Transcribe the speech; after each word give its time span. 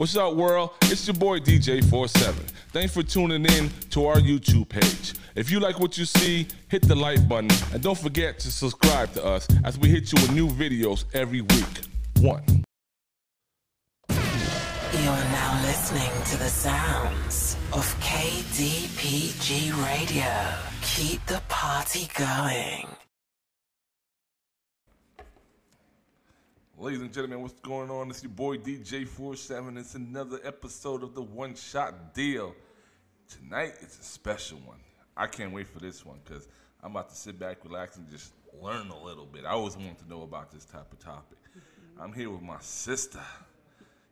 What's 0.00 0.16
up, 0.16 0.34
world? 0.34 0.70
It's 0.84 1.06
your 1.06 1.12
boy 1.12 1.40
DJ47. 1.40 2.32
Thanks 2.72 2.94
for 2.94 3.02
tuning 3.02 3.44
in 3.44 3.68
to 3.90 4.06
our 4.06 4.16
YouTube 4.16 4.66
page. 4.66 5.12
If 5.34 5.50
you 5.50 5.60
like 5.60 5.78
what 5.78 5.98
you 5.98 6.06
see, 6.06 6.48
hit 6.68 6.80
the 6.88 6.94
like 6.94 7.28
button 7.28 7.50
and 7.74 7.82
don't 7.82 7.98
forget 7.98 8.38
to 8.38 8.50
subscribe 8.50 9.12
to 9.12 9.22
us 9.22 9.46
as 9.62 9.78
we 9.78 9.90
hit 9.90 10.10
you 10.10 10.22
with 10.22 10.32
new 10.32 10.48
videos 10.48 11.04
every 11.12 11.42
week. 11.42 11.82
One. 12.20 12.42
You 14.08 15.10
are 15.10 15.24
now 15.32 15.60
listening 15.66 16.24
to 16.30 16.38
the 16.38 16.48
sounds 16.48 17.58
of 17.74 17.84
KDPG 18.00 19.70
Radio. 19.84 20.32
Keep 20.80 21.26
the 21.26 21.42
party 21.50 22.08
going. 22.16 22.86
Ladies 26.80 27.02
and 27.02 27.12
gentlemen, 27.12 27.42
what's 27.42 27.60
going 27.60 27.90
on? 27.90 28.08
It's 28.08 28.22
your 28.22 28.32
boy 28.32 28.56
DJ47. 28.56 29.76
It's 29.76 29.96
another 29.96 30.40
episode 30.44 31.02
of 31.02 31.14
the 31.14 31.20
One 31.20 31.54
Shot 31.54 32.14
Deal. 32.14 32.54
Tonight, 33.28 33.74
it's 33.82 33.98
a 33.98 34.02
special 34.02 34.56
one. 34.64 34.78
I 35.14 35.26
can't 35.26 35.52
wait 35.52 35.68
for 35.68 35.78
this 35.78 36.06
one 36.06 36.20
because 36.24 36.48
I'm 36.82 36.92
about 36.92 37.10
to 37.10 37.14
sit 37.14 37.38
back, 37.38 37.58
relax, 37.64 37.98
and 37.98 38.08
just 38.08 38.32
learn 38.62 38.88
a 38.88 38.98
little 38.98 39.26
bit. 39.26 39.44
I 39.44 39.50
always 39.50 39.76
want 39.76 39.98
to 39.98 40.08
know 40.08 40.22
about 40.22 40.50
this 40.50 40.64
type 40.64 40.90
of 40.90 40.98
topic. 40.98 41.36
Mm-hmm. 41.50 42.02
I'm 42.02 42.14
here 42.14 42.30
with 42.30 42.40
my 42.40 42.60
sister, 42.60 43.20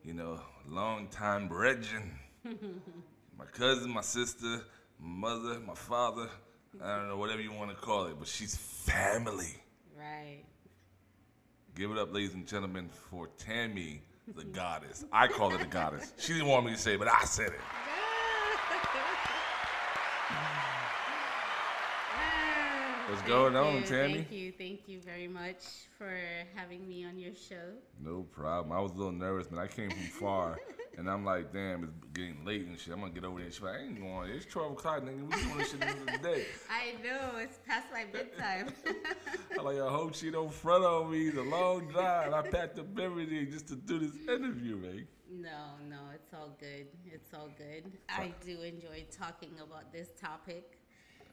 you 0.05 0.13
know, 0.13 0.39
long-time 0.69 1.49
brethren. 1.49 2.19
my 2.45 3.47
cousin, 3.51 3.91
my 3.91 4.03
sister, 4.03 4.61
my 5.01 5.31
mother, 5.31 5.59
my 5.61 5.75
father. 5.75 6.29
I 6.85 6.97
don't 6.99 7.09
know, 7.09 7.17
whatever 7.17 7.41
you 7.41 7.51
want 7.51 7.71
to 7.71 7.77
call 7.77 8.09
it, 8.09 8.17
but 8.19 8.29
she's 8.29 8.55
family. 8.55 9.55
Right. 9.99 10.45
Give 11.79 11.93
it 11.93 11.99
up, 11.99 12.13
ladies 12.13 12.35
and 12.35 12.45
gentlemen, 12.45 12.91
for 13.09 13.29
Tamie, 13.39 14.03
the 14.35 14.43
goddess. 14.43 15.05
I 15.13 15.29
call 15.29 15.51
her 15.51 15.59
the 15.59 15.65
goddess. 15.65 16.13
She 16.19 16.33
didn't 16.33 16.49
want 16.49 16.67
me 16.67 16.73
to 16.73 16.77
say 16.77 16.95
it, 16.95 16.99
but 16.99 17.07
I 17.07 17.25
said 17.25 17.51
it. 17.51 17.61
What's 23.09 23.23
going 23.23 23.55
Thank 23.55 23.67
on, 23.67 23.77
you, 23.77 23.83
Tamie? 23.85 24.15
Thank 24.17 24.33
you, 24.33 24.53
thank 24.53 24.81
you 24.87 25.01
very 25.01 25.29
much 25.29 25.65
for 25.97 26.13
having 26.55 26.87
me 26.87 27.07
on 27.07 27.19
your 27.19 27.33
show. 27.35 27.73
No 28.05 28.27
problem. 28.31 28.71
I 28.77 28.83
was 28.83 28.93
a 28.93 28.97
little 28.97 29.13
nervous, 29.13 29.51
man. 29.51 29.61
I 29.61 29.67
came 29.67 29.89
from 29.89 29.99
far, 30.01 30.59
and 30.99 31.09
I'm 31.09 31.25
like, 31.25 31.51
damn, 31.51 31.85
it's 31.85 31.93
getting 32.13 32.45
late 32.45 32.67
and 32.67 32.79
shit. 32.79 32.93
I'm 32.93 33.01
gonna 33.01 33.13
get 33.13 33.25
over 33.25 33.39
there. 33.39 33.47
And 33.47 33.55
she's 33.55 33.63
like, 33.63 33.77
I 33.77 33.85
ain't 33.85 33.99
going. 33.99 34.31
It's 34.31 34.45
12 34.45 34.73
o'clock, 34.73 35.05
nigga. 35.05 35.23
We 35.23 35.43
doing 35.43 35.57
this 35.57 35.71
shit 35.71 35.81
in 35.81 35.81
the 35.81 35.87
middle 35.87 36.15
of 36.17 36.23
the 36.23 36.29
day. 36.29 36.45
I 36.71 37.03
know 37.03 37.39
it's 37.39 37.59
past 37.67 37.87
my 37.91 38.05
bedtime. 38.13 38.75
I'm 39.59 39.65
like, 39.65 39.81
I 39.81 39.89
hope 39.89 40.15
she 40.15 40.31
don't 40.31 40.53
front 40.53 40.85
on 40.85 41.11
me. 41.11 41.29
It's 41.29 41.39
a 41.39 41.43
long 41.43 41.89
drive. 41.89 42.35
I 42.35 42.43
packed 42.43 42.79
up 42.79 42.99
everything 42.99 43.51
just 43.51 43.69
to 43.69 43.77
do 43.77 44.01
this 44.01 44.17
interview, 44.29 44.77
man. 44.77 45.09
no, 45.33 45.49
no, 45.89 45.97
it's 46.15 46.35
all 46.35 46.55
good. 46.61 46.89
It's 47.07 47.33
all 47.33 47.49
good. 47.57 47.91
I 48.11 48.35
do 48.45 48.61
enjoy 48.61 49.07
talking 49.11 49.53
about 49.63 49.95
this 49.95 50.09
topic. 50.21 50.78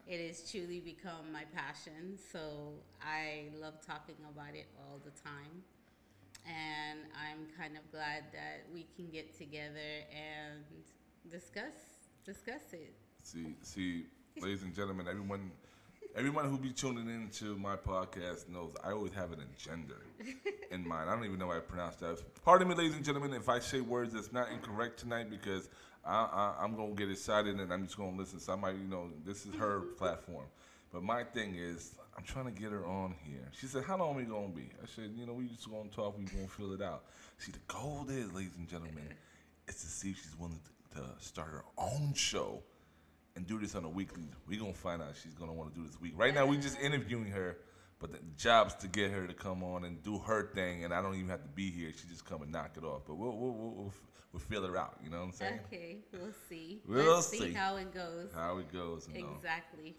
It 0.08 0.28
has 0.28 0.50
truly 0.50 0.80
become 0.80 1.32
my 1.34 1.46
passion, 1.56 2.18
so 2.32 2.74
I 3.02 3.46
love 3.60 3.74
talking 3.86 4.16
about 4.30 4.54
it 4.54 4.68
all 4.78 5.00
the 5.04 5.12
time. 5.22 5.64
And 6.46 7.00
I'm 7.18 7.48
kind 7.58 7.76
of 7.76 7.92
glad 7.92 8.26
that 8.32 8.68
we 8.72 8.86
can 8.96 9.10
get 9.10 9.36
together 9.36 10.06
and 10.14 10.64
discuss 11.32 11.74
discuss 12.24 12.74
it. 12.74 12.94
See, 13.24 13.56
see, 13.62 14.06
ladies 14.40 14.64
and 14.64 14.74
gentlemen, 14.76 15.08
everyone, 15.08 15.52
everyone 16.16 16.50
who 16.50 16.58
be 16.58 16.72
tuning 16.72 17.08
into 17.10 17.56
my 17.58 17.76
podcast 17.76 18.50
knows 18.50 18.74
I 18.84 18.92
always 18.92 19.14
have 19.14 19.32
an 19.32 19.40
agenda 19.42 19.96
in 20.72 20.88
mind. 20.88 21.10
I 21.10 21.16
don't 21.16 21.26
even 21.26 21.40
know 21.40 21.50
how 21.50 21.58
I 21.58 21.62
pronounce 21.62 21.96
that. 21.98 22.22
Pardon 22.44 22.68
me, 22.68 22.76
ladies 22.76 22.96
and 22.96 23.06
gentlemen, 23.06 23.34
if 23.34 23.48
I 23.50 23.60
say 23.60 23.82
words 23.82 24.14
that's 24.14 24.32
not 24.32 24.52
incorrect 24.52 25.00
tonight 25.00 25.30
because 25.30 25.70
I, 26.06 26.14
I, 26.14 26.64
I'm 26.64 26.76
gonna 26.76 26.94
get 26.94 27.10
excited 27.10 27.60
and 27.60 27.74
I'm 27.74 27.84
just 27.86 27.98
gonna 27.98 28.16
listen. 28.16 28.40
Somebody, 28.40 28.78
you 28.78 28.88
know, 28.88 29.10
this 29.26 29.46
is 29.46 29.56
her 29.56 29.80
platform. 29.98 30.46
But 30.92 31.04
my 31.04 31.24
thing 31.24 31.56
is, 31.56 31.96
I'm 32.18 32.24
trying 32.24 32.46
to 32.46 32.52
get 32.52 32.72
her 32.72 32.86
on 32.86 33.16
here. 33.24 33.50
She 33.52 33.66
said, 33.68 33.84
"How 33.84 33.98
long 33.98 34.16
we 34.16 34.24
gonna 34.24 34.50
be?" 34.50 34.70
I 34.82 34.86
said, 34.86 35.12
"You 35.18 35.26
know, 35.26 35.34
we 35.34 35.48
just 35.48 35.70
gonna 35.70 35.90
talk. 35.90 36.18
We 36.18 36.26
gonna 36.26 36.48
fill 36.48 36.74
it 36.74 36.82
out." 36.82 37.06
See, 37.38 37.52
the 37.52 37.60
goal 37.68 38.06
is, 38.10 38.32
ladies 38.34 38.56
and 38.58 38.68
gentlemen, 38.68 39.14
is 39.68 39.76
to 39.82 39.88
see 39.88 40.12
if 40.12 40.18
she's 40.22 40.38
willing 40.40 40.60
to, 40.94 41.02
to 41.02 41.08
start 41.20 41.50
her 41.50 41.64
own 41.78 42.14
show 42.14 42.62
and 43.36 43.46
do 43.46 43.60
this 43.60 43.76
on 43.76 43.84
a 43.84 43.90
weekly. 43.90 44.24
We 44.48 44.58
gonna 44.58 44.74
find 44.74 45.02
out 45.02 45.16
she's 45.22 45.34
gonna 45.34 45.54
want 45.54 45.74
to 45.74 45.80
do 45.80 45.86
this 45.86 46.00
week. 46.00 46.14
Right 46.16 46.34
now, 46.34 46.46
we 46.46 46.58
just 46.58 46.80
interviewing 46.80 47.32
her, 47.32 47.58
but 48.00 48.12
the 48.12 48.20
job's 48.38 48.76
to 48.76 48.88
get 48.88 49.12
her 49.12 49.28
to 49.28 49.34
come 49.34 49.64
on 49.64 49.84
and 49.86 50.02
do 50.04 50.20
her 50.20 50.52
thing, 50.54 50.86
and 50.86 50.94
I 50.94 51.02
don't 51.02 51.16
even 51.16 51.30
have 51.30 51.42
to 51.42 51.50
be 51.50 51.72
here. 51.72 51.92
She 51.92 52.08
just 52.08 52.26
come 52.26 52.42
and 52.42 52.52
knock 52.52 52.78
it 52.78 52.84
off. 52.84 53.02
But 53.08 53.16
we'll 53.16 53.36
we'll 53.36 53.54
we'll, 53.54 53.94
we'll, 54.36 54.62
feel 54.62 54.68
her 54.68 54.78
out. 54.78 54.98
You 55.04 55.10
know 55.10 55.20
what 55.20 55.26
I'm 55.26 55.32
saying? 55.32 55.60
Okay, 55.68 55.98
we'll 56.12 56.34
see. 56.50 56.82
We'll 56.88 57.22
see, 57.22 57.40
see. 57.40 57.54
how 57.54 57.78
it 57.78 57.94
goes. 57.94 58.30
How 58.34 58.58
it 58.58 58.72
goes. 58.72 59.08
Exactly. 59.14 59.96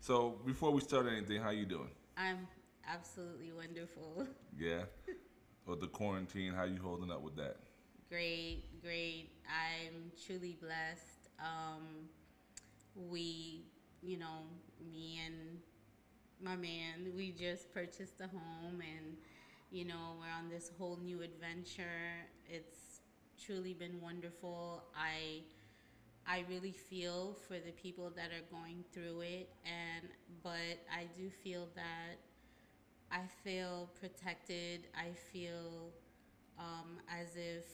So 0.00 0.36
before 0.46 0.70
we 0.70 0.80
start 0.80 1.06
anything, 1.06 1.40
how 1.40 1.50
you 1.50 1.66
doing? 1.66 1.90
I'm 2.16 2.46
absolutely 2.86 3.52
wonderful. 3.52 4.26
Yeah. 4.60 4.82
Or 5.68 5.76
the 5.76 5.86
quarantine, 5.86 6.52
how 6.52 6.64
you 6.64 6.80
holding 6.82 7.12
up 7.12 7.22
with 7.22 7.36
that? 7.36 7.58
Great, 8.08 8.64
great. 8.82 9.28
I'm 9.46 10.10
truly 10.26 10.56
blessed. 10.60 11.28
Um, 11.38 12.08
we, 13.08 13.66
you 14.02 14.18
know, 14.18 14.46
me 14.90 15.20
and 15.24 15.60
my 16.42 16.56
man, 16.56 17.12
we 17.14 17.30
just 17.30 17.72
purchased 17.72 18.20
a 18.20 18.26
home 18.26 18.80
and, 18.80 19.16
you 19.70 19.84
know, 19.84 20.16
we're 20.18 20.36
on 20.36 20.48
this 20.50 20.72
whole 20.76 20.98
new 21.00 21.22
adventure. 21.22 22.26
It's 22.48 22.97
truly 23.44 23.74
been 23.74 24.00
wonderful. 24.00 24.84
I 24.96 25.42
I 26.26 26.44
really 26.48 26.72
feel 26.72 27.36
for 27.46 27.54
the 27.54 27.72
people 27.72 28.10
that 28.16 28.30
are 28.30 28.44
going 28.50 28.84
through 28.92 29.22
it 29.22 29.48
and 29.64 30.08
but 30.42 30.76
I 30.92 31.06
do 31.16 31.30
feel 31.30 31.68
that 31.74 32.18
I 33.10 33.22
feel 33.42 33.88
protected. 34.00 34.86
I 34.94 35.12
feel 35.32 35.92
um, 36.58 36.98
as 37.08 37.36
if 37.36 37.64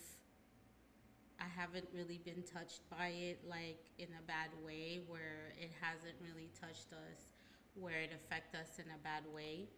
I 1.41 1.47
haven't 1.61 1.89
really 1.93 2.21
been 2.25 2.43
touched 2.43 2.89
by 2.89 3.09
it, 3.09 3.41
like 3.49 3.91
in 3.99 4.09
a 4.15 4.23
bad 4.27 4.51
way, 4.65 5.01
where 5.09 5.53
it 5.61 5.71
hasn't 5.81 6.15
really 6.23 6.51
touched 6.61 6.93
us, 6.93 7.27
where 7.75 8.01
it 8.01 8.13
affect 8.15 8.55
us 8.55 8.79
in 8.79 8.87
a 8.95 8.99
bad 9.03 9.25
way. 9.35 9.69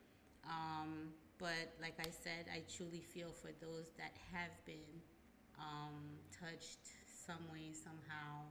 Um, 0.45 1.09
but 1.39 1.73
like 1.81 1.97
I 1.99 2.11
said, 2.11 2.47
I 2.53 2.63
truly 2.77 3.01
feel 3.01 3.33
for 3.33 3.51
those 3.61 3.89
that 3.97 4.13
have 4.33 4.53
been 4.67 5.01
um, 5.59 6.19
touched 6.33 6.85
some 7.27 7.43
way, 7.53 7.73
somehow 7.73 8.45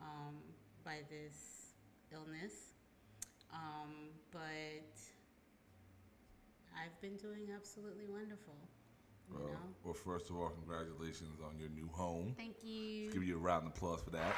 um, 0.00 0.34
by 0.84 0.98
this 1.08 1.72
illness. 2.12 2.74
Um, 3.52 4.10
but 4.32 4.40
I've 6.74 7.00
been 7.00 7.16
doing 7.16 7.48
absolutely 7.54 8.06
wonderful. 8.06 8.54
You 9.30 9.38
Well, 9.38 9.48
know? 9.48 9.58
well, 9.84 9.94
first 9.94 10.30
of 10.30 10.36
all, 10.36 10.48
congratulations 10.48 11.40
on 11.44 11.58
your 11.58 11.68
new 11.68 11.88
home. 11.92 12.34
Thank 12.36 12.64
you. 12.64 13.10
Give 13.12 13.22
you 13.22 13.36
a 13.36 13.40
round 13.40 13.66
of 13.66 13.72
applause 13.72 14.00
for 14.02 14.10
that. 14.10 14.34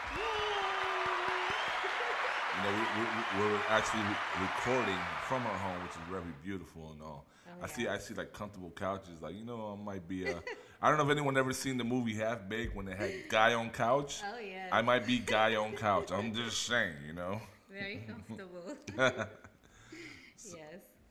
You 2.57 2.63
know, 2.65 2.77
we, 2.77 3.01
we, 3.01 3.53
we're 3.53 3.61
actually 3.71 4.03
recording 4.41 4.99
from 5.27 5.47
our 5.47 5.57
home, 5.57 5.83
which 5.83 5.93
is 5.93 6.03
very 6.11 6.23
beautiful 6.45 6.93
and 6.93 7.03
all. 7.03 7.25
Oh, 7.49 7.65
I 7.65 7.67
see. 7.67 7.89
I 7.89 7.97
see 7.99 8.13
like 8.15 8.33
comfortable 8.35 8.71
couches. 8.71 9.23
Like 9.23 9.35
you 9.35 9.45
know, 9.45 9.77
I 9.79 9.83
might 9.83 10.07
be. 10.07 10.29
Uh, 10.29 10.35
I 10.83 10.89
don't 10.89 10.99
know 10.99 11.05
if 11.05 11.11
anyone 11.11 11.37
ever 11.37 11.53
seen 11.53 11.79
the 11.79 11.85
movie 11.85 12.15
Half 12.15 12.49
Baked 12.49 12.75
when 12.75 12.87
they 12.87 12.97
had 12.97 13.13
guy 13.29 13.55
on 13.55 13.71
couch. 13.71 14.21
Oh 14.29 14.41
yeah. 14.41 14.69
I 14.73 14.83
might 14.83 15.07
be 15.07 15.21
guy 15.21 15.55
on 15.55 15.77
couch. 15.77 16.11
I'm 16.11 16.35
just 16.35 16.67
saying, 16.67 16.95
you 17.07 17.13
know. 17.13 17.41
Very 17.71 18.05
comfortable. 18.07 18.77
yes. 18.97 20.57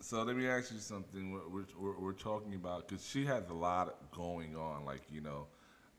So 0.01 0.23
let 0.23 0.35
me 0.35 0.45
ask 0.47 0.73
you 0.73 0.79
something. 0.79 1.31
We're, 1.31 1.47
we're, 1.47 1.65
we're, 1.79 1.99
we're 1.99 2.11
talking 2.11 2.55
about 2.55 2.89
because 2.89 3.07
she 3.07 3.25
has 3.27 3.49
a 3.49 3.53
lot 3.53 4.11
going 4.11 4.57
on, 4.57 4.83
like 4.83 5.03
you 5.09 5.21
know, 5.21 5.47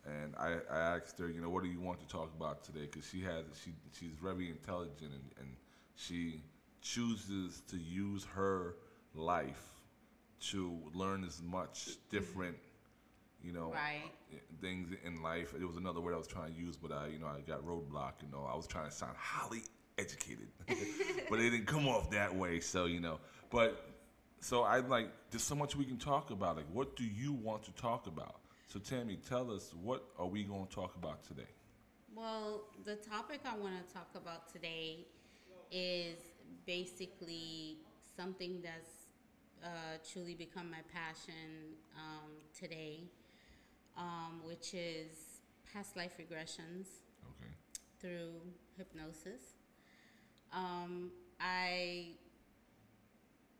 and 0.04 0.34
I, 0.38 0.56
I 0.70 0.96
asked 0.96 1.18
her, 1.18 1.30
you 1.30 1.40
know, 1.40 1.48
what 1.48 1.62
do 1.62 1.70
you 1.70 1.80
want 1.80 2.00
to 2.00 2.06
talk 2.06 2.30
about 2.36 2.64
today? 2.64 2.88
Because 2.90 3.08
she 3.08 3.22
has 3.22 3.44
she 3.64 3.70
she's 3.98 4.16
very 4.22 4.50
intelligent 4.50 5.12
and, 5.12 5.30
and 5.38 5.56
she 5.94 6.42
chooses 6.82 7.62
to 7.68 7.78
use 7.78 8.26
her 8.34 8.76
life 9.14 9.64
to 10.40 10.76
learn 10.92 11.24
as 11.24 11.40
much 11.40 11.88
mm-hmm. 11.88 12.16
different, 12.16 12.56
you 13.42 13.52
know, 13.52 13.72
Right. 13.72 14.10
things 14.60 14.88
in 15.04 15.22
life. 15.22 15.54
It 15.58 15.64
was 15.66 15.76
another 15.76 16.00
word 16.00 16.14
I 16.14 16.18
was 16.18 16.26
trying 16.26 16.54
to 16.54 16.58
use, 16.60 16.76
but 16.76 16.92
I, 16.92 17.08
you 17.08 17.18
know, 17.18 17.26
I 17.26 17.40
got 17.40 17.64
roadblock. 17.64 18.12
You 18.22 18.28
know, 18.32 18.48
I 18.50 18.56
was 18.56 18.66
trying 18.66 18.86
to 18.86 18.90
sound 18.94 19.16
highly 19.16 19.62
educated, 19.98 20.48
but 21.30 21.38
it 21.38 21.50
didn't 21.50 21.66
come 21.66 21.86
off 21.88 22.10
that 22.10 22.34
way. 22.34 22.60
So 22.60 22.86
you 22.86 23.00
know, 23.00 23.18
but 23.50 23.84
so 24.40 24.62
I 24.62 24.78
like 24.80 25.10
there's 25.30 25.42
so 25.44 25.54
much 25.54 25.76
we 25.76 25.84
can 25.84 25.98
talk 25.98 26.30
about. 26.30 26.56
Like, 26.56 26.66
what 26.72 26.96
do 26.96 27.04
you 27.04 27.32
want 27.32 27.62
to 27.64 27.72
talk 27.72 28.06
about? 28.06 28.36
So 28.68 28.78
Tamie, 28.78 29.16
tell 29.28 29.50
us 29.50 29.74
what 29.82 30.04
are 30.18 30.26
we 30.26 30.44
going 30.44 30.66
to 30.66 30.74
talk 30.74 30.96
about 30.96 31.22
today? 31.24 31.48
Well, 32.14 32.64
the 32.84 32.96
topic 32.96 33.40
I 33.44 33.56
want 33.56 33.74
to 33.86 33.94
talk 33.94 34.08
about 34.14 34.50
today 34.52 35.06
is 35.70 36.18
basically 36.66 37.78
something 38.16 38.60
that's 38.62 39.06
uh, 39.64 39.96
truly 40.12 40.34
become 40.34 40.70
my 40.70 40.82
passion 40.92 41.76
um, 41.96 42.30
today, 42.58 43.04
um, 43.96 44.40
which 44.44 44.74
is 44.74 45.40
past 45.72 45.96
life 45.96 46.12
regressions 46.18 46.86
Okay. 47.30 47.52
through 48.00 48.32
hypnosis. 48.76 49.42
Um, 50.52 51.10
I, 51.40 52.12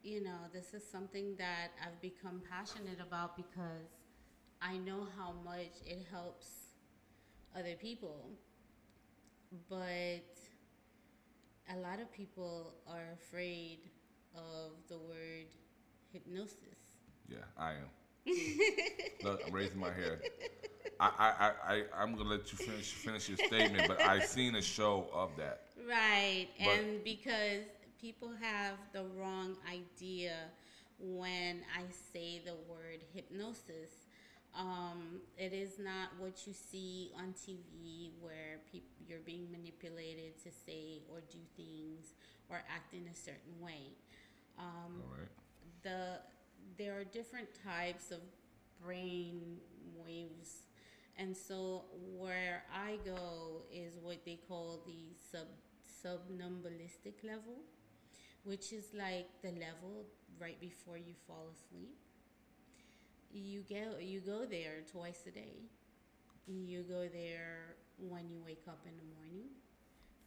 you 0.03 0.23
know, 0.23 0.39
this 0.53 0.75
is 0.75 0.83
something 0.87 1.37
that 1.37 1.69
I've 1.85 2.01
become 2.01 2.43
passionate 2.51 3.01
about 3.01 3.37
because 3.37 3.89
I 4.61 4.77
know 4.79 5.07
how 5.17 5.33
much 5.45 5.73
it 5.87 6.07
helps 6.11 6.49
other 7.57 7.75
people. 7.81 8.31
But 9.69 10.39
a 11.71 11.77
lot 11.77 12.01
of 12.01 12.13
people 12.13 12.75
are 12.87 13.13
afraid 13.15 13.79
of 14.35 14.73
the 14.89 14.99
word 14.99 15.47
hypnosis. 16.13 16.99
Yeah, 17.29 17.39
I 17.59 17.73
am. 17.73 17.91
Look, 19.23 19.43
I'm 19.47 19.53
raising 19.53 19.79
my 19.79 19.89
hand. 19.93 20.19
I, 21.01 21.11
I, 21.19 21.29
I, 21.29 21.53
I, 21.75 21.83
I'm 22.03 22.17
gonna 22.17 22.29
let 22.29 22.53
you 22.53 22.59
finish 22.59 22.93
finish 22.93 23.29
your 23.29 23.39
statement, 23.39 23.89
but 23.89 24.01
I've 24.03 24.25
seen 24.25 24.55
a 24.57 24.63
show 24.63 25.07
of 25.13 25.31
that. 25.37 25.63
Right, 25.89 26.49
But- 26.59 26.69
and 26.69 27.05
because 27.05 27.65
people 28.01 28.31
have 28.41 28.75
the 28.93 29.05
wrong 29.17 29.57
idea 29.71 30.35
when 31.01 31.63
I 31.77 31.83
say 32.13 32.41
the 32.45 32.55
word 32.71 33.01
hypnosis. 33.15 33.91
Um, 34.55 35.23
it 35.39 35.55
is 35.55 35.79
not 35.79 36.11
what 36.19 36.47
you 36.47 36.53
see 36.53 37.11
on 37.17 37.33
TV 37.33 38.11
where 38.21 38.61
peop- 38.71 38.85
you're 39.09 39.21
being 39.25 39.51
manipulated 39.51 40.37
to 40.45 40.51
say 40.51 41.01
or 41.11 41.21
do 41.31 41.39
things 41.57 42.13
or 42.51 42.57
act 42.57 42.93
in 42.93 43.07
a 43.11 43.15
certain 43.17 43.59
way. 43.63 43.97
Um, 44.59 45.01
All 45.09 45.17
right. 45.19 45.29
the 45.83 46.19
there 46.79 46.99
are 46.99 47.05
different 47.05 47.49
types 47.65 48.11
of 48.11 48.21
brain 48.85 49.59
waves. 49.97 50.67
And 51.19 51.37
so 51.37 51.85
where 52.17 52.65
i 52.75 52.97
go 53.05 53.63
is 53.73 53.99
what 54.03 54.25
they 54.25 54.39
call 54.49 54.81
the 54.87 55.15
sub 55.31 55.47
somnambulistic 56.03 57.23
level 57.23 57.59
which 58.45 58.73
is 58.73 58.87
like 58.95 59.29
the 59.43 59.51
level 59.51 60.07
right 60.41 60.61
before 60.61 60.97
you 60.97 61.15
fall 61.27 61.47
asleep. 61.53 61.97
You 63.33 63.63
go 63.69 63.99
you 64.01 64.21
go 64.21 64.45
there 64.45 64.83
twice 64.91 65.23
a 65.27 65.31
day. 65.31 65.63
You 66.47 66.83
go 66.83 67.09
there 67.13 67.77
when 67.99 68.29
you 68.29 68.41
wake 68.45 68.65
up 68.69 68.81
in 68.85 68.93
the 68.97 69.15
morning 69.15 69.49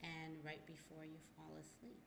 and 0.02 0.32
right 0.44 0.64
before 0.66 1.04
you 1.04 1.18
fall 1.36 1.52
asleep. 1.60 2.00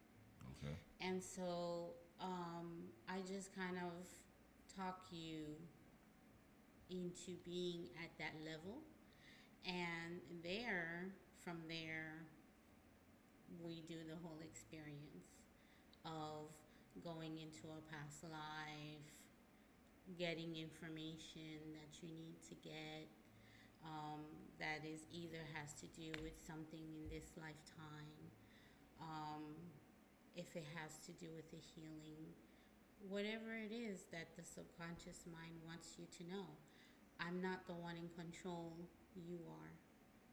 Okay. 0.63 0.75
and 1.01 1.21
so 1.23 1.91
um, 2.21 2.89
I 3.07 3.19
just 3.27 3.55
kind 3.55 3.77
of 3.77 3.93
talk 4.75 5.01
you 5.11 5.55
into 6.89 7.37
being 7.45 7.85
at 8.03 8.09
that 8.17 8.33
level. 8.43 8.81
And 9.65 10.19
there, 10.43 11.09
from 11.43 11.57
there, 11.67 12.25
we 13.63 13.83
do 13.87 13.95
the 14.07 14.15
whole 14.23 14.39
experience 14.43 15.27
of 16.05 16.49
going 17.03 17.37
into 17.37 17.67
a 17.67 17.81
past 17.91 18.23
life, 18.23 19.05
getting 20.17 20.55
information 20.55 21.75
that 21.75 22.01
you 22.01 22.09
need 22.09 22.41
to 22.49 22.55
get 22.63 23.07
um, 23.85 24.21
that 24.59 24.83
is 24.83 25.07
either 25.11 25.39
has 25.55 25.73
to 25.79 25.87
do 25.95 26.11
with 26.23 26.35
something 26.43 26.83
in 26.83 27.07
this 27.07 27.31
lifetime. 27.39 28.19
Um, 28.99 29.55
if 30.35 30.55
it 30.55 30.65
has 30.75 30.97
to 31.05 31.11
do 31.13 31.27
with 31.35 31.49
the 31.51 31.61
healing, 31.75 32.29
whatever 33.07 33.55
it 33.55 33.73
is 33.73 34.03
that 34.11 34.35
the 34.35 34.43
subconscious 34.43 35.23
mind 35.25 35.55
wants 35.65 35.95
you 35.97 36.05
to 36.17 36.23
know. 36.31 36.45
I'm 37.19 37.41
not 37.41 37.67
the 37.67 37.73
one 37.73 37.95
in 37.95 38.09
control. 38.15 38.73
You 39.15 39.39
are. 39.47 39.73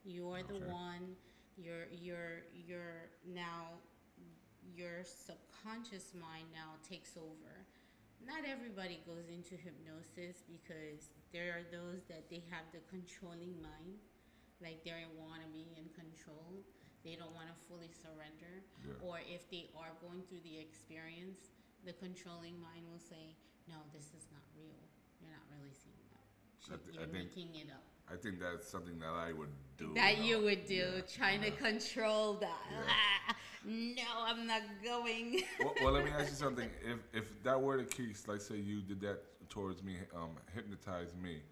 You 0.04 0.31
are 0.31 0.43
the 0.43 0.62
one. 0.70 1.19
You're 1.56 1.90
you're 1.90 2.46
you're 2.54 3.10
now 3.26 3.81
your 4.75 5.02
subconscious 5.02 6.14
mind 6.14 6.46
now 6.54 6.78
takes 6.87 7.16
over. 7.16 7.66
Not 8.25 8.43
everybody 8.48 9.02
goes 9.06 9.28
into 9.28 9.54
hypnosis 9.54 10.43
because 10.46 11.10
there 11.32 11.54
are 11.54 11.66
those 11.70 12.02
that 12.08 12.31
they 12.31 12.43
have 12.50 12.66
the 12.72 12.82
controlling 12.90 13.54
mind, 13.62 13.98
like 14.62 14.82
they 14.84 15.06
want 15.14 15.43
to 15.43 15.50
be 15.52 15.69
in 15.76 15.87
control. 15.94 16.62
They 17.06 17.14
don't 17.14 17.31
want 17.38 17.47
to 17.47 17.55
fully 17.70 17.87
surrender. 18.03 18.67
Yeah. 18.82 18.99
Or 19.06 19.23
if 19.23 19.49
they 19.49 19.70
are 19.79 19.94
going 20.03 20.26
through 20.26 20.43
the 20.43 20.58
experience, 20.58 21.55
the 21.87 21.93
controlling 21.94 22.58
mind 22.58 22.82
will 22.91 22.99
say, 22.99 23.37
"No, 23.69 23.76
this 23.94 24.06
is 24.11 24.26
not 24.35 24.43
real. 24.58 24.82
You're 25.23 25.31
not 25.31 25.47
really 25.55 25.70
seeing 25.70 26.03
that. 26.11 26.82
Th- 26.82 26.99
You're 26.99 27.06
think- 27.06 27.31
making 27.31 27.55
it 27.55 27.70
up." 27.70 27.85
I 28.11 28.17
think 28.17 28.41
that's 28.41 28.67
something 28.69 28.99
that 28.99 29.14
I 29.14 29.32
would 29.32 29.50
do. 29.76 29.93
That 29.94 30.19
you 30.19 30.41
would 30.41 30.64
do, 30.67 30.75
Yeah, 30.97 31.00
trying 31.03 31.43
to 31.43 31.50
control 31.53 32.35
that. 32.43 32.67
Yeah. 32.70 33.35
No, 33.69 34.05
I'm 34.19 34.47
not 34.47 34.62
going. 34.85 35.43
well, 35.58 35.75
well, 35.82 35.93
let 35.93 36.05
me 36.05 36.12
ask 36.12 36.29
you 36.31 36.37
something. 36.47 36.70
If 36.85 36.99
if 37.12 37.43
that 37.43 37.61
were 37.61 37.76
the 37.79 37.85
case, 37.85 38.29
like 38.29 38.41
say 38.41 38.56
you 38.58 38.81
did 38.81 39.00
that 39.00 39.19
towards 39.49 39.82
me, 39.82 39.97
um, 40.14 40.37
hypnotized 40.55 41.17
me, 41.20 41.43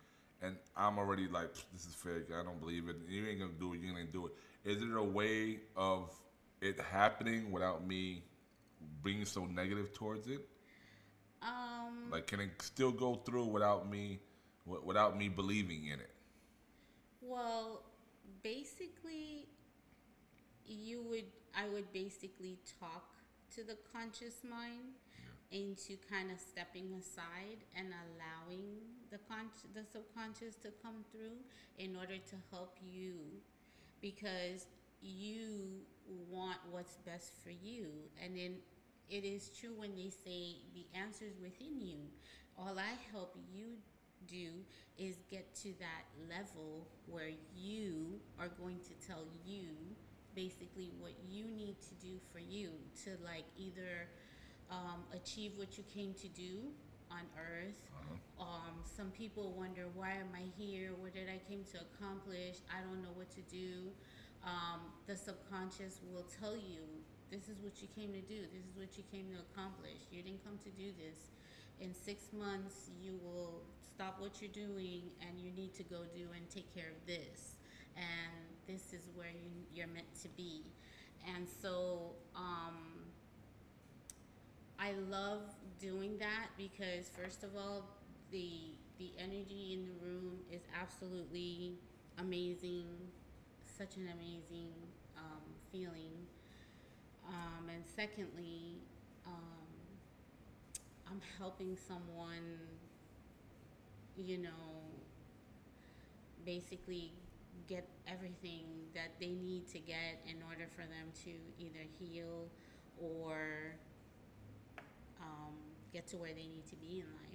and 0.43 0.57
I'm 0.77 0.99
already 0.99 1.29
like, 1.29 1.53
this 1.73 1.87
is 1.87 1.95
fake. 1.95 2.29
I 2.39 2.43
don't 2.43 2.61
believe 2.61 2.89
it. 2.89 2.97
You 3.09 3.27
ain't 3.27 3.41
gonna 3.41 3.53
do 3.59 3.75
it. 3.75 3.81
You 3.81 3.89
ain't 3.89 3.97
gonna 3.97 4.07
do 4.13 4.27
it. 4.27 4.33
Is 4.65 4.81
there 4.81 4.97
a 4.99 5.05
way 5.05 5.61
of 5.77 6.11
it 6.61 6.81
happening 6.81 7.51
without 7.51 7.87
me 7.87 8.25
being 9.03 9.25
so 9.25 9.45
negative 9.47 9.93
towards 9.93 10.29
it? 10.29 10.47
um, 11.43 12.11
Like, 12.11 12.27
can 12.27 12.41
it 12.41 12.61
still 12.63 12.93
go 12.93 13.15
through 13.17 13.47
without 13.47 13.89
me, 13.91 14.21
wi- 14.67 14.85
without 14.85 15.17
me 15.17 15.29
believing 15.29 15.87
in 15.87 16.01
it? 16.01 16.11
Well, 17.21 17.83
basically, 18.43 19.49
you 20.67 21.03
would, 21.03 21.25
I 21.55 21.69
would 21.69 21.93
basically 21.93 22.59
talk 22.81 23.05
to 23.55 23.63
the 23.65 23.77
conscious 23.93 24.43
mind 24.49 24.99
into 25.55 25.95
kind 26.11 26.33
of 26.33 26.39
stepping 26.41 26.93
aside 26.99 27.63
and 27.79 27.95
allowing 27.95 28.83
the 29.11 29.19
con- 29.31 29.55
the 29.73 29.85
subconscious 29.87 30.57
to 30.57 30.69
come 30.83 31.07
through 31.13 31.39
in 31.79 31.95
order 31.95 32.19
to 32.19 32.37
help 32.51 32.77
you. 32.83 33.15
Because 34.03 34.67
you 35.01 35.81
want 36.29 36.59
what's 36.71 36.97
best 37.07 37.35
for 37.43 37.51
you. 37.51 37.87
And 38.23 38.37
then 38.37 38.57
it 39.09 39.25
is 39.25 39.51
true 39.59 39.73
when 39.77 39.95
they 39.95 40.11
say 40.11 40.57
the 40.75 40.87
answers 40.99 41.35
within 41.41 41.81
you. 41.81 41.99
All 42.59 42.77
i 42.79 42.99
help 43.13 43.37
you 43.53 43.79
do 44.27 44.51
is 44.99 45.17
get 45.31 45.55
to 45.55 45.69
that 45.79 46.05
level 46.29 46.87
where 47.07 47.31
you 47.55 48.19
are 48.39 48.49
going 48.61 48.79
to 48.81 49.07
tell 49.07 49.25
you 49.45 49.69
basically 50.35 50.91
what 50.99 51.13
you 51.29 51.45
need 51.47 51.77
to 51.83 51.95
do 51.95 52.19
for 52.33 52.39
you 52.39 52.71
to 53.05 53.11
like 53.25 53.45
either 53.57 54.09
um, 54.71 55.05
achieve 55.13 55.53
what 55.57 55.77
you 55.79 55.85
came 55.95 56.15
to 56.15 56.29
do 56.29 56.71
on 57.11 57.23
earth. 57.39 57.79
Um, 58.39 58.83
some 58.85 59.11
people 59.11 59.55
wonder 59.57 59.87
why 59.95 60.11
am 60.11 60.35
i 60.35 60.43
here? 60.59 60.91
What 60.99 61.15
did 61.15 61.29
i 61.29 61.39
came 61.49 61.65
to 61.73 61.79
accomplish? 61.81 62.59
I 62.69 62.83
don't 62.83 63.03
know 63.03 63.15
what 63.15 63.31
to 63.33 63.43
do. 63.43 63.93
Um, 64.45 64.81
the 65.07 65.17
subconscious 65.17 66.01
will 66.13 66.27
tell 66.41 66.57
you 66.57 66.83
this 67.31 67.49
is 67.49 67.57
what 67.63 67.81
you 67.81 67.89
came 67.95 68.13
to 68.13 68.21
do. 68.21 68.43
This 68.53 68.65
is 68.67 68.77
what 68.77 68.99
you 68.99 69.05
came 69.11 69.27
to 69.33 69.41
accomplish. 69.51 70.05
You 70.11 70.23
didn't 70.23 70.45
come 70.45 70.59
to 70.65 70.71
do 70.71 70.91
this. 70.99 71.31
In 71.81 71.95
six 71.95 72.33
months 72.33 72.91
you 73.01 73.19
will 73.23 73.63
stop 73.95 74.21
what 74.21 74.43
you're 74.43 74.53
doing 74.53 75.03
and 75.23 75.39
you 75.41 75.53
need 75.53 75.75
to 75.75 75.85
go 75.85 76.03
do 76.13 76.27
and 76.35 76.49
take 76.51 76.73
care 76.75 76.91
of 76.91 77.07
this. 77.07 77.57
And 77.97 78.35
this 78.67 78.93
is 78.93 79.09
where 79.15 79.31
you, 79.31 79.51
you're 79.73 79.93
meant 79.93 80.11
to 80.23 80.29
be. 80.37 80.63
And 81.35 81.47
so 81.49 82.17
um, 82.35 83.07
I 84.79 84.93
love 85.11 85.43
doing 85.81 86.19
that 86.19 86.49
because 86.57 87.09
first 87.09 87.43
of 87.43 87.51
all, 87.57 87.85
the 88.31 88.51
the 88.99 89.11
energy 89.19 89.73
in 89.73 89.87
the 89.87 90.07
room 90.07 90.39
is 90.53 90.63
absolutely 90.81 91.73
amazing, 92.19 92.87
such 93.77 93.97
an 93.97 94.09
amazing 94.15 94.71
um, 95.17 95.43
feeling. 95.73 96.13
Um, 97.27 97.69
and 97.75 97.83
secondly, 97.97 98.79
um, 99.27 99.67
I'm 101.11 101.21
helping 101.39 101.77
someone, 101.89 102.59
you 104.17 104.39
know, 104.39 104.51
basically 106.45 107.13
get 107.69 107.89
everything 108.07 108.65
that 108.95 109.11
they 109.19 109.31
need 109.31 109.67
to 109.69 109.79
get 109.79 110.21
in 110.29 110.37
order 110.49 110.69
for 110.77 110.83
them 110.83 111.11
to 111.25 111.31
either 111.59 111.85
heal 111.99 112.47
or 113.01 113.75
um, 115.25 115.55
get 115.93 116.07
to 116.09 116.17
where 116.17 116.33
they 116.33 116.47
need 116.47 116.67
to 116.69 116.77
be 116.77 117.01
in 117.01 117.07
life. 117.17 117.35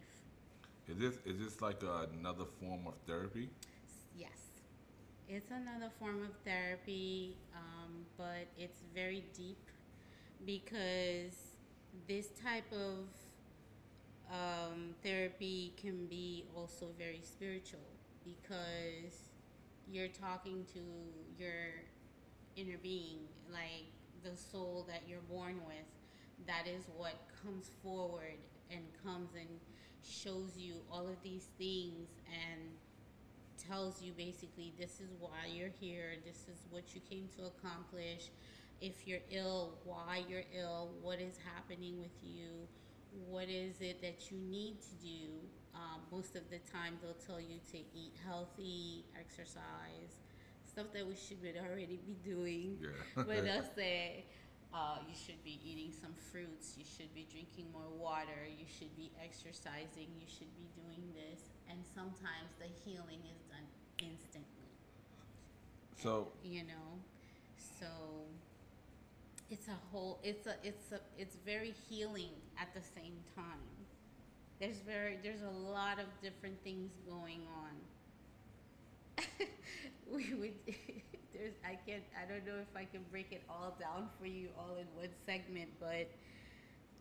Is 0.87 0.97
this 0.97 1.15
is 1.25 1.39
this 1.39 1.61
like 1.61 1.81
another 1.83 2.45
form 2.59 2.87
of 2.87 2.93
therapy? 3.05 3.49
Yes, 4.17 4.61
it's 5.27 5.51
another 5.51 5.91
form 5.99 6.23
of 6.23 6.31
therapy, 6.45 7.37
um, 7.55 8.05
but 8.17 8.47
it's 8.57 8.81
very 8.93 9.23
deep 9.35 9.69
because 10.45 11.53
this 12.07 12.29
type 12.43 12.71
of 12.71 13.05
um, 14.31 14.95
therapy 15.03 15.73
can 15.77 16.05
be 16.07 16.45
also 16.55 16.87
very 16.97 17.21
spiritual 17.23 17.79
because 18.23 19.29
you're 19.91 20.07
talking 20.07 20.65
to 20.73 20.79
your 21.37 21.83
inner 22.55 22.77
being, 22.81 23.19
like 23.51 23.85
the 24.23 24.35
soul 24.35 24.85
that 24.87 25.01
you're 25.07 25.25
born 25.29 25.59
with. 25.65 25.85
That 26.47 26.67
is 26.67 26.83
what 26.95 27.13
comes 27.43 27.71
forward 27.83 28.37
and 28.71 28.81
comes 29.03 29.29
and 29.35 29.49
shows 30.03 30.57
you 30.57 30.75
all 30.91 31.07
of 31.07 31.15
these 31.23 31.47
things 31.57 32.07
and 32.27 32.61
tells 33.69 34.01
you 34.01 34.11
basically 34.13 34.73
this 34.79 34.99
is 34.99 35.09
why 35.19 35.47
you're 35.53 35.71
here, 35.79 36.13
this 36.25 36.45
is 36.47 36.65
what 36.69 36.83
you 36.95 37.01
came 37.09 37.27
to 37.37 37.45
accomplish. 37.45 38.29
If 38.81 39.05
you're 39.07 39.19
ill, 39.31 39.73
why 39.83 40.23
you're 40.29 40.45
ill, 40.57 40.91
what 41.01 41.19
is 41.19 41.35
happening 41.53 41.99
with 41.99 42.15
you, 42.23 42.67
what 43.27 43.49
is 43.49 43.75
it 43.81 44.01
that 44.01 44.31
you 44.31 44.37
need 44.37 44.77
to 44.81 45.05
do. 45.05 45.29
Um, 45.75 46.01
most 46.11 46.35
of 46.35 46.43
the 46.49 46.59
time, 46.71 46.97
they'll 47.01 47.13
tell 47.13 47.39
you 47.39 47.59
to 47.71 47.77
eat 47.77 48.13
healthy, 48.25 49.05
exercise, 49.17 50.17
stuff 50.67 50.87
that 50.93 51.05
we 51.05 51.15
should 51.15 51.37
already 51.57 51.99
be 52.05 52.17
doing. 52.23 52.77
Yeah. 52.81 52.89
but 53.15 53.43
they'll 53.43 53.63
say, 53.75 54.25
uh, 54.73 54.97
you 55.07 55.15
should 55.15 55.43
be 55.43 55.59
eating 55.65 55.91
some 55.91 56.13
fruits, 56.31 56.75
you 56.77 56.85
should 56.85 57.13
be 57.15 57.25
drinking 57.31 57.65
more 57.73 57.89
water, 57.97 58.45
you 58.45 58.65
should 58.69 58.95
be 58.95 59.11
exercising, 59.23 60.13
you 60.19 60.27
should 60.27 60.53
be 60.55 60.67
doing 60.77 61.01
this. 61.13 61.41
And 61.69 61.79
sometimes 61.95 62.53
the 62.59 62.69
healing 62.85 63.21
is 63.25 63.41
done 63.49 63.65
instantly, 63.97 64.69
So 65.97 66.29
you 66.43 66.63
know? 66.63 67.01
So 67.79 67.87
it's 69.49 69.67
a 69.67 69.77
whole 69.91 70.19
it's 70.23 70.45
a 70.45 70.55
it's 70.63 70.91
a 70.91 70.99
it's 71.17 71.35
very 71.45 71.73
healing 71.89 72.33
at 72.59 72.73
the 72.73 72.81
same 72.81 73.17
time. 73.35 73.59
There's 74.59 74.77
very 74.77 75.17
there's 75.23 75.41
a 75.41 75.71
lot 75.71 75.99
of 75.99 76.05
different 76.21 76.61
things 76.63 76.91
going 77.09 77.41
on. 77.57 79.25
we 80.11 80.33
would 80.35 80.53
there's 81.39 81.53
I 81.63 81.77
can't 81.87 82.03
I 82.15 82.29
don't 82.29 82.45
know 82.45 82.59
if 82.61 82.75
I 82.75 82.85
can 82.85 83.01
break 83.09 83.31
it 83.31 83.41
all 83.49 83.75
down 83.79 84.09
for 84.19 84.27
you 84.27 84.49
all 84.57 84.75
in 84.75 84.85
one 84.95 85.09
segment, 85.25 85.69
but 85.79 86.11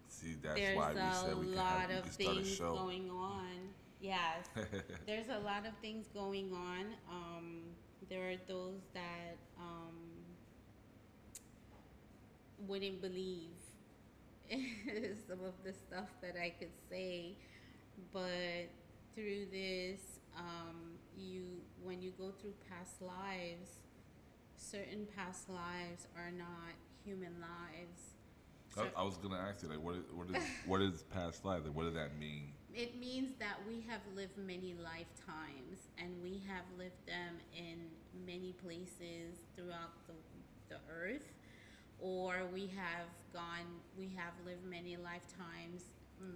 see, 0.07 0.37
that's 0.40 0.54
there's 0.54 0.76
why 0.76 0.92
we 0.95 1.00
a 1.00 1.14
said 1.14 1.38
we 1.38 1.47
lot 1.47 1.80
have, 1.80 1.90
we 1.90 1.97
of 1.97 2.07
a 2.07 2.09
things 2.09 2.59
going 2.59 3.11
on. 3.11 3.75
Yes, 4.00 4.47
there's 5.07 5.28
a 5.28 5.40
lot 5.40 5.66
of 5.66 5.73
things 5.83 6.07
going 6.14 6.52
on. 6.52 6.87
Um, 7.11 7.62
there 8.09 8.30
are 8.30 8.37
those 8.47 8.80
that 8.95 9.37
um, 9.59 9.97
wouldn't 12.68 13.02
believe 13.02 13.50
some 15.28 15.40
of 15.45 15.54
the 15.64 15.73
stuff 15.73 16.09
that 16.23 16.37
I 16.40 16.50
could 16.50 16.73
say, 16.88 17.35
but 18.12 18.71
through 19.16 19.47
this, 19.50 20.21
um, 20.38 20.95
you 21.16 21.42
when 21.83 22.00
you 22.00 22.12
go 22.16 22.30
through 22.40 22.54
past 22.71 23.02
lives, 23.02 23.78
certain 24.59 25.07
past 25.17 25.49
lives 25.49 26.07
are 26.17 26.31
not 26.31 26.75
human 27.05 27.35
lives. 27.41 28.15
I, 28.77 29.00
I 29.00 29.05
was 29.05 29.17
gonna 29.17 29.38
ask 29.38 29.62
you 29.62 29.69
like, 29.69 29.83
what 29.83 29.95
is 29.97 30.05
what 30.12 30.29
is 30.29 30.43
what 30.67 30.83
is 30.83 31.03
past 31.15 31.45
life? 31.45 31.62
Like, 31.65 31.75
what 31.75 31.85
does 31.85 31.95
that 31.95 32.19
mean? 32.19 32.53
It 32.75 33.00
means 33.00 33.33
that 33.38 33.57
we 33.67 33.83
have 33.88 34.00
lived 34.15 34.37
many 34.37 34.75
lifetimes 34.83 35.88
and 35.99 36.11
we 36.23 36.43
have 36.47 36.65
lived 36.79 37.07
them 37.07 37.38
in 37.57 37.79
many 38.27 38.53
places 38.62 39.41
throughout 39.57 39.91
the, 40.07 40.12
the 40.69 40.81
earth, 40.93 41.33
or 41.99 42.43
we 42.53 42.71
have 42.77 43.09
gone, 43.33 43.67
we 43.99 44.12
have 44.17 44.33
lived 44.47 44.65
many 44.65 44.97
lifetimes, 44.97 45.85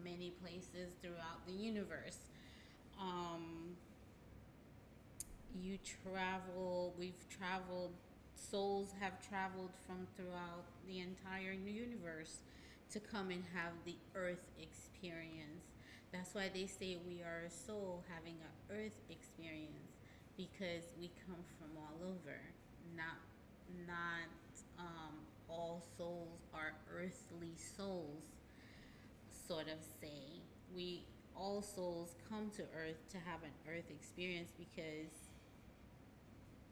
many 0.03 0.33
places 0.43 0.91
throughout 1.01 1.47
the 1.47 1.53
universe. 1.53 2.19
Um, 3.01 3.77
you 5.61 5.79
travel, 6.13 6.95
we've 6.99 7.29
traveled, 7.29 7.93
souls 8.51 8.95
have 9.01 9.13
traveled 9.29 9.71
from 9.87 10.07
throughout 10.17 10.65
the 10.87 10.99
entire 11.01 11.53
universe 11.53 12.39
to 12.91 13.01
come 13.01 13.31
and 13.31 13.45
have 13.55 13.73
the 13.85 13.97
earth 14.15 14.51
experience. 14.61 15.65
That's 16.13 16.35
why 16.35 16.51
they 16.53 16.67
say 16.67 16.99
we 17.07 17.23
are 17.23 17.45
a 17.47 17.51
soul 17.51 18.05
having 18.15 18.37
an 18.43 18.77
earth 18.77 19.01
experience 19.09 19.97
because 20.37 20.93
we 21.01 21.11
come 21.27 21.41
from 21.59 21.71
all 21.77 21.97
over. 22.09 22.39
Not 22.97 23.17
not 23.87 24.29
um, 24.79 25.15
all 25.49 25.83
souls 25.97 26.41
are 26.53 26.75
earthly 26.95 27.55
souls, 27.77 28.25
sort 29.49 29.69
of 29.69 29.79
say. 30.01 30.43
We 30.75 31.05
all 31.35 31.63
souls 31.63 32.15
come 32.29 32.51
to 32.57 32.63
earth 32.77 33.09
to 33.13 33.17
have 33.19 33.43
an 33.43 33.55
earth 33.69 33.91
experience 33.91 34.51
because 34.59 35.22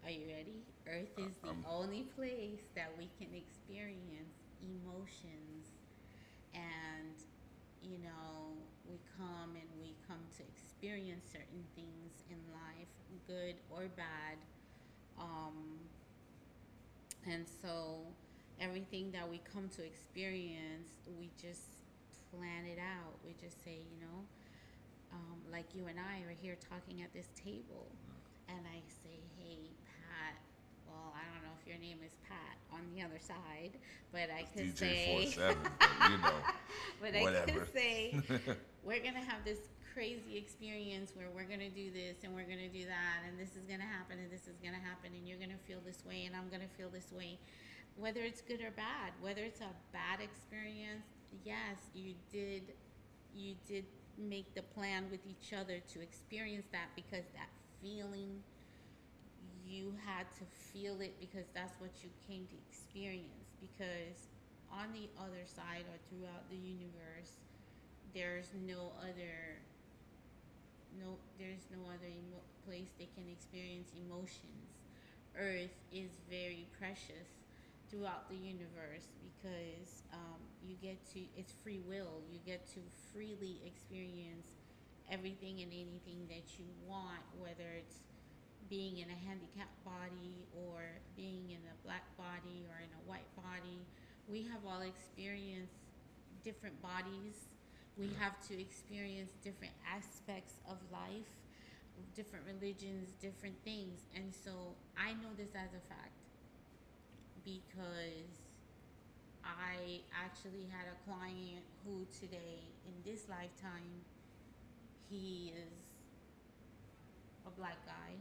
are 0.04 0.10
you 0.10 0.26
ready? 0.26 0.62
Earth 0.86 1.18
is 1.18 1.34
the 1.42 1.50
Um, 1.50 1.64
only 1.68 2.02
place 2.16 2.62
that 2.74 2.96
we 2.98 3.08
can 3.18 3.34
experience 3.34 4.34
emotions. 4.62 5.66
And 6.54 7.14
you 7.82 7.98
know 7.98 8.56
we 8.88 8.98
come 9.16 9.56
and 9.56 9.68
we 9.80 9.94
come 10.06 10.20
to 10.36 10.42
experience 10.42 11.24
certain 11.32 11.64
things 11.74 12.24
in 12.30 12.38
life 12.52 12.88
good 13.26 13.56
or 13.70 13.88
bad. 13.96 14.38
Um, 15.18 15.78
and 17.26 17.46
so 17.62 18.00
everything 18.58 19.12
that 19.12 19.28
we 19.28 19.38
come 19.38 19.68
to 19.68 19.84
experience 19.84 20.90
we 21.18 21.30
just 21.40 21.84
plan 22.32 22.64
it 22.66 22.78
out. 22.78 23.14
We 23.24 23.34
just 23.40 23.62
say 23.64 23.78
you 23.92 24.00
know 24.00 24.24
um, 25.12 25.38
like 25.50 25.74
you 25.74 25.86
and 25.86 25.98
i 25.98 26.20
are 26.26 26.34
here 26.40 26.56
talking 26.68 27.02
at 27.02 27.12
this 27.12 27.28
table. 27.36 27.86
And 28.48 28.66
i 28.66 28.80
say 29.02 29.20
hey 29.38 29.69
i 31.20 31.24
don't 31.32 31.44
know 31.44 31.54
if 31.60 31.66
your 31.68 31.78
name 31.78 31.98
is 32.04 32.12
pat 32.28 32.56
on 32.72 32.80
the 32.94 33.02
other 33.04 33.20
side 33.20 33.76
but 34.12 34.28
i 34.32 34.42
could 34.56 34.74
DJ 34.74 35.28
say 35.28 35.34
but 35.36 36.10
you 36.10 36.18
know. 36.18 36.40
but 37.00 37.14
I 37.14 37.22
Whatever. 37.22 37.52
could 37.52 37.72
say 37.72 38.16
we're 38.84 39.02
gonna 39.04 39.20
have 39.24 39.44
this 39.44 39.58
crazy 39.94 40.36
experience 40.36 41.12
where 41.14 41.26
we're 41.34 41.44
gonna 41.50 41.68
do 41.70 41.90
this 41.90 42.22
and 42.24 42.34
we're 42.34 42.46
gonna 42.46 42.68
do 42.72 42.86
that 42.86 43.26
and 43.26 43.38
this 43.38 43.56
is 43.56 43.64
gonna 43.68 43.82
happen 43.86 44.18
and 44.18 44.30
this 44.30 44.46
is 44.46 44.56
gonna 44.62 44.80
happen 44.80 45.10
and 45.14 45.26
you're 45.28 45.38
gonna 45.38 45.60
feel 45.66 45.78
this 45.84 46.04
way 46.06 46.24
and 46.26 46.34
I'm 46.36 46.48
gonna 46.48 46.70
feel 46.78 46.88
this 46.88 47.10
way. 47.12 47.38
Whether 47.96 48.22
it's 48.22 48.40
good 48.40 48.60
or 48.62 48.70
bad, 48.70 49.12
whether 49.20 49.42
it's 49.42 49.60
a 49.60 49.74
bad 49.92 50.20
experience, 50.22 51.04
yes, 51.44 51.90
you 51.92 52.14
did 52.32 52.62
you 53.34 53.54
did 53.66 53.84
make 54.16 54.54
the 54.54 54.62
plan 54.62 55.06
with 55.10 55.20
each 55.26 55.52
other 55.52 55.80
to 55.92 56.00
experience 56.00 56.66
that 56.72 56.88
because 56.94 57.24
that 57.34 57.48
feeling 57.82 58.42
you 59.70 59.94
had 60.04 60.26
to 60.34 60.44
feel 60.74 61.00
it 61.00 61.14
because 61.20 61.46
that's 61.54 61.78
what 61.78 61.90
you 62.02 62.10
came 62.26 62.46
to 62.50 62.56
experience. 62.68 63.54
Because 63.62 64.26
on 64.72 64.90
the 64.92 65.06
other 65.22 65.46
side 65.46 65.86
or 65.86 65.98
throughout 66.10 66.42
the 66.50 66.58
universe 66.58 67.38
there's 68.14 68.50
no 68.66 68.90
other 69.02 69.62
no 70.98 71.14
there's 71.38 71.66
no 71.70 71.86
other 71.86 72.10
emo- 72.10 72.46
place 72.66 72.90
they 72.98 73.08
can 73.14 73.26
experience 73.30 73.90
emotions. 73.94 74.82
Earth 75.38 75.74
is 75.94 76.10
very 76.28 76.66
precious 76.78 77.30
throughout 77.90 78.28
the 78.28 78.36
universe 78.36 79.06
because 79.22 80.02
um, 80.12 80.38
you 80.66 80.74
get 80.82 80.98
to 81.14 81.20
it's 81.38 81.54
free 81.62 81.80
will. 81.86 82.22
You 82.30 82.38
get 82.44 82.66
to 82.74 82.80
freely 83.14 83.60
experience 83.66 84.58
everything 85.10 85.62
and 85.62 85.70
anything 85.72 86.26
that 86.30 86.58
you 86.58 86.66
want 86.86 87.22
whether 87.38 87.66
it's 87.78 87.98
being 88.68 88.98
in 88.98 89.08
a 89.10 89.18
handicapped 89.26 89.84
body 89.84 90.46
or 90.54 90.82
being 91.16 91.50
in 91.50 91.62
a 91.70 91.76
black 91.84 92.04
body 92.16 92.66
or 92.68 92.78
in 92.78 92.90
a 92.90 93.02
white 93.08 93.28
body. 93.36 93.82
We 94.28 94.42
have 94.52 94.62
all 94.66 94.82
experienced 94.82 95.74
different 96.44 96.80
bodies. 96.82 97.34
We 97.96 98.10
have 98.18 98.36
to 98.48 98.60
experience 98.60 99.30
different 99.42 99.74
aspects 99.86 100.54
of 100.68 100.76
life 100.92 101.28
different 102.14 102.44
religions 102.46 103.12
different 103.20 103.56
things. 103.64 104.00
And 104.14 104.32
so 104.32 104.74
i 104.96 105.12
know 105.12 105.32
this 105.36 105.50
as 105.54 105.70
a 105.76 105.82
fact 105.88 106.16
because 107.44 108.30
i 109.44 110.00
actually 110.12 110.68
had 110.70 110.86
a 110.88 110.96
client 111.08 111.64
who 111.84 112.06
today 112.20 112.60
in 112.86 112.94
this 113.04 113.28
lifetime 113.28 114.04
he 115.08 115.52
is 115.56 115.72
a 117.46 117.50
black 117.50 117.84
guy 117.86 118.12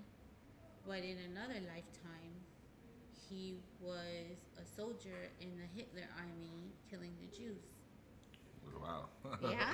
but 0.90 1.00
in 1.06 1.18
another 1.32 1.62
lifetime 1.76 2.36
he 3.30 3.56
was 3.82 4.38
a 4.62 4.66
soldier 4.66 5.30
in 5.42 5.50
the 5.58 5.68
hitler 5.80 6.08
army 6.20 6.74
killing 6.90 7.14
the 7.22 7.38
jews 7.38 7.64
Wow. 8.82 9.06
yeah 9.50 9.74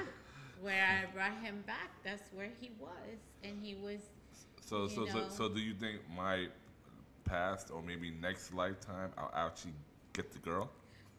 where 0.62 0.84
i 0.86 1.14
brought 1.14 1.38
him 1.44 1.64
back 1.68 1.92
that's 2.04 2.32
where 2.34 2.50
he 2.62 2.72
was 2.80 3.20
and 3.44 3.54
he 3.62 3.76
was 3.76 4.00
So 4.62 4.88
so, 4.88 5.06
so 5.06 5.30
so 5.30 5.50
do 5.50 5.60
you 5.62 5.74
think 5.74 6.02
my 6.16 6.48
past 7.24 7.72
or 7.72 7.82
maybe 7.82 8.12
next 8.12 8.54
lifetime 8.54 9.12
I'll 9.18 9.32
actually 9.48 9.74
get 10.14 10.32
the 10.34 10.40
girl? 10.40 10.70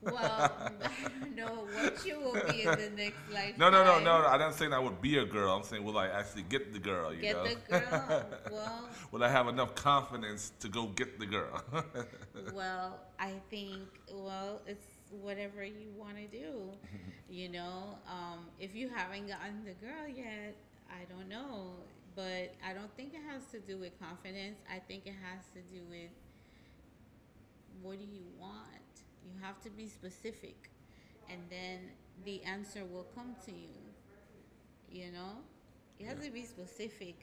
Well, 0.07 0.53
I 0.85 0.89
don't 1.19 1.37
know 1.37 1.67
what 1.73 2.07
you 2.07 2.21
will 2.21 2.33
be 2.53 2.63
in 2.63 2.71
the 2.71 2.91
next 2.97 3.31
life. 3.33 3.59
No, 3.59 3.71
no, 3.71 3.85
no, 3.85 3.99
no, 3.99 4.23
no. 4.23 4.27
I'm 4.27 4.41
not 4.41 4.55
saying 4.55 4.73
I 4.73 4.79
would 4.79 5.01
be 5.01 5.19
a 5.19 5.25
girl. 5.25 5.55
I'm 5.55 5.63
saying 5.63 5.85
will 5.85 5.99
I 5.99 6.09
actually 6.09 6.43
get 6.43 6.73
the 6.73 6.79
girl? 6.79 7.13
You 7.13 7.23
Get 7.23 7.37
know? 7.37 7.45
the 7.45 7.57
girl. 7.69 8.27
Well, 8.53 8.89
will 9.13 9.25
I 9.25 9.29
have 9.29 9.49
enough 9.49 9.75
confidence 9.75 10.53
to 10.61 10.69
go 10.69 10.87
get 10.87 11.19
the 11.19 11.27
girl? 11.27 11.63
well, 12.55 13.01
I 13.19 13.35
think 13.51 13.83
well, 14.13 14.63
it's 14.67 14.87
whatever 15.11 15.65
you 15.65 15.91
want 15.97 16.17
to 16.17 16.27
do. 16.27 16.71
You 17.29 17.49
know, 17.49 17.99
um, 18.09 18.47
if 18.61 18.75
you 18.75 18.89
haven't 18.89 19.29
gotten 19.29 19.65
the 19.65 19.75
girl 19.85 20.09
yet, 20.09 20.55
I 20.89 21.05
don't 21.13 21.29
know, 21.29 21.73
but 22.15 22.55
I 22.65 22.73
don't 22.73 22.95
think 22.97 23.15
it 23.15 23.21
has 23.31 23.45
to 23.53 23.61
do 23.61 23.79
with 23.79 23.99
confidence. 24.01 24.59
I 24.73 24.79
think 24.79 25.07
it 25.07 25.15
has 25.23 25.45
to 25.55 25.61
do 25.73 25.83
with 25.91 26.11
what 27.83 27.99
do 27.99 28.05
you 28.05 28.25
want. 28.39 28.86
You 29.27 29.33
have 29.43 29.61
to 29.63 29.71
be 29.71 29.89
specific, 29.89 30.71
and 31.29 31.41
then 31.51 31.81
the 32.25 32.43
answer 32.45 32.85
will 32.85 33.07
come 33.15 33.35
to 33.47 33.53
you. 33.53 33.75
You 34.91 35.11
know, 35.13 35.43
you 35.99 36.07
have 36.07 36.23
to 36.23 36.31
be 36.31 36.45
specific, 36.45 37.17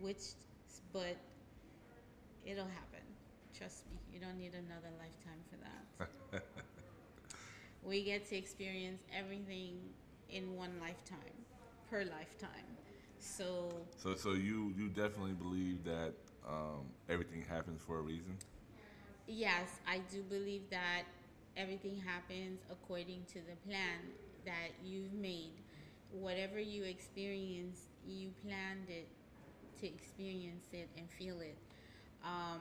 which, 0.00 0.34
but 0.92 1.16
it'll 2.44 2.64
happen. 2.64 3.00
Trust 3.56 3.84
me, 3.86 3.98
you 4.12 4.20
don't 4.20 4.38
need 4.38 4.52
another 4.52 4.90
lifetime 4.98 5.40
for 5.50 5.56
that. 6.36 6.42
we 7.82 8.02
get 8.02 8.28
to 8.28 8.36
experience 8.36 9.02
everything 9.16 9.78
in 10.30 10.54
one 10.56 10.72
lifetime, 10.80 11.18
per 11.90 12.00
lifetime. 12.04 12.66
So, 13.18 13.72
so, 13.96 14.14
so 14.16 14.32
you 14.32 14.74
you 14.76 14.88
definitely 14.88 15.32
believe 15.32 15.84
that 15.84 16.12
um, 16.46 16.86
everything 17.08 17.44
happens 17.48 17.80
for 17.80 17.98
a 17.98 18.02
reason. 18.02 18.36
yes, 19.26 19.68
I 19.86 20.00
do 20.10 20.22
believe 20.22 20.68
that 20.70 21.04
everything 21.56 21.96
happens 21.96 22.60
according 22.70 23.24
to 23.32 23.40
the 23.40 23.56
plan 23.68 24.00
that 24.44 24.72
you've 24.82 25.12
made. 25.12 25.62
Whatever 26.10 26.60
you 26.60 26.84
experience, 26.84 27.88
you 28.04 28.30
planned 28.42 28.88
it 28.88 29.08
to 29.80 29.86
experience 29.86 30.66
it 30.72 30.90
and 30.96 31.10
feel 31.10 31.40
it. 31.40 31.58
Um, 32.24 32.60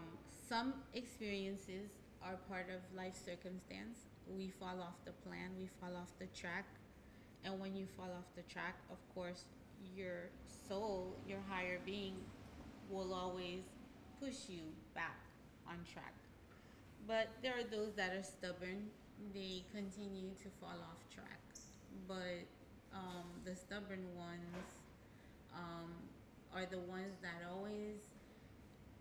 some 0.50 0.74
experiences 0.94 1.92
are 2.22 2.38
part 2.50 2.68
of 2.70 2.82
life 2.96 3.16
circumstance. 3.16 4.00
We 4.28 4.50
fall 4.50 4.82
off 4.82 5.04
the 5.06 5.12
plan, 5.12 5.52
we 5.58 5.68
fall 5.80 5.96
off 5.96 6.12
the 6.20 6.28
track. 6.28 6.66
And 7.44 7.60
when 7.60 7.76
you 7.76 7.88
fall 7.88 8.12
off 8.18 8.26
the 8.36 8.44
track, 8.44 8.76
of 8.92 8.98
course, 9.14 9.46
your 9.96 10.30
soul, 10.68 11.18
your 11.26 11.42
higher 11.50 11.80
being, 11.86 12.26
will 12.90 13.14
always 13.14 13.64
push 14.20 14.50
you 14.50 14.74
back 14.94 15.20
on 15.68 15.78
track. 15.92 16.21
But 17.08 17.30
there 17.42 17.54
are 17.54 17.64
those 17.64 17.94
that 17.96 18.14
are 18.14 18.24
stubborn, 18.24 18.90
they 19.34 19.64
continue 19.74 20.30
to 20.44 20.50
fall 20.60 20.70
off 20.70 21.04
track. 21.14 21.40
But 22.08 22.46
um, 22.94 23.26
the 23.46 23.56
stubborn 23.56 24.06
ones 24.16 24.68
um, 25.54 25.92
are 26.54 26.66
the 26.66 26.80
ones 26.80 27.18
that 27.22 27.44
always 27.50 28.00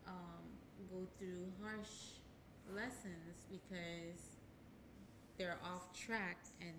um, 0.07 0.45
go 0.91 1.07
through 1.19 1.47
harsh 1.63 2.21
lessons 2.75 3.45
because 3.51 4.39
they're 5.39 5.59
off 5.65 5.93
track 5.93 6.39
and 6.61 6.75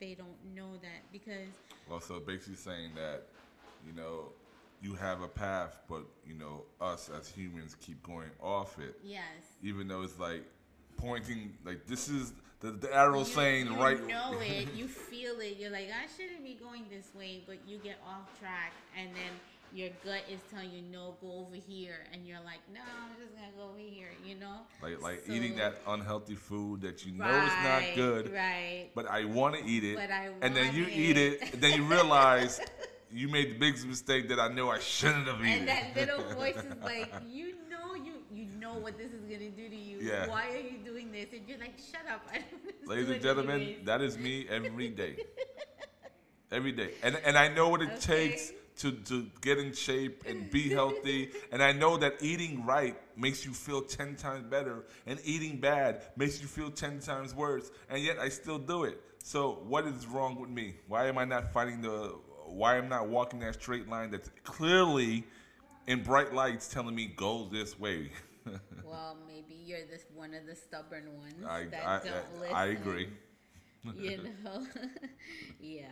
they 0.00 0.14
don't 0.14 0.54
know 0.54 0.76
that 0.82 1.10
because 1.12 1.54
Well, 1.88 2.00
so 2.00 2.20
basically 2.20 2.56
saying 2.56 2.90
that, 2.96 3.24
you 3.86 3.92
know, 3.92 4.32
you 4.82 4.94
have 4.94 5.22
a 5.22 5.28
path, 5.28 5.80
but 5.88 6.02
you 6.26 6.34
know, 6.34 6.64
us 6.80 7.08
as 7.18 7.28
humans 7.28 7.76
keep 7.80 8.02
going 8.02 8.30
off 8.40 8.78
it, 8.78 8.98
yes 9.04 9.22
even 9.62 9.88
though 9.88 10.02
it's 10.02 10.18
like 10.18 10.44
pointing, 10.96 11.52
like 11.64 11.86
this 11.86 12.08
is 12.08 12.32
the, 12.60 12.70
the 12.70 12.94
arrow 12.94 13.20
you, 13.20 13.24
saying 13.24 13.66
you 13.66 13.74
right. 13.76 13.98
You 14.00 14.08
know 14.08 14.38
it 14.40 14.68
you 14.74 14.88
feel 14.88 15.40
it 15.40 15.56
you're 15.58 15.70
like 15.70 15.88
i 15.90 16.06
shouldn't 16.16 16.42
be 16.42 16.54
going 16.54 16.84
this 16.90 17.14
way 17.14 17.42
but 17.46 17.58
you 17.66 17.76
get 17.78 17.98
off 18.06 18.38
track 18.40 18.72
and 18.98 19.10
then 19.14 19.32
your 19.74 19.90
gut 20.04 20.22
is 20.30 20.40
telling 20.50 20.70
you 20.70 20.80
no 20.90 21.16
go 21.20 21.44
over 21.46 21.56
here 21.56 22.06
and 22.12 22.26
you're 22.26 22.40
like 22.46 22.60
no 22.72 22.80
i'm 22.80 23.10
just 23.20 23.34
gonna 23.34 23.48
go 23.58 23.64
over 23.70 23.78
here 23.78 24.08
you 24.24 24.34
know 24.36 24.60
Like 24.82 25.02
like 25.02 25.24
So- 25.26 25.32
eating 25.34 25.56
that 25.56 25.74
unhealthy 25.86 26.34
food 26.34 26.80
that 26.80 27.04
you 27.04 27.12
know 27.12 27.26
is 27.26 27.52
not 27.62 27.82
good, 27.94 28.32
right 28.32 28.88
but 28.94 29.06
I 29.06 29.24
want 29.26 29.56
to 29.56 29.64
eat 29.66 29.84
it. 29.84 29.96
But 29.96 30.10
I 30.10 30.30
and 30.40 30.56
then 30.56 30.74
you 30.74 30.84
want 30.84 30.94
eat 30.94 31.16
it. 31.18 31.42
it, 31.42 31.52
and 31.54 31.62
then 31.62 31.72
you 31.76 31.84
realize 31.84 32.58
you 33.12 33.28
made 33.28 33.50
the 33.50 33.58
biggest 33.58 33.86
mistake 33.86 34.28
that 34.28 34.40
I 34.40 34.48
know 34.48 34.70
I 34.70 34.78
shouldn't 34.78 35.26
have 35.28 35.40
eaten. 35.44 35.60
and 35.60 35.68
that 35.68 35.84
little 35.96 36.24
voice 36.34 36.56
is 36.56 36.76
like 36.84 37.10
you 37.26 37.54
know 37.70 37.94
you 37.94 38.14
you 38.32 38.46
know 38.58 38.74
what 38.74 38.98
this 38.98 39.12
is 39.12 39.22
gonna 39.22 39.50
do 39.50 39.68
to 39.68 39.76
you 39.76 39.98
Yeah. 40.00 40.26
why 40.28 40.48
are 40.52 40.56
you 40.58 40.78
doing 40.84 41.12
this 41.12 41.28
and 41.32 41.42
you're 41.48 41.58
like 41.58 41.78
shut 41.78 42.06
up 42.12 42.22
I 42.32 42.38
don't 42.38 42.52
wanna 42.64 42.72
do 42.84 42.90
Ladies 42.90 43.08
and 43.10 43.22
gentlemen, 43.22 43.60
anyways." 43.62 43.84
that 43.84 44.00
is 44.02 44.18
me 44.18 44.46
every 44.48 44.88
day. 44.88 45.16
every 46.52 46.72
day. 46.72 46.90
And 47.02 47.16
and 47.24 47.36
I 47.38 47.48
know 47.48 47.68
what 47.68 47.82
it 47.82 47.90
Okay. 47.92 48.28
takes 48.28 48.52
to, 48.78 48.92
to 48.92 49.26
get 49.40 49.58
in 49.58 49.72
shape 49.72 50.24
and 50.26 50.50
be 50.50 50.68
healthy. 50.68 51.30
and 51.50 51.62
I 51.62 51.72
know 51.72 51.96
that 51.96 52.14
eating 52.20 52.64
right 52.66 52.94
makes 53.16 53.44
you 53.46 53.52
feel 53.54 53.80
10 53.82 54.16
times 54.16 54.44
better 54.50 54.84
and 55.06 55.18
eating 55.24 55.58
bad 55.60 56.02
makes 56.16 56.40
you 56.42 56.46
feel 56.46 56.70
10 56.70 57.00
times 57.00 57.34
worse. 57.34 57.70
And 57.88 58.02
yet 58.02 58.18
I 58.18 58.28
still 58.28 58.58
do 58.58 58.84
it. 58.84 59.00
So 59.22 59.60
what 59.66 59.86
is 59.86 60.06
wrong 60.06 60.38
with 60.38 60.50
me? 60.50 60.74
Why 60.88 61.06
am 61.06 61.16
I 61.18 61.24
not 61.24 61.52
finding 61.52 61.80
the 61.80 62.14
why 62.56 62.78
I'm 62.78 62.88
not 62.88 63.08
walking 63.08 63.40
that 63.40 63.54
straight 63.54 63.88
line 63.88 64.10
that's 64.10 64.30
clearly 64.44 65.24
in 65.86 66.02
bright 66.02 66.32
lights 66.32 66.68
telling 66.68 66.94
me 66.94 67.06
go 67.06 67.48
this 67.52 67.78
way? 67.78 68.10
well 68.84 69.16
maybe 69.26 69.54
you're 69.64 69.84
this 69.90 70.04
one 70.14 70.32
of 70.32 70.46
the 70.46 70.54
stubborn 70.54 71.16
ones 71.18 71.44
I, 71.48 71.64
that 71.64 71.86
I, 71.86 72.00
don't 72.04 72.14
I, 72.14 72.40
listen 72.40 72.56
I 72.56 72.64
agree. 72.66 73.08
you 73.98 74.16
know 74.16 74.66
yeah 75.60 75.84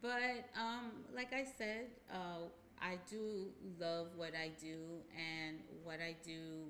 but 0.00 0.48
um 0.56 0.92
like 1.14 1.32
i 1.32 1.44
said 1.58 1.86
uh 2.12 2.46
i 2.80 2.98
do 3.10 3.46
love 3.80 4.08
what 4.16 4.32
i 4.40 4.50
do 4.60 4.78
and 5.16 5.58
what 5.82 5.98
i 6.00 6.14
do 6.24 6.66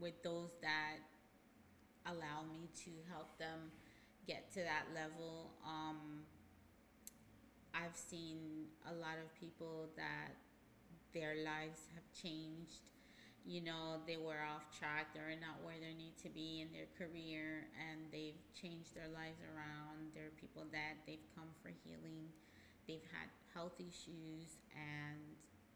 with 0.00 0.22
those 0.22 0.50
that 0.60 0.98
allow 2.06 2.42
me 2.50 2.68
to 2.84 2.90
help 3.10 3.38
them 3.38 3.70
get 4.26 4.52
to 4.52 4.60
that 4.60 4.84
level 4.94 5.52
um 5.66 6.22
i've 7.74 7.96
seen 7.96 8.68
a 8.88 8.94
lot 8.94 9.16
of 9.20 9.28
people 9.40 9.88
that 9.96 10.36
their 11.12 11.44
lives 11.44 11.92
have 11.94 12.04
changed. 12.16 12.88
You 13.44 13.60
know 13.60 13.98
they 14.06 14.16
were 14.16 14.38
off 14.38 14.70
track 14.70 15.10
they're 15.12 15.34
not 15.42 15.58
where 15.66 15.74
they 15.76 15.92
need 15.98 16.14
to 16.22 16.30
be 16.30 16.62
in 16.62 16.70
their 16.70 16.86
career 16.94 17.66
and 17.74 18.06
they've 18.14 18.38
changed 18.54 18.94
their 18.94 19.10
lives 19.10 19.42
around. 19.42 20.14
There 20.14 20.30
are 20.30 20.36
people 20.38 20.62
that 20.70 21.02
they've 21.06 21.26
come 21.34 21.50
for 21.60 21.74
healing 21.84 22.30
they've 22.86 23.04
had 23.14 23.30
health 23.54 23.78
issues 23.78 24.58
and 24.74 25.18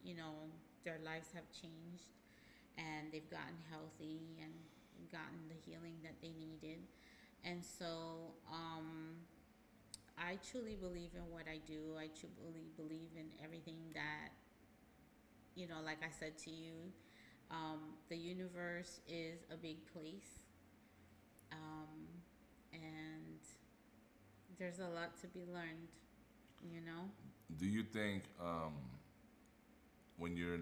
you 0.03 0.15
know 0.15 0.51
their 0.85 0.99
lives 1.05 1.29
have 1.35 1.47
changed 1.51 2.15
and 2.79 3.11
they've 3.11 3.31
gotten 3.31 3.59
healthy 3.71 4.39
and 4.43 4.55
gotten 5.11 5.51
the 5.51 5.59
healing 5.67 5.99
that 6.03 6.15
they 6.23 6.33
needed. 6.39 6.81
And 7.45 7.63
so 7.65 8.35
um 8.51 9.27
I 10.19 10.39
truly 10.51 10.77
believe 10.77 11.11
in 11.15 11.31
what 11.31 11.45
I 11.49 11.61
do. 11.67 11.95
I 11.99 12.09
truly 12.19 12.67
believe 12.77 13.11
in 13.17 13.27
everything 13.45 13.77
that, 13.95 14.31
you 15.55 15.69
know, 15.69 15.77
like 15.85 15.99
I 16.03 16.11
said 16.11 16.39
to 16.45 16.51
you, 16.51 16.73
um, 17.51 17.81
the 18.09 18.17
universe 18.17 19.01
is 19.09 19.41
a 19.53 19.57
big 19.57 19.77
place. 19.93 20.41
Um, 21.53 22.09
and 22.73 23.39
there's 24.59 24.79
a 24.79 24.89
lot 24.89 25.17
to 25.21 25.27
be 25.29 25.45
learned, 25.53 25.93
you 26.71 26.81
know? 26.81 27.11
Do 27.59 27.67
you 27.67 27.83
think 27.83 28.25
um, 28.41 28.75
when 30.17 30.37
you're 30.37 30.59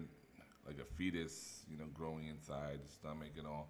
like 0.67 0.77
a 0.79 0.85
fetus, 0.97 1.63
you 1.69 1.77
know, 1.77 1.85
growing 1.93 2.27
inside 2.27 2.79
the 2.85 2.91
stomach 2.91 3.31
and 3.37 3.47
all, 3.47 3.69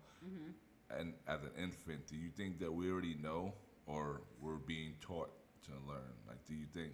and 1.00 1.14
as 1.28 1.42
an 1.44 1.52
infant, 1.62 2.08
do 2.08 2.16
you 2.16 2.30
think 2.30 2.60
that 2.60 2.72
we 2.72 2.92
already 2.92 3.16
know, 3.22 3.54
or 3.86 4.22
we're 4.42 4.56
being 4.56 4.96
taught 5.00 5.32
to 5.66 5.72
learn? 5.88 6.14
Like, 6.28 6.46
do 6.46 6.54
you 6.54 6.66
think? 6.74 6.94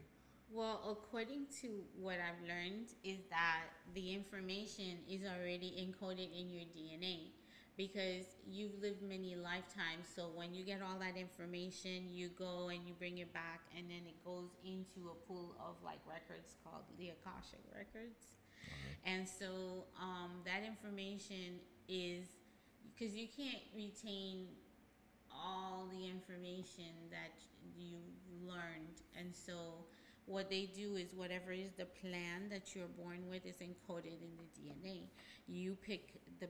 Well, 0.51 0.81
according 0.83 1.47
to 1.61 1.83
what 1.95 2.15
I've 2.15 2.41
learned, 2.47 2.91
is 3.03 3.19
that 3.29 3.71
the 3.93 4.13
information 4.13 4.99
is 5.09 5.21
already 5.23 5.71
encoded 5.79 6.27
in 6.37 6.49
your 6.49 6.67
DNA 6.75 7.31
because 7.77 8.25
you've 8.45 8.75
lived 8.81 9.01
many 9.01 9.35
lifetimes. 9.35 10.11
So 10.13 10.29
when 10.35 10.53
you 10.53 10.65
get 10.65 10.81
all 10.81 10.99
that 10.99 11.17
information, 11.17 12.11
you 12.11 12.29
go 12.37 12.67
and 12.67 12.85
you 12.85 12.93
bring 12.93 13.19
it 13.19 13.33
back, 13.33 13.61
and 13.77 13.89
then 13.89 14.03
it 14.05 14.23
goes 14.25 14.49
into 14.65 15.09
a 15.09 15.15
pool 15.25 15.55
of 15.59 15.75
like 15.83 15.99
records 16.05 16.55
called 16.63 16.83
the 16.99 17.11
Akashic 17.15 17.63
records. 17.73 18.35
And 19.05 19.27
so 19.27 19.85
um, 19.99 20.43
that 20.45 20.67
information 20.67 21.59
is 21.87 22.27
because 22.93 23.15
you 23.15 23.27
can't 23.35 23.63
retain 23.75 24.47
all 25.33 25.87
the 25.91 26.07
information 26.07 26.93
that 27.11 27.31
you 27.77 27.97
learned. 28.45 29.01
And 29.17 29.33
so 29.35 29.85
what 30.25 30.49
they 30.49 30.65
do 30.73 30.95
is 30.95 31.13
whatever 31.13 31.51
is 31.51 31.71
the 31.77 31.85
plan 31.85 32.49
that 32.49 32.75
you're 32.75 32.87
born 32.87 33.27
with 33.29 33.45
is 33.45 33.57
encoded 33.57 34.21
in 34.21 34.33
the 34.37 34.47
DNA. 34.59 35.09
You 35.47 35.75
pick 35.75 36.21
the 36.39 36.47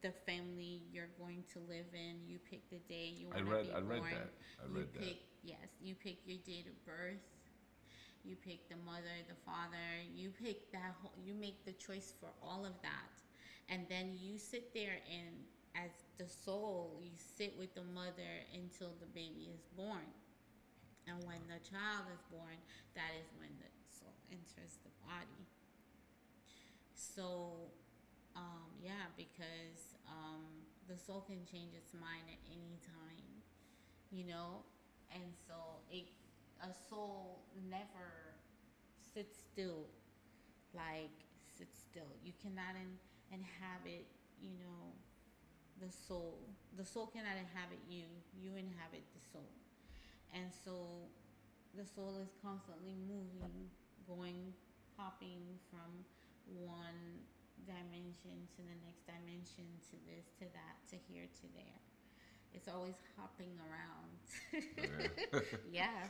the 0.00 0.12
family 0.26 0.82
you're 0.92 1.10
going 1.18 1.42
to 1.52 1.58
live 1.68 1.86
in. 1.92 2.22
You 2.26 2.38
pick 2.38 2.70
the 2.70 2.78
day 2.88 3.12
you 3.16 3.28
I 3.34 3.42
want 3.42 3.46
to 3.46 3.52
read- 3.52 3.66
be 3.66 3.72
I 3.72 3.78
read 3.80 4.00
born. 4.00 4.10
that. 4.12 4.30
I 4.62 4.66
you 4.68 4.78
read 4.78 4.92
that. 4.94 5.02
pick 5.02 5.18
yes. 5.42 5.68
You 5.80 5.94
pick 5.94 6.18
your 6.26 6.38
date 6.46 6.66
of 6.68 6.84
birth. 6.86 7.18
You 8.24 8.36
pick 8.36 8.68
the 8.68 8.76
mother, 8.84 9.14
the 9.28 9.34
father. 9.46 9.88
You 10.14 10.30
pick 10.30 10.70
that. 10.72 10.94
Whole, 11.00 11.12
you 11.24 11.34
make 11.34 11.64
the 11.64 11.72
choice 11.72 12.12
for 12.20 12.30
all 12.42 12.64
of 12.64 12.74
that, 12.82 13.10
and 13.68 13.86
then 13.88 14.16
you 14.20 14.38
sit 14.38 14.74
there 14.74 14.98
and 15.10 15.34
as 15.84 15.90
the 16.18 16.26
soul, 16.26 16.98
you 17.02 17.10
sit 17.16 17.54
with 17.58 17.74
the 17.74 17.86
mother 17.94 18.32
until 18.54 18.92
the 19.00 19.06
baby 19.14 19.50
is 19.54 19.62
born. 19.76 20.06
And 21.06 21.16
when 21.24 21.40
the 21.48 21.62
child 21.64 22.10
is 22.12 22.20
born, 22.30 22.58
that 22.94 23.14
is 23.16 23.28
when 23.38 23.50
the 23.62 23.70
soul 23.88 24.12
enters 24.30 24.76
the 24.84 24.92
body. 25.06 25.46
So, 26.92 27.70
um, 28.36 28.68
yeah, 28.82 29.08
because 29.16 29.96
um, 30.08 30.44
the 30.88 30.98
soul 30.98 31.24
can 31.26 31.46
change 31.46 31.72
its 31.74 31.94
mind 31.94 32.26
at 32.28 32.40
any 32.50 32.76
time, 32.84 33.24
you 34.10 34.24
know, 34.26 34.64
and 35.14 35.32
so 35.46 35.54
it 35.90 36.04
a 36.60 36.74
soul 36.90 37.38
never 37.70 38.34
sits 39.14 39.38
still, 39.38 39.86
like 40.74 41.14
sits 41.56 41.78
still. 41.90 42.10
You 42.24 42.32
cannot 42.42 42.74
in, 42.74 42.98
inhabit, 43.30 44.06
you 44.42 44.50
know, 44.58 44.92
the 45.80 45.90
soul. 45.90 46.38
The 46.76 46.84
soul 46.84 47.06
cannot 47.06 47.38
inhabit 47.38 47.82
you. 47.88 48.06
You 48.34 48.54
inhabit 48.56 49.02
the 49.14 49.22
soul, 49.32 49.50
and 50.34 50.50
so 50.64 51.06
the 51.74 51.84
soul 51.84 52.18
is 52.22 52.30
constantly 52.42 52.94
moving, 53.06 53.70
going, 54.06 54.52
hopping 54.96 55.58
from 55.70 56.04
one 56.46 57.22
dimension 57.66 58.48
to 58.56 58.60
the 58.64 58.76
next 58.82 59.04
dimension, 59.04 59.66
to 59.92 59.96
this, 60.08 60.26
to 60.40 60.46
that, 60.56 60.76
to 60.90 60.96
here, 61.08 61.28
to 61.42 61.46
there. 61.54 61.78
It's 62.54 62.68
always 62.68 62.94
hopping 63.16 63.52
around. 63.60 64.18
Oh, 65.34 65.40
yes, 65.72 66.08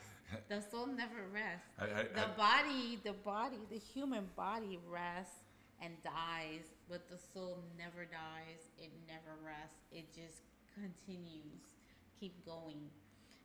the 0.48 0.62
soul 0.70 0.86
never 0.86 1.26
rests. 1.32 1.66
I, 1.78 1.84
I, 1.84 2.02
The 2.14 2.30
I, 2.30 2.36
body, 2.36 2.98
the 3.02 3.12
body, 3.12 3.56
the 3.70 3.78
human 3.78 4.26
body 4.36 4.78
rests 4.88 5.42
and 5.82 5.94
dies, 6.02 6.74
but 6.88 7.08
the 7.08 7.18
soul 7.18 7.62
never 7.78 8.04
dies. 8.04 8.70
It 8.78 8.90
never 9.06 9.38
rests. 9.44 9.86
It 9.92 10.10
just 10.14 10.42
continues, 10.74 11.62
keep 12.18 12.44
going. 12.44 12.90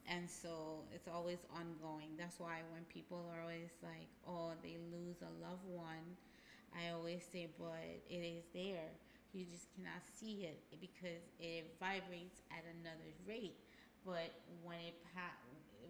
And 0.07 0.29
so 0.29 0.83
it's 0.93 1.07
always 1.07 1.39
ongoing. 1.53 2.15
That's 2.17 2.39
why 2.39 2.59
when 2.73 2.83
people 2.91 3.23
are 3.31 3.41
always 3.41 3.71
like, 3.81 4.09
oh, 4.27 4.51
they 4.61 4.77
lose 4.91 5.21
a 5.23 5.31
loved 5.41 5.63
one, 5.67 6.03
I 6.75 6.91
always 6.91 7.23
say, 7.31 7.47
but 7.59 7.85
it 8.09 8.23
is 8.23 8.43
there. 8.53 8.91
You 9.33 9.45
just 9.45 9.67
cannot 9.75 10.03
see 10.19 10.45
it 10.45 10.59
because 10.81 11.23
it 11.39 11.73
vibrates 11.79 12.41
at 12.51 12.63
another 12.81 13.09
rate. 13.27 13.57
But 14.05 14.29
when 14.61 14.79
it 14.79 14.95
pa- 15.13 15.39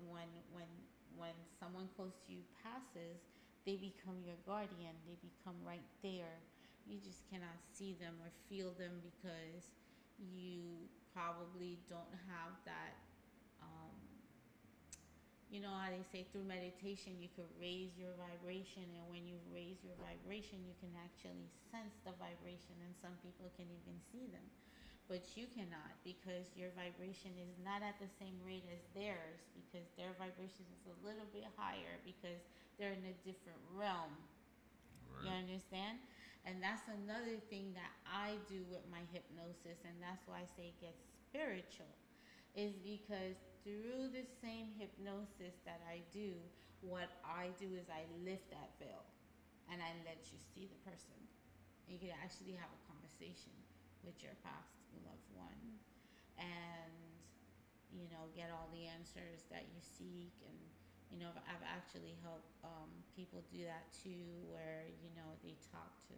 when 0.08 0.30
when 0.54 0.70
when 1.18 1.36
someone 1.60 1.90
close 1.96 2.14
to 2.28 2.34
you 2.34 2.44
passes, 2.64 3.20
they 3.66 3.80
become 3.80 4.20
your 4.26 4.38
guardian. 4.46 4.96
They 5.08 5.16
become 5.24 5.56
right 5.64 5.86
there. 6.04 6.40
You 6.88 7.00
just 7.00 7.24
cannot 7.32 7.56
see 7.72 7.96
them 8.00 8.20
or 8.20 8.30
feel 8.52 8.76
them 8.76 9.00
because 9.02 9.72
you 10.20 10.84
probably 11.14 11.78
don't 11.90 12.14
have 12.30 12.54
that 12.66 12.98
um, 13.62 13.94
you 15.54 15.62
know 15.62 15.70
how 15.70 15.90
they 15.94 16.02
say 16.10 16.26
through 16.34 16.46
meditation 16.46 17.14
you 17.22 17.30
could 17.38 17.50
raise 17.62 17.94
your 17.98 18.14
vibration 18.18 18.86
and 18.98 19.06
when 19.10 19.26
you 19.30 19.38
raise 19.54 19.78
your 19.86 19.94
vibration 20.02 20.58
you 20.66 20.74
can 20.82 20.90
actually 21.02 21.46
sense 21.70 21.94
the 22.02 22.14
vibration 22.18 22.74
and 22.82 22.94
some 22.98 23.14
people 23.22 23.46
can 23.54 23.70
even 23.70 23.96
see 24.10 24.26
them 24.34 24.46
but 25.06 25.22
you 25.38 25.46
cannot 25.54 25.94
because 26.02 26.50
your 26.58 26.74
vibration 26.74 27.30
is 27.38 27.54
not 27.62 27.86
at 27.86 27.94
the 28.02 28.10
same 28.18 28.34
rate 28.42 28.66
as 28.74 28.82
theirs 28.98 29.46
because 29.54 29.86
their 29.94 30.18
vibration 30.18 30.66
is 30.74 30.84
a 30.90 30.98
little 31.06 31.28
bit 31.30 31.46
higher 31.54 32.02
because 32.02 32.42
they're 32.78 32.96
in 32.96 33.06
a 33.06 33.18
different 33.26 33.60
realm 33.74 34.14
you 35.24 35.32
understand? 35.32 36.02
And 36.44 36.60
that's 36.60 36.84
another 36.92 37.40
thing 37.48 37.72
that 37.80 37.96
I 38.04 38.36
do 38.52 38.68
with 38.68 38.84
my 38.92 39.00
hypnosis, 39.16 39.80
and 39.88 39.96
that's 40.04 40.28
why 40.28 40.44
I 40.44 40.48
say 40.60 40.76
it 40.76 40.80
gets 40.84 41.00
spiritual, 41.24 41.88
is 42.52 42.76
because 42.84 43.40
through 43.64 44.12
the 44.12 44.28
same 44.44 44.76
hypnosis 44.76 45.56
that 45.64 45.80
I 45.88 46.04
do, 46.12 46.36
what 46.84 47.08
I 47.24 47.56
do 47.56 47.72
is 47.80 47.88
I 47.88 48.04
lift 48.28 48.52
that 48.52 48.76
veil 48.76 49.08
and 49.72 49.80
I 49.80 49.96
let 50.04 50.20
you 50.28 50.40
see 50.52 50.68
the 50.68 50.80
person. 50.84 51.16
And 51.88 51.96
you 51.96 52.00
can 52.04 52.12
actually 52.20 52.60
have 52.60 52.68
a 52.68 52.82
conversation 52.92 53.56
with 54.04 54.20
your 54.20 54.36
past 54.44 54.84
loved 55.08 55.32
one 55.32 55.80
and, 56.36 56.92
you 57.96 58.12
know, 58.12 58.28
get 58.36 58.52
all 58.52 58.68
the 58.76 58.84
answers 58.92 59.48
that 59.48 59.64
you 59.72 59.80
seek 59.80 60.36
and 60.44 60.60
you 61.14 61.22
know, 61.22 61.30
I've 61.46 61.62
actually 61.62 62.18
helped 62.26 62.58
um, 62.66 62.90
people 63.14 63.46
do 63.54 63.62
that 63.70 63.86
too, 63.94 64.26
where 64.50 64.90
you 65.06 65.14
know 65.14 65.38
they 65.46 65.54
talk 65.70 65.94
to 66.10 66.18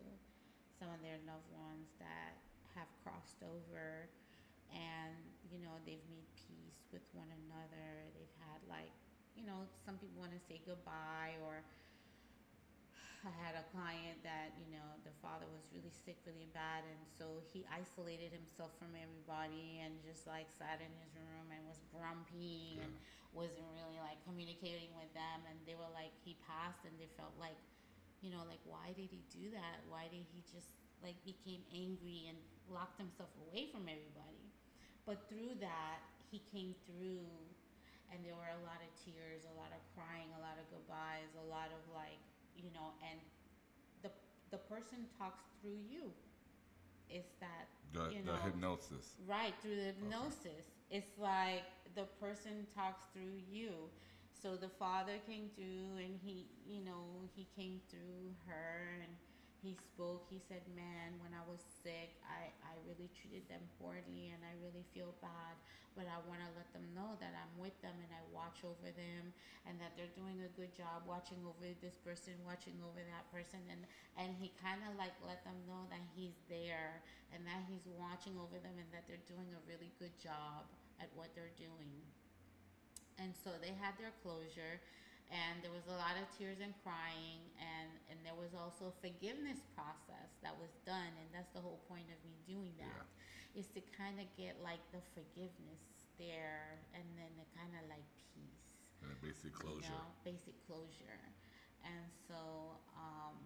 some 0.80 0.88
of 0.88 1.04
their 1.04 1.20
loved 1.28 1.52
ones 1.52 1.92
that 2.00 2.40
have 2.80 2.88
crossed 3.04 3.44
over, 3.44 4.08
and 4.72 5.20
you 5.52 5.60
know 5.60 5.76
they've 5.84 6.08
made 6.08 6.28
peace 6.40 6.88
with 6.96 7.04
one 7.12 7.28
another. 7.28 8.08
They've 8.16 8.38
had 8.48 8.64
like, 8.72 8.96
you 9.36 9.44
know, 9.44 9.68
some 9.84 10.00
people 10.00 10.16
want 10.16 10.32
to 10.32 10.40
say 10.48 10.64
goodbye, 10.64 11.36
or 11.44 11.60
I 13.28 13.36
had 13.36 13.60
a 13.60 13.68
client 13.76 14.24
that 14.24 14.56
you 14.56 14.72
know 14.72 14.88
the 15.04 15.12
father 15.20 15.44
was 15.52 15.68
really 15.76 15.92
sick, 15.92 16.24
really 16.24 16.48
bad, 16.56 16.88
and 16.88 17.04
so 17.20 17.44
he 17.52 17.68
isolated 17.68 18.32
himself 18.32 18.72
from 18.80 18.96
everybody 18.96 19.84
and 19.84 20.00
just 20.08 20.24
like 20.24 20.48
sat 20.56 20.80
in 20.80 20.92
his 21.04 21.12
room 21.20 21.52
and 21.52 21.60
was 21.68 21.84
grumpy 21.92 22.80
and 22.80 22.96
wasn't 23.36 23.68
really 23.76 24.00
like 24.00 24.18
communicating 24.24 24.90
with 24.96 25.12
them 25.12 25.44
and 25.46 25.60
they 25.68 25.76
were 25.76 25.92
like 25.92 26.16
he 26.24 26.40
passed 26.48 26.82
and 26.88 26.96
they 26.96 27.12
felt 27.20 27.36
like 27.36 27.60
you 28.24 28.32
know 28.32 28.42
like 28.48 28.64
why 28.64 28.96
did 28.96 29.12
he 29.12 29.22
do 29.30 29.52
that 29.52 29.84
why 29.92 30.08
did 30.08 30.24
he 30.34 30.40
just 30.48 30.72
like 31.04 31.20
became 31.28 31.62
angry 31.76 32.32
and 32.32 32.40
locked 32.72 32.98
himself 32.98 33.30
away 33.46 33.68
from 33.70 33.86
everybody 33.86 34.48
but 35.04 35.20
through 35.28 35.54
that 35.60 36.02
he 36.32 36.42
came 36.50 36.74
through 36.88 37.22
and 38.10 38.24
there 38.24 38.34
were 38.34 38.50
a 38.56 38.64
lot 38.64 38.80
of 38.80 38.90
tears 39.04 39.44
a 39.46 39.56
lot 39.60 39.70
of 39.76 39.84
crying 39.94 40.32
a 40.40 40.42
lot 40.42 40.56
of 40.56 40.66
goodbyes 40.72 41.30
a 41.38 41.46
lot 41.52 41.70
of 41.70 41.84
like 41.92 42.18
you 42.56 42.72
know 42.72 42.96
and 43.04 43.20
the 44.02 44.10
the 44.50 44.62
person 44.72 45.06
talks 45.20 45.44
through 45.60 45.78
you 45.86 46.10
it's 47.10 47.36
that 47.40 47.68
you 48.12 48.20
the 48.26 48.38
hypnosis. 48.44 49.16
Right, 49.28 49.54
through 49.62 49.76
the 49.76 49.94
hypnosis. 49.96 50.75
It's 50.90 51.18
like 51.18 51.64
the 51.96 52.06
person 52.20 52.68
talks 52.76 53.04
through 53.14 53.42
you. 53.50 53.90
So 54.42 54.56
the 54.56 54.70
father 54.70 55.14
came 55.26 55.50
through 55.56 55.98
and 55.98 56.20
he, 56.24 56.48
you 56.66 56.82
know, 56.84 57.30
he 57.36 57.48
came 57.56 57.80
through 57.90 58.36
her 58.48 59.00
and 59.02 59.12
he 59.66 59.74
spoke. 59.74 60.30
He 60.30 60.38
said, 60.46 60.62
Man, 60.78 61.18
when 61.18 61.34
I 61.34 61.42
was 61.50 61.66
sick, 61.82 62.14
I, 62.22 62.54
I 62.62 62.78
really 62.86 63.10
treated 63.18 63.50
them 63.50 63.66
poorly 63.82 64.30
and 64.30 64.46
I 64.46 64.54
really 64.62 64.86
feel 64.94 65.18
bad. 65.26 65.58
But 65.98 66.06
I 66.06 66.22
want 66.30 66.44
to 66.46 66.52
let 66.54 66.70
them 66.76 66.86
know 66.94 67.18
that 67.24 67.34
I'm 67.34 67.56
with 67.58 67.74
them 67.82 67.96
and 67.98 68.12
I 68.14 68.22
watch 68.30 68.62
over 68.62 68.92
them 68.94 69.34
and 69.66 69.80
that 69.82 69.98
they're 69.98 70.12
doing 70.14 70.44
a 70.46 70.52
good 70.54 70.76
job 70.78 71.08
watching 71.10 71.40
over 71.48 71.66
this 71.82 71.98
person, 72.06 72.38
watching 72.46 72.78
over 72.86 73.02
that 73.02 73.26
person. 73.34 73.64
And, 73.72 73.82
and 74.20 74.38
he 74.38 74.54
kind 74.62 74.86
of 74.86 74.94
like 75.02 75.16
let 75.26 75.42
them 75.48 75.58
know 75.66 75.88
that 75.90 76.04
he's 76.14 76.38
there 76.46 77.02
and 77.34 77.42
that 77.50 77.66
he's 77.66 77.88
watching 77.98 78.38
over 78.38 78.60
them 78.62 78.76
and 78.78 78.90
that 78.94 79.10
they're 79.10 79.24
doing 79.26 79.50
a 79.56 79.62
really 79.66 79.90
good 79.98 80.14
job 80.22 80.68
at 81.02 81.10
what 81.18 81.34
they're 81.34 81.56
doing. 81.58 81.98
And 83.18 83.32
so 83.32 83.56
they 83.64 83.72
had 83.80 83.96
their 83.96 84.12
closure 84.20 84.84
and 85.34 85.62
there 85.66 85.74
was 85.74 85.86
a 85.90 85.98
lot 85.98 86.14
of 86.20 86.26
tears 86.38 86.62
and 86.62 86.74
crying 86.86 87.42
and 87.58 87.90
and 88.14 88.18
there 88.22 88.38
was 88.38 88.54
also 88.54 88.94
a 88.94 88.96
forgiveness 89.02 89.62
process 89.74 90.30
that 90.46 90.54
was 90.62 90.70
done 90.86 91.12
and 91.22 91.28
that's 91.34 91.50
the 91.58 91.62
whole 91.62 91.82
point 91.90 92.06
of 92.14 92.20
me 92.26 92.38
doing 92.46 92.74
that 92.78 93.06
is 93.58 93.66
to 93.74 93.80
kind 93.98 94.20
of 94.22 94.28
get 94.38 94.54
like 94.62 94.82
the 94.94 95.02
forgiveness 95.16 95.82
there 96.20 96.78
and 96.94 97.04
then 97.18 97.32
the 97.40 97.48
kind 97.58 97.72
of 97.80 97.84
like 97.90 98.06
peace 98.36 98.68
And 99.02 99.10
a 99.12 99.20
basic 99.24 99.52
you 99.56 99.60
closure. 99.60 99.90
know, 99.92 100.06
basic 100.24 100.56
closure. 100.68 101.22
And 101.86 102.06
so 102.28 102.76
um, 102.98 103.38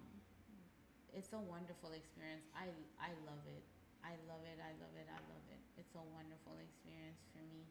it's 1.14 1.34
a 1.34 1.42
wonderful 1.42 1.92
experience. 1.92 2.46
I, 2.56 2.70
I 3.02 3.12
love 3.28 3.44
it. 3.50 3.64
I 4.06 4.16
love 4.30 4.42
it. 4.48 4.58
I 4.62 4.72
love 4.80 4.94
it. 4.96 5.08
I 5.12 5.20
love 5.28 5.46
it. 5.52 5.62
It's 5.78 5.94
a 5.96 6.06
wonderful 6.16 6.56
experience 6.62 7.20
for 7.34 7.44
me. 7.52 7.66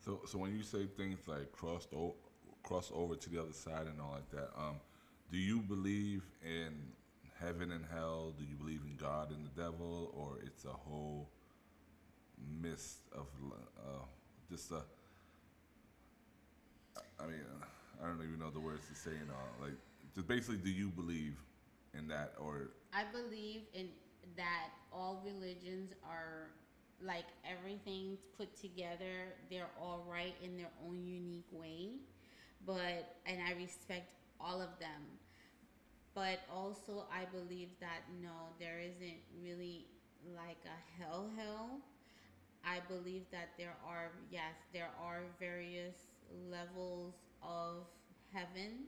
So, 0.00 0.22
so 0.24 0.38
when 0.38 0.54
you 0.54 0.62
say 0.62 0.86
things 0.86 1.26
like 1.26 1.50
crossed 1.52 1.92
o- 1.92 2.14
cross 2.66 2.90
over 2.92 3.14
to 3.14 3.30
the 3.30 3.40
other 3.40 3.52
side 3.52 3.86
and 3.86 4.00
all 4.00 4.12
like 4.12 4.30
that, 4.32 4.50
um, 4.58 4.76
do 5.30 5.38
you 5.38 5.60
believe 5.60 6.24
in 6.44 6.72
heaven 7.40 7.72
and 7.72 7.84
hell? 7.92 8.34
Do 8.36 8.44
you 8.44 8.56
believe 8.56 8.80
in 8.84 8.96
God 8.96 9.30
and 9.30 9.46
the 9.46 9.62
devil, 9.62 10.12
or 10.14 10.38
it's 10.44 10.64
a 10.64 10.72
whole 10.72 11.30
mist 12.60 12.98
of 13.12 13.26
uh, 13.78 14.04
just 14.50 14.70
a? 14.72 14.82
I 17.18 17.26
mean, 17.26 17.40
I 18.02 18.06
don't 18.06 18.22
even 18.22 18.38
know 18.38 18.50
the 18.50 18.60
words 18.60 18.86
to 18.88 18.94
say 18.94 19.16
and 19.20 19.30
all. 19.30 19.66
Like, 19.66 19.76
just 20.14 20.28
basically, 20.28 20.58
do 20.58 20.70
you 20.70 20.88
believe 20.88 21.36
in 21.96 22.08
that, 22.08 22.34
or 22.38 22.70
I 22.92 23.04
believe 23.12 23.62
in 23.74 23.88
that 24.36 24.70
all 24.92 25.22
religions 25.24 25.92
are 26.04 26.50
like 27.04 27.26
everything 27.44 28.16
put 28.36 28.56
together. 28.56 29.34
They're 29.50 29.70
all 29.80 30.04
right 30.10 30.34
in 30.42 30.56
their 30.56 30.70
own 30.86 31.04
unique 31.06 31.46
way, 31.52 31.90
but 32.66 33.16
and 33.26 33.40
I 33.42 33.52
respect 33.52 34.12
all 34.40 34.60
of 34.62 34.78
them. 34.80 35.02
But 36.14 36.40
also, 36.50 37.04
I 37.12 37.26
believe 37.26 37.68
that 37.80 38.00
no, 38.22 38.48
there 38.58 38.80
isn't 38.80 39.20
really 39.42 39.86
like 40.34 40.64
a 40.64 40.78
hell 41.02 41.30
hell. 41.36 41.80
I 42.64 42.80
believe 42.88 43.24
that 43.32 43.50
there 43.58 43.76
are 43.86 44.12
yes, 44.30 44.56
there 44.72 44.90
are 45.00 45.22
various 45.38 45.96
levels 46.50 47.14
of 47.42 47.86
heaven 48.32 48.86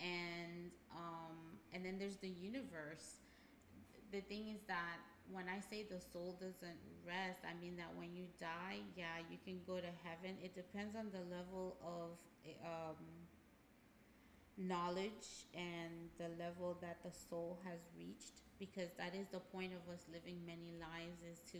and 0.00 0.70
um, 0.94 1.58
and 1.72 1.84
then 1.84 1.98
there's 1.98 2.16
the 2.18 2.28
universe. 2.28 3.20
The 4.12 4.20
thing 4.22 4.48
is 4.48 4.60
that 4.66 4.98
when 5.32 5.46
I 5.48 5.60
say 5.60 5.84
the 5.88 6.00
soul 6.00 6.36
doesn't 6.40 6.80
rest, 7.06 7.40
I 7.46 7.54
mean 7.60 7.76
that 7.76 7.90
when 7.96 8.14
you 8.14 8.26
die, 8.40 8.82
yeah, 8.96 9.22
you 9.30 9.38
can 9.44 9.60
go 9.66 9.78
to 9.78 9.92
heaven. 10.04 10.36
It 10.42 10.54
depends 10.54 10.96
on 10.96 11.10
the 11.12 11.22
level 11.34 11.76
of 11.82 12.18
um, 12.64 12.98
knowledge 14.58 15.46
and 15.54 16.10
the 16.18 16.28
level 16.38 16.76
that 16.80 16.98
the 17.02 17.10
soul 17.12 17.58
has 17.64 17.80
reached, 17.96 18.42
because 18.58 18.90
that 18.98 19.14
is 19.14 19.26
the 19.32 19.40
point 19.40 19.72
of 19.72 19.82
us 19.92 20.04
living 20.12 20.38
many 20.46 20.74
lives 20.78 21.22
is 21.24 21.40
to 21.52 21.58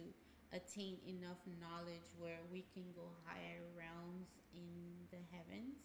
attain 0.52 0.98
enough 1.06 1.38
knowledge 1.62 2.10
where 2.18 2.42
we 2.52 2.64
can 2.74 2.84
go 2.94 3.06
higher 3.24 3.62
realms 3.78 4.28
in 4.52 5.06
the 5.10 5.22
heavens 5.30 5.78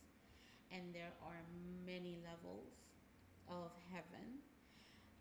and 0.72 0.94
there 0.94 1.14
are 1.22 1.42
many 1.86 2.18
levels 2.26 2.74
of 3.48 3.72
heaven. 3.94 4.42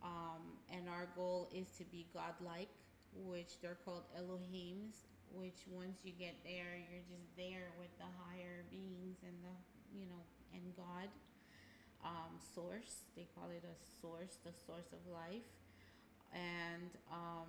Um, 0.05 0.61
and 0.71 0.89
our 0.89 1.09
goal 1.17 1.49
is 1.53 1.67
to 1.79 1.85
be 1.85 2.07
godlike, 2.13 2.69
which 3.17 3.59
they're 3.63 3.79
called 3.85 4.05
Elohims. 4.17 5.09
Which 5.33 5.67
once 5.73 5.99
you 6.05 6.13
get 6.13 6.37
there, 6.45 6.79
you're 6.79 7.03
just 7.11 7.27
there 7.37 7.73
with 7.81 7.91
the 7.99 8.07
higher 8.23 8.63
beings 8.71 9.19
and 9.27 9.35
the 9.43 9.57
you 9.99 10.07
know 10.07 10.23
and 10.53 10.63
God. 10.77 11.09
Um, 12.05 12.37
source, 12.55 13.09
they 13.17 13.27
call 13.35 13.49
it 13.49 13.65
a 13.65 13.75
source, 14.01 14.37
the 14.45 14.53
source 14.53 14.93
of 14.93 15.01
life, 15.11 15.49
and 16.33 16.91
um, 17.11 17.49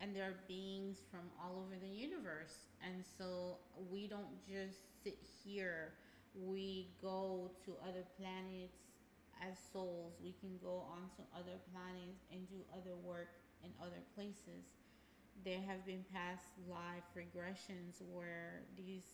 and 0.00 0.14
there 0.14 0.24
are 0.24 0.36
beings 0.46 0.98
from 1.10 1.26
all 1.42 1.64
over 1.64 1.74
the 1.80 1.88
universe. 1.88 2.68
And 2.84 3.02
so 3.18 3.58
we 3.90 4.06
don't 4.06 4.38
just 4.46 4.78
sit 5.02 5.18
here, 5.44 5.94
we 6.34 6.88
go 7.02 7.50
to 7.64 7.72
other 7.82 8.04
planets 8.16 8.87
as 9.42 9.58
souls. 9.72 10.14
We 10.22 10.34
can 10.40 10.58
go 10.62 10.84
on 10.90 11.10
to 11.16 11.22
other 11.36 11.58
planets 11.72 12.24
and 12.32 12.48
do 12.48 12.62
other 12.74 12.96
work 12.96 13.30
in 13.64 13.70
other 13.82 14.02
places. 14.14 14.76
There 15.44 15.60
have 15.66 15.86
been 15.86 16.04
past 16.12 16.44
life 16.68 17.06
regressions 17.16 18.02
where 18.12 18.62
these 18.76 19.06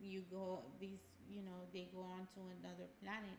you 0.00 0.22
go 0.30 0.62
these 0.80 1.02
you 1.28 1.42
know 1.42 1.66
they 1.72 1.88
go 1.92 2.00
on 2.02 2.26
to 2.34 2.40
another 2.60 2.86
planet 3.02 3.38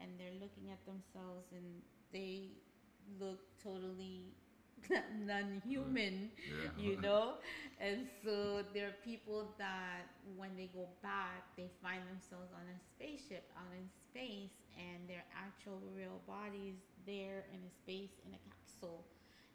and 0.00 0.10
they're 0.18 0.34
looking 0.40 0.70
at 0.70 0.84
themselves 0.84 1.46
and 1.52 1.82
they 2.12 2.50
look 3.20 3.40
totally 3.62 4.34
non-human 5.26 6.30
Yeah. 6.46 6.68
you 6.76 6.96
know 7.00 7.34
and 7.80 8.06
so 8.24 8.62
there 8.74 8.88
are 8.88 8.96
people 9.04 9.54
that 9.58 10.02
when 10.36 10.56
they 10.56 10.68
go 10.74 10.88
back 11.02 11.44
they 11.56 11.70
find 11.82 12.02
themselves 12.08 12.50
on 12.52 12.62
a 12.66 12.78
spaceship 12.78 13.50
out 13.56 13.72
in 13.78 13.86
space 13.88 14.61
and 14.78 15.08
their 15.08 15.24
actual 15.34 15.80
real 15.94 16.20
bodies 16.26 16.80
there 17.06 17.44
in 17.52 17.60
a 17.64 17.72
space 17.72 18.16
in 18.26 18.32
a 18.34 18.40
capsule. 18.46 19.04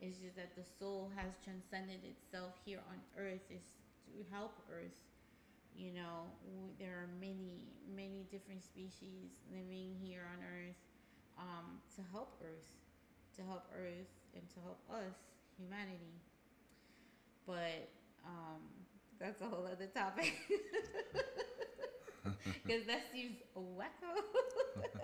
It's 0.02 0.18
just 0.22 0.36
that 0.38 0.54
the 0.56 0.64
soul 0.78 1.10
has 1.16 1.34
transcended 1.44 2.06
itself 2.06 2.54
here 2.66 2.80
on 2.90 2.98
earth 3.18 3.44
is 3.50 3.66
to 4.14 4.24
help 4.32 4.54
earth. 4.72 4.98
You 5.76 5.94
know 5.94 6.26
there 6.80 7.06
are 7.06 7.10
many 7.22 7.62
many 7.86 8.26
different 8.32 8.64
species 8.64 9.38
living 9.54 9.94
here 10.02 10.26
on 10.34 10.42
earth 10.42 10.82
um, 11.38 11.78
to 11.96 12.02
help 12.12 12.42
earth 12.42 12.74
to 13.38 13.44
help 13.44 13.66
earth 13.74 14.10
and 14.34 14.44
to 14.50 14.60
help 14.62 14.80
us 14.90 15.14
humanity. 15.58 16.18
But 17.46 17.90
um, 18.26 18.62
that's 19.20 19.42
a 19.42 19.46
whole 19.46 19.66
other 19.72 19.88
topic 19.88 20.34
because 22.66 22.86
that 22.88 23.02
seems 23.14 23.38
wacko 23.58 24.22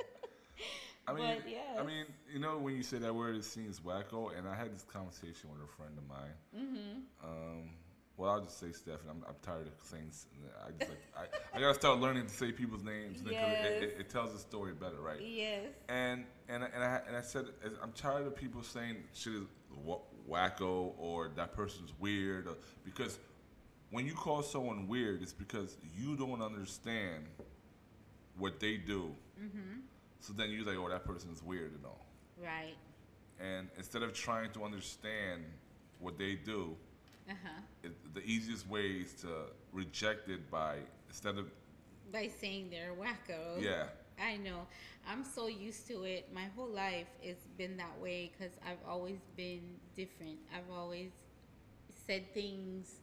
I 1.05 1.13
mean, 1.13 1.35
But, 1.41 1.49
yes. 1.51 1.77
I 1.77 1.83
mean, 1.83 2.05
you 2.31 2.39
know, 2.39 2.57
when 2.57 2.77
you 2.77 2.83
say 2.83 2.97
that 2.99 3.13
word, 3.13 3.35
it 3.35 3.43
seems 3.43 3.81
wacko. 3.81 4.37
And 4.37 4.47
I 4.47 4.55
had 4.55 4.73
this 4.73 4.83
conversation 4.83 5.49
with 5.51 5.61
a 5.61 5.67
friend 5.75 5.91
of 5.97 6.07
mine. 6.07 6.33
mm-hmm. 6.57 7.27
Um, 7.29 7.69
well, 8.15 8.31
I'll 8.31 8.41
just 8.41 8.57
say 8.59 8.71
Stephanie. 8.71 9.09
I'm, 9.09 9.23
I'm 9.27 9.35
tired 9.41 9.67
of 9.67 9.73
saying. 9.81 10.11
I 10.65 10.69
just 10.79 10.91
like 10.91 11.33
I, 11.53 11.57
I 11.57 11.59
gotta 11.59 11.73
start 11.73 11.99
learning 11.99 12.27
to 12.27 12.33
say 12.33 12.51
people's 12.51 12.83
names 12.83 13.21
because 13.21 13.33
it, 13.65 13.83
it, 13.83 13.95
it 14.01 14.09
tells 14.09 14.31
the 14.33 14.39
story 14.39 14.71
better, 14.73 15.01
right? 15.01 15.19
yes 15.19 15.65
And 15.89 16.23
and 16.47 16.63
I- 16.63 16.69
and 16.75 16.83
I 16.83 17.01
and 17.07 17.17
I 17.17 17.21
said 17.21 17.47
as- 17.65 17.71
I'm 17.81 17.91
tired 17.93 18.27
of 18.27 18.35
people 18.35 18.61
saying 18.61 18.97
shit 19.13 19.33
is 19.33 19.41
wacko 20.29 20.93
or 20.99 21.29
that 21.35 21.53
person's 21.53 21.91
weird 21.99 22.47
or, 22.47 22.55
because 22.85 23.17
when 23.93 24.07
you 24.07 24.13
call 24.13 24.41
someone 24.41 24.87
weird, 24.87 25.21
it's 25.21 25.33
because 25.33 25.77
you 25.95 26.15
don't 26.15 26.41
understand 26.41 27.25
what 28.37 28.59
they 28.59 28.77
do. 28.77 29.11
mm-hmm. 29.39 29.81
So 30.19 30.33
then 30.33 30.49
you're 30.49 30.65
like, 30.65 30.77
oh, 30.77 30.89
that 30.89 31.05
person's 31.05 31.43
weird 31.43 31.73
and 31.73 31.85
all. 31.85 32.05
right 32.43 32.75
And 33.39 33.67
instead 33.77 34.01
of 34.01 34.13
trying 34.13 34.51
to 34.53 34.63
understand 34.63 35.43
what 35.99 36.17
they 36.17 36.35
do, 36.35 36.75
uh-huh 37.29 37.49
it, 37.83 37.91
the 38.13 38.23
easiest 38.25 38.67
way 38.67 38.87
is 39.03 39.13
to 39.13 39.27
reject 39.71 40.29
it 40.29 40.49
by 40.51 40.77
instead 41.07 41.37
of 41.37 41.45
by 42.11 42.27
saying 42.41 42.69
they're 42.69 42.93
wacko 42.99 43.61
yeah 43.61 43.83
I 44.21 44.37
know. 44.37 44.67
I'm 45.09 45.23
so 45.23 45.47
used 45.47 45.87
to 45.87 46.03
it. 46.03 46.29
My 46.33 46.45
whole 46.55 46.69
life 46.69 47.07
it's 47.21 47.47
been 47.57 47.77
that 47.77 47.99
way 48.01 48.31
because 48.31 48.53
I've 48.65 48.83
always 48.87 49.19
been 49.35 49.61
different. 49.95 50.37
I've 50.55 50.71
always 50.71 51.09
said 52.05 52.33
things 52.33 52.99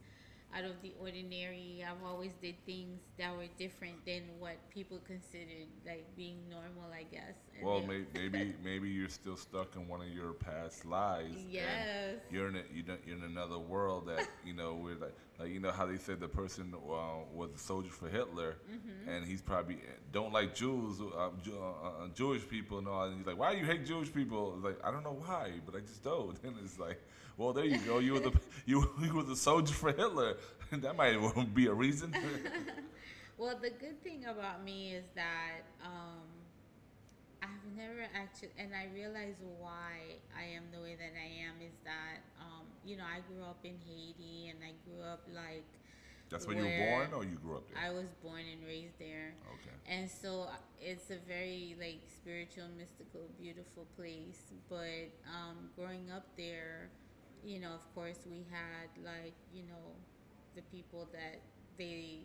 out 0.55 0.65
of 0.65 0.81
the 0.81 0.93
ordinary. 0.99 1.83
I've 1.87 2.03
always 2.05 2.33
did 2.41 2.55
things 2.65 3.01
that 3.17 3.35
were 3.35 3.47
different 3.57 4.05
than 4.05 4.23
what 4.39 4.57
people 4.69 4.99
considered 5.05 5.67
like 5.85 6.15
being 6.15 6.49
normal, 6.49 6.91
I 6.93 7.03
guess. 7.03 7.35
And 7.57 7.65
well 7.65 7.81
may, 7.81 8.01
maybe 8.13 8.53
maybe 8.63 8.89
you're 8.89 9.09
still 9.09 9.37
stuck 9.37 9.75
in 9.75 9.87
one 9.87 10.01
of 10.01 10.09
your 10.09 10.33
past 10.33 10.85
lives 10.85 11.37
Yes. 11.49 11.87
you're 12.29 12.47
in 12.47 12.55
a, 12.55 12.63
you're 12.73 12.97
in 13.17 13.23
another 13.23 13.57
world 13.59 14.07
that 14.07 14.27
you 14.45 14.53
know 14.53 14.75
where 14.75 14.95
like 14.95 15.15
like 15.39 15.49
you 15.49 15.59
know 15.59 15.71
how 15.71 15.85
they 15.85 15.97
said 15.97 16.19
the 16.19 16.27
person 16.27 16.73
uh, 16.75 16.77
was 17.33 17.49
a 17.55 17.57
soldier 17.57 17.89
for 17.89 18.09
Hitler 18.09 18.55
Mm-hmm. 18.71 19.09
and 19.09 19.25
he's 19.25 19.41
probably 19.41 19.77
don't 20.11 20.31
like 20.33 20.53
Jews 20.55 20.99
uh, 21.01 21.29
Jew, 21.43 21.57
uh, 21.59 22.03
uh, 22.03 22.07
Jewish 22.13 22.47
people 22.47 22.77
and 22.77 22.87
all 22.87 23.03
and 23.03 23.17
he's 23.17 23.25
like 23.25 23.37
why 23.37 23.53
do 23.53 23.59
you 23.59 23.65
hate 23.65 23.85
Jewish 23.85 24.13
people 24.13 24.53
It's 24.55 24.63
like 24.63 24.79
I 24.83 24.91
don't 24.91 25.03
know 25.03 25.17
why 25.25 25.51
but 25.65 25.75
I 25.75 25.79
just 25.79 26.03
don't 26.03 26.37
and 26.43 26.55
it's 26.63 26.79
like 26.79 26.99
well 27.41 27.53
there 27.53 27.65
you 27.65 27.79
go 27.79 27.97
you 27.97 28.13
were 28.13 28.19
the 28.19 28.31
you, 28.65 28.89
you 29.01 29.13
were 29.15 29.23
the 29.23 29.35
soldier 29.35 29.73
for 29.73 29.91
Hitler 29.91 30.37
that 30.71 30.95
might 30.95 31.17
be 31.53 31.67
a 31.67 31.73
reason 31.73 32.13
Well, 33.37 33.57
the 33.57 33.71
good 33.71 33.97
thing 34.03 34.25
about 34.29 34.63
me 34.63 34.93
is 34.93 35.05
that 35.15 35.65
um, 35.83 36.29
I've 37.41 37.65
never 37.75 38.05
actually, 38.13 38.53
and 38.59 38.69
I 38.69 38.85
realize 38.93 39.33
why 39.57 40.21
I 40.37 40.43
am 40.43 40.69
the 40.69 40.77
way 40.77 40.93
that 40.93 41.17
I 41.17 41.49
am 41.49 41.57
is 41.57 41.73
that, 41.83 42.21
um, 42.37 42.69
you 42.85 42.97
know, 42.97 43.03
I 43.03 43.25
grew 43.33 43.41
up 43.43 43.57
in 43.63 43.81
Haiti 43.81 44.53
and 44.53 44.59
I 44.61 44.77
grew 44.85 45.01
up 45.01 45.25
like. 45.33 45.65
that's 46.29 46.45
where 46.45 46.55
you 46.55 46.69
were 46.69 46.85
born 46.85 47.09
or 47.17 47.23
you 47.25 47.35
grew 47.41 47.57
up 47.57 47.65
there 47.73 47.81
I 47.81 47.89
was 47.89 48.13
born 48.21 48.45
and 48.45 48.61
raised 48.61 48.99
there. 48.99 49.33
okay 49.57 49.73
And 49.89 50.05
so 50.05 50.43
uh, 50.43 50.61
it's 50.79 51.09
a 51.09 51.17
very 51.27 51.75
like 51.81 52.05
spiritual, 52.13 52.69
mystical, 52.77 53.25
beautiful 53.41 53.89
place. 53.97 54.53
But 54.69 55.09
um, 55.25 55.73
growing 55.75 56.11
up 56.13 56.29
there, 56.37 56.93
you 57.43 57.59
know, 57.59 57.73
of 57.73 57.95
course, 57.95 58.19
we 58.29 58.45
had 58.49 58.89
like 59.03 59.35
you 59.53 59.63
know, 59.63 59.95
the 60.55 60.61
people 60.63 61.07
that 61.11 61.41
they 61.77 62.19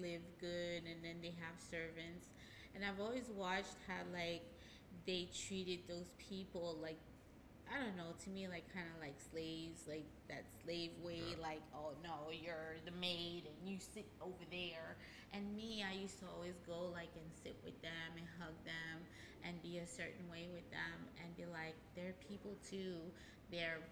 live 0.00 0.22
good, 0.40 0.82
and 0.84 1.02
then 1.02 1.16
they 1.22 1.34
have 1.40 1.54
servants. 1.58 2.26
And 2.74 2.84
I've 2.84 3.00
always 3.00 3.30
watched 3.34 3.76
how 3.86 4.04
like 4.12 4.42
they 5.06 5.28
treated 5.32 5.80
those 5.88 6.10
people 6.18 6.76
like 6.82 6.98
I 7.66 7.82
don't 7.82 7.96
know, 7.98 8.14
to 8.22 8.30
me, 8.30 8.46
like 8.46 8.62
kind 8.70 8.86
of 8.94 9.02
like 9.02 9.18
slaves, 9.18 9.90
like 9.90 10.06
that 10.30 10.46
slave 10.62 10.94
way, 11.02 11.34
like, 11.42 11.62
oh 11.74 11.98
no, 12.02 12.30
you're 12.30 12.78
the 12.86 12.94
maid 12.94 13.50
and 13.50 13.58
you 13.66 13.78
sit 13.82 14.06
over 14.22 14.46
there. 14.50 14.94
And 15.34 15.42
me, 15.56 15.82
I 15.82 15.98
used 15.98 16.22
to 16.22 16.26
always 16.30 16.54
go 16.62 16.94
like 16.94 17.10
and 17.18 17.26
sit 17.42 17.58
with 17.66 17.74
them 17.82 18.10
and 18.14 18.26
hug 18.38 18.54
them 18.62 19.02
and 19.42 19.58
be 19.62 19.78
a 19.78 19.86
certain 19.86 20.30
way 20.30 20.46
with 20.54 20.66
them 20.70 21.10
and 21.18 21.28
be 21.36 21.42
like, 21.50 21.74
they're 21.98 22.14
people 22.22 22.54
too. 22.62 23.02
Their 23.50 23.82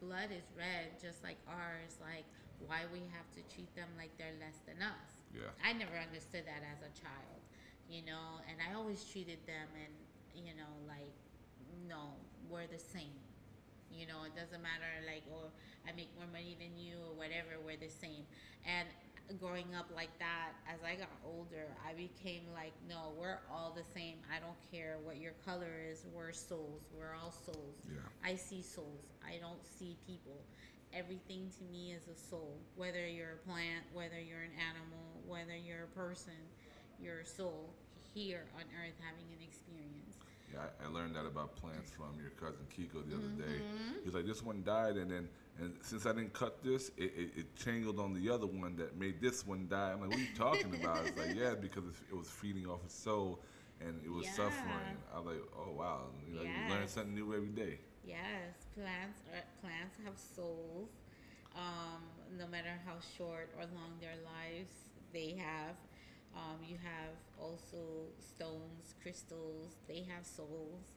blood 0.00 0.32
is 0.32 0.44
red 0.56 0.96
just 1.00 1.22
like 1.22 1.38
ours. 1.48 1.98
Like, 2.00 2.24
why 2.66 2.84
we 2.92 3.00
have 3.12 3.28
to 3.36 3.40
treat 3.54 3.72
them 3.76 3.88
like 3.96 4.12
they're 4.18 4.36
less 4.40 4.60
than 4.66 4.80
us? 4.82 5.24
yeah 5.32 5.52
I 5.62 5.72
never 5.72 5.94
understood 5.96 6.44
that 6.46 6.62
as 6.66 6.82
a 6.82 6.92
child, 6.98 7.40
you 7.88 8.02
know, 8.04 8.42
and 8.48 8.58
I 8.58 8.74
always 8.74 9.04
treated 9.04 9.38
them 9.46 9.68
and, 9.78 9.94
you 10.34 10.54
know, 10.56 10.72
like, 10.88 11.14
no, 11.88 12.16
we're 12.48 12.66
the 12.66 12.80
same. 12.80 13.16
You 13.90 14.06
know, 14.06 14.22
it 14.26 14.34
doesn't 14.38 14.62
matter 14.62 14.90
like, 15.06 15.26
or 15.30 15.50
I 15.86 15.92
make 15.92 16.10
more 16.14 16.30
money 16.30 16.54
than 16.58 16.78
you 16.78 16.98
or 17.10 17.14
whatever. 17.18 17.58
We're 17.58 17.80
the 17.80 17.90
same. 17.90 18.22
And 18.66 18.86
growing 19.38 19.74
up 19.78 19.86
like 19.94 20.10
that, 20.18 20.52
as 20.66 20.80
I 20.82 20.96
got 20.96 21.10
older, 21.24 21.68
I 21.86 21.94
became 21.94 22.42
like, 22.54 22.72
no, 22.88 23.12
we're 23.18 23.38
all 23.52 23.72
the 23.76 23.84
same. 23.94 24.16
I 24.26 24.40
don't 24.40 24.58
care 24.72 24.98
what 25.04 25.18
your 25.18 25.32
color 25.44 25.70
is. 25.90 26.04
We're 26.14 26.32
souls. 26.32 26.82
We're 26.96 27.14
all 27.14 27.32
souls. 27.32 27.76
Yeah. 27.86 28.00
I 28.24 28.34
see 28.34 28.62
souls. 28.62 29.06
I 29.24 29.38
don't 29.40 29.64
see 29.64 29.96
people. 30.06 30.42
Everything 30.92 31.50
to 31.58 31.64
me 31.70 31.92
is 31.92 32.02
a 32.08 32.18
soul. 32.18 32.58
Whether 32.74 33.06
you're 33.06 33.38
a 33.38 33.48
plant, 33.48 33.86
whether 33.92 34.18
you're 34.18 34.42
an 34.42 34.58
animal, 34.58 35.22
whether 35.26 35.54
you're 35.54 35.84
a 35.84 35.94
person, 35.94 36.40
you're 37.00 37.20
a 37.20 37.26
soul 37.26 37.70
here 38.14 38.46
on 38.56 38.66
earth 38.82 38.98
having 38.98 39.30
an 39.30 39.42
experience. 39.46 40.09
Yeah, 40.52 40.60
I, 40.82 40.86
I 40.86 40.88
learned 40.92 41.14
that 41.16 41.26
about 41.26 41.56
plants 41.56 41.90
from 41.90 42.18
your 42.20 42.30
cousin 42.30 42.66
Kiko 42.76 43.08
the 43.08 43.16
other 43.16 43.28
day. 43.36 43.58
Mm-hmm. 43.62 43.98
He 44.00 44.04
was 44.06 44.14
like, 44.14 44.26
this 44.26 44.42
one 44.42 44.62
died, 44.64 44.96
and 44.96 45.10
then 45.10 45.28
and 45.60 45.74
since 45.82 46.06
I 46.06 46.12
didn't 46.12 46.32
cut 46.32 46.62
this, 46.64 46.90
it, 46.96 47.12
it, 47.16 47.30
it 47.36 47.56
tangled 47.56 47.98
on 47.98 48.14
the 48.14 48.30
other 48.30 48.46
one 48.46 48.76
that 48.76 48.96
made 48.98 49.20
this 49.20 49.46
one 49.46 49.66
die. 49.68 49.92
I'm 49.92 50.00
like, 50.00 50.10
what 50.10 50.18
are 50.18 50.22
you 50.22 50.34
talking 50.36 50.74
about? 50.74 51.06
It's 51.06 51.18
like, 51.18 51.34
yeah, 51.36 51.54
because 51.54 51.84
it, 51.84 51.94
it 52.10 52.16
was 52.16 52.28
feeding 52.28 52.66
off 52.66 52.80
its 52.84 52.94
soul, 52.94 53.40
and 53.80 54.00
it 54.04 54.10
was 54.10 54.24
Yeah. 54.26 54.32
suffering. 54.34 54.96
I 55.14 55.18
was 55.18 55.26
like, 55.26 55.42
oh 55.56 55.72
wow, 55.72 56.00
you 56.28 56.34
know, 56.36 56.42
you 56.42 56.70
learn 56.70 56.88
something 56.88 57.14
new 57.14 57.34
every 57.34 57.48
day. 57.50 57.78
Yes, 58.04 58.64
plants 58.74 59.20
are, 59.32 59.44
plants 59.60 59.96
have 60.04 60.14
souls. 60.18 60.88
Um, 61.54 62.02
no 62.38 62.46
matter 62.46 62.70
how 62.86 62.94
short 63.16 63.50
or 63.58 63.62
long 63.74 63.98
their 64.00 64.14
lives 64.24 64.70
they 65.12 65.34
have. 65.36 65.74
Um, 66.36 66.62
you 66.62 66.76
have 66.82 67.14
also 67.38 68.10
stones, 68.20 68.94
crystals. 69.02 69.74
They 69.88 70.06
have 70.08 70.24
souls. 70.24 70.94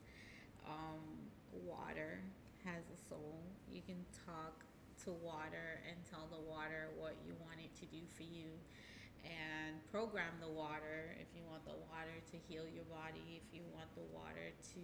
Um, 0.65 1.29
water 1.65 2.19
has 2.65 2.83
a 2.93 2.99
soul. 3.09 3.41
You 3.71 3.81
can 3.85 4.05
talk 4.25 4.63
to 5.03 5.11
water 5.11 5.83
and 5.89 5.97
tell 6.07 6.29
the 6.31 6.39
water 6.39 6.93
what 6.95 7.15
you 7.25 7.33
want 7.41 7.59
it 7.59 7.73
to 7.81 7.85
do 7.91 7.99
for 8.15 8.23
you 8.23 8.55
and 9.23 9.79
program 9.91 10.35
the 10.39 10.51
water 10.51 11.15
if 11.19 11.27
you 11.35 11.43
want 11.47 11.63
the 11.65 11.75
water 11.91 12.15
to 12.31 12.35
heal 12.47 12.63
your 12.67 12.87
body, 12.91 13.39
if 13.39 13.47
you 13.55 13.63
want 13.71 13.87
the 13.95 14.07
water 14.11 14.51
to 14.75 14.83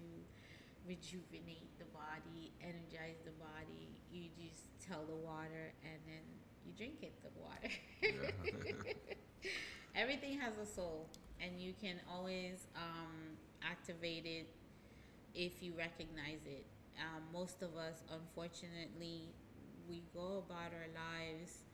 rejuvenate 0.87 1.71
the 1.77 1.87
body, 1.91 2.51
energize 2.63 3.19
the 3.23 3.35
body, 3.39 3.91
you 4.11 4.31
just 4.39 4.67
tell 4.79 5.03
the 5.05 5.15
water 5.15 5.71
and 5.83 5.99
then 6.07 6.23
you 6.65 6.71
drink 6.75 7.03
it, 7.03 7.13
the 7.23 7.31
water. 7.39 7.71
Yeah. 8.01 8.91
Everything 9.99 10.39
has 10.39 10.53
a 10.57 10.65
soul, 10.65 11.09
and 11.41 11.59
you 11.59 11.73
can 11.81 11.95
always 12.09 12.67
um, 12.73 13.35
activate 13.61 14.25
it 14.25 14.47
if 15.35 15.61
you 15.61 15.73
recognize 15.77 16.39
it. 16.45 16.65
Um, 16.97 17.21
most 17.33 17.61
of 17.61 17.75
us, 17.75 18.01
unfortunately, 18.09 19.27
we 19.89 20.03
go 20.13 20.41
about 20.47 20.71
our 20.71 20.87
lives 20.95 21.65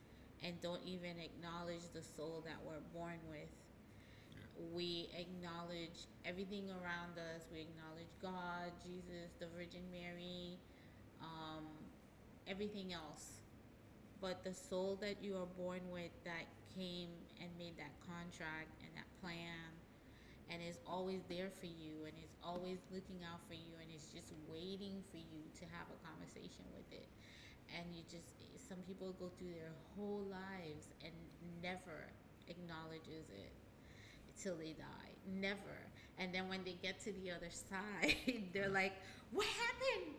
and 0.43 0.59
don't 0.59 0.81
even 0.83 1.19
acknowledge 1.19 1.83
the 1.93 2.01
soul 2.01 2.43
that 2.45 2.57
we're 2.65 2.81
born 2.99 3.19
with. 3.29 3.53
We 4.73 5.07
acknowledge 5.15 6.07
everything 6.25 6.71
around 6.71 7.19
us. 7.19 7.45
We 7.53 7.61
acknowledge 7.61 8.09
God, 8.23 8.73
Jesus, 8.83 9.37
the 9.39 9.45
Virgin 9.55 9.85
Mary, 9.91 10.57
um, 11.21 11.65
everything 12.47 12.91
else. 12.91 13.33
But 14.19 14.43
the 14.43 14.53
soul 14.53 14.97
that 15.01 15.17
you 15.21 15.35
are 15.37 15.45
born 15.61 15.81
with 15.91 16.09
that 16.23 16.47
came 16.75 17.09
and 17.41 17.49
made 17.57 17.75
that 17.77 17.93
contract 18.05 18.71
and 18.81 18.91
that 18.95 19.07
plan 19.21 19.71
and 20.49 20.61
is 20.61 20.77
always 20.85 21.25
there 21.25 21.49
for 21.49 21.65
you 21.65 22.05
and 22.05 22.13
is 22.21 22.33
always 22.45 22.77
looking 22.93 23.25
out 23.25 23.41
for 23.49 23.57
you 23.57 23.73
and 23.81 23.89
is 23.89 24.05
just 24.13 24.29
waiting 24.45 25.01
for 25.09 25.17
you 25.17 25.41
to 25.57 25.65
have 25.73 25.89
a 25.89 25.97
conversation 26.05 26.65
with 26.77 26.85
it. 26.93 27.09
And 27.73 27.83
you 27.97 28.05
just, 28.05 28.29
some 28.69 28.77
people 28.85 29.13
go 29.17 29.33
through 29.41 29.57
their 29.57 29.73
whole 29.97 30.21
lives 30.29 30.93
and 31.01 31.13
never 31.65 32.13
acknowledges 32.47 33.25
it 33.33 33.53
till 34.37 34.55
they 34.55 34.77
die. 34.77 35.11
Never. 35.25 35.81
And 36.17 36.33
then 36.33 36.47
when 36.47 36.63
they 36.63 36.77
get 36.81 37.01
to 37.03 37.11
the 37.11 37.31
other 37.31 37.49
side, 37.69 38.15
they're 38.53 38.69
like, 38.69 38.93
"What 39.31 39.47
happened? 39.47 40.15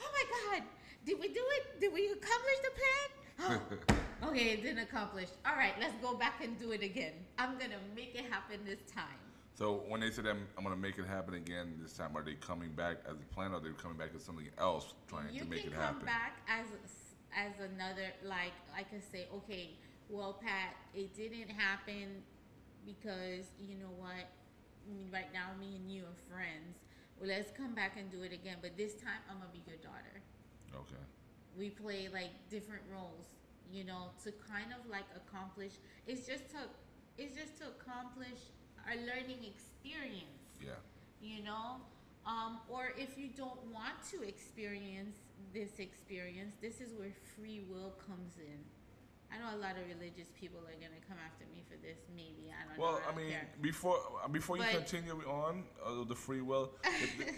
Oh 0.00 0.10
my 0.12 0.24
God! 0.28 0.62
Did 1.06 1.20
we 1.20 1.28
do 1.28 1.40
it? 1.56 1.80
Did 1.80 1.92
we 1.94 2.06
accomplish 2.06 2.58
the 2.62 2.74
plan? 2.74 3.17
Okay, 4.20 4.50
it 4.50 4.62
didn't 4.62 4.80
accomplish. 4.80 5.28
All 5.46 5.54
right, 5.54 5.72
let's 5.80 5.94
go 6.02 6.14
back 6.14 6.42
and 6.42 6.58
do 6.58 6.72
it 6.72 6.82
again. 6.82 7.12
I'm 7.38 7.52
gonna 7.52 7.78
make 7.94 8.14
it 8.14 8.24
happen 8.30 8.60
this 8.66 8.80
time." 8.92 9.18
So 9.54 9.84
when 9.88 10.00
they 10.00 10.10
said 10.10 10.26
I'm, 10.26 10.46
I'm 10.56 10.64
gonna 10.64 10.76
make 10.76 10.98
it 10.98 11.06
happen 11.06 11.34
again 11.34 11.78
this 11.80 11.92
time, 11.92 12.16
are 12.16 12.22
they 12.22 12.34
coming 12.34 12.70
back 12.72 12.98
as 13.08 13.16
a 13.20 13.34
plan, 13.34 13.52
or 13.52 13.56
are 13.56 13.60
they 13.60 13.70
coming 13.70 13.96
back 13.96 14.10
as 14.14 14.22
something 14.24 14.48
else, 14.58 14.94
trying 15.08 15.32
you 15.32 15.40
to 15.40 15.46
make 15.46 15.64
it 15.64 15.72
happen? 15.72 15.82
You 15.82 15.82
can 15.82 15.98
come 15.98 16.04
back 16.04 16.38
as 16.48 16.66
as 17.34 17.52
another 17.60 18.12
like 18.24 18.52
I 18.76 18.82
could 18.82 19.02
say, 19.10 19.28
okay, 19.34 19.70
well, 20.08 20.40
Pat, 20.42 20.74
it 20.94 21.14
didn't 21.16 21.50
happen 21.50 22.22
because 22.84 23.46
you 23.58 23.76
know 23.76 23.92
what? 23.96 24.10
I 24.88 24.92
mean, 24.92 25.10
right 25.12 25.32
now, 25.32 25.50
me 25.60 25.76
and 25.76 25.90
you 25.90 26.02
are 26.02 26.18
friends. 26.32 26.78
Well, 27.18 27.28
let's 27.28 27.50
come 27.56 27.74
back 27.74 27.96
and 27.98 28.10
do 28.10 28.22
it 28.22 28.32
again. 28.32 28.56
But 28.60 28.76
this 28.76 28.94
time, 28.94 29.20
I'm 29.30 29.38
gonna 29.38 29.50
be 29.52 29.62
your 29.66 29.78
daughter. 29.78 30.22
Okay. 30.74 31.02
We 31.58 31.70
play 31.70 32.08
like 32.12 32.30
different 32.50 32.82
roles, 32.92 33.26
you 33.72 33.84
know, 33.84 34.10
to 34.24 34.32
kind 34.48 34.70
of 34.72 34.88
like 34.90 35.04
accomplish. 35.16 35.72
It's 36.06 36.26
just 36.26 36.48
to, 36.50 36.58
it's 37.18 37.34
just 37.36 37.58
to 37.58 37.64
accomplish 37.68 38.38
our 38.86 38.94
learning 38.94 39.44
experience 39.44 40.40
Yeah. 40.64 40.70
you 41.20 41.42
know 41.44 41.76
um, 42.26 42.58
or 42.68 42.92
if 42.96 43.18
you 43.18 43.28
don't 43.36 43.60
want 43.72 43.94
to 44.12 44.22
experience 44.22 45.16
this 45.52 45.78
experience 45.78 46.54
this 46.62 46.80
is 46.80 46.94
where 46.94 47.12
free 47.36 47.60
will 47.68 47.92
comes 48.06 48.38
in 48.38 48.58
i 49.30 49.36
know 49.38 49.54
a 49.54 49.60
lot 49.60 49.72
of 49.72 49.84
religious 49.94 50.28
people 50.40 50.60
are 50.60 50.78
going 50.80 50.94
to 50.98 51.04
come 51.06 51.18
after 51.26 51.44
me 51.52 51.62
for 51.68 51.76
this 51.86 51.98
maybe 52.16 52.48
i 52.48 52.66
don't 52.68 52.78
know. 52.78 52.82
Well, 52.82 52.92
know 52.92 52.98
I 53.02 53.10
don't 53.12 53.16
mean, 53.16 53.30
care. 53.32 53.48
before 53.60 53.98
before 54.32 54.56
you 54.56 54.62
But- 54.62 54.72
continue 54.72 55.20
on 55.28 55.64
uh, 55.84 56.04
the 56.04 56.14
free 56.14 56.40
will, 56.40 56.72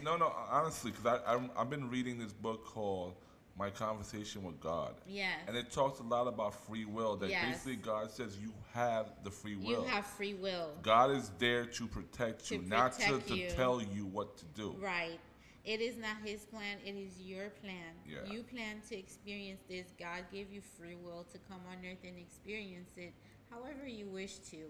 no, 0.05 0.17
no, 0.17 0.33
honestly, 0.51 0.93
because 0.93 1.07
I 1.07 1.33
I'm, 1.35 1.51
I've 1.57 1.71
been 1.71 1.89
reading 1.91 2.19
this 2.19 2.33
book 2.33 2.65
called 2.65 3.15
My 3.61 3.69
Conversation 3.69 4.43
with 4.43 4.59
God, 4.59 4.95
yes 5.07 5.37
and 5.47 5.55
it 5.55 5.71
talks 5.71 6.01
a 6.01 6.03
lot 6.03 6.27
about 6.27 6.55
free 6.67 6.87
will. 6.87 7.15
That 7.17 7.29
Yes. 7.29 7.45
basically 7.45 7.77
God 7.77 8.11
says 8.11 8.39
you 8.39 8.55
have 8.73 9.13
the 9.23 9.31
free 9.31 9.55
will. 9.57 9.67
you 9.69 9.83
have 9.83 10.07
free 10.07 10.33
will 10.33 10.71
God 10.81 11.11
is 11.11 11.31
there 11.39 11.67
to 11.67 11.87
protect 11.87 12.47
To 12.49 12.55
you, 12.57 12.63
not 12.63 12.93
to, 13.01 13.21
you. 13.27 13.49
to 13.51 13.55
tell 13.55 13.83
you 13.83 14.07
what 14.07 14.39
to 14.39 14.47
do. 14.63 14.75
right 14.81 15.21
it 15.63 15.83
is 15.83 15.99
not 15.99 16.17
his 16.25 16.41
plan 16.47 16.79
it 16.87 16.95
is 16.97 17.21
your 17.21 17.51
plan 17.63 17.93
Yeah. 18.09 18.33
you 18.33 18.43
plan 18.43 18.81
to 18.89 18.99
experience 18.99 19.61
this 19.69 19.89
god 19.99 20.25
gave 20.33 20.51
you 20.51 20.63
free 20.63 20.97
will 21.05 21.25
to 21.33 21.39
come 21.51 21.61
on 21.71 21.77
earth 21.85 22.03
and 22.03 22.17
experience 22.17 22.93
it 22.97 23.13
however 23.51 23.87
you 23.87 24.07
wish 24.09 24.39
to 24.53 24.63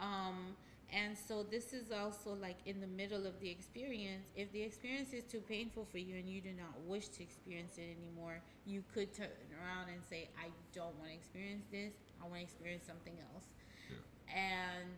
um, 0.00 0.56
and 0.92 1.16
so 1.16 1.42
this 1.42 1.72
is 1.72 1.90
also 1.90 2.34
like 2.40 2.56
in 2.66 2.80
the 2.80 2.86
middle 2.86 3.26
of 3.26 3.38
the 3.40 3.48
experience 3.50 4.26
if 4.36 4.52
the 4.52 4.62
experience 4.62 5.12
is 5.12 5.24
too 5.24 5.40
painful 5.40 5.86
for 5.90 5.98
you 5.98 6.16
and 6.16 6.28
you 6.28 6.40
do 6.40 6.52
not 6.52 6.78
wish 6.86 7.08
to 7.08 7.22
experience 7.22 7.78
it 7.78 7.88
anymore 7.98 8.40
you 8.66 8.82
could 8.92 9.12
turn 9.14 9.28
around 9.58 9.88
and 9.88 10.00
say 10.08 10.28
i 10.38 10.48
don't 10.74 10.94
want 10.98 11.08
to 11.10 11.14
experience 11.14 11.64
this 11.72 11.92
i 12.20 12.24
want 12.24 12.36
to 12.36 12.42
experience 12.42 12.84
something 12.86 13.14
else 13.32 13.46
Yeah. 13.90 13.96
and 14.36 14.88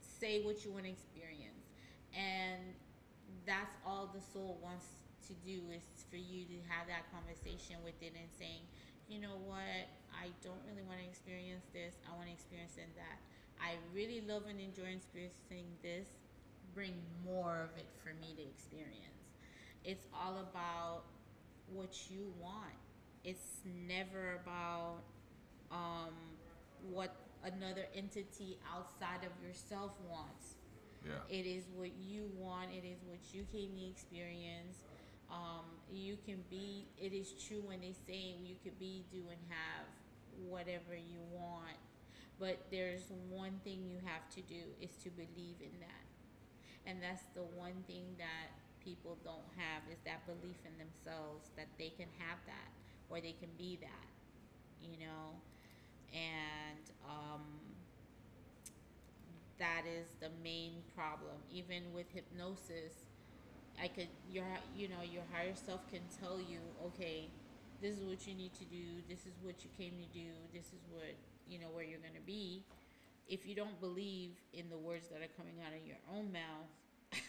say 0.00 0.40
what 0.42 0.64
you 0.64 0.72
want 0.72 0.84
to 0.84 0.90
experience. 0.90 1.68
And 2.14 2.74
that's 3.44 3.74
all 3.84 4.08
the 4.14 4.22
soul 4.22 4.58
wants 4.62 4.86
to 5.28 5.34
do 5.44 5.60
is 5.74 5.84
for 6.08 6.16
you 6.16 6.44
to 6.46 6.58
have 6.70 6.86
that 6.88 7.08
conversation 7.12 7.76
with 7.84 7.96
it 8.00 8.12
and 8.16 8.28
saying, 8.38 8.64
you 9.08 9.20
know 9.20 9.36
what, 9.44 9.84
I 10.14 10.32
don't 10.40 10.60
really 10.64 10.84
want 10.86 11.00
to 11.02 11.06
experience 11.08 11.66
this. 11.74 11.98
I 12.08 12.14
want 12.16 12.28
to 12.30 12.34
experience 12.34 12.76
in 12.80 12.88
that. 12.96 13.18
I 13.64 13.76
really 13.94 14.22
love 14.28 14.42
and 14.48 14.60
enjoy 14.60 14.92
experiencing 14.94 15.64
this. 15.82 16.06
Bring 16.74 16.94
more 17.24 17.62
of 17.62 17.78
it 17.78 17.86
for 18.02 18.10
me 18.20 18.34
to 18.36 18.42
experience. 18.42 19.38
It's 19.84 20.06
all 20.12 20.38
about 20.38 21.04
what 21.72 22.10
you 22.10 22.32
want. 22.40 22.76
It's 23.24 23.60
never 23.88 24.40
about 24.42 24.98
um, 25.70 26.12
what 26.90 27.16
another 27.42 27.86
entity 27.96 28.58
outside 28.74 29.24
of 29.24 29.32
yourself 29.46 29.92
wants. 30.10 30.56
Yeah. 31.04 31.12
It 31.28 31.46
is 31.46 31.64
what 31.74 31.90
you 31.98 32.30
want. 32.36 32.68
It 32.70 32.86
is 32.86 32.98
what 33.06 33.20
you 33.32 33.46
can 33.50 33.70
experience. 33.90 34.84
Um, 35.30 35.64
you 35.90 36.18
can 36.26 36.44
be. 36.50 36.86
It 36.98 37.12
is 37.12 37.32
true 37.32 37.62
when 37.64 37.80
they 37.80 37.94
say 38.06 38.36
you 38.42 38.56
could 38.62 38.78
be, 38.78 39.04
do, 39.10 39.18
and 39.30 39.40
have 39.48 39.86
whatever 40.48 40.94
you 40.94 41.20
want. 41.32 41.76
But 42.38 42.58
there's 42.70 43.12
one 43.30 43.60
thing 43.62 43.86
you 43.86 43.98
have 44.04 44.28
to 44.34 44.40
do 44.42 44.62
is 44.80 44.90
to 45.04 45.10
believe 45.10 45.56
in 45.60 45.78
that, 45.80 46.04
and 46.86 47.02
that's 47.02 47.22
the 47.34 47.46
one 47.56 47.84
thing 47.86 48.04
that 48.18 48.50
people 48.84 49.16
don't 49.24 49.48
have 49.56 49.82
is 49.90 49.98
that 50.04 50.26
belief 50.26 50.58
in 50.66 50.76
themselves 50.76 51.48
that 51.56 51.68
they 51.78 51.88
can 51.96 52.08
have 52.18 52.38
that 52.46 52.68
or 53.08 53.20
they 53.20 53.32
can 53.32 53.48
be 53.56 53.78
that, 53.80 54.08
you 54.82 54.98
know, 54.98 55.32
and 56.12 56.84
um, 57.08 57.42
that 59.58 59.82
is 59.86 60.06
the 60.20 60.30
main 60.42 60.82
problem. 60.94 61.36
Even 61.52 61.82
with 61.94 62.06
hypnosis, 62.12 62.92
I 63.80 63.88
could 63.88 64.08
your 64.30 64.44
you 64.76 64.88
know 64.88 65.02
your 65.02 65.22
higher 65.32 65.54
self 65.54 65.80
can 65.90 66.02
tell 66.20 66.38
you, 66.38 66.58
okay, 66.86 67.28
this 67.80 67.96
is 67.96 68.04
what 68.04 68.26
you 68.26 68.34
need 68.34 68.54
to 68.54 68.64
do. 68.64 69.02
This 69.08 69.20
is 69.20 69.34
what 69.42 69.56
you 69.64 69.70
came 69.76 69.94
to 69.98 70.18
do. 70.18 70.30
This 70.52 70.66
is 70.66 70.82
what 70.90 71.14
you 71.48 71.58
know 71.58 71.68
where 71.72 71.84
you're 71.84 72.00
gonna 72.00 72.24
be. 72.24 72.62
If 73.28 73.46
you 73.46 73.54
don't 73.54 73.80
believe 73.80 74.32
in 74.52 74.68
the 74.68 74.76
words 74.76 75.08
that 75.08 75.22
are 75.22 75.32
coming 75.36 75.56
out 75.64 75.72
of 75.72 75.86
your 75.86 75.96
own 76.12 76.32
mouth, 76.32 76.70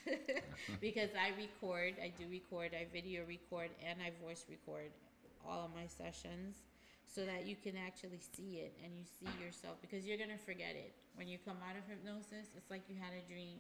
because 0.82 1.09
I 1.16 1.32
record, 1.38 1.95
I 2.01 2.11
do 2.18 2.26
record, 2.30 2.72
I 2.74 2.88
video 2.91 3.24
record, 3.28 3.70
and 3.86 3.99
I 4.01 4.11
voice 4.24 4.45
record 4.49 4.91
all 5.47 5.66
of 5.66 5.72
my 5.76 5.88
sessions 5.88 6.57
so 7.07 7.26
that 7.26 7.45
you 7.45 7.55
can 7.55 7.76
actually 7.78 8.20
see 8.20 8.59
it 8.66 8.74
and 8.84 8.91
you 8.97 9.05
see 9.05 9.32
yourself 9.43 9.78
because 9.82 10.05
you're 10.05 10.18
gonna 10.18 10.38
forget 10.38 10.76
it 10.76 10.93
when 11.16 11.28
you 11.28 11.38
come 11.45 11.57
out 11.68 11.78
of 11.78 11.88
hypnosis. 11.88 12.51
It's 12.57 12.70
like 12.70 12.84
you 12.89 12.95
had 12.99 13.13
a 13.13 13.24
dream. 13.32 13.57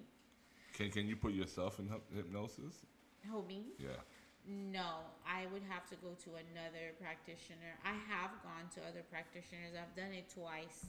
Can 0.73 0.91
can 0.91 1.07
you 1.07 1.15
put 1.15 1.33
yourself 1.33 1.79
in 1.79 1.89
hypnosis? 2.13 2.85
Who 3.31 3.43
me? 3.43 3.63
Yeah. 3.79 4.01
No, 4.47 5.01
I 5.25 5.47
would 5.51 5.63
have 5.69 5.87
to 5.89 5.95
go 5.95 6.09
to 6.23 6.29
another 6.37 6.93
practitioner. 7.01 7.79
I 7.83 7.93
have 8.13 8.31
gone 8.43 8.69
to 8.75 8.81
other 8.87 9.01
practitioners. 9.09 9.73
I've 9.73 9.95
done 9.95 10.13
it 10.13 10.29
twice. 10.29 10.85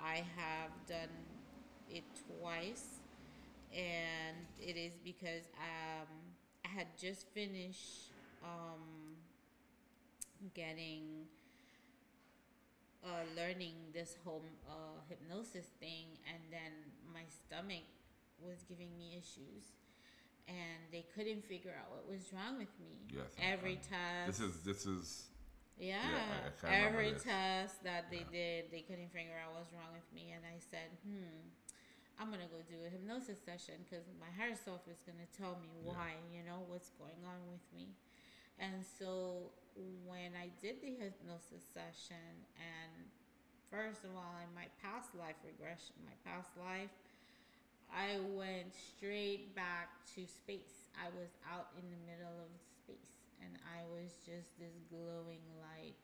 I 0.00 0.24
have 0.36 0.70
done 0.88 1.14
it 1.88 2.02
twice, 2.26 2.98
and 3.72 4.36
it 4.60 4.76
is 4.76 4.94
because 5.04 5.44
um, 5.58 6.08
I 6.64 6.68
had 6.68 6.88
just 6.98 7.28
finished 7.28 8.10
um, 8.42 9.14
getting 10.54 11.26
uh, 13.04 13.22
learning 13.36 13.74
this 13.94 14.16
whole 14.24 14.42
uh, 14.68 14.98
hypnosis 15.08 15.66
thing, 15.78 16.06
and 16.26 16.42
then 16.50 16.72
my 17.14 17.22
stomach 17.30 17.86
was 18.40 18.64
giving 18.68 18.96
me 18.98 19.12
issues, 19.16 19.70
and 20.48 20.78
they 20.90 21.04
couldn't 21.14 21.44
figure 21.44 21.72
out 21.78 21.90
what 21.90 22.08
was 22.08 22.32
wrong 22.32 22.58
with 22.58 22.72
me. 22.80 22.98
Yes, 23.08 23.30
Every 23.40 23.76
I'm- 23.76 24.26
test. 24.26 24.38
This 24.38 24.40
is 24.48 24.62
this 24.62 24.86
is 24.86 25.28
Yeah, 25.78 25.98
I 26.62 26.74
every 26.74 27.12
test 27.12 27.82
that 27.82 28.10
they 28.10 28.18
Yeah. 28.18 28.30
did, 28.30 28.70
they 28.70 28.82
couldn't 28.82 29.08
figure 29.10 29.36
out 29.38 29.54
what's 29.54 29.72
wrong 29.72 29.92
with 29.94 30.06
me, 30.12 30.30
and 30.32 30.44
I 30.44 30.58
said, 30.58 30.90
"Hmm, 31.02 31.48
I'm 32.18 32.30
gonna 32.30 32.46
go 32.48 32.60
do 32.62 32.84
a 32.84 32.88
hypnosis 32.90 33.40
session 33.42 33.82
because 33.84 34.04
my 34.20 34.30
higher 34.30 34.54
self 34.54 34.86
is 34.86 35.02
gonna 35.02 35.26
tell 35.36 35.58
me 35.58 35.68
Yeah. 35.82 35.92
why, 35.92 36.16
you 36.30 36.42
know, 36.44 36.60
what's 36.68 36.90
going 36.90 37.24
on 37.24 37.48
with 37.48 37.72
me." 37.72 37.94
And 38.58 38.84
so 38.84 39.50
when 40.04 40.36
I 40.36 40.48
did 40.60 40.80
the 40.82 40.94
hypnosis 40.94 41.64
session, 41.72 42.46
and 42.56 43.10
first 43.70 44.04
of 44.04 44.14
all, 44.14 44.36
in 44.38 44.52
my 44.54 44.68
past 44.80 45.14
life 45.14 45.36
regression, 45.42 45.96
my 46.04 46.14
past 46.22 46.54
life, 46.58 46.90
I 47.92 48.18
went 48.34 48.72
straight 48.74 49.54
back 49.54 49.88
to 50.16 50.26
space. 50.26 50.88
I 50.96 51.08
was 51.16 51.28
out 51.44 51.68
in 51.76 51.84
the 51.90 52.00
middle 52.08 52.32
of 52.40 52.50
space, 52.84 53.12
and 53.40 53.52
I 53.68 53.84
was 53.92 54.12
just 54.24 54.58
this 54.58 54.72
glowing 54.88 55.44
light 55.60 55.96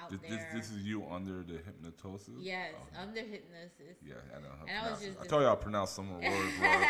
out 0.00 0.10
this, 0.10 0.20
there. 0.20 0.30
this 0.54 0.68
this 0.68 0.76
is 0.78 0.84
you 0.84 1.04
under 1.10 1.42
the 1.42 1.58
hypnosis. 1.58 2.28
yes, 2.38 2.72
Okay. 2.74 3.02
under 3.02 3.20
hypnosis. 3.20 3.96
Yeah, 4.04 4.14
I 4.36 4.40
know. 4.40 4.54
And 4.68 4.86
I 4.86 4.90
was 4.90 5.00
just 5.00 5.18
I 5.20 5.26
told 5.26 5.42
you 5.42 5.48
I 5.48 5.54
pronounced 5.56 5.94
some 5.96 6.12
words 6.12 6.24
wrong. 6.62 6.84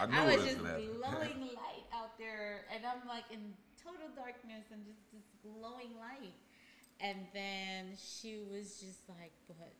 I 0.00 0.06
knew 0.06 0.16
I 0.16 0.36
was 0.36 0.44
just 0.44 0.58
glowing 0.58 1.40
light 1.54 1.86
out 1.92 2.18
there, 2.18 2.64
and 2.74 2.84
I'm 2.84 3.06
like 3.06 3.24
in 3.30 3.54
total 3.82 4.08
darkness 4.16 4.66
and 4.72 4.84
just 4.84 5.04
this 5.12 5.28
glowing 5.42 5.94
light. 6.00 6.34
And 7.00 7.24
then 7.32 7.96
she 7.96 8.40
was 8.50 8.76
just 8.76 9.08
like, 9.08 9.32
"But 9.48 9.72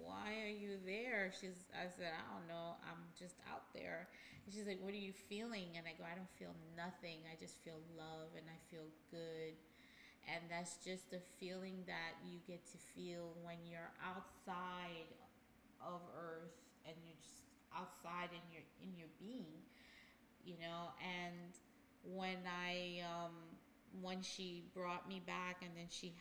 why 0.00 0.42
are 0.44 0.54
you 0.54 0.78
there?" 0.84 1.32
She's, 1.32 1.68
I 1.74 1.88
said, 1.90 2.12
"I 2.14 2.24
don't 2.32 2.48
know. 2.48 2.76
I'm 2.86 3.02
just 3.18 3.36
out 3.50 3.72
there." 3.74 4.08
And 4.44 4.54
she's 4.54 4.66
like, 4.66 4.80
"What 4.80 4.92
are 4.94 5.04
you 5.04 5.12
feeling?" 5.12 5.76
And 5.76 5.86
I 5.86 5.92
go, 5.98 6.04
"I 6.04 6.14
don't 6.14 6.30
feel 6.38 6.54
nothing. 6.76 7.24
I 7.30 7.36
just 7.38 7.60
feel 7.64 7.80
love, 7.96 8.32
and 8.36 8.46
I 8.48 8.58
feel 8.70 8.88
good." 9.10 9.54
And 10.28 10.42
that's 10.48 10.78
just 10.84 11.12
a 11.12 11.20
feeling 11.40 11.82
that 11.86 12.14
you 12.24 12.38
get 12.46 12.62
to 12.72 12.78
feel 12.94 13.34
when 13.42 13.58
you're 13.66 13.90
outside 13.98 15.10
of 15.82 16.00
Earth 16.14 16.54
and 16.86 16.94
you're 17.04 17.18
just 17.18 17.42
outside 17.74 18.30
in 18.30 18.44
your 18.52 18.62
in 18.82 18.96
your 18.96 19.10
being, 19.18 19.62
you 20.44 20.54
know. 20.60 20.92
And 21.02 21.52
when 22.04 22.38
I 22.46 23.02
um, 23.06 23.32
when 24.00 24.22
she 24.22 24.64
brought 24.74 25.08
me 25.08 25.20
back, 25.26 25.62
and 25.62 25.70
then 25.76 25.86
she 25.90 26.14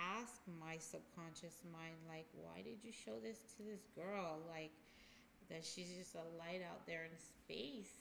asked 0.00 0.48
my 0.60 0.78
subconscious 0.78 1.60
mind, 1.72 1.96
like, 2.08 2.26
"Why 2.32 2.62
did 2.62 2.82
you 2.82 2.92
show 2.92 3.20
this 3.20 3.38
to 3.56 3.62
this 3.62 3.84
girl? 3.94 4.40
Like, 4.48 4.72
that 5.48 5.64
she's 5.64 5.92
just 5.96 6.14
a 6.14 6.24
light 6.38 6.62
out 6.62 6.86
there 6.86 7.04
in 7.04 7.16
space." 7.16 8.00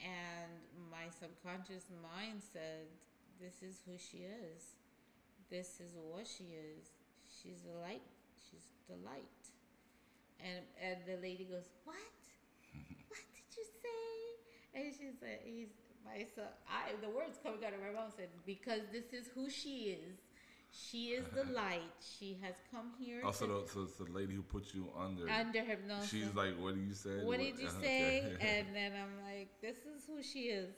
And 0.00 0.48
my 0.88 1.12
subconscious 1.12 1.84
mind 2.00 2.40
said, 2.40 2.88
This 3.36 3.60
is 3.60 3.84
who 3.84 4.00
she 4.00 4.24
is. 4.24 4.80
This 5.52 5.80
is 5.80 5.92
what 5.96 6.26
she 6.26 6.56
is. 6.56 6.88
She's 7.28 7.60
the 7.62 7.76
light. 7.80 8.04
She's 8.48 8.72
the 8.88 8.96
light. 9.04 9.40
And 10.40 10.64
and 10.80 11.04
the 11.04 11.20
lady 11.20 11.44
goes, 11.44 11.68
What? 11.84 11.96
what 13.12 13.24
did 13.36 13.48
you 13.52 13.66
say? 13.84 14.16
And 14.72 14.88
she 14.96 15.12
said, 15.20 15.44
He's 15.44 15.76
my 16.04 16.26
son. 16.34 16.46
I 16.68 16.92
the 17.00 17.10
words 17.10 17.38
coming 17.42 17.60
out 17.64 17.72
of 17.74 17.80
my 17.80 17.90
mouth 17.90 18.12
said, 18.16 18.28
Because 18.46 18.82
this 18.92 19.12
is 19.12 19.28
who 19.34 19.48
she 19.50 19.96
is. 20.00 20.16
She 20.72 21.08
is 21.18 21.24
the 21.34 21.44
light. 21.52 21.92
She 22.00 22.38
has 22.42 22.54
come 22.70 22.92
here 22.98 23.22
Also, 23.24 23.46
to, 23.46 23.52
the, 23.52 23.72
so 23.72 23.82
it's 23.82 23.96
the 23.96 24.04
lady 24.04 24.34
who 24.34 24.42
put 24.42 24.72
you 24.72 24.86
under. 24.98 25.28
under 25.28 25.62
hypnosis. 25.62 26.10
She's 26.10 26.34
like, 26.34 26.54
"What 26.58 26.74
do 26.74 26.80
you 26.80 26.94
say? 26.94 27.24
what 27.24 27.38
did 27.38 27.58
you 27.58 27.68
okay. 27.78 27.82
say? 27.82 28.36
and 28.40 28.66
then 28.74 28.92
I'm 28.92 29.14
like, 29.26 29.48
this 29.60 29.78
is 29.78 30.06
who 30.06 30.22
she 30.22 30.50
is. 30.54 30.70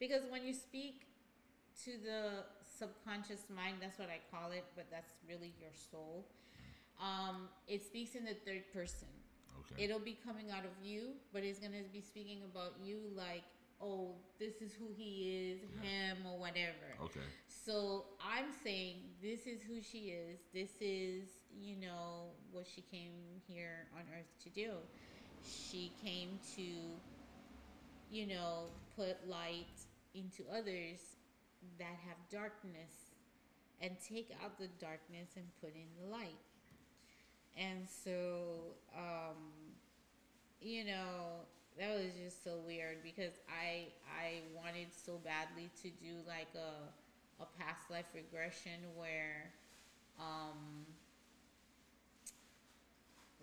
Because 0.00 0.22
when 0.30 0.44
you 0.44 0.52
speak 0.52 1.06
to 1.84 1.92
the 2.04 2.44
subconscious 2.78 3.44
mind, 3.54 3.76
that's 3.80 3.98
what 3.98 4.08
I 4.08 4.18
call 4.34 4.50
it, 4.50 4.64
but 4.74 4.86
that's 4.90 5.12
really 5.28 5.54
your 5.60 5.70
soul. 5.90 6.26
Um, 7.00 7.48
it 7.68 7.84
speaks 7.84 8.14
in 8.14 8.24
the 8.24 8.34
third 8.34 8.64
person. 8.72 9.08
okay. 9.60 9.84
It'll 9.84 10.00
be 10.00 10.16
coming 10.26 10.50
out 10.50 10.64
of 10.64 10.72
you, 10.82 11.12
but 11.32 11.44
it's 11.44 11.58
gonna 11.58 11.84
be 11.92 12.00
speaking 12.00 12.40
about 12.50 12.72
you 12.82 12.98
like, 13.14 13.44
oh, 13.80 14.14
this 14.38 14.54
is 14.60 14.72
who 14.74 14.88
he 14.96 15.52
is, 15.52 15.60
him 15.82 16.18
or 16.26 16.38
whatever. 16.38 16.96
okay. 17.02 17.20
So 17.48 18.04
I'm 18.20 18.46
saying 18.62 18.96
this 19.22 19.40
is 19.46 19.60
who 19.62 19.80
she 19.82 20.14
is. 20.14 20.38
This 20.54 20.70
is, 20.80 21.24
you 21.60 21.76
know, 21.76 22.30
what 22.52 22.64
she 22.72 22.82
came 22.82 23.12
here 23.48 23.86
on 23.94 24.02
earth 24.16 24.30
to 24.44 24.50
do. 24.50 24.74
She 25.42 25.92
came 26.02 26.38
to, 26.56 26.62
you 28.10 28.26
know, 28.26 28.66
put 28.96 29.28
light 29.28 29.66
into 30.14 30.44
others 30.52 31.00
that 31.78 31.96
have 32.06 32.16
darkness 32.30 33.12
and 33.80 33.96
take 34.08 34.30
out 34.42 34.58
the 34.58 34.68
darkness 34.80 35.30
and 35.36 35.44
put 35.60 35.74
in 35.74 35.88
the 36.00 36.10
light. 36.10 36.38
And 37.56 37.86
so, 37.88 38.76
um, 38.96 39.36
you 40.60 40.84
know, 40.84 41.46
that 41.78 41.90
was 41.94 42.12
just 42.16 42.42
so 42.42 42.58
weird 42.66 43.02
because 43.02 43.32
I 43.48 43.88
I 44.08 44.42
wanted 44.54 44.88
so 44.92 45.18
badly 45.24 45.70
to 45.82 45.90
do 45.90 46.22
like 46.26 46.48
a 46.54 46.88
a 47.42 47.46
past 47.58 47.90
life 47.90 48.06
regression 48.14 48.80
where 48.96 49.52
um 50.18 50.86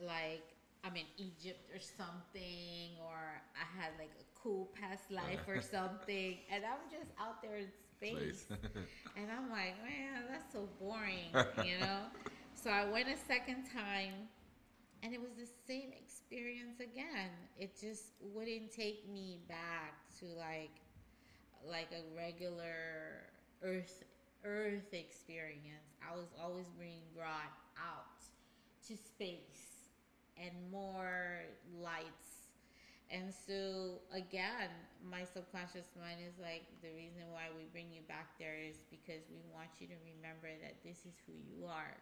like 0.02 0.44
I'm 0.84 0.96
in 0.96 1.06
Egypt 1.18 1.70
or 1.74 1.80
something 1.80 2.98
or 3.00 3.16
I 3.56 3.82
had 3.82 3.92
like 4.00 4.12
a 4.20 4.26
cool 4.42 4.70
past 4.80 5.12
life 5.12 5.48
or 5.48 5.62
something 5.62 6.38
and 6.52 6.64
I'm 6.66 6.90
just 6.92 7.12
out 7.20 7.42
there 7.42 7.58
in 7.58 7.68
space. 7.98 8.48
And 9.16 9.28
I'm 9.32 9.52
like, 9.52 9.76
man, 9.86 10.24
that's 10.28 10.52
so 10.52 10.68
boring, 10.82 11.30
you 11.64 11.80
know? 11.86 12.00
So 12.56 12.72
I 12.72 12.90
went 12.90 13.08
a 13.08 13.16
second 13.16 13.66
time 13.72 14.28
and 15.04 15.14
it 15.14 15.20
was 15.20 15.34
the 15.36 15.48
same 15.68 15.92
experience 15.92 16.80
again. 16.80 17.30
It 17.60 17.76
just 17.80 18.16
wouldn't 18.22 18.72
take 18.72 19.08
me 19.12 19.40
back 19.50 19.96
to 20.20 20.26
like 20.40 20.72
like 21.70 21.90
a 21.92 22.04
regular 22.16 23.28
earth 23.62 24.04
earth 24.46 24.94
experience. 24.94 25.92
I 26.00 26.16
was 26.16 26.28
always 26.42 26.68
being 26.80 27.04
brought 27.16 27.52
out 27.78 28.24
to 28.88 28.96
space 28.96 29.92
and 30.40 30.52
more 30.72 31.44
lights. 31.80 32.48
And 33.12 33.28
so 33.28 34.00
again, 34.16 34.72
my 35.04 35.24
subconscious 35.28 35.92
mind 36.00 36.24
is 36.24 36.34
like 36.40 36.64
the 36.82 36.90
reason 36.96 37.28
why 37.32 37.52
we 37.56 37.68
bring 37.72 37.92
you 37.92 38.02
back 38.08 38.40
there 38.40 38.56
is 38.56 38.88
because 38.90 39.28
we 39.28 39.44
want 39.52 39.70
you 39.80 39.88
to 39.88 40.00
remember 40.16 40.48
that 40.64 40.80
this 40.84 41.04
is 41.04 41.16
who 41.28 41.36
you 41.44 41.68
are. 41.68 41.96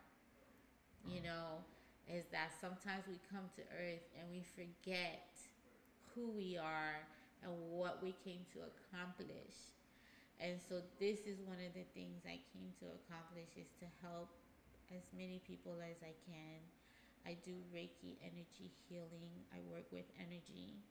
You 1.06 1.20
mm. 1.22 1.26
know, 1.26 1.66
is 2.10 2.26
that 2.32 2.52
sometimes 2.60 3.06
we 3.08 3.20
come 3.32 3.50
to 3.56 3.64
earth 3.78 4.06
and 4.18 4.26
we 4.32 4.44
forget 4.56 5.30
who 6.16 6.30
we 6.32 6.58
are 6.58 7.04
and 7.44 7.52
what 7.72 8.02
we 8.04 8.14
came 8.24 8.46
to 8.54 8.60
accomplish. 8.66 9.56
And 10.40 10.60
so 10.70 10.82
this 11.00 11.22
is 11.30 11.38
one 11.46 11.62
of 11.62 11.74
the 11.74 11.86
things 11.94 12.26
I 12.26 12.42
came 12.54 12.74
to 12.82 12.88
accomplish 13.06 13.54
is 13.58 13.70
to 13.80 13.88
help 14.02 14.30
as 14.94 15.04
many 15.16 15.42
people 15.48 15.78
as 15.82 15.98
I 16.02 16.14
can. 16.28 16.60
I 17.26 17.38
do 17.46 17.54
Reiki 17.74 18.18
energy 18.26 18.72
healing. 18.90 19.46
I 19.54 19.62
work 19.70 19.86
with 19.92 20.06
energy. 20.18 20.82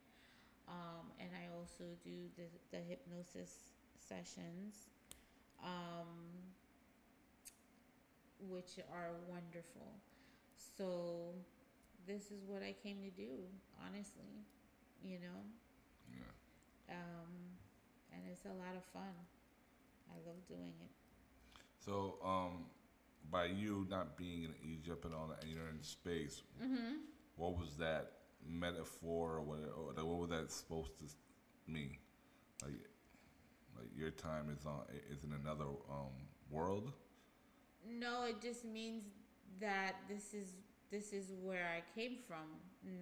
Um, 0.69 1.11
and 1.19 1.31
I 1.35 1.51
also 1.59 1.85
do 2.05 2.31
the, 2.39 2.47
the 2.71 2.83
hypnosis 2.87 3.75
sessions. 3.99 4.87
um, 5.63 6.47
which 8.49 8.79
are 8.93 9.11
wonderful. 9.29 10.01
So 10.77 11.35
this 12.07 12.31
is 12.31 12.45
what 12.47 12.63
I 12.63 12.75
came 12.83 12.99
to 13.03 13.11
do, 13.11 13.31
honestly. 13.87 14.45
You 15.03 15.19
know, 15.19 15.41
Yeah. 16.13 16.95
um, 16.97 17.57
and 18.13 18.23
it's 18.31 18.45
a 18.45 18.53
lot 18.53 18.77
of 18.77 18.85
fun. 18.93 19.15
I 20.11 20.17
love 20.27 20.47
doing 20.47 20.75
it. 20.83 20.91
So, 21.79 22.19
um, 22.23 22.67
by 23.31 23.47
you 23.47 23.87
not 23.89 24.19
being 24.19 24.45
in 24.45 24.55
Egypt 24.63 25.05
and 25.07 25.15
all 25.15 25.27
that, 25.29 25.43
and 25.43 25.51
you're 25.53 25.69
in 25.69 25.83
space, 25.83 26.43
what 27.37 27.57
was 27.59 27.77
that 27.79 28.13
metaphor 28.47 29.37
or 29.37 29.41
what? 29.43 29.59
Or 29.75 30.05
what 30.05 30.19
was 30.19 30.31
that 30.31 30.51
supposed 30.53 30.99
to 30.99 31.05
mean? 31.67 31.97
Like, 32.63 32.73
like 33.79 33.89
your 33.97 34.11
time 34.11 34.51
is 34.51 34.67
on 34.67 34.83
is 35.11 35.25
in 35.25 35.33
another 35.33 35.65
um, 35.91 36.13
world. 36.51 36.93
No, 37.89 38.25
it 38.25 38.43
just 38.43 38.65
means 38.67 39.05
that 39.61 39.97
this 40.09 40.35
is 40.35 40.55
this 40.91 41.13
is 41.13 41.33
where 41.43 41.67
I 41.67 41.83
came 41.99 42.17
from. 42.27 42.47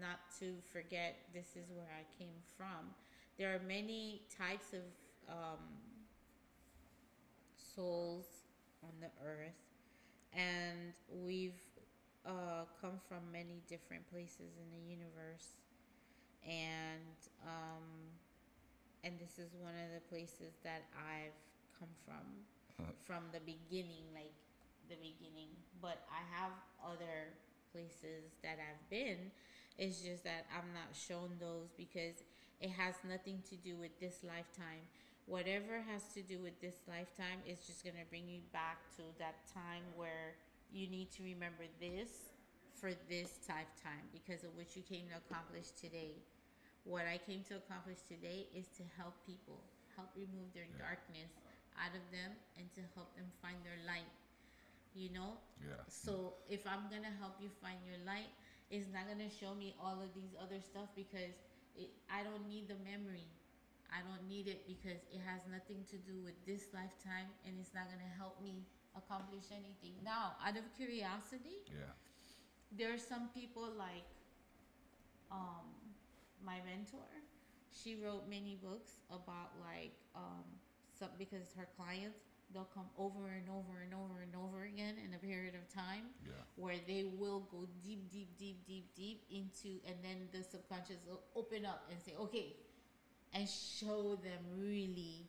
Not 0.01 0.19
to 0.41 0.55
forget, 0.73 1.17
this 1.33 1.57
is 1.57 1.71
where 1.71 1.89
I 1.89 2.05
came 2.19 2.35
from. 2.57 2.93
There 3.39 3.55
are 3.55 3.61
many 3.67 4.23
types 4.37 4.73
of 4.73 4.83
um, 5.29 5.63
souls 7.57 8.27
on 8.83 8.91
the 9.01 9.11
earth, 9.25 9.63
and 10.35 10.93
we've 11.25 11.63
uh, 12.27 12.65
come 12.81 13.01
from 13.09 13.21
many 13.33 13.63
different 13.69 14.09
places 14.11 14.59
in 14.59 14.69
the 14.75 14.91
universe, 14.91 15.57
and 16.45 17.17
um, 17.47 17.87
and 19.05 19.15
this 19.21 19.39
is 19.39 19.55
one 19.63 19.75
of 19.75 19.95
the 19.95 20.03
places 20.11 20.59
that 20.65 20.83
I've 20.99 21.39
come 21.79 21.95
from 22.05 22.27
from 23.07 23.23
the 23.33 23.41
beginning, 23.41 24.05
like 24.15 24.35
the 24.89 24.97
beginning. 24.97 25.53
But 25.81 26.03
I 26.11 26.25
have 26.35 26.53
other 26.83 27.37
places 27.73 28.35
that 28.43 28.59
I've 28.59 28.83
been. 28.91 29.31
It's 29.79 30.03
just 30.03 30.25
that 30.25 30.49
I'm 30.51 30.73
not 30.75 30.91
shown 30.91 31.39
those 31.39 31.71
because 31.77 32.25
it 32.59 32.71
has 32.75 32.95
nothing 33.07 33.43
to 33.51 33.57
do 33.57 33.77
with 33.77 33.95
this 34.01 34.25
lifetime. 34.27 34.83
Whatever 35.29 35.85
has 35.87 36.09
to 36.17 36.23
do 36.25 36.41
with 36.41 36.59
this 36.59 36.83
lifetime 36.89 37.45
is 37.47 37.61
just 37.69 37.85
going 37.85 38.01
to 38.01 38.09
bring 38.11 38.27
you 38.27 38.41
back 38.51 38.81
to 38.97 39.05
that 39.21 39.47
time 39.53 39.85
where 39.95 40.35
you 40.73 40.89
need 40.89 41.13
to 41.15 41.23
remember 41.23 41.69
this 41.79 42.33
for 42.75 42.91
this 43.07 43.39
lifetime 43.47 44.09
because 44.11 44.43
of 44.43 44.51
what 44.57 44.75
you 44.75 44.83
came 44.83 45.07
to 45.13 45.21
accomplish 45.21 45.71
today. 45.77 46.17
What 46.89 47.05
I 47.05 47.21
came 47.21 47.45
to 47.53 47.61
accomplish 47.61 48.01
today 48.09 48.49
is 48.57 48.67
to 48.81 48.85
help 48.97 49.15
people, 49.29 49.61
help 49.95 50.09
remove 50.17 50.49
their 50.57 50.71
darkness 50.81 51.29
out 51.77 51.93
of 51.93 52.03
them, 52.11 52.33
and 52.57 52.67
to 52.75 52.83
help 52.97 53.13
them 53.15 53.29
find 53.45 53.61
their 53.63 53.79
light. 53.87 54.09
You 54.95 55.11
know? 55.13 55.39
Yeah. 55.61 55.83
So 55.89 56.35
if 56.49 56.67
I'm 56.67 56.89
gonna 56.91 57.13
help 57.21 57.37
you 57.41 57.49
find 57.63 57.79
your 57.87 57.99
light, 58.07 58.31
it's 58.71 58.89
not 58.93 59.09
gonna 59.09 59.31
show 59.31 59.55
me 59.55 59.75
all 59.81 60.01
of 60.03 60.13
these 60.15 60.35
other 60.41 60.61
stuff 60.61 60.89
because 60.97 61.35
it, 61.77 61.91
I 62.11 62.23
don't 62.25 62.47
need 62.49 62.69
the 62.69 62.77
memory. 62.85 63.29
I 63.89 64.05
don't 64.05 64.29
need 64.29 64.49
it 64.49 64.67
because 64.69 65.01
it 65.13 65.21
has 65.25 65.41
nothing 65.49 65.85
to 65.89 65.97
do 65.97 66.21
with 66.21 66.37
this 66.45 66.69
lifetime, 66.75 67.33
and 67.47 67.57
it's 67.59 67.73
not 67.73 67.89
gonna 67.89 68.13
help 68.19 68.41
me 68.43 68.67
accomplish 68.97 69.49
anything. 69.53 69.97
Now, 70.05 70.37
out 70.45 70.57
of 70.57 70.65
curiosity, 70.77 71.65
Yeah. 71.71 71.95
there 72.73 72.93
are 72.93 72.99
some 73.01 73.29
people 73.35 73.71
like 73.79 74.05
um 75.31 75.69
my 76.45 76.59
mentor 76.65 77.09
she 77.71 77.97
wrote 77.97 78.29
many 78.29 78.57
books 78.57 79.01
about 79.11 79.53
like 79.61 79.93
um 80.15 80.45
some 80.99 81.11
because 81.19 81.53
her 81.57 81.69
clients 81.77 82.19
they'll 82.53 82.71
come 82.75 82.89
over 82.97 83.29
and 83.29 83.49
over 83.49 83.83
and 83.85 83.93
over 83.95 84.21
and 84.23 84.35
over 84.35 84.65
again 84.65 84.95
in 85.05 85.15
a 85.15 85.19
period 85.19 85.55
of 85.55 85.69
time 85.73 86.05
Yeah. 86.27 86.33
where 86.57 86.77
they 86.87 87.05
will 87.05 87.41
go 87.51 87.67
deep 87.85 88.11
deep 88.11 88.37
deep 88.39 88.67
deep 88.67 88.95
deep 88.95 89.23
into 89.31 89.81
and 89.87 89.97
then 90.03 90.29
the 90.33 90.43
subconscious 90.43 91.01
will 91.07 91.21
open 91.37 91.65
up 91.67 91.85
and 91.91 92.01
say 92.01 92.13
okay 92.19 92.57
and 93.35 93.49
show 93.49 94.17
them 94.17 94.41
really 94.57 95.29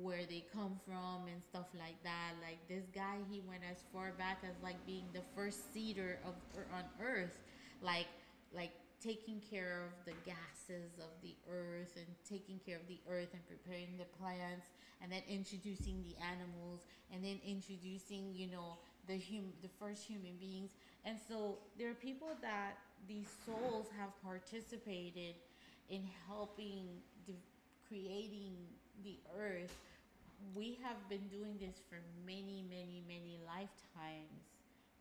where 0.00 0.24
they 0.28 0.44
come 0.52 0.78
from 0.86 1.26
and 1.26 1.42
stuff 1.42 1.66
like 1.74 2.00
that. 2.04 2.32
Like 2.40 2.58
this 2.68 2.84
guy, 2.94 3.18
he 3.30 3.42
went 3.46 3.62
as 3.68 3.78
far 3.92 4.12
back 4.16 4.38
as 4.44 4.54
like 4.62 4.78
being 4.86 5.04
the 5.12 5.22
first 5.34 5.74
seeder 5.74 6.18
of 6.24 6.34
er, 6.56 6.66
on 6.72 6.84
Earth, 7.04 7.36
like 7.82 8.06
like 8.54 8.70
taking 9.02 9.40
care 9.50 9.82
of 9.90 9.92
the 10.06 10.14
gases 10.24 10.94
of 10.98 11.10
the 11.22 11.34
earth 11.50 11.96
and 11.96 12.06
taking 12.28 12.60
care 12.64 12.76
of 12.76 12.86
the 12.86 13.00
earth 13.10 13.28
and 13.32 13.42
preparing 13.48 13.98
the 13.98 14.04
plants 14.16 14.66
and 15.02 15.10
then 15.10 15.22
introducing 15.28 16.02
the 16.04 16.14
animals 16.22 16.86
and 17.12 17.24
then 17.24 17.38
introducing 17.46 18.32
you 18.34 18.46
know 18.50 18.78
the 19.08 19.18
hum 19.18 19.52
the 19.62 19.68
first 19.78 20.04
human 20.06 20.36
beings. 20.40 20.70
And 21.04 21.18
so 21.28 21.58
there 21.78 21.90
are 21.90 21.94
people 21.98 22.30
that 22.42 22.78
these 23.08 23.26
souls 23.44 23.88
have 23.98 24.10
participated 24.22 25.34
in 25.90 26.02
helping 26.28 26.86
de- 27.26 27.34
creating 27.88 28.54
the 29.04 29.18
earth. 29.36 29.74
We 30.54 30.78
have 30.82 30.96
been 31.08 31.26
doing 31.28 31.58
this 31.58 31.76
for 31.88 31.98
many 32.26 32.64
many 32.70 33.02
many 33.06 33.38
lifetimes. 33.46 34.46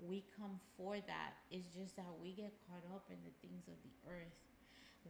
We 0.02 0.24
come 0.38 0.60
for 0.78 0.96
that. 0.98 1.32
It's 1.52 1.70
just 1.78 1.96
that 1.96 2.10
we 2.22 2.32
get 2.34 2.52
caught 2.68 2.84
up 2.96 3.06
in 3.10 3.18
the 3.22 3.34
things 3.46 3.68
of 3.68 3.78
the 3.86 3.94
earth. 4.10 4.34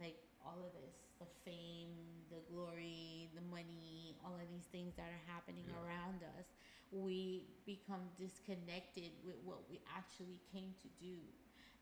Like 0.00 0.16
all 0.44 0.58
of 0.62 0.72
this 0.74 0.96
the 1.18 1.26
fame 1.44 1.94
the 2.30 2.40
glory 2.50 3.30
the 3.34 3.44
money 3.50 4.16
all 4.24 4.34
of 4.34 4.48
these 4.50 4.66
things 4.72 4.94
that 4.96 5.08
are 5.10 5.24
happening 5.30 5.64
Yeah. 5.66 5.78
around 5.80 6.22
us 6.38 6.54
we 6.90 7.46
become 7.66 8.10
disconnected 8.18 9.12
with 9.24 9.36
what 9.44 9.68
we 9.70 9.80
actually 9.96 10.40
came 10.52 10.74
to 10.82 10.88
do 11.00 11.16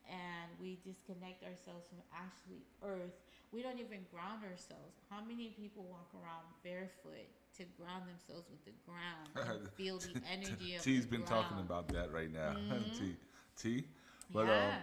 and 0.08 0.50
we 0.60 0.78
disconnect 0.84 1.42
ourselves 1.44 1.88
from 1.88 1.98
actually 2.14 2.64
earth 2.82 3.14
we 3.52 3.62
don't 3.62 3.78
even 3.78 4.00
ground 4.12 4.42
ourselves 4.44 4.96
how 5.10 5.20
many 5.22 5.48
people 5.50 5.84
walk 5.84 6.10
around 6.14 6.44
barefoot 6.62 7.28
to 7.56 7.64
ground 7.78 8.04
themselves 8.08 8.48
with 8.50 8.64
the 8.64 8.72
ground 8.86 9.28
and 9.36 9.68
feel 9.76 9.98
the 9.98 10.16
energy 10.30 10.74
of 10.76 10.82
T's 10.82 11.04
the 11.04 11.10
been 11.10 11.22
talking 11.24 11.58
about 11.58 11.88
that 11.88 12.12
right 12.12 12.32
now. 12.32 12.56
T, 12.98 13.16
T. 13.56 13.84
But 14.32 14.46
yes. 14.46 14.74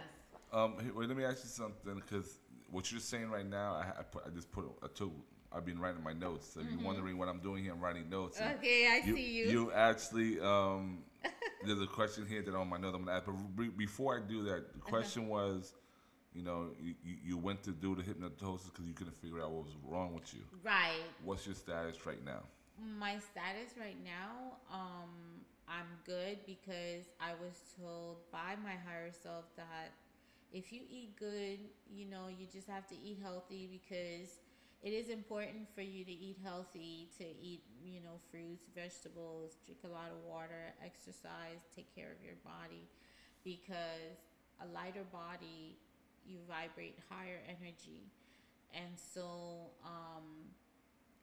um, 0.52 0.76
um, 0.78 0.92
wait, 0.94 1.08
let 1.08 1.16
me 1.16 1.24
ask 1.24 1.44
you 1.44 1.50
something 1.50 1.94
because 1.96 2.38
what 2.70 2.90
you're 2.90 3.00
saying 3.00 3.30
right 3.30 3.48
now, 3.48 3.74
I, 3.74 4.00
I, 4.00 4.02
put, 4.02 4.24
I 4.26 4.30
just 4.30 4.50
put 4.52 4.64
a 4.82 4.88
two. 4.88 5.12
I've 5.50 5.64
been 5.64 5.78
writing 5.78 6.02
my 6.02 6.12
notes. 6.12 6.52
So 6.52 6.60
if 6.60 6.66
you're 6.70 6.80
wondering 6.84 7.16
what 7.16 7.28
I'm 7.28 7.38
doing 7.40 7.64
here, 7.64 7.72
I'm 7.72 7.80
writing 7.80 8.10
notes. 8.10 8.38
Mm-hmm. 8.38 8.58
Okay, 8.58 8.86
I 8.86 9.00
see 9.04 9.30
you. 9.30 9.44
You 9.46 9.72
actually, 9.72 10.38
um, 10.40 10.98
there's 11.66 11.80
a 11.80 11.86
question 11.86 12.26
here 12.26 12.42
that 12.42 12.54
on 12.54 12.68
my 12.68 12.76
notes 12.76 12.94
I'm 12.96 13.04
gonna 13.04 13.16
ask. 13.16 13.26
But 13.26 13.34
re- 13.56 13.70
before 13.70 14.16
I 14.18 14.28
do 14.28 14.42
that, 14.44 14.52
Uh-huh. 14.56 14.72
the 14.74 14.80
question 14.80 15.28
was, 15.28 15.72
you 16.34 16.42
know, 16.42 16.68
you, 16.78 16.94
you 17.02 17.16
you 17.24 17.38
went 17.38 17.62
to 17.62 17.70
do 17.70 17.94
the 17.96 18.02
hypnosis 18.02 18.68
because 18.68 18.84
you 18.86 18.92
couldn't 18.92 19.16
figure 19.22 19.40
out 19.42 19.50
what 19.50 19.64
was 19.64 19.74
wrong 19.84 20.14
with 20.14 20.32
you. 20.34 20.40
right 20.62 21.02
What's 21.24 21.46
your 21.46 21.54
status 21.54 22.04
right 22.06 22.22
now? 22.24 22.42
my 23.00 23.18
status 23.18 23.72
right 23.76 23.96
now 24.04 24.52
um 24.72 25.10
i'm 25.66 25.88
good 26.06 26.38
because 26.46 27.06
i 27.20 27.32
was 27.42 27.54
told 27.76 28.18
by 28.30 28.54
my 28.62 28.76
higher 28.86 29.10
self 29.10 29.46
that 29.56 29.90
if 30.52 30.72
you 30.72 30.82
eat 30.90 31.16
good 31.18 31.58
you 31.90 32.06
know 32.06 32.26
you 32.28 32.46
just 32.50 32.68
have 32.68 32.86
to 32.88 32.94
eat 32.96 33.18
healthy 33.22 33.68
because 33.70 34.40
it 34.82 34.92
is 34.92 35.08
important 35.08 35.68
for 35.74 35.82
you 35.82 36.04
to 36.04 36.12
eat 36.12 36.36
healthy 36.44 37.08
to 37.18 37.24
eat 37.24 37.62
you 37.84 38.00
know 38.00 38.16
fruits 38.30 38.66
vegetables 38.74 39.58
drink 39.66 39.80
a 39.84 39.88
lot 39.88 40.10
of 40.10 40.18
water 40.28 40.72
exercise 40.84 41.60
take 41.74 41.92
care 41.94 42.08
of 42.12 42.24
your 42.24 42.36
body 42.44 42.88
because 43.44 44.18
a 44.62 44.66
lighter 44.74 45.04
body 45.12 45.76
you 46.26 46.38
vibrate 46.48 46.96
higher 47.10 47.40
energy 47.48 48.08
and 48.74 48.92
so 48.96 49.70
um 49.84 50.48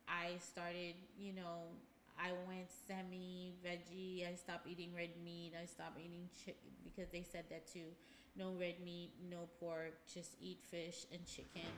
I 0.07 0.37
started, 0.39 0.95
you 1.17 1.33
know, 1.33 1.73
I 2.19 2.31
went 2.47 2.69
semi 2.87 3.53
veggie. 3.65 4.27
I 4.29 4.35
stopped 4.35 4.67
eating 4.67 4.93
red 4.95 5.09
meat. 5.23 5.53
I 5.59 5.65
stopped 5.65 5.99
eating 5.99 6.29
chicken 6.45 6.71
because 6.83 7.09
they 7.11 7.23
said 7.23 7.45
that 7.49 7.67
too. 7.71 7.91
No 8.37 8.51
red 8.59 8.75
meat, 8.83 9.11
no 9.29 9.47
pork, 9.59 9.93
just 10.11 10.35
eat 10.41 10.59
fish 10.69 11.05
and 11.11 11.25
chicken 11.25 11.71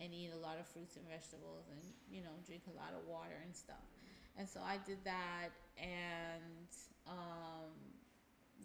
and 0.00 0.12
eat 0.12 0.30
a 0.34 0.38
lot 0.38 0.58
of 0.58 0.66
fruits 0.66 0.96
and 0.96 1.06
vegetables 1.06 1.70
and, 1.70 1.80
you 2.10 2.22
know, 2.22 2.34
drink 2.46 2.62
a 2.66 2.76
lot 2.76 2.90
of 2.90 3.06
water 3.06 3.38
and 3.44 3.54
stuff. 3.54 3.86
And 4.36 4.48
so 4.48 4.60
I 4.60 4.78
did 4.84 4.98
that 5.04 5.50
and 5.78 6.70
um, 7.06 7.70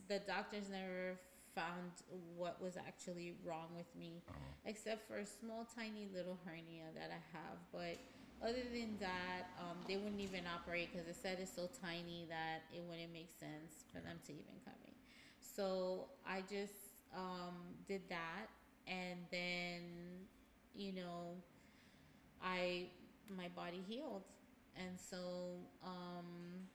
the 0.07 0.19
doctors 0.19 0.69
never 0.69 1.19
found 1.53 1.91
what 2.35 2.61
was 2.61 2.77
actually 2.77 3.33
wrong 3.43 3.67
with 3.75 3.89
me 3.97 4.21
except 4.65 5.07
for 5.07 5.17
a 5.17 5.25
small 5.25 5.67
tiny 5.75 6.07
little 6.13 6.37
hernia 6.45 6.89
that 6.95 7.11
I 7.11 7.21
have. 7.37 7.57
But 7.71 7.97
other 8.41 8.65
than 8.71 8.97
that 8.99 9.49
um, 9.59 9.77
they 9.87 9.97
wouldn't 9.97 10.21
even 10.21 10.43
operate 10.45 10.89
because 10.93 11.07
it 11.07 11.15
said 11.15 11.37
it's 11.41 11.53
so 11.53 11.69
tiny 11.81 12.25
that 12.29 12.65
it 12.73 12.83
wouldn't 12.87 13.11
make 13.11 13.29
sense 13.39 13.85
for 13.91 13.99
them 13.99 14.17
to 14.27 14.31
even 14.31 14.57
come 14.63 14.77
in. 14.85 14.93
So 15.41 16.05
I 16.25 16.41
just 16.41 16.86
um, 17.15 17.55
did 17.87 18.01
that. 18.09 18.47
And 18.87 19.19
then 19.31 19.81
you 20.75 20.93
know 20.93 21.35
I 22.43 22.87
my 23.35 23.47
body 23.55 23.83
healed. 23.87 24.23
And 24.77 24.99
so 24.99 25.57
um, 25.83 26.67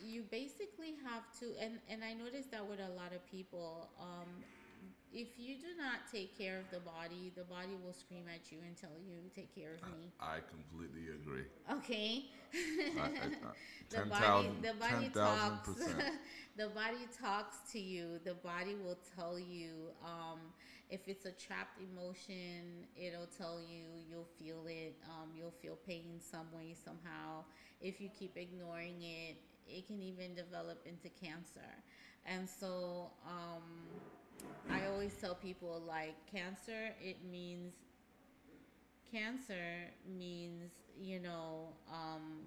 you 0.00 0.22
basically 0.30 0.94
have 1.04 1.22
to 1.38 1.52
and 1.60 1.78
and 1.88 2.02
i 2.02 2.12
noticed 2.12 2.50
that 2.50 2.66
with 2.66 2.80
a 2.80 2.88
lot 2.96 3.12
of 3.12 3.20
people 3.30 3.88
um 4.00 4.28
if 5.12 5.28
you 5.38 5.56
do 5.56 5.66
not 5.76 6.06
take 6.12 6.36
care 6.38 6.58
of 6.58 6.70
the 6.70 6.80
body 6.80 7.32
the 7.36 7.44
body 7.44 7.76
will 7.84 7.92
scream 7.92 8.24
at 8.32 8.52
you 8.52 8.58
and 8.66 8.76
tell 8.76 8.96
you 9.06 9.16
take 9.34 9.54
care 9.54 9.74
of 9.74 9.82
me. 9.90 10.12
I 10.20 10.38
completely 10.48 11.10
agree. 11.14 11.44
okay. 11.70 12.24
I, 12.98 13.00
I, 13.00 13.06
I, 13.06 13.52
the 13.90 13.96
10,000 13.96 14.10
body 14.10 14.48
the 14.62 14.74
body 14.74 15.08
10,000%. 15.08 15.14
talks. 15.14 15.68
the 16.56 16.68
body 16.68 17.06
talks 17.20 17.56
to 17.72 17.80
you. 17.80 18.20
The 18.24 18.34
body 18.34 18.76
will 18.82 18.98
tell 19.16 19.38
you 19.38 19.90
um 20.04 20.38
if 20.88 21.06
it's 21.06 21.24
a 21.24 21.32
trapped 21.32 21.78
emotion 21.80 22.86
it'll 22.96 23.30
tell 23.38 23.60
you 23.60 23.84
you'll 24.08 24.28
feel 24.38 24.66
it 24.66 24.96
um, 25.08 25.30
you'll 25.36 25.54
feel 25.62 25.76
pain 25.86 26.20
some 26.20 26.46
way 26.54 26.74
somehow. 26.84 27.44
If 27.80 28.00
you 28.00 28.08
keep 28.16 28.36
ignoring 28.36 29.02
it 29.02 29.36
it 29.66 29.86
can 29.86 30.02
even 30.02 30.34
develop 30.34 30.78
into 30.84 31.08
cancer. 31.20 31.70
And 32.26 32.48
so 32.48 33.10
um, 33.26 33.62
i 34.70 34.86
always 34.86 35.12
tell 35.20 35.34
people 35.34 35.82
like 35.86 36.14
cancer 36.30 36.90
it 37.00 37.16
means 37.30 37.74
cancer 39.10 39.88
means 40.18 40.70
you 41.00 41.18
know 41.18 41.68
um, 41.92 42.40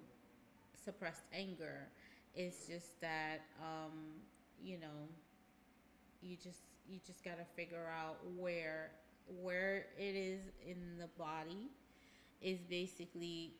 suppressed 0.84 1.24
anger 1.32 1.88
it's 2.34 2.66
just 2.66 3.00
that 3.00 3.42
um, 3.60 3.92
you 4.62 4.78
know 4.78 5.08
you 6.22 6.36
just 6.42 6.60
you 6.88 6.98
just 7.06 7.24
got 7.24 7.38
to 7.38 7.44
figure 7.56 7.86
out 8.00 8.16
where 8.38 8.90
where 9.42 9.86
it 9.98 10.14
is 10.14 10.40
in 10.66 10.98
the 10.98 11.08
body 11.18 11.70
is 12.42 12.58
basically 12.68 13.52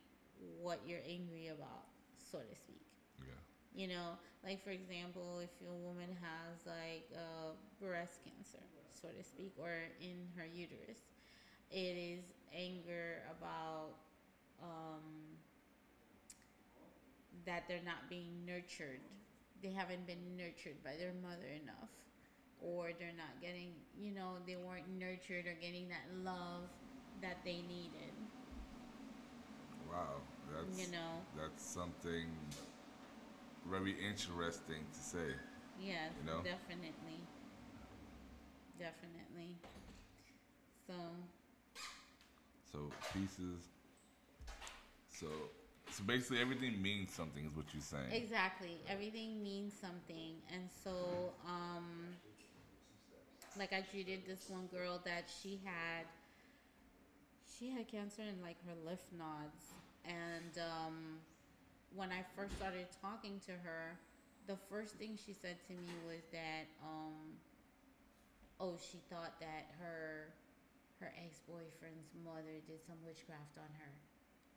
what 0.60 0.80
you're 0.86 1.00
angry 1.08 1.48
about 1.48 1.84
so 2.30 2.38
to 2.38 2.56
speak. 2.56 2.83
You 3.74 3.88
know 3.88 4.16
like 4.44 4.62
for 4.62 4.70
example 4.70 5.40
if 5.42 5.50
a 5.68 5.74
woman 5.74 6.08
has 6.20 6.66
like 6.66 7.06
uh, 7.14 7.52
breast 7.80 8.20
cancer 8.24 8.62
so 8.92 9.08
to 9.08 9.22
speak 9.24 9.52
or 9.58 9.70
in 10.00 10.16
her 10.36 10.46
uterus 10.46 10.98
it 11.70 11.96
is 11.98 12.24
anger 12.54 13.22
about 13.38 13.94
um, 14.62 15.02
that 17.44 17.64
they're 17.68 17.84
not 17.84 18.08
being 18.08 18.46
nurtured 18.46 19.00
they 19.62 19.70
haven't 19.70 20.06
been 20.06 20.36
nurtured 20.36 20.82
by 20.84 20.92
their 20.98 21.12
mother 21.22 21.48
enough 21.62 21.90
or 22.60 22.90
they're 22.98 23.16
not 23.16 23.40
getting 23.40 23.72
you 23.98 24.12
know 24.12 24.38
they 24.46 24.56
weren't 24.56 24.88
nurtured 24.98 25.46
or 25.46 25.54
getting 25.60 25.88
that 25.88 26.06
love 26.22 26.68
that 27.20 27.38
they 27.44 27.62
needed 27.68 28.14
Wow. 29.88 30.22
That's 30.50 30.78
you 30.78 30.90
know 30.92 31.22
that's 31.36 31.62
something 31.62 32.28
very 33.70 33.92
interesting 33.92 34.84
to 34.92 35.00
say. 35.00 35.34
Yes, 35.80 36.12
You 36.20 36.26
know? 36.30 36.38
definitely. 36.42 37.20
Definitely. 38.78 39.56
So, 40.86 40.92
So 42.72 42.78
pieces. 43.12 43.62
So 45.08 45.26
so 45.90 46.02
basically 46.04 46.40
everything 46.40 46.82
means 46.82 47.12
something 47.12 47.44
is 47.46 47.56
what 47.56 47.66
you're 47.72 47.82
saying. 47.82 48.10
exactly. 48.10 48.78
Everything 48.88 49.42
means 49.42 49.72
something. 49.72 50.34
And 50.52 50.64
so, 50.82 51.32
um, 51.46 51.84
like 53.56 53.72
I 53.72 53.82
treated 53.82 54.20
this 54.26 54.48
one 54.48 54.66
girl 54.66 55.00
that 55.04 55.30
she 55.40 55.60
had, 55.64 56.04
she 57.58 57.70
had 57.70 57.86
cancer 57.86 58.22
in 58.22 58.42
like 58.42 58.56
her 58.66 58.74
lymph 58.84 59.06
nodes. 59.16 59.74
And, 60.04 60.58
um, 60.58 61.18
when 61.94 62.10
I 62.10 62.26
first 62.36 62.56
started 62.58 62.86
talking 63.00 63.40
to 63.46 63.52
her, 63.52 63.98
the 64.46 64.56
first 64.68 64.94
thing 64.98 65.16
she 65.16 65.32
said 65.32 65.56
to 65.70 65.72
me 65.72 65.94
was 66.06 66.20
that, 66.34 66.66
um, 66.82 67.38
oh, 68.60 68.76
she 68.78 68.98
thought 69.10 69.38
that 69.40 69.70
her 69.78 70.34
her 71.02 71.10
ex 71.26 71.42
boyfriend's 71.46 72.14
mother 72.22 72.62
did 72.70 72.78
some 72.86 72.98
witchcraft 73.02 73.58
on 73.58 73.70
her. 73.82 73.90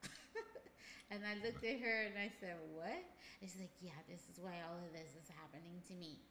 and 1.11 1.25
I 1.25 1.33
looked 1.41 1.65
at 1.65 1.81
her 1.81 1.97
and 2.05 2.17
I 2.17 2.29
said, 2.39 2.57
What? 2.73 3.01
And 3.41 3.45
she's 3.49 3.61
like, 3.61 3.77
Yeah, 3.81 3.97
this 4.09 4.29
is 4.29 4.37
why 4.41 4.61
all 4.65 4.77
of 4.77 4.91
this 4.93 5.17
is 5.17 5.27
happening 5.33 5.81
to 5.89 5.93
me. 5.97 6.21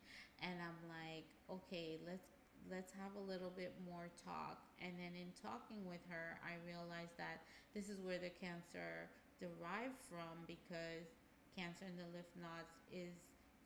And 0.42 0.58
I'm 0.62 0.78
like, 0.86 1.26
Okay, 1.50 1.98
let's 2.06 2.26
let's 2.70 2.94
have 2.98 3.14
a 3.18 3.24
little 3.26 3.50
bit 3.54 3.74
more 3.86 4.10
talk. 4.22 4.62
And 4.82 4.94
then 4.98 5.14
in 5.18 5.30
talking 5.38 5.82
with 5.86 6.02
her, 6.10 6.38
I 6.42 6.58
realized 6.66 7.14
that 7.18 7.42
this 7.74 7.90
is 7.90 7.98
where 8.02 8.18
the 8.18 8.30
cancer 8.30 9.10
derived 9.40 9.98
from 10.08 10.44
because 10.46 11.08
cancer 11.56 11.86
in 11.86 11.96
the 11.96 12.08
lymph 12.12 12.32
nodes 12.36 12.76
is 12.92 13.14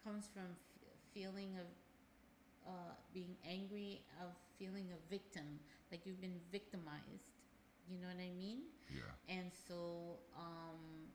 comes 0.04 0.28
from 0.32 0.56
f- 0.56 0.88
feeling 1.12 1.56
of 1.58 1.66
uh, 2.66 2.94
being 3.12 3.36
angry, 3.48 4.02
of 4.22 4.30
feeling 4.58 4.88
a 4.92 5.00
victim, 5.10 5.60
like 5.90 6.06
you've 6.06 6.20
been 6.20 6.40
victimized. 6.52 7.36
You 7.88 7.98
know 7.98 8.08
what 8.08 8.22
I 8.22 8.30
mean? 8.38 8.62
Yeah. 8.88 9.12
And 9.28 9.50
so, 9.52 10.18
um, 10.36 11.10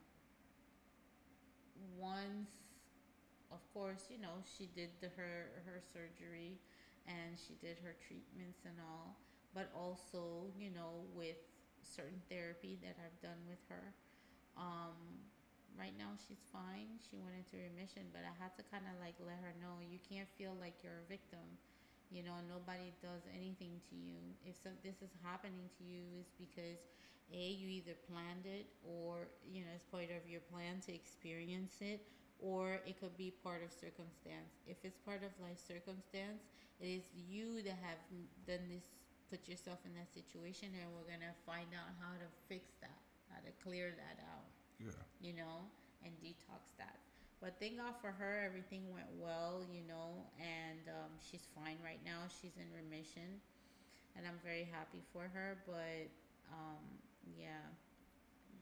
once, 1.97 2.51
of 3.51 3.61
course, 3.73 4.07
you 4.09 4.19
know, 4.19 4.41
she 4.45 4.67
did 4.67 4.89
the, 5.01 5.09
her 5.17 5.63
her 5.65 5.81
surgery, 5.81 6.59
and 7.07 7.37
she 7.37 7.55
did 7.55 7.77
her 7.83 7.95
treatments 8.07 8.61
and 8.65 8.75
all. 8.81 9.17
But 9.53 9.71
also, 9.75 10.51
you 10.57 10.71
know, 10.71 11.05
with 11.15 11.37
certain 11.81 12.21
therapy 12.29 12.77
that 12.83 12.97
I've 12.99 13.19
done 13.21 13.39
with 13.47 13.59
her, 13.69 13.93
um, 14.57 15.23
right 15.77 15.93
now 15.97 16.15
she's 16.27 16.43
fine. 16.51 16.99
She 17.03 17.17
went 17.19 17.35
into 17.35 17.59
remission, 17.59 18.09
but 18.11 18.23
I 18.27 18.33
had 18.39 18.55
to 18.57 18.63
kind 18.71 18.85
of 18.87 18.95
like 18.99 19.15
let 19.23 19.39
her 19.43 19.53
know 19.59 19.79
you 19.83 19.99
can't 20.03 20.29
feel 20.37 20.55
like 20.59 20.81
you're 20.83 21.03
a 21.03 21.09
victim. 21.09 21.59
You 22.11 22.23
know, 22.23 22.37
nobody 22.47 22.93
does 23.01 23.25
anything 23.33 23.81
to 23.89 23.95
you. 23.97 24.21
If 24.45 24.55
so, 24.61 24.69
this 24.85 25.01
is 25.01 25.11
happening 25.25 25.69
to 25.79 25.83
you, 25.83 26.05
is 26.21 26.29
because 26.37 26.79
a 27.33 27.45
you 27.57 27.67
either 27.67 27.97
planned 28.07 28.45
it 28.45 28.69
or 28.85 29.27
you 29.43 29.65
know 29.65 29.73
it's 29.73 29.85
part 29.89 30.13
of 30.13 30.23
your 30.29 30.41
plan 30.45 30.79
to 30.85 30.93
experience 30.93 31.81
it, 31.81 32.05
or 32.39 32.79
it 32.85 32.99
could 33.01 33.17
be 33.17 33.33
part 33.43 33.63
of 33.65 33.73
circumstance. 33.73 34.61
If 34.67 34.77
it's 34.85 34.99
part 35.01 35.23
of 35.25 35.33
life 35.41 35.57
circumstance, 35.59 36.45
it 36.79 36.87
is 36.87 37.03
you 37.15 37.61
that 37.65 37.77
have 37.81 37.99
done 38.45 38.69
this, 38.69 38.85
put 39.29 39.47
yourself 39.49 39.79
in 39.85 39.93
that 39.97 40.13
situation, 40.13 40.69
and 40.77 40.93
we're 40.93 41.09
gonna 41.09 41.33
find 41.45 41.73
out 41.73 41.89
how 41.99 42.13
to 42.21 42.27
fix 42.47 42.77
that, 42.81 43.01
to 43.45 43.51
clear 43.63 43.93
that 43.95 44.17
out 44.25 44.45
Yeah. 44.79 44.91
you 45.21 45.33
know, 45.33 45.65
and 46.03 46.13
detox 46.21 46.75
that. 46.77 46.97
But 47.41 47.55
thank 47.59 47.77
God 47.77 47.93
for 48.01 48.11
her, 48.11 48.41
everything 48.45 48.91
went 48.91 49.07
well, 49.19 49.65
you 49.71 49.83
know, 49.87 50.23
and 50.39 50.79
um, 50.89 51.11
she's 51.19 51.45
fine 51.53 51.77
right 51.83 51.99
now. 52.03 52.25
She's 52.41 52.55
in 52.57 52.65
remission, 52.73 53.39
and 54.15 54.25
I'm 54.25 54.39
very 54.43 54.67
happy 54.71 55.01
for 55.13 55.29
her. 55.33 55.57
But 55.65 56.09
um, 56.51 56.81
yeah, 57.37 57.61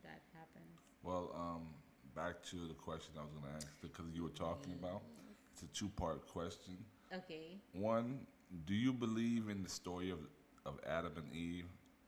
that 0.04 0.22
happened. 0.34 0.72
Well, 1.04 1.32
um, 1.36 1.68
back 2.16 2.44
to 2.52 2.68
the 2.68 2.74
question 2.74 3.14
I 3.18 3.22
was 3.22 3.32
going 3.32 3.46
to 3.52 3.56
ask 3.56 3.68
because 3.82 4.06
you 4.14 4.24
were 4.24 4.30
talking 4.30 4.74
about. 4.74 5.02
It's 5.54 5.62
a 5.64 5.68
two-part 5.68 6.28
question. 6.28 6.76
Okay. 7.14 7.58
One, 7.74 8.26
do 8.66 8.74
you 8.74 8.92
believe 8.92 9.50
in 9.50 9.64
the 9.64 9.70
story 9.70 10.10
of 10.10 10.20
of 10.66 10.80
Adam 10.88 11.12
and 11.18 11.36
Eve? 11.36 11.66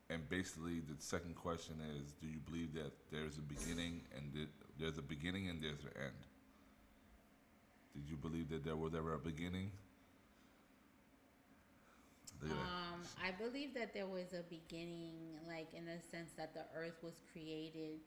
And 0.10 0.28
basically, 0.30 0.82
the 0.82 1.01
second 1.01 1.36
question 1.36 1.76
is, 1.97 2.12
do 2.22 2.28
you 2.28 2.38
believe 2.45 2.74
that 2.76 2.91
there's 3.12 3.38
a 3.38 3.41
beginning 3.41 4.01
and 4.16 4.32
that 4.34 4.49
there's 4.80 4.97
a 4.97 5.01
beginning 5.01 5.49
and 5.49 5.62
there's 5.62 5.82
an 5.82 5.91
end? 5.99 6.22
Did 7.95 8.10
you 8.10 8.18
believe 8.18 8.49
that 8.49 8.64
there 8.64 8.76
was 8.76 8.93
ever 8.93 9.16
a 9.16 9.20
beginning? 9.20 9.72
Um, 12.43 13.01
I 13.24 13.32
believe 13.32 13.74
that 13.74 13.93
there 13.93 14.06
was 14.06 14.34
a 14.34 14.43
beginning, 14.49 15.39
like 15.47 15.74
in 15.74 15.86
the 15.86 15.99
sense 16.12 16.32
that 16.38 16.53
the 16.53 16.66
earth 16.78 16.99
was 17.01 17.22
created. 17.32 17.99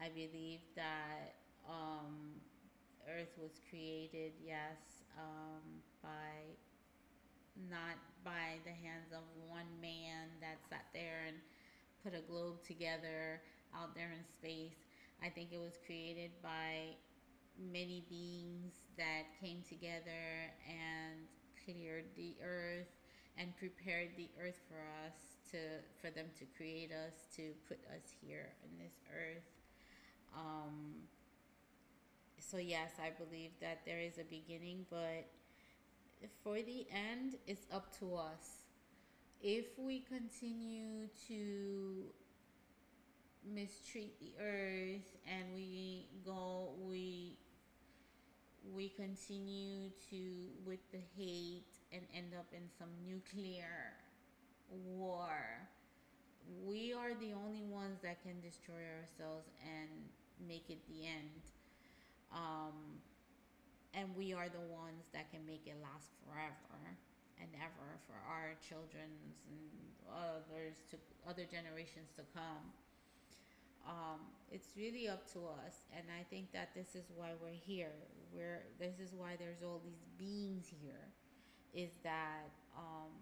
I 0.00 0.08
believe 0.10 0.60
that 0.76 1.34
um, 1.68 2.38
earth 3.08 3.32
was 3.40 3.60
created, 3.68 4.32
yes, 4.44 5.02
um, 5.18 5.82
by 6.02 6.54
not 7.70 7.96
by 8.24 8.60
the 8.64 8.74
hands 8.74 9.12
of 9.12 9.22
one 9.48 9.68
man 9.80 10.28
that 10.40 10.58
sat 10.68 10.86
there 10.92 11.24
and 11.28 11.36
put 12.02 12.14
a 12.14 12.22
globe 12.30 12.62
together 12.62 13.40
out 13.74 13.94
there 13.94 14.12
in 14.12 14.24
space. 14.24 14.76
I 15.22 15.28
think 15.28 15.52
it 15.52 15.60
was 15.60 15.78
created 15.86 16.30
by 16.42 16.96
many 17.58 18.04
beings 18.08 18.74
that 18.96 19.32
came 19.40 19.62
together 19.68 20.52
and 20.68 21.24
cleared 21.64 22.04
the 22.16 22.34
earth 22.44 22.92
and 23.38 23.56
prepared 23.56 24.08
the 24.16 24.28
earth 24.40 24.60
for 24.68 24.80
us 25.04 25.36
to 25.50 25.58
for 26.00 26.10
them 26.10 26.26
to 26.38 26.44
create 26.56 26.90
us 26.92 27.26
to 27.36 27.52
put 27.68 27.78
us 27.94 28.14
here 28.20 28.52
in 28.64 28.70
this 28.78 28.94
earth 29.12 29.44
um, 30.36 30.94
so 32.38 32.56
yes 32.56 32.92
i 33.00 33.10
believe 33.22 33.50
that 33.60 33.80
there 33.86 34.00
is 34.00 34.18
a 34.18 34.24
beginning 34.24 34.84
but 34.90 35.28
for 36.42 36.56
the 36.56 36.86
end 36.92 37.36
it's 37.46 37.66
up 37.72 37.96
to 37.98 38.14
us 38.14 38.64
if 39.42 39.66
we 39.78 40.00
continue 40.00 41.08
to 41.28 42.04
mistreat 43.54 44.18
the 44.20 44.32
earth 44.42 45.16
and 45.26 45.44
we 45.54 46.06
go 46.24 46.70
we 46.88 47.36
we 48.74 48.88
continue 48.88 49.90
to 50.10 50.48
with 50.64 50.80
the 50.90 50.98
hate 51.16 51.62
and 51.92 52.02
end 52.14 52.32
up 52.36 52.46
in 52.52 52.62
some 52.78 52.88
nuclear 53.06 53.94
war, 54.70 55.68
we 56.64 56.92
are 56.92 57.14
the 57.14 57.32
only 57.32 57.62
ones 57.62 58.00
that 58.02 58.22
can 58.22 58.40
destroy 58.40 58.82
ourselves 58.98 59.46
and 59.62 59.88
make 60.48 60.64
it 60.68 60.78
the 60.88 61.06
end. 61.06 61.42
Um, 62.32 63.00
and 63.96 64.12
we 64.12 64.36
are 64.36 64.52
the 64.52 64.66
ones 64.68 65.08
that 65.16 65.32
can 65.32 65.40
make 65.48 65.64
it 65.64 65.80
last 65.80 66.12
forever 66.20 66.76
and 67.40 67.48
ever 67.56 67.88
for 68.04 68.20
our 68.28 68.52
children's 68.60 69.40
and 69.48 69.64
others 70.12 70.84
to 70.92 71.00
other 71.24 71.48
generations 71.48 72.12
to 72.12 72.22
come. 72.36 72.68
Um, 73.88 74.20
it's 74.52 74.76
really 74.76 75.08
up 75.08 75.24
to 75.32 75.48
us, 75.64 75.88
and 75.96 76.04
I 76.12 76.22
think 76.28 76.52
that 76.52 76.76
this 76.76 76.92
is 76.92 77.08
why 77.16 77.32
we're 77.40 77.56
here. 77.56 77.94
We're 78.34 78.68
this 78.76 79.00
is 79.00 79.16
why 79.16 79.38
there's 79.38 79.62
all 79.64 79.80
these 79.80 80.04
beings 80.20 80.68
here. 80.68 81.06
Is 81.72 81.96
that 82.02 82.52
um, 82.76 83.14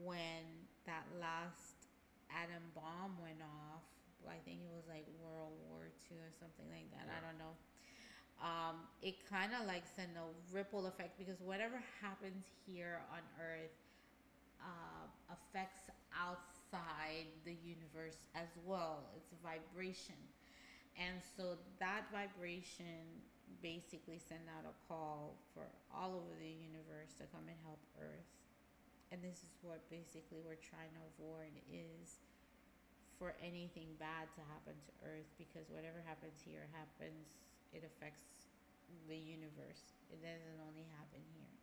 when 0.00 0.46
that 0.86 1.04
last 1.20 1.90
atom 2.32 2.64
bomb 2.72 3.20
went 3.20 3.42
off? 3.42 3.84
I 4.30 4.38
think 4.46 4.62
it 4.62 4.70
was 4.70 4.86
like 4.86 5.08
World 5.18 5.58
War 5.66 5.90
II 6.06 6.22
or 6.22 6.30
something 6.38 6.68
like 6.70 6.86
that. 6.94 7.10
I 7.10 7.18
don't 7.24 7.40
know 7.40 7.56
um, 8.40 8.88
it 9.02 9.16
kind 9.28 9.52
of 9.52 9.66
like 9.66 9.84
send 9.84 10.16
a 10.16 10.26
ripple 10.54 10.86
effect 10.86 11.18
because 11.18 11.40
whatever 11.44 11.80
happens 12.00 12.44
here 12.66 13.00
on 13.12 13.20
Earth 13.36 13.76
uh, 14.60 15.04
affects 15.28 15.92
outside 16.16 17.28
the 17.44 17.56
universe 17.64 18.24
as 18.34 18.48
well. 18.64 19.04
It's 19.16 19.32
a 19.32 19.40
vibration, 19.44 20.18
and 20.96 21.20
so 21.36 21.60
that 21.78 22.08
vibration 22.12 23.20
basically 23.60 24.16
send 24.16 24.46
out 24.56 24.64
a 24.64 24.74
call 24.88 25.36
for 25.52 25.68
all 25.92 26.16
over 26.16 26.32
the 26.40 26.48
universe 26.48 27.12
to 27.20 27.28
come 27.28 27.44
and 27.44 27.58
help 27.66 27.80
Earth. 28.00 28.30
And 29.10 29.18
this 29.20 29.42
is 29.42 29.52
what 29.60 29.82
basically 29.90 30.38
we're 30.46 30.60
trying 30.62 30.94
to 30.94 31.02
avoid 31.18 31.50
is 31.66 32.22
for 33.18 33.34
anything 33.42 33.90
bad 33.98 34.30
to 34.38 34.42
happen 34.48 34.72
to 34.72 34.92
Earth 35.04 35.28
because 35.36 35.68
whatever 35.68 36.00
happens 36.06 36.40
here 36.40 36.64
happens, 36.72 37.28
it 37.72 37.82
affects 37.84 38.50
the 39.08 39.16
universe. 39.16 39.94
It 40.10 40.20
doesn't 40.22 40.58
only 40.66 40.86
happen 40.98 41.22
here. 41.34 41.54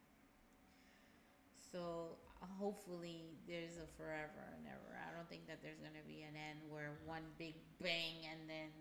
So 1.71 2.15
hopefully 2.59 3.35
there's 3.47 3.75
a 3.77 3.87
forever 3.97 4.55
and 4.55 4.65
ever. 4.67 4.95
I 4.95 5.11
don't 5.15 5.27
think 5.29 5.47
that 5.47 5.59
there's 5.61 5.79
gonna 5.79 6.05
be 6.07 6.23
an 6.23 6.35
end 6.35 6.59
where 6.71 6.95
one 7.05 7.23
big 7.37 7.55
bang 7.81 8.23
and 8.31 8.47
then 8.49 8.71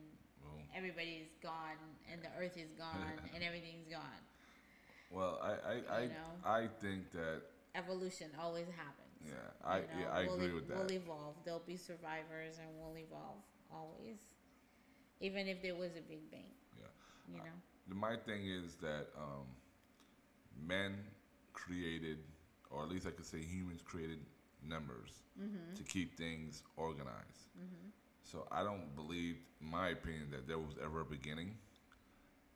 Well, 0.45 0.63
everybody's 0.77 1.35
gone 1.43 1.79
and 2.11 2.23
the 2.23 2.31
Earth 2.39 2.57
is 2.57 2.71
gone 2.79 3.19
and 3.35 3.43
everything's 3.43 3.89
gone. 3.91 4.23
well, 5.11 5.41
I 5.43 5.51
I, 5.51 5.75
I, 5.91 6.01
You 6.03 6.09
know? 6.15 6.33
I 6.45 6.61
think 6.81 7.11
that 7.13 7.43
Evolution 7.75 8.31
always 8.41 8.67
happens. 8.73 9.21
yeah, 9.21 9.35
I 9.65 9.77
You 9.77 9.83
know, 9.83 9.89
yeah, 10.01 10.11
I 10.17 10.25
we'll 10.25 10.35
agree 10.37 10.49
ev- 10.49 10.55
with 10.55 10.69
that. 10.69 10.77
We'll 10.79 10.93
evolve. 10.93 11.35
There'll 11.45 11.67
be 11.67 11.77
survivors, 11.77 12.57
and 12.59 12.69
we'll 12.81 12.97
evolve 12.97 13.43
always, 13.71 14.17
even 15.21 15.47
if 15.47 15.61
there 15.61 15.75
was 15.75 15.93
a 15.97 16.01
big 16.01 16.31
bang. 16.31 16.55
You 17.29 17.39
know. 17.39 17.45
The- 17.89 17.95
My 17.95 18.17
thing 18.17 18.47
is 18.47 18.75
that 18.77 19.07
um, 19.17 19.47
men 20.67 20.97
created, 21.53 22.19
or 22.71 22.83
at 22.83 22.89
least 22.91 23.07
I 23.07 23.11
could 23.11 23.27
say 23.27 23.39
humans 23.39 23.83
created 23.85 24.19
numbers 24.63 25.11
Mm-hmm. 25.39 25.75
to 25.75 25.83
keep 25.83 26.17
things 26.17 26.63
organized. 26.77 27.51
So 28.23 28.49
I 28.51 28.63
don't 28.65 28.95
believe, 28.97 29.37
in 29.61 29.71
my 29.71 29.89
opinion, 29.91 30.31
that 30.31 30.49
there 30.49 30.59
was 30.59 30.75
ever 30.83 31.03
a 31.03 31.05
beginning. 31.05 31.59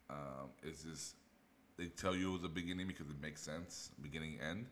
Um, 0.09 0.49
it's 0.62 0.83
just 0.83 1.14
they 1.77 1.87
tell 1.87 2.16
you 2.16 2.31
it 2.31 2.33
was 2.33 2.45
a 2.45 2.49
beginning 2.49 2.87
because 2.89 3.09
it 3.11 3.21
makes 3.21 3.43
sense, 3.43 3.91
beginning 4.03 4.39
end. 4.41 4.66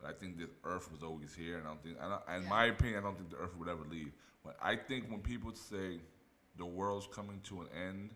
But 0.00 0.10
I 0.10 0.12
think 0.12 0.38
this 0.38 0.50
Earth 0.64 0.92
was 0.92 1.02
always 1.02 1.34
here, 1.34 1.56
and 1.58 1.66
I 1.66 1.70
don't 1.70 1.82
think, 1.82 1.96
I 2.00 2.08
don't, 2.08 2.36
in 2.36 2.42
Yeah. 2.44 2.48
my 2.50 2.64
opinion, 2.66 2.98
I 2.98 3.02
don't 3.02 3.16
think 3.16 3.30
the 3.30 3.36
Earth 3.38 3.56
would 3.56 3.68
ever 3.68 3.84
leave. 3.90 4.12
But 4.44 4.56
I 4.62 4.76
think 4.76 5.10
when 5.10 5.20
people 5.20 5.54
say 5.54 6.00
the 6.56 6.66
world's 6.66 7.06
coming 7.08 7.40
to 7.44 7.62
an 7.62 7.68
end, 7.68 8.14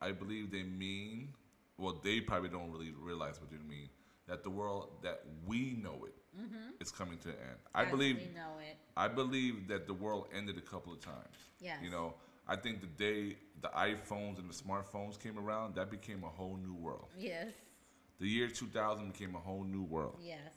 I 0.00 0.12
believe 0.12 0.50
they 0.50 0.62
mean, 0.62 1.34
well, 1.76 2.00
they 2.02 2.20
probably 2.20 2.48
don't 2.48 2.70
really 2.70 2.92
realize 3.00 3.40
what 3.40 3.50
they 3.50 3.58
mean. 3.68 3.88
That 4.26 4.42
the 4.42 4.50
world 4.50 4.90
that 5.02 5.22
we 5.46 5.78
know 5.82 6.04
it 6.04 6.14
mm-hmm. 6.38 6.70
is 6.80 6.90
coming 6.90 7.18
to 7.18 7.30
an 7.30 7.36
end. 7.40 7.58
I 7.74 7.84
As 7.84 7.90
believe 7.90 8.16
we 8.16 8.34
know 8.34 8.58
it. 8.60 8.76
I 8.96 9.08
believe 9.08 9.68
that 9.68 9.86
the 9.86 9.94
world 9.94 10.26
ended 10.36 10.58
a 10.58 10.60
couple 10.60 10.92
of 10.92 11.00
times. 11.00 11.36
Yes. 11.60 11.78
You 11.82 11.90
know, 11.90 12.14
I 12.46 12.56
think 12.56 12.80
the 12.80 12.86
day 12.86 13.36
the 13.62 13.68
iPhones 13.68 14.38
and 14.38 14.48
the 14.48 14.54
smartphones 14.54 15.18
came 15.18 15.38
around, 15.38 15.74
that 15.76 15.90
became 15.90 16.24
a 16.24 16.28
whole 16.28 16.56
new 16.56 16.74
world. 16.74 17.06
Yes. 17.18 17.52
The 18.20 18.26
year 18.26 18.48
2000 18.48 19.12
became 19.12 19.34
a 19.34 19.38
whole 19.38 19.64
new 19.64 19.82
world. 19.82 20.16
Yes. 20.20 20.52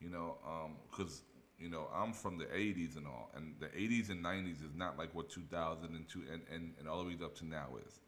You 0.00 0.10
know, 0.10 0.36
um, 0.46 0.76
because 0.90 1.22
you 1.58 1.68
know 1.68 1.88
I'm 1.94 2.12
from 2.12 2.38
the 2.38 2.44
80s 2.44 2.96
and 2.96 3.06
all, 3.06 3.30
and 3.34 3.54
the 3.58 3.66
80s 3.66 4.10
and 4.10 4.24
90s 4.24 4.64
is 4.64 4.74
not 4.76 4.96
like 4.96 5.14
what 5.14 5.28
2000 5.28 5.94
and 5.94 6.08
two 6.08 6.22
and, 6.32 6.42
and, 6.52 6.74
and 6.78 6.88
all 6.88 7.02
the 7.02 7.08
way 7.08 7.16
up 7.22 7.34
to 7.36 7.46
now 7.46 7.66
is. 7.84 8.00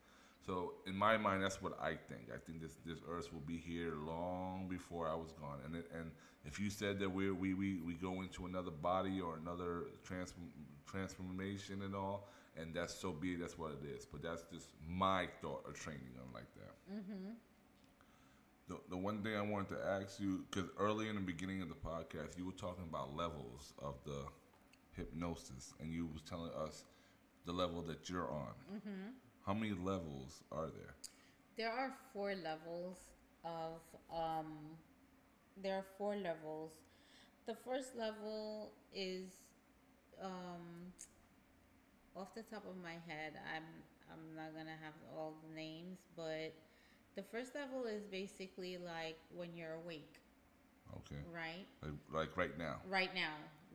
So 0.44 0.74
in 0.86 0.96
my 0.96 1.16
mind, 1.16 1.42
that's 1.42 1.60
what 1.60 1.78
I 1.80 1.90
think. 1.90 2.30
I 2.34 2.38
think 2.38 2.62
this 2.62 2.78
this 2.86 2.98
Earth 3.08 3.32
will 3.32 3.40
be 3.40 3.58
here 3.58 3.94
long 3.94 4.68
before 4.68 5.08
I 5.08 5.14
was 5.14 5.32
gone. 5.32 5.58
And 5.64 5.76
it, 5.76 5.90
and 5.94 6.10
if 6.44 6.58
you 6.58 6.70
said 6.70 6.98
that 7.00 7.10
we 7.10 7.30
we 7.30 7.54
we 7.54 7.80
we 7.80 7.94
go 7.94 8.22
into 8.22 8.46
another 8.46 8.70
body 8.70 9.20
or 9.20 9.36
another 9.36 9.84
transform, 10.02 10.48
transformation 10.86 11.82
and 11.82 11.94
all, 11.94 12.28
and 12.56 12.74
that's 12.74 12.94
so 12.94 13.12
be 13.12 13.32
it. 13.32 13.40
That's 13.40 13.58
what 13.58 13.72
it 13.72 13.86
is. 13.94 14.06
But 14.06 14.22
that's 14.22 14.44
just 14.52 14.68
my 14.88 15.28
thought 15.42 15.64
of 15.68 15.74
training 15.74 16.14
on 16.20 16.32
like 16.32 16.52
that. 16.56 16.94
Mm-hmm. 16.94 17.32
The, 18.68 18.76
the 18.88 18.96
one 18.96 19.22
thing 19.22 19.34
I 19.34 19.42
wanted 19.42 19.70
to 19.76 19.84
ask 19.84 20.20
you, 20.20 20.44
because 20.48 20.70
early 20.78 21.08
in 21.08 21.16
the 21.16 21.20
beginning 21.20 21.60
of 21.60 21.68
the 21.68 21.74
podcast, 21.74 22.38
you 22.38 22.46
were 22.46 22.52
talking 22.52 22.84
about 22.88 23.16
levels 23.16 23.74
of 23.82 23.96
the 24.06 24.24
hypnosis, 24.92 25.74
and 25.80 25.92
you 25.92 26.06
was 26.06 26.22
telling 26.22 26.52
us 26.52 26.84
the 27.46 27.52
level 27.52 27.82
that 27.82 28.08
you're 28.08 28.30
on. 28.30 28.54
Mm-hmm. 28.72 29.10
How 29.50 29.54
many 29.54 29.72
levels 29.72 30.44
are 30.52 30.68
there? 30.70 30.94
There 31.56 31.72
are 31.72 31.92
four 32.12 32.36
levels 32.36 32.98
of 33.44 33.82
um 34.14 34.78
there 35.60 35.74
are 35.74 35.84
four 35.98 36.14
levels. 36.14 36.70
The 37.48 37.56
first 37.66 37.96
level 37.98 38.70
is 38.94 39.26
um 40.22 40.94
off 42.14 42.32
the 42.32 42.44
top 42.44 42.62
of 42.64 42.76
my 42.80 42.94
head, 43.10 43.32
I'm 43.52 43.66
I'm 44.12 44.36
not 44.36 44.54
gonna 44.54 44.78
have 44.84 44.94
all 45.16 45.34
the 45.42 45.52
names, 45.52 45.98
but 46.14 46.54
the 47.16 47.24
first 47.24 47.52
level 47.56 47.86
is 47.86 48.04
basically 48.06 48.78
like 48.78 49.16
when 49.34 49.56
you're 49.56 49.74
awake, 49.82 50.20
Okay, 50.94 51.22
right? 51.34 51.66
like, 51.82 51.98
like 52.14 52.36
right 52.36 52.56
now. 52.56 52.76
Right 52.88 53.12
now, 53.16 53.34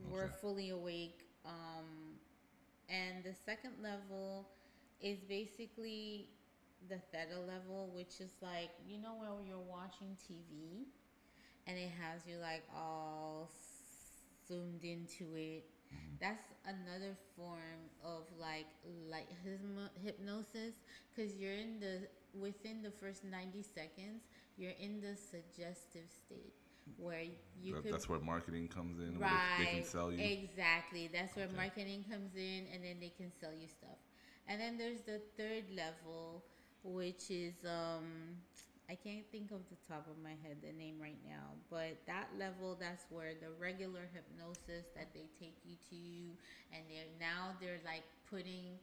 we're 0.10 0.30
fully 0.40 0.70
awake. 0.70 1.26
Um, 1.46 2.16
and 2.88 3.26
the 3.26 3.34
second 3.46 3.74
level 3.84 4.48
is 5.02 5.20
basically 5.28 6.30
the 6.88 6.98
theta 7.12 7.40
level, 7.40 7.92
which 7.94 8.20
is 8.20 8.32
like 8.42 8.70
you 8.88 8.98
know 9.02 9.16
when 9.20 9.46
you're 9.48 9.58
watching 9.60 10.16
TV, 10.28 10.86
and 11.68 11.78
it 11.78 11.92
has 12.02 12.22
you 12.28 12.38
like 12.38 12.64
all 12.76 13.50
zoomed 14.48 14.84
into 14.84 15.36
it. 15.36 15.66
Mm-hmm. 15.94 16.16
That's 16.20 16.44
another 16.66 17.16
form 17.36 17.90
of 18.04 18.24
like 18.40 18.66
light 19.10 19.28
hypnosis 20.04 20.76
because 21.14 21.36
you're 21.36 21.54
in 21.54 21.80
the 21.80 22.08
within 22.40 22.82
the 22.82 22.92
first 22.92 23.24
90 23.24 23.62
seconds 23.64 24.24
you're 24.58 24.74
in 24.80 25.00
the 25.00 25.16
suggestive 25.16 26.10
state 26.12 26.54
where 26.98 27.24
you 27.62 27.74
That- 27.74 27.84
could 27.84 27.94
that's 27.94 28.10
where 28.10 28.20
marketing 28.20 28.68
comes 28.68 29.00
in. 29.00 29.18
right 29.20 29.32
They, 29.58 29.66
they 29.66 29.72
can 29.72 29.84
sell 29.84 30.12
you. 30.12 30.20
exactly 30.20 31.10
that's 31.14 31.36
where 31.36 31.46
Okay. 31.46 31.56
marketing 31.56 32.04
comes 32.10 32.36
in 32.36 32.66
and 32.74 32.84
then 32.84 33.00
they 33.00 33.10
can 33.16 33.32
sell 33.40 33.54
you 33.54 33.68
stuff 33.68 33.98
and 34.48 34.60
then 34.62 34.78
there's 34.78 35.02
the 35.02 35.22
third 35.38 35.64
level 35.76 36.44
which 36.84 37.30
is 37.30 37.54
um 37.66 38.38
i 38.90 38.96
can't 38.96 39.26
think 39.32 39.52
of 39.52 39.62
the 39.70 39.78
top 39.88 40.06
of 40.10 40.18
my 40.24 40.34
head 40.44 40.58
the 40.62 40.72
name 40.78 40.96
right 41.02 41.20
now 41.26 41.54
but 41.70 41.98
that 42.06 42.28
level 42.38 42.78
that's 42.80 43.06
where 43.10 43.34
the 43.42 43.50
regular 43.60 44.08
hypnosis 44.14 44.86
that 44.96 45.10
they 45.14 45.26
take 45.40 45.58
you 45.66 45.76
to 45.90 46.36
and 46.76 46.84
they're 46.90 47.10
now 47.20 47.52
they're 47.60 47.82
like 47.86 48.04
putting 48.30 48.78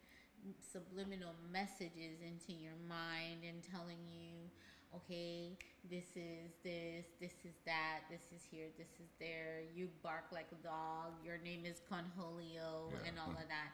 subliminal 0.59 1.35
messages 1.53 2.19
into 2.21 2.53
your 2.59 2.75
mind 2.89 3.47
and 3.47 3.63
telling 3.63 4.03
you 4.11 4.51
okay 4.95 5.57
this 5.89 6.17
is 6.17 6.51
this 6.65 7.07
this 7.21 7.33
is 7.47 7.55
that 7.65 8.01
this 8.11 8.23
is 8.35 8.43
here 8.51 8.67
this 8.79 8.91
is 9.03 9.11
there. 9.19 9.63
You 9.75 9.89
bark 10.03 10.25
like 10.33 10.47
a 10.53 10.63
dog. 10.63 11.13
Your 11.25 11.39
name 11.39 11.65
is 11.67 11.81
Cornholio 11.91 12.91
Yeah. 12.91 13.09
and 13.09 13.19
all 13.19 13.31
of 13.31 13.49
that 13.49 13.71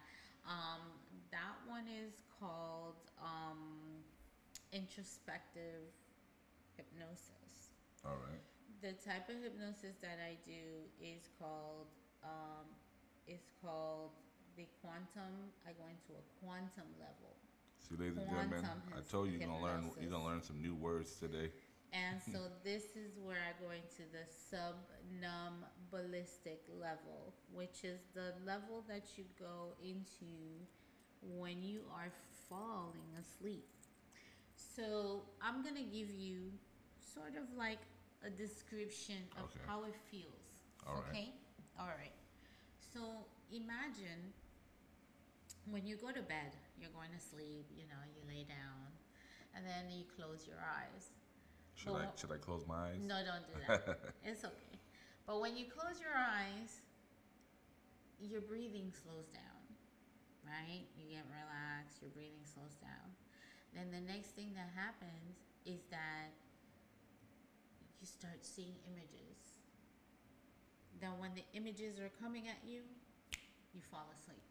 um, 0.48 0.80
that 1.30 1.54
one 1.68 1.84
is 1.86 2.24
called 2.40 2.96
um, 3.20 4.00
introspective 4.72 5.92
hypnosis 6.76 7.76
All 8.04 8.16
right. 8.26 8.40
the 8.80 8.96
type 9.04 9.28
of 9.28 9.36
hypnosis 9.44 10.00
that 10.00 10.18
I 10.18 10.34
do 10.44 10.88
is 11.00 11.28
called 11.38 11.92
um, 12.24 12.66
is 13.28 13.44
called 13.62 14.10
the 14.56 14.64
quantum. 14.82 15.52
I 15.68 15.70
go 15.76 15.84
into 15.86 16.18
a 16.18 16.24
quantum 16.42 16.88
level. 16.98 17.36
See, 17.78 17.94
ladies 17.94 18.18
and 18.18 18.26
gentlemen, 18.26 18.64
I 18.96 19.00
told 19.04 19.28
you 19.28 19.38
you're 19.38 19.46
gonna 19.46 19.62
learn. 19.62 19.90
You're 20.00 20.10
gonna 20.10 20.24
learn 20.24 20.42
some 20.42 20.60
new 20.60 20.74
words 20.74 21.14
today. 21.14 21.50
And 21.92 22.20
hmm. 22.20 22.32
so 22.32 22.38
this 22.64 22.96
is 22.96 23.18
where 23.22 23.38
I 23.38 23.52
go 23.62 23.70
into 23.70 24.02
the 24.12 24.26
somnambulistic 24.52 26.60
level, 26.78 27.34
which 27.52 27.84
is 27.84 28.00
the 28.14 28.34
level 28.44 28.84
that 28.88 29.16
you 29.16 29.24
go 29.38 29.72
into 29.82 30.26
when 31.22 31.62
you 31.62 31.80
are 31.94 32.10
falling 32.48 33.16
asleep. 33.18 33.68
So 34.54 35.22
I'm 35.40 35.62
gonna 35.62 35.82
give 35.82 36.10
you 36.10 36.52
sort 37.14 37.36
of 37.36 37.56
like 37.56 37.78
a 38.24 38.30
description 38.30 39.16
of 39.36 39.44
Okay. 39.44 39.60
how 39.66 39.84
it 39.84 39.94
feels. 40.10 40.34
All 40.86 40.96
right. 40.96 41.10
okay? 41.10 41.34
All 41.78 41.86
right. 41.86 42.12
So 42.92 43.24
imagine 43.52 44.32
when 45.70 45.86
you 45.86 45.96
go 45.96 46.10
to 46.10 46.22
bed, 46.22 46.52
you're 46.80 46.90
going 46.90 47.10
to 47.12 47.20
sleep, 47.20 47.66
you 47.76 47.84
know, 47.84 48.00
you 48.14 48.22
lay 48.26 48.44
down, 48.44 48.88
and 49.54 49.64
then 49.66 49.90
you 49.90 50.04
close 50.16 50.46
your 50.46 50.58
eyes. 50.58 51.10
Should 51.78 51.94
I 51.94 52.06
should 52.18 52.32
I 52.32 52.38
close 52.38 52.66
my 52.66 52.90
eyes? 52.90 53.00
No, 53.06 53.22
don't 53.22 53.46
do 53.46 53.54
that. 53.66 54.12
it's 54.24 54.44
okay. 54.44 54.74
But 55.26 55.40
when 55.40 55.56
you 55.56 55.66
close 55.70 56.00
your 56.02 56.16
eyes, 56.16 56.82
your 58.18 58.40
breathing 58.40 58.90
slows 58.90 59.30
down, 59.30 59.62
right? 60.42 60.82
You 60.98 61.06
get 61.14 61.24
relaxed, 61.30 62.02
your 62.02 62.10
breathing 62.10 62.42
slows 62.42 62.74
down. 62.82 63.14
Then 63.74 63.94
the 63.94 64.00
next 64.00 64.34
thing 64.34 64.50
that 64.58 64.74
happens 64.74 65.38
is 65.64 65.86
that 65.90 66.34
you 68.00 68.06
start 68.06 68.42
seeing 68.42 68.74
images. 68.90 69.38
Then 71.00 71.14
when 71.22 71.30
the 71.38 71.46
images 71.54 72.00
are 72.00 72.10
coming 72.18 72.48
at 72.48 72.58
you, 72.66 72.82
you 73.70 73.80
fall 73.90 74.10
asleep 74.18 74.42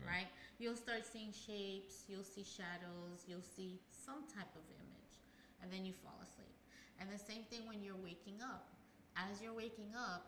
Okay. 0.00 0.06
right? 0.06 0.28
You'll 0.58 0.76
start 0.76 1.04
seeing 1.06 1.32
shapes, 1.32 2.04
you'll 2.08 2.24
see 2.24 2.44
shadows, 2.44 3.24
you'll 3.26 3.42
see 3.42 3.80
some 3.90 4.22
type 4.28 4.52
of 4.54 4.62
image, 4.76 4.89
and 5.62 5.72
then 5.72 5.84
you 5.84 5.92
fall 5.92 6.18
asleep. 6.22 6.54
And 7.00 7.08
the 7.08 7.20
same 7.20 7.44
thing 7.48 7.64
when 7.68 7.82
you're 7.82 7.98
waking 8.00 8.40
up. 8.42 8.68
As 9.16 9.40
you're 9.40 9.56
waking 9.56 9.92
up, 9.96 10.26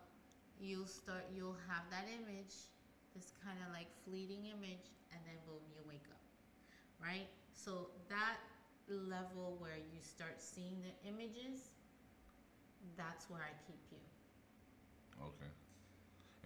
you'll 0.61 0.89
start 0.89 1.25
you'll 1.35 1.59
have 1.69 1.85
that 1.91 2.09
image, 2.09 2.55
this 3.15 3.33
kind 3.45 3.59
of 3.67 3.73
like 3.73 3.89
fleeting 4.05 4.47
image, 4.49 4.93
and 5.13 5.21
then 5.25 5.37
boom, 5.47 5.63
you 5.73 5.83
wake 5.89 6.07
up. 6.11 6.23
Right? 7.01 7.29
So 7.53 7.89
that 8.09 8.41
level 8.89 9.57
where 9.59 9.79
you 9.79 10.01
start 10.01 10.41
seeing 10.41 10.83
the 10.83 10.95
images, 11.09 11.73
that's 12.97 13.29
where 13.31 13.41
I 13.41 13.55
keep 13.67 13.81
you. 13.91 13.99
Okay. 15.21 15.53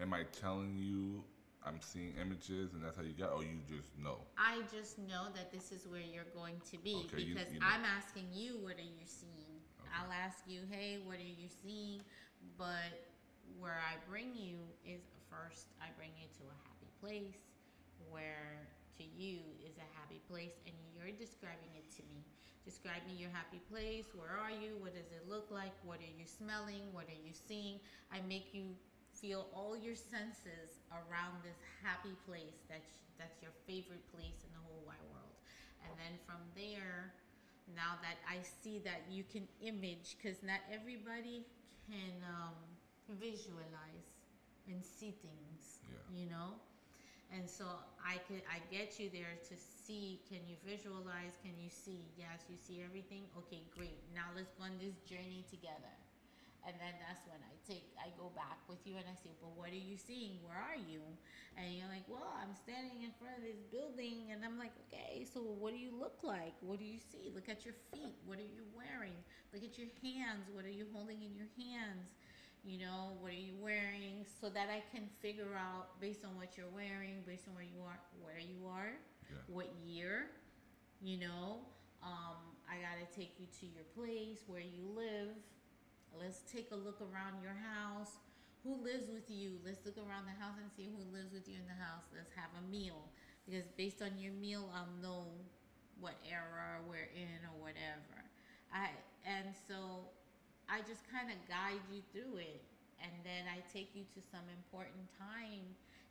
Am 0.02 0.12
I 0.12 0.24
telling 0.24 0.76
you 0.76 1.24
I'm 1.64 1.80
seeing 1.80 2.14
images 2.20 2.74
and 2.74 2.84
that's 2.84 2.96
how 2.96 3.02
you 3.02 3.14
got, 3.14 3.30
or 3.30 3.38
oh, 3.38 3.40
you 3.40 3.58
just 3.66 3.90
know? 3.98 4.22
I 4.38 4.62
just 4.70 4.98
know 4.98 5.30
that 5.34 5.50
this 5.50 5.72
is 5.72 5.86
where 5.86 6.02
you're 6.02 6.30
going 6.34 6.60
to 6.70 6.78
be 6.78 7.06
Okay, 7.06 7.22
you- 7.22 7.34
because 7.34 7.52
you 7.52 7.60
know. 7.60 7.66
I'm 7.66 7.84
asking 7.84 8.26
you 8.32 8.58
what 8.62 8.76
are 8.76 8.86
you 8.86 9.06
seeing. 9.06 9.58
Okay. 9.80 9.90
I'll 9.94 10.12
ask 10.12 10.44
you, 10.46 10.60
hey, 10.70 10.98
what 11.04 11.18
are 11.18 11.34
you 11.38 11.48
seeing? 11.62 12.02
But 12.58 13.10
where 13.58 13.80
I 13.82 13.96
bring 14.08 14.34
you 14.34 14.58
is 14.84 15.02
first 15.30 15.66
I 15.80 15.90
bring 15.98 16.10
you 16.18 16.28
to 16.38 16.42
a 16.46 16.56
happy 16.66 16.90
place 17.00 17.42
where 18.10 18.66
to 18.98 19.04
you 19.04 19.40
is 19.64 19.76
a 19.78 19.88
happy 19.98 20.20
place 20.28 20.56
and 20.64 20.74
you're 20.94 21.12
describing 21.18 21.72
it 21.76 21.86
to 21.96 22.02
me. 22.08 22.24
Describe 22.64 22.98
me 23.06 23.14
your 23.14 23.30
happy 23.30 23.62
place. 23.70 24.10
Where 24.14 24.34
are 24.34 24.50
you? 24.50 24.74
What 24.82 24.94
does 24.94 25.06
it 25.14 25.22
look 25.28 25.50
like? 25.50 25.70
What 25.84 26.02
are 26.02 26.14
you 26.18 26.26
smelling? 26.26 26.82
What 26.90 27.06
are 27.06 27.20
you 27.22 27.30
seeing? 27.30 27.78
I 28.10 28.18
make 28.26 28.50
you 28.52 28.74
feel 29.20 29.48
all 29.54 29.76
your 29.76 29.96
senses 29.96 30.84
around 30.92 31.40
this 31.42 31.56
happy 31.82 32.14
place 32.28 32.60
that's 32.68 32.92
that's 33.18 33.40
your 33.40 33.52
favorite 33.66 34.04
place 34.12 34.44
in 34.44 34.52
the 34.52 34.60
whole 34.68 34.84
wide 34.84 35.00
world. 35.08 35.32
And 35.80 35.92
then 35.96 36.20
from 36.28 36.36
there, 36.52 37.16
now 37.72 37.96
that 38.04 38.20
I 38.28 38.44
see 38.44 38.76
that 38.84 39.08
you 39.08 39.24
can 39.24 39.48
image, 39.64 40.20
because 40.20 40.44
not 40.44 40.60
everybody 40.68 41.48
can 41.88 42.12
um, 42.28 42.52
visualize 43.16 44.20
and 44.68 44.84
see 44.84 45.16
things, 45.24 45.80
Yeah. 45.88 45.96
you 46.12 46.26
know. 46.28 46.60
And 47.32 47.48
so 47.48 47.64
I 48.04 48.20
could 48.28 48.44
I 48.46 48.60
get 48.70 49.00
you 49.00 49.08
there 49.10 49.34
to 49.48 49.54
see. 49.56 50.20
Can 50.28 50.44
you 50.46 50.54
visualize? 50.62 51.34
Can 51.42 51.56
you 51.58 51.70
see? 51.72 52.04
Yes, 52.20 52.44
you 52.52 52.56
see 52.60 52.84
everything. 52.84 53.24
Okay, 53.38 53.64
great. 53.74 53.96
Now 54.14 54.28
let's 54.36 54.52
go 54.54 54.64
on 54.68 54.76
this 54.78 54.94
journey 55.08 55.42
together. 55.50 55.94
And 56.66 56.74
then 56.82 56.98
that's 56.98 57.22
when 57.30 57.38
I 57.46 57.54
take 57.62 57.94
I 57.94 58.10
go 58.18 58.34
back 58.34 58.58
with 58.66 58.82
you 58.82 58.98
and 58.98 59.06
I 59.06 59.14
say, 59.14 59.30
Well, 59.38 59.54
what 59.54 59.70
are 59.70 59.78
you 59.78 59.94
seeing? 59.96 60.42
Where 60.42 60.58
are 60.58 60.74
you? 60.74 60.98
And 61.54 61.70
you're 61.78 61.86
like, 61.86 62.02
Well, 62.10 62.26
I'm 62.34 62.54
standing 62.58 63.06
in 63.06 63.14
front 63.22 63.38
of 63.38 63.42
this 63.46 63.62
building 63.70 64.34
and 64.34 64.42
I'm 64.42 64.58
like, 64.58 64.74
Okay, 64.90 65.22
so 65.22 65.38
what 65.40 65.70
do 65.70 65.78
you 65.78 65.94
look 65.94 66.26
like? 66.26 66.58
What 66.60 66.82
do 66.82 66.84
you 66.84 66.98
see? 66.98 67.30
Look 67.30 67.48
at 67.48 67.62
your 67.64 67.78
feet. 67.94 68.18
What 68.26 68.42
are 68.42 68.50
you 68.50 68.66
wearing? 68.74 69.14
Look 69.54 69.62
at 69.62 69.78
your 69.78 69.86
hands. 70.02 70.50
What 70.50 70.66
are 70.66 70.74
you 70.74 70.90
holding 70.90 71.22
in 71.22 71.38
your 71.38 71.50
hands? 71.54 72.18
You 72.66 72.82
know, 72.82 73.14
what 73.22 73.30
are 73.30 73.38
you 73.46 73.54
wearing? 73.62 74.26
So 74.26 74.50
that 74.50 74.66
I 74.66 74.82
can 74.90 75.06
figure 75.22 75.54
out 75.54 76.00
based 76.02 76.26
on 76.26 76.34
what 76.34 76.58
you're 76.58 76.74
wearing, 76.74 77.22
based 77.22 77.46
on 77.46 77.54
where 77.54 77.62
you 77.62 77.78
are 77.86 78.02
where 78.18 78.42
you 78.42 78.66
are, 78.66 78.98
Yeah. 79.30 79.38
what 79.46 79.70
year, 79.86 80.34
you 81.00 81.18
know. 81.22 81.62
Um, 82.02 82.58
I 82.66 82.82
gotta 82.82 83.06
take 83.14 83.38
you 83.38 83.46
to 83.60 83.66
your 83.66 83.86
place 83.94 84.42
where 84.50 84.60
you 84.60 84.82
live. 84.94 85.30
Let's 86.20 86.40
take 86.48 86.72
a 86.72 86.78
look 86.78 87.00
around 87.00 87.42
your 87.42 87.56
house. 87.56 88.16
Who 88.64 88.80
lives 88.82 89.06
with 89.12 89.30
you? 89.30 89.60
Let's 89.64 89.84
look 89.86 90.00
around 90.00 90.26
the 90.26 90.36
house 90.42 90.58
and 90.58 90.66
see 90.74 90.90
who 90.90 91.02
lives 91.14 91.32
with 91.32 91.46
you 91.46 91.54
in 91.60 91.68
the 91.68 91.78
house. 91.78 92.08
Let's 92.10 92.32
have 92.34 92.50
a 92.58 92.64
meal. 92.66 93.06
Because 93.46 93.68
based 93.78 94.02
on 94.02 94.18
your 94.18 94.34
meal, 94.34 94.66
I'll 94.74 94.90
know 94.98 95.30
what 96.00 96.18
era 96.26 96.82
we're 96.84 97.12
in 97.14 97.40
or 97.46 97.54
whatever. 97.62 98.26
I 98.74 98.90
and 99.22 99.54
so 99.54 100.10
I 100.66 100.82
just 100.82 101.06
kind 101.06 101.30
of 101.30 101.38
guide 101.46 101.82
you 101.92 102.02
through 102.10 102.42
it. 102.42 102.64
And 102.98 103.12
then 103.22 103.44
I 103.46 103.60
take 103.70 103.92
you 103.94 104.08
to 104.16 104.20
some 104.24 104.44
important 104.50 105.06
time 105.14 105.62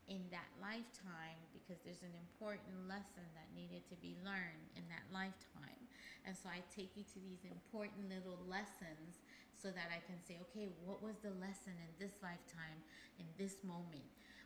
in 0.05 0.21
that 0.29 0.47
lifetime 0.61 1.41
because 1.49 1.81
there's 1.81 2.05
an 2.05 2.13
important 2.13 2.85
lesson 2.85 3.25
that 3.33 3.49
needed 3.57 3.81
to 3.89 3.97
be 3.97 4.13
learned 4.21 4.69
in 4.77 4.85
that 4.93 5.03
lifetime. 5.09 5.81
And 6.25 6.37
so 6.37 6.49
I 6.49 6.61
take 6.69 6.93
you 6.93 7.01
to 7.03 7.19
these 7.25 7.41
important 7.45 8.09
little 8.09 8.37
lessons 8.45 9.24
so 9.55 9.71
that 9.71 9.89
I 9.89 9.99
can 10.03 10.19
say, 10.23 10.37
okay, 10.49 10.69
what 10.83 11.01
was 11.01 11.15
the 11.23 11.33
lesson 11.41 11.73
in 11.79 11.91
this 11.97 12.13
lifetime, 12.21 12.79
in 13.17 13.25
this 13.39 13.63
moment? 13.63 14.05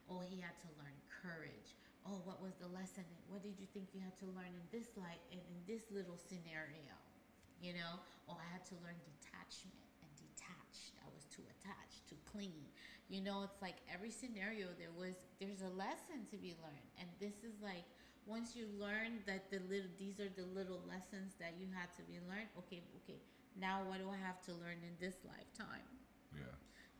Oh, 0.09 0.21
he 0.21 0.41
had 0.41 0.57
to 0.65 0.69
learn 0.79 0.95
courage. 1.09 1.77
Oh, 2.07 2.21
what 2.23 2.41
was 2.41 2.55
the 2.57 2.71
lesson? 2.71 3.05
What 3.27 3.43
did 3.43 3.59
you 3.59 3.67
think 3.75 3.91
you 3.93 4.01
had 4.01 4.15
to 4.23 4.27
learn 4.33 4.49
in 4.55 4.65
this 4.71 4.95
life, 4.95 5.21
and 5.29 5.41
in 5.51 5.57
this 5.67 5.83
little 5.91 6.17
scenario? 6.17 6.95
You 7.59 7.75
know, 7.75 7.99
oh, 8.31 8.39
I 8.39 8.47
had 8.49 8.63
to 8.71 8.75
learn 8.79 8.95
detachment 9.03 9.75
and 9.99 10.11
detached. 10.15 10.95
I 11.03 11.11
was 11.11 11.27
too 11.27 11.43
attached, 11.59 12.07
too 12.07 12.17
clingy. 12.23 12.71
You 13.11 13.19
know, 13.19 13.43
it's 13.43 13.59
like 13.61 13.83
every 13.91 14.09
scenario 14.09 14.71
there 14.79 14.93
was 14.95 15.17
there's 15.41 15.61
a 15.61 15.73
lesson 15.75 16.23
to 16.31 16.37
be 16.39 16.55
learned, 16.63 16.89
and 16.97 17.09
this 17.19 17.43
is 17.43 17.59
like 17.59 17.83
once 18.25 18.55
you 18.55 18.69
learn 18.79 19.19
that 19.25 19.49
the 19.51 19.59
little 19.67 19.91
these 19.97 20.21
are 20.21 20.31
the 20.37 20.47
little 20.55 20.79
lessons 20.87 21.35
that 21.41 21.57
you 21.59 21.67
had 21.73 21.91
to 21.97 22.03
be 22.05 22.21
learned. 22.29 22.47
Okay, 22.63 22.85
okay. 23.03 23.19
Now 23.55 23.83
what 23.83 23.99
do 23.99 24.09
I 24.09 24.17
have 24.17 24.41
to 24.43 24.53
learn 24.53 24.79
in 24.83 24.95
this 24.99 25.15
lifetime? 25.25 25.87
Yeah. 26.33 26.41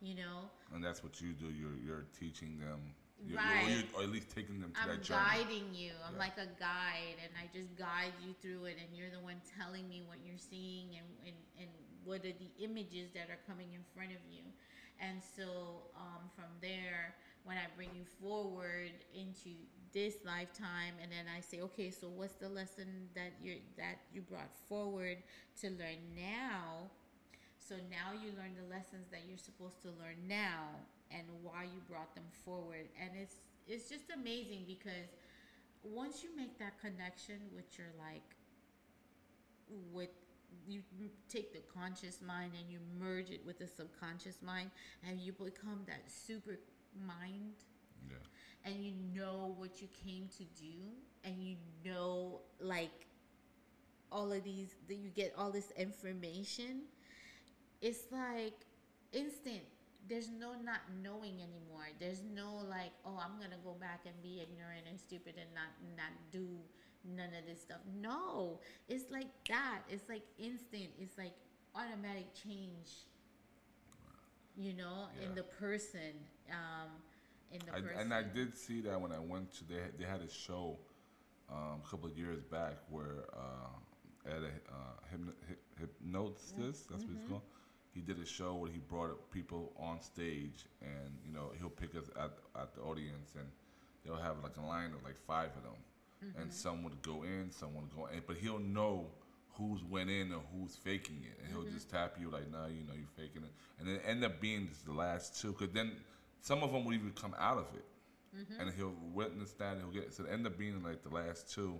You 0.01 0.15
know, 0.15 0.49
And 0.73 0.83
that's 0.83 1.03
what 1.03 1.19
you 1.21 1.33
do. 1.33 1.51
You're 1.51 1.75
you're 1.77 2.05
teaching 2.17 2.57
them, 2.57 2.95
you're, 3.25 3.37
Right. 3.37 3.65
Or, 3.67 3.69
you 3.69 3.83
or 3.95 4.03
at 4.03 4.09
least 4.09 4.29
taking 4.31 4.59
them 4.61 4.71
to 4.73 4.79
I'm 4.81 4.87
that 4.87 5.03
journey. 5.03 5.19
guiding 5.19 5.73
you. 5.73 5.91
I'm 6.07 6.13
Yeah. 6.13 6.19
like 6.19 6.37
a 6.37 6.47
guide, 6.57 7.19
and 7.21 7.31
I 7.35 7.47
just 7.51 7.75
guide 7.75 8.13
you 8.23 8.33
through 8.41 8.65
it. 8.65 8.77
And 8.79 8.95
you're 8.95 9.09
the 9.11 9.19
one 9.19 9.41
telling 9.57 9.87
me 9.89 10.01
what 10.01 10.19
you're 10.23 10.37
seeing 10.39 10.95
and, 10.95 11.07
and, 11.25 11.35
and 11.59 11.69
what 12.03 12.23
are 12.25 12.31
the 12.31 12.51
images 12.59 13.11
that 13.13 13.29
are 13.29 13.39
coming 13.45 13.73
in 13.73 13.83
front 13.93 14.11
of 14.11 14.23
you. 14.29 14.43
And 14.99 15.21
so 15.21 15.91
um, 15.95 16.29
from 16.35 16.47
there, 16.61 17.15
when 17.43 17.57
I 17.57 17.67
bring 17.75 17.89
you 17.93 18.05
forward 18.05 18.91
into 19.13 19.51
this 19.93 20.15
lifetime, 20.25 20.95
and 21.01 21.11
then 21.11 21.25
I 21.35 21.41
say, 21.41 21.61
okay, 21.61 21.91
so 21.91 22.07
what's 22.07 22.33
the 22.33 22.49
lesson 22.49 23.09
that 23.15 23.33
you 23.41 23.57
that 23.77 23.99
you 24.13 24.21
brought 24.21 24.53
forward 24.67 25.17
to 25.61 25.67
learn 25.69 26.01
now? 26.15 26.89
So 27.59 27.75
now 27.89 28.13
you 28.13 28.31
learn 28.37 28.55
the 28.57 28.67
lessons 28.73 29.07
that 29.11 29.21
you're 29.27 29.37
supposed 29.37 29.81
to 29.83 29.89
learn 29.89 30.17
now 30.27 30.73
and 31.11 31.23
why 31.43 31.63
you 31.63 31.81
brought 31.87 32.13
them 32.15 32.25
forward. 32.45 32.89
And 32.99 33.11
it's 33.19 33.35
it's 33.67 33.89
just 33.89 34.05
amazing 34.13 34.65
because 34.67 35.13
once 35.83 36.23
you 36.23 36.29
make 36.35 36.57
that 36.59 36.79
connection 36.81 37.37
with 37.55 37.77
your 37.77 37.87
like 37.99 38.25
with 39.93 40.09
you 40.67 40.81
take 41.29 41.53
the 41.53 41.61
conscious 41.73 42.19
mind 42.25 42.51
and 42.59 42.71
you 42.71 42.79
merge 42.99 43.29
it 43.29 43.41
with 43.45 43.59
the 43.59 43.67
subconscious 43.67 44.41
mind 44.41 44.71
and 45.07 45.19
you 45.19 45.31
become 45.31 45.81
that 45.85 46.01
super 46.07 46.59
mind 47.05 47.53
Yeah. 48.07 48.15
and 48.65 48.83
you 48.83 48.93
know 49.13 49.55
what 49.57 49.81
you 49.81 49.87
came 50.05 50.27
to 50.37 50.43
do 50.61 50.73
and 51.23 51.41
you 51.41 51.55
know 51.85 52.41
like 52.59 53.07
all 54.11 54.31
of 54.31 54.43
these 54.43 54.75
that 54.87 54.95
you 54.95 55.09
get 55.09 55.33
all 55.37 55.51
this 55.51 55.71
information 55.77 56.81
it's 57.81 58.11
like 58.11 58.53
instant. 59.13 59.63
There's 60.07 60.29
no 60.29 60.53
not 60.63 60.81
knowing 61.03 61.35
anymore. 61.35 61.87
There's 61.99 62.21
no 62.33 62.55
like 62.69 62.91
oh 63.05 63.17
i'm 63.21 63.39
gonna 63.39 63.61
go 63.63 63.73
back 63.79 64.01
and 64.05 64.15
be 64.21 64.41
ignorant 64.41 64.85
and 64.89 64.99
stupid 64.99 65.35
and 65.37 65.49
not 65.53 65.71
not 65.95 66.11
do 66.31 66.47
none 67.05 67.29
of 67.37 67.45
this 67.47 67.61
stuff. 67.61 67.79
No. 68.01 68.59
It's 68.87 69.11
like 69.11 69.27
that. 69.49 69.79
It's 69.89 70.09
like 70.09 70.23
instant. 70.37 70.89
It's 70.99 71.17
like 71.17 71.33
automatic 71.75 72.33
change. 72.33 73.05
You 74.57 74.73
know, 74.73 75.07
in 75.23 75.35
the 75.35 75.43
person, 75.43 76.11
um, 76.51 76.89
in 77.51 77.65
the 77.65 77.73
I, 77.73 77.77
person. 77.81 78.01
and 78.01 78.13
I 78.13 78.23
did 78.23 78.55
see 78.57 78.81
that 78.81 78.99
when 78.99 79.11
I 79.11 79.19
went 79.19 79.51
to 79.55 79.63
they 79.67 79.79
they 79.97 80.05
had 80.05 80.21
a 80.21 80.29
show 80.29 80.77
um, 81.51 81.81
a 81.85 81.89
couple 81.89 82.09
of 82.09 82.17
years 82.17 82.41
back 82.43 82.77
where 82.89 83.25
uh, 83.33 84.29
at 84.29 84.41
a 84.41 84.47
uh, 84.71 85.17
hypno, 85.79 86.33
that's 86.57 86.89
what 86.89 87.01
Mm-hmm. 87.01 87.13
it's 87.13 87.23
called. 87.27 87.41
He 87.93 88.01
did 88.01 88.19
a 88.19 88.25
show 88.25 88.55
where 88.55 88.71
he 88.71 88.79
brought 88.79 89.31
people 89.31 89.73
on 89.79 90.01
stage, 90.01 90.65
and 90.81 91.17
you 91.25 91.33
know 91.33 91.51
he'll 91.59 91.69
pick 91.69 91.95
us 91.95 92.09
at 92.15 92.31
at 92.59 92.73
the 92.75 92.81
audience, 92.81 93.33
and 93.35 93.47
they'll 94.05 94.15
have 94.21 94.37
like 94.43 94.57
a 94.57 94.61
line 94.65 94.91
of 94.93 95.03
like 95.03 95.17
five 95.17 95.49
of 95.57 95.63
them, 95.63 95.79
Mm-hmm. 96.23 96.41
and 96.41 96.51
some 96.51 96.83
would 96.83 97.01
go 97.01 97.23
in, 97.23 97.49
some 97.51 97.73
would 97.75 97.89
go 97.95 98.07
in, 98.07 98.21
but 98.27 98.37
he'll 98.37 98.59
know 98.59 99.07
who's 99.53 99.83
went 99.83 100.09
in 100.09 100.31
or 100.31 100.41
who's 100.53 100.75
faking 100.75 101.23
it, 101.23 101.37
and 101.41 101.51
he'll 101.51 101.65
Mm-hmm. 101.65 101.77
just 101.77 101.89
tap 101.89 102.15
you 102.19 102.29
like, 102.29 102.49
nah, 102.51 102.67
you 102.67 102.83
know, 102.87 102.93
you're 102.95 103.15
faking 103.17 103.43
it, 103.43 103.51
and 103.79 103.87
then 103.87 103.99
end 104.05 104.23
up 104.23 104.39
being 104.39 104.67
just 104.67 104.85
the 104.85 104.93
last 104.93 105.39
two, 105.41 105.51
because 105.53 105.73
then 105.73 105.91
some 106.41 106.63
of 106.63 106.71
them 106.71 106.85
will 106.85 106.93
even 106.93 107.11
come 107.11 107.35
out 107.39 107.57
of 107.57 107.67
it, 107.75 107.85
Mm-hmm. 108.37 108.61
and 108.61 108.71
he'll 108.75 108.93
witness 109.11 109.53
that, 109.53 109.73
and 109.77 109.81
he'll 109.81 110.03
get 110.03 110.13
so 110.13 110.23
it 110.23 110.29
end 110.31 110.45
up 110.45 110.55
being 110.55 110.83
like 110.83 111.01
the 111.01 111.09
last 111.09 111.51
two, 111.51 111.79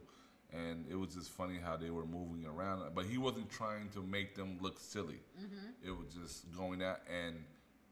and 0.51 0.83
it 0.89 0.95
was 0.95 1.13
just 1.13 1.29
funny 1.29 1.59
how 1.63 1.77
they 1.77 1.91
were 1.91 2.07
moving 2.07 2.43
around, 2.47 2.81
but 2.95 3.05
he 3.05 3.19
wasn't 3.19 3.47
trying 3.51 3.87
to 3.89 4.01
make 4.01 4.33
them 4.35 4.57
look 4.59 4.79
silly. 4.79 5.19
Mm-hmm. 5.39 5.87
It 5.87 5.91
was 5.91 6.07
just 6.11 6.51
going 6.57 6.81
out, 6.81 7.01
and 7.07 7.35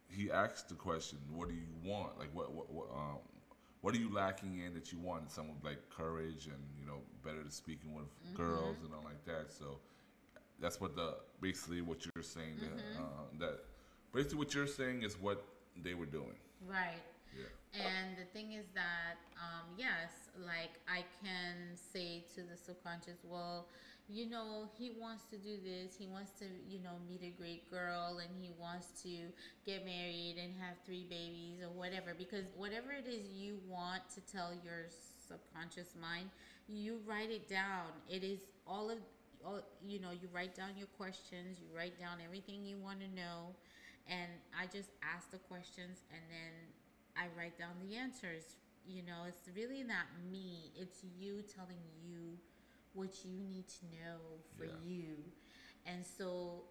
he 0.10 0.32
asked 0.32 0.70
the 0.70 0.76
question, 0.76 1.20
"What 1.32 1.50
do 1.50 1.54
you 1.54 1.68
want? 1.86 2.18
Like, 2.18 2.34
what, 2.34 2.52
what, 2.52 2.72
what, 2.72 2.88
um, 2.96 3.20
what 3.82 3.94
are 3.94 4.00
you 4.00 4.12
lacking 4.12 4.58
in 4.66 4.74
that 4.74 4.92
you 4.92 4.98
want?" 4.98 5.30
Some 5.32 5.52
of 5.52 5.64
like 5.64 5.78
courage 5.96 6.48
and 6.48 6.64
you 6.80 6.88
know, 6.88 7.02
better 7.24 7.44
to 7.44 7.52
speaking 7.52 7.94
with 7.94 8.08
girls 8.36 8.78
and 8.84 8.92
all 8.92 9.04
like 9.04 9.24
that. 9.26 9.52
So 9.52 9.78
that's 10.60 10.82
what 10.82 10.96
the 10.96 11.14
basically 11.42 11.82
what 11.84 12.00
you're 12.06 12.24
saying. 12.24 12.56
That, 12.62 13.02
uh, 13.02 13.04
that 13.40 13.60
basically 14.12 14.40
what 14.40 14.56
you're 14.56 14.66
saying 14.66 15.04
is 15.04 15.16
what 15.22 15.44
they 15.84 15.94
were 15.94 16.08
doing. 16.08 16.34
Right. 16.66 17.04
Yeah. 17.36 17.86
And 17.86 18.18
the 18.18 18.26
thing 18.34 18.54
is 18.54 18.66
that, 18.74 19.20
um, 19.38 19.68
yes, 19.78 20.32
like 20.46 20.80
I 20.88 21.04
can 21.24 21.76
say 21.76 22.24
to 22.36 22.42
the 22.42 22.58
subconscious, 22.58 23.20
well, 23.24 23.68
you 24.10 24.30
know, 24.30 24.70
he 24.78 24.94
wants 24.98 25.26
to 25.32 25.38
do 25.38 25.58
this. 25.64 25.96
He 26.00 26.08
wants 26.08 26.32
to, 26.40 26.46
you 26.70 26.80
know, 26.80 26.96
meet 27.10 27.22
a 27.24 27.36
great 27.38 27.70
girl 27.70 28.20
and 28.24 28.30
he 28.42 28.52
wants 28.58 29.04
to 29.04 29.10
get 29.66 29.86
married 29.86 30.36
and 30.42 30.54
have 30.62 30.78
three 30.86 31.06
babies 31.10 31.60
or 31.62 31.70
whatever. 31.70 32.16
Because 32.18 32.46
whatever 32.56 32.92
it 32.92 33.06
is 33.06 33.28
you 33.36 33.60
want 33.68 34.04
to 34.16 34.22
tell 34.22 34.52
your 34.64 34.88
subconscious 35.28 35.94
mind, 36.00 36.30
you 36.70 37.00
write 37.06 37.32
it 37.32 37.50
down. 37.50 37.92
It 38.10 38.24
is 38.24 38.40
all 38.66 38.90
of, 38.90 38.98
all, 39.46 39.62
you 39.86 40.00
know, 40.00 40.12
you 40.12 40.30
write 40.34 40.56
down 40.56 40.70
your 40.78 40.88
questions, 40.98 41.60
you 41.60 41.68
write 41.76 42.00
down 42.00 42.20
everything 42.24 42.64
you 42.64 42.78
want 42.78 43.00
to 43.02 43.08
know. 43.14 43.56
And 44.10 44.32
I 44.56 44.66
just 44.68 44.92
ask 45.04 45.32
the 45.32 45.38
questions 45.52 46.04
and 46.12 46.22
then 46.32 46.54
I 47.16 47.28
write 47.38 47.58
down 47.60 47.76
the 47.84 47.96
answers. 47.96 48.56
You 48.88 49.04
know, 49.04 49.28
it's 49.28 49.50
really 49.56 49.84
not 49.84 50.08
me, 50.32 50.72
it's 50.76 51.04
you 51.20 51.42
telling 51.44 51.84
you 52.00 52.40
what 52.94 53.26
you 53.26 53.36
need 53.44 53.68
to 53.68 53.86
know 53.92 54.40
for 54.58 54.66
Yeah. 54.66 54.80
you. 54.86 55.18
And 55.86 56.06
so 56.06 56.64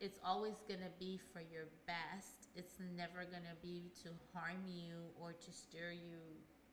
it's 0.00 0.18
always 0.24 0.58
going 0.66 0.80
to 0.80 0.90
be 0.98 1.18
for 1.32 1.40
your 1.40 1.66
best. 1.86 2.50
It's 2.56 2.80
never 2.96 3.24
going 3.30 3.46
to 3.46 3.54
be 3.62 3.90
to 4.02 4.10
harm 4.34 4.66
you 4.66 5.14
or 5.20 5.32
to 5.32 5.50
steer 5.52 5.92
you 5.92 6.18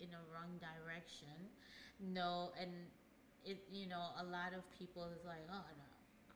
in 0.01 0.09
a 0.09 0.21
wrong 0.33 0.57
direction. 0.57 1.37
No, 1.99 2.51
and 2.59 2.71
it 3.45 3.61
you 3.71 3.87
know, 3.87 4.01
a 4.19 4.23
lot 4.25 4.53
of 4.57 4.63
people 4.77 5.05
is 5.15 5.23
like, 5.25 5.45
"Oh, 5.51 5.63
no. 5.77 5.89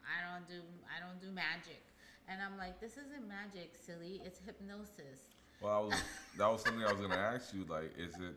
I 0.05 0.21
don't 0.21 0.47
do 0.47 0.61
I 0.85 0.99
don't 0.99 1.19
do 1.19 1.31
magic." 1.31 1.81
And 2.27 2.41
I'm 2.41 2.57
like, 2.57 2.79
"This 2.79 2.93
isn't 2.93 3.27
magic, 3.27 3.73
silly. 3.85 4.21
It's 4.25 4.39
hypnosis." 4.45 5.35
Well, 5.61 5.73
I 5.73 5.79
was, 5.79 6.01
that 6.37 6.47
was 6.51 6.61
something 6.61 6.83
I 6.83 6.91
was 6.91 7.01
gonna 7.01 7.15
ask 7.15 7.53
you. 7.53 7.65
Like, 7.65 7.91
is 7.97 8.15
it, 8.15 8.35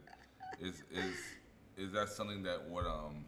is 0.61 0.83
is 0.91 1.17
is 1.77 1.93
that 1.93 2.09
something 2.09 2.43
that 2.45 2.69
what 2.69 2.87
um 2.87 3.25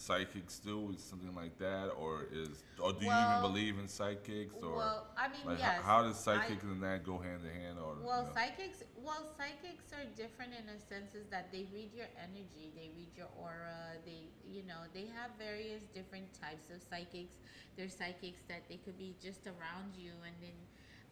psychics 0.00 0.58
do? 0.58 0.92
Is 0.96 1.02
something 1.04 1.34
like 1.34 1.58
that, 1.58 1.92
or 2.00 2.24
is 2.32 2.64
or 2.80 2.92
do 2.92 3.04
you 3.04 3.12
even 3.12 3.40
believe 3.42 3.78
in 3.78 3.86
psychics? 3.86 4.56
Or 4.62 4.76
well, 4.76 5.06
I 5.16 5.28
mean, 5.28 5.44
like, 5.44 5.58
yes. 5.58 5.82
how, 5.82 6.00
how 6.00 6.02
does 6.02 6.16
I- 6.26 6.40
psychics 6.40 6.64
and 6.64 6.82
that 6.82 7.04
go 7.04 7.18
hand 7.18 7.44
in 7.44 7.52
hand? 7.60 7.78
Or 7.78 7.96
Well, 8.00 8.22
you 8.22 8.28
know? 8.28 8.34
psychics. 8.34 8.82
Well, 8.96 9.22
psychics 9.36 9.92
are 9.92 10.08
different 10.16 10.52
in 10.56 10.64
a 10.72 10.78
sense 10.80 11.14
is 11.14 11.26
that 11.28 11.52
they 11.52 11.68
read 11.72 11.92
your 11.92 12.08
energy, 12.16 12.72
they 12.74 12.90
read 12.96 13.12
your 13.16 13.28
aura. 13.36 14.00
They, 14.04 14.32
you 14.48 14.62
know, 14.64 14.88
they 14.94 15.06
have 15.12 15.30
various 15.38 15.82
different 15.94 16.32
types 16.32 16.70
of 16.72 16.80
psychics. 16.82 17.36
There's 17.76 17.94
psychics 17.94 18.40
that 18.48 18.64
they 18.68 18.76
could 18.76 18.98
be 18.98 19.14
just 19.22 19.46
around 19.46 19.92
you, 19.96 20.12
and 20.24 20.34
then 20.40 20.58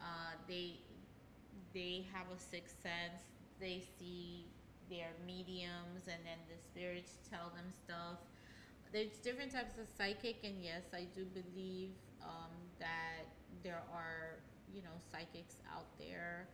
uh, 0.01 0.33
they 0.49 0.81
they 1.75 2.07
have 2.13 2.27
a 2.35 2.41
sixth 2.41 2.81
sense. 2.83 3.21
They 3.61 3.83
see 3.99 4.47
their 4.89 5.13
mediums, 5.27 6.09
and 6.09 6.21
then 6.25 6.41
the 6.49 6.57
spirits 6.57 7.21
tell 7.29 7.53
them 7.53 7.69
stuff. 7.85 8.17
There's 8.93 9.19
different 9.23 9.53
types 9.53 9.79
of 9.79 9.87
psychic, 9.97 10.37
and 10.45 10.55
yes, 10.63 10.83
I 10.95 11.07
do 11.15 11.25
believe 11.25 11.91
um, 12.23 12.51
that 12.79 13.27
there 13.63 13.83
are, 13.93 14.39
you 14.73 14.83
know, 14.83 14.97
psychics 15.13 15.57
out 15.75 15.87
there. 15.99 16.49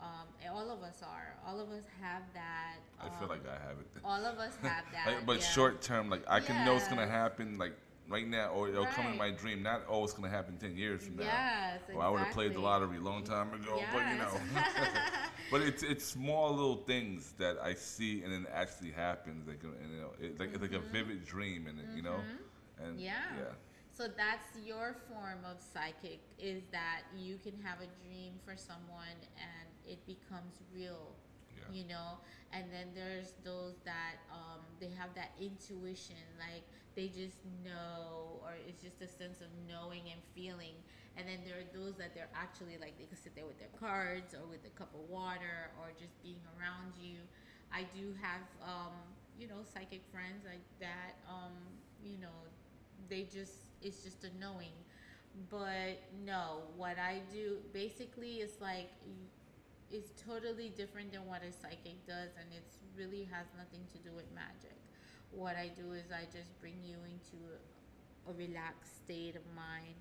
Um, 0.00 0.28
and 0.42 0.52
all 0.52 0.70
of 0.70 0.82
us 0.82 1.02
are. 1.02 1.36
All 1.46 1.60
of 1.60 1.70
us 1.70 1.84
have 2.02 2.22
that. 2.34 2.76
I 3.00 3.08
feel 3.18 3.24
um, 3.24 3.28
like 3.28 3.46
I 3.48 3.52
have 3.52 3.78
it. 3.78 3.86
all 4.04 4.24
of 4.24 4.38
us 4.38 4.52
have 4.62 4.84
that. 4.92 5.06
Like, 5.06 5.26
but 5.26 5.40
yeah. 5.40 5.46
short 5.46 5.80
term, 5.80 6.10
like 6.10 6.22
I 6.28 6.40
can 6.40 6.64
know 6.66 6.76
it's 6.76 6.88
gonna 6.88 7.06
happen, 7.06 7.56
like 7.58 7.72
right 8.08 8.26
now, 8.26 8.50
or 8.50 8.68
it'll 8.68 8.86
come 8.86 9.06
in 9.06 9.16
my 9.16 9.30
dream. 9.30 9.62
Not 9.62 9.82
oh, 9.88 10.04
it's 10.04 10.12
gonna 10.12 10.28
happen 10.28 10.56
ten 10.58 10.76
years 10.76 11.02
from 11.04 11.16
now. 11.16 11.24
Yes, 11.24 11.80
Well, 11.94 12.06
I 12.06 12.10
would 12.10 12.20
have 12.20 12.34
played 12.34 12.54
the 12.54 12.60
lottery 12.60 12.98
a 12.98 13.00
long 13.00 13.24
time 13.24 13.52
ago, 13.54 13.82
but 13.92 14.06
you 14.10 14.18
know. 14.18 14.30
But 15.50 15.62
it's 15.62 15.82
it's 15.82 16.04
small 16.04 16.50
little 16.54 16.76
things 16.76 17.32
that 17.38 17.58
I 17.62 17.74
see 17.74 18.22
and 18.22 18.32
then 18.32 18.42
it 18.42 18.50
actually 18.52 18.90
happens. 18.90 19.46
Like 19.46 19.62
and, 19.62 19.92
you 19.94 20.00
know, 20.00 20.12
it's 20.20 20.40
like 20.40 20.50
it's 20.52 20.62
like 20.62 20.72
a 20.72 20.80
vivid 20.80 21.24
dream, 21.24 21.66
and 21.66 21.78
it, 21.80 21.86
you 21.94 22.02
know, 22.02 22.24
and 22.78 22.98
Mm-hmm. 22.98 23.00
Yeah. 23.00 23.12
yeah, 23.36 23.52
So 23.90 24.08
that's 24.08 24.48
your 24.64 24.94
form 25.08 25.44
of 25.48 25.60
psychic 25.60 26.20
is 26.38 26.64
that 26.72 27.02
you 27.16 27.38
can 27.42 27.54
have 27.62 27.78
a 27.80 27.88
dream 28.04 28.34
for 28.44 28.56
someone 28.56 29.18
and 29.36 29.68
it 29.86 30.04
becomes 30.06 30.60
real. 30.74 31.14
Yeah. 31.56 31.64
You 31.72 31.88
know, 31.88 32.18
and 32.52 32.64
then 32.72 32.88
there's 32.94 33.34
those 33.44 33.76
that 33.84 34.16
um, 34.30 34.60
they 34.80 34.90
have 34.98 35.14
that 35.14 35.32
intuition, 35.40 36.20
like 36.38 36.64
they 36.94 37.08
just 37.08 37.44
know, 37.64 38.40
or 38.42 38.52
it's 38.68 38.82
just 38.82 39.00
a 39.02 39.08
sense 39.08 39.40
of 39.40 39.48
knowing 39.66 40.02
and 40.12 40.20
feeling. 40.34 40.74
And 41.16 41.26
then 41.26 41.40
there 41.48 41.56
are 41.56 41.68
those 41.72 41.96
that 41.96 42.14
they're 42.14 42.32
actually 42.36 42.76
like 42.80 42.98
they 42.98 43.04
could 43.08 43.22
sit 43.22 43.34
there 43.34 43.46
with 43.46 43.58
their 43.58 43.72
cards 43.80 44.34
or 44.34 44.44
with 44.48 44.60
a 44.66 44.72
cup 44.76 44.92
of 44.94 45.08
water 45.08 45.72
or 45.80 45.88
just 45.98 46.20
being 46.22 46.40
around 46.56 46.92
you. 47.00 47.24
I 47.72 47.88
do 47.96 48.14
have, 48.20 48.44
um, 48.62 48.92
you 49.38 49.48
know, 49.48 49.64
psychic 49.64 50.02
friends 50.12 50.44
like 50.44 50.64
that. 50.80 51.16
Um, 51.28 51.56
you 52.04 52.18
know, 52.20 52.36
they 53.08 53.24
just 53.24 53.64
it's 53.82 54.02
just 54.04 54.24
a 54.24 54.30
knowing. 54.38 54.76
But 55.50 56.00
no, 56.24 56.62
what 56.76 56.98
I 56.98 57.20
do 57.32 57.58
basically 57.72 58.40
is 58.40 58.60
like 58.60 58.88
it's 59.90 60.10
totally 60.20 60.70
different 60.70 61.12
than 61.12 61.26
what 61.26 61.42
a 61.42 61.52
psychic 61.52 62.04
does, 62.06 62.34
and 62.40 62.48
it's 62.56 62.78
really 62.96 63.28
has 63.30 63.46
nothing 63.56 63.86
to 63.92 63.98
do 63.98 64.14
with 64.14 64.26
magic. 64.34 64.76
What 65.30 65.56
I 65.56 65.70
do 65.74 65.92
is 65.92 66.10
I 66.10 66.24
just 66.32 66.58
bring 66.60 66.76
you 66.82 66.96
into 67.06 67.38
a 68.28 68.32
relaxed 68.32 69.04
state 69.04 69.36
of 69.36 69.42
mind, 69.54 69.94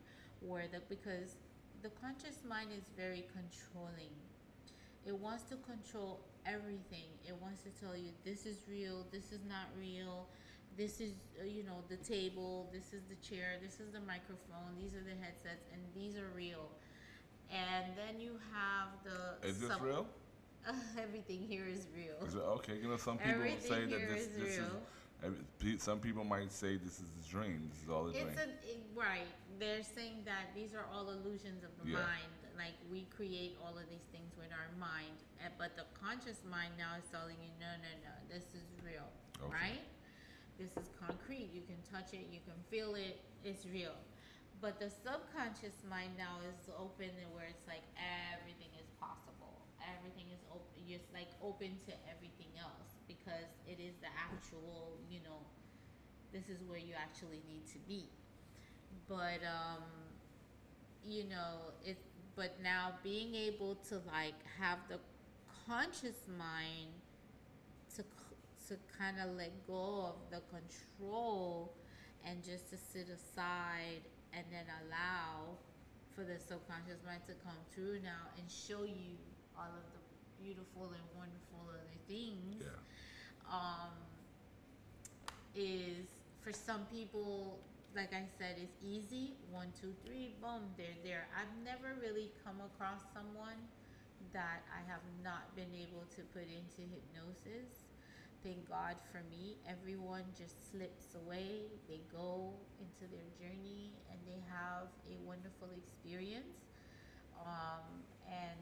where 0.47 0.67
the 0.71 0.81
because 0.89 1.35
the 1.81 1.89
conscious 2.01 2.39
mind 2.47 2.69
is 2.75 2.85
very 2.97 3.25
controlling. 3.33 4.13
It 5.05 5.15
wants 5.15 5.43
to 5.49 5.55
control 5.57 6.19
everything. 6.45 7.09
It 7.27 7.35
wants 7.41 7.61
to 7.63 7.69
tell 7.69 7.95
you 7.95 8.09
this 8.23 8.45
is 8.45 8.57
real, 8.69 9.05
this 9.11 9.31
is 9.31 9.41
not 9.47 9.69
real, 9.77 10.27
this 10.77 10.99
is 10.99 11.13
uh, 11.39 11.45
you 11.45 11.63
know 11.63 11.83
the 11.89 11.97
table, 11.97 12.69
this 12.73 12.93
is 12.93 13.03
the 13.09 13.15
chair, 13.15 13.57
this 13.61 13.79
is 13.79 13.91
the 13.93 14.01
microphone, 14.01 14.73
these 14.79 14.93
are 14.93 15.03
the 15.03 15.15
headsets, 15.21 15.65
and 15.71 15.81
these 15.93 16.17
are 16.17 16.29
real. 16.35 16.69
And 17.51 17.93
then 17.95 18.19
you 18.19 18.39
have 18.51 18.89
the 19.03 19.47
is 19.47 19.59
this 19.59 19.69
sub- 19.69 19.81
real? 19.81 20.07
everything 20.99 21.45
here 21.47 21.65
is 21.71 21.87
real. 21.95 22.27
Is 22.27 22.35
it 22.35 22.39
okay? 22.39 22.77
You 22.81 22.89
know, 22.89 22.97
some 22.97 23.17
people 23.17 23.33
Everything 23.33 23.71
say 23.71 23.85
that 23.85 24.09
this 24.09 24.21
is 24.21 24.37
this 24.37 24.57
real. 24.57 24.65
is. 24.65 25.81
Some 25.81 25.99
people 25.99 26.23
might 26.23 26.51
say 26.51 26.77
this 26.77 26.99
is 26.99 27.07
a 27.23 27.29
dream. 27.29 27.69
This 27.71 27.83
is 27.83 27.89
all 27.89 28.07
a 28.07 28.11
dream. 28.11 28.27
It's 28.27 28.41
a 28.41 28.49
it, 28.69 28.83
right. 28.95 29.27
They're 29.59 29.83
saying 29.83 30.23
that 30.25 30.51
these 30.53 30.73
are 30.73 30.85
all 30.91 31.09
illusions 31.09 31.63
of 31.63 31.71
the 31.79 31.87
Yeah. 31.89 32.03
mind. 32.03 32.31
Like 32.57 32.75
we 32.91 33.05
create 33.05 33.57
all 33.63 33.77
of 33.77 33.87
these 33.89 34.03
things 34.11 34.35
with 34.37 34.51
our 34.51 34.71
mind, 34.79 35.23
eh, 35.39 35.49
but 35.57 35.75
the 35.75 35.85
conscious 35.93 36.43
mind 36.43 36.77
now 36.77 36.95
is 36.95 37.07
telling 37.11 37.39
you, 37.41 37.51
no, 37.59 37.71
no, 37.77 37.91
no, 38.03 38.13
this 38.27 38.43
is 38.55 38.63
real, 38.83 39.07
Okay. 39.41 39.51
right? 39.51 39.85
This 40.57 40.71
is 40.77 40.89
concrete. 40.99 41.51
You 41.51 41.63
can 41.63 41.81
touch 41.83 42.13
it. 42.13 42.27
You 42.31 42.39
can 42.41 42.55
feel 42.69 42.95
it. 42.95 43.19
It's 43.43 43.65
real. 43.65 43.95
But 44.61 44.79
the 44.79 44.89
subconscious 44.89 45.83
mind 45.83 46.15
now 46.17 46.39
is 46.47 46.69
open, 46.77 47.09
and 47.09 47.33
where 47.35 47.45
it's 47.45 47.67
like 47.67 47.83
everything 47.99 48.71
is 48.79 48.87
possible. 48.99 49.67
Everything 49.83 50.31
is 50.31 50.39
open. 50.49 50.63
You're 50.87 50.99
just 50.99 51.11
like 51.13 51.27
open 51.43 51.77
to 51.87 51.93
everything 52.07 52.55
else 52.57 52.95
because 53.07 53.51
it 53.67 53.79
is 53.79 53.95
the 53.99 54.07
actual, 54.15 54.97
you 55.09 55.19
know, 55.23 55.43
this 56.31 56.47
is 56.47 56.63
where 56.63 56.79
you 56.79 56.95
actually 56.95 57.43
need 57.47 57.67
to 57.67 57.79
be. 57.79 58.09
But 59.07 59.41
um, 59.45 59.83
you 61.05 61.23
know, 61.25 61.73
it. 61.83 61.97
But 62.35 62.57
now 62.61 62.91
being 63.01 63.33
able 63.33 63.75
to 63.89 63.95
like 64.11 64.35
have 64.59 64.79
the 64.89 64.99
conscious 65.67 66.27
mind 66.37 66.91
to 67.95 68.03
to 68.67 68.75
kind 68.99 69.17
of 69.23 69.35
let 69.37 69.51
go 69.67 70.13
of 70.13 70.15
the 70.31 70.41
control 70.49 71.73
and 72.25 72.43
just 72.43 72.69
to 72.71 72.77
sit 72.77 73.07
aside 73.09 74.01
and 74.33 74.43
then 74.51 74.65
allow 74.83 75.55
for 76.13 76.21
the 76.23 76.37
subconscious 76.39 76.99
mind 77.05 77.21
to 77.27 77.33
come 77.45 77.55
through 77.73 77.99
now 78.03 78.27
and 78.37 78.49
show 78.51 78.83
you 78.83 79.15
all 79.57 79.69
of 79.69 79.85
the 79.93 80.43
beautiful 80.43 80.85
and 80.91 81.03
wonderful 81.15 81.59
other 81.69 81.99
things 82.07 82.63
Yeah. 82.63 83.53
um, 83.53 83.91
is 85.55 86.07
for 86.41 86.51
some 86.53 86.85
people, 86.91 87.59
like 87.95 88.13
I 88.13 88.27
said, 88.37 88.59
it's 88.59 88.75
easy. 88.83 89.35
One, 89.49 89.71
two, 89.79 89.95
three, 90.05 90.35
boom, 90.41 90.67
they're 90.77 90.99
there. 91.03 91.27
I've 91.31 91.51
never 91.63 91.95
really 92.01 92.31
come 92.43 92.59
across 92.59 92.99
someone 93.15 93.57
that 94.33 94.67
I 94.67 94.83
have 94.91 95.03
not 95.23 95.55
been 95.55 95.71
able 95.71 96.03
to 96.19 96.21
put 96.35 96.43
into 96.43 96.83
hypnosis. 96.83 97.87
Thank 98.43 98.67
God 98.69 98.99
for 99.11 99.23
me. 99.31 99.55
Everyone 99.63 100.23
just 100.37 100.69
slips 100.69 101.15
away. 101.15 101.71
They 101.87 102.01
go 102.11 102.51
into 102.83 103.07
their 103.09 103.29
journey 103.39 103.95
and 104.11 104.19
they 104.27 104.43
have 104.51 104.91
a 105.07 105.15
wonderful 105.25 105.71
experience. 105.73 106.67
Um, 107.41 108.03
and 108.27 108.59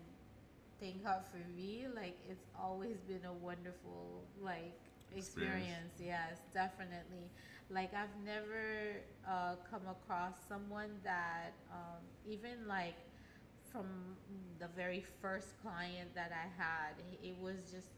thank 0.80 1.04
God 1.04 1.26
for 1.32 1.42
me. 1.58 1.88
Like 1.94 2.16
it's 2.30 2.46
always 2.58 3.02
been 3.10 3.26
a 3.26 3.34
wonderful 3.34 4.24
like 4.40 4.80
Experience. 5.16 5.94
experience. 5.94 5.94
Yes, 6.00 6.40
definitely. 6.54 7.30
Like 7.70 7.94
I've 7.94 8.16
never 8.26 9.02
uh, 9.28 9.56
come 9.70 9.88
across 9.90 10.36
someone 10.48 10.92
that 11.04 11.54
um, 11.72 12.02
even 12.26 12.68
like 12.68 12.96
from 13.72 14.16
the 14.60 14.68
very 14.76 15.04
first 15.22 15.60
client 15.62 16.14
that 16.16 16.32
I 16.32 16.48
had, 16.62 16.94
it 17.24 17.36
was 17.40 17.58
just 17.72 17.90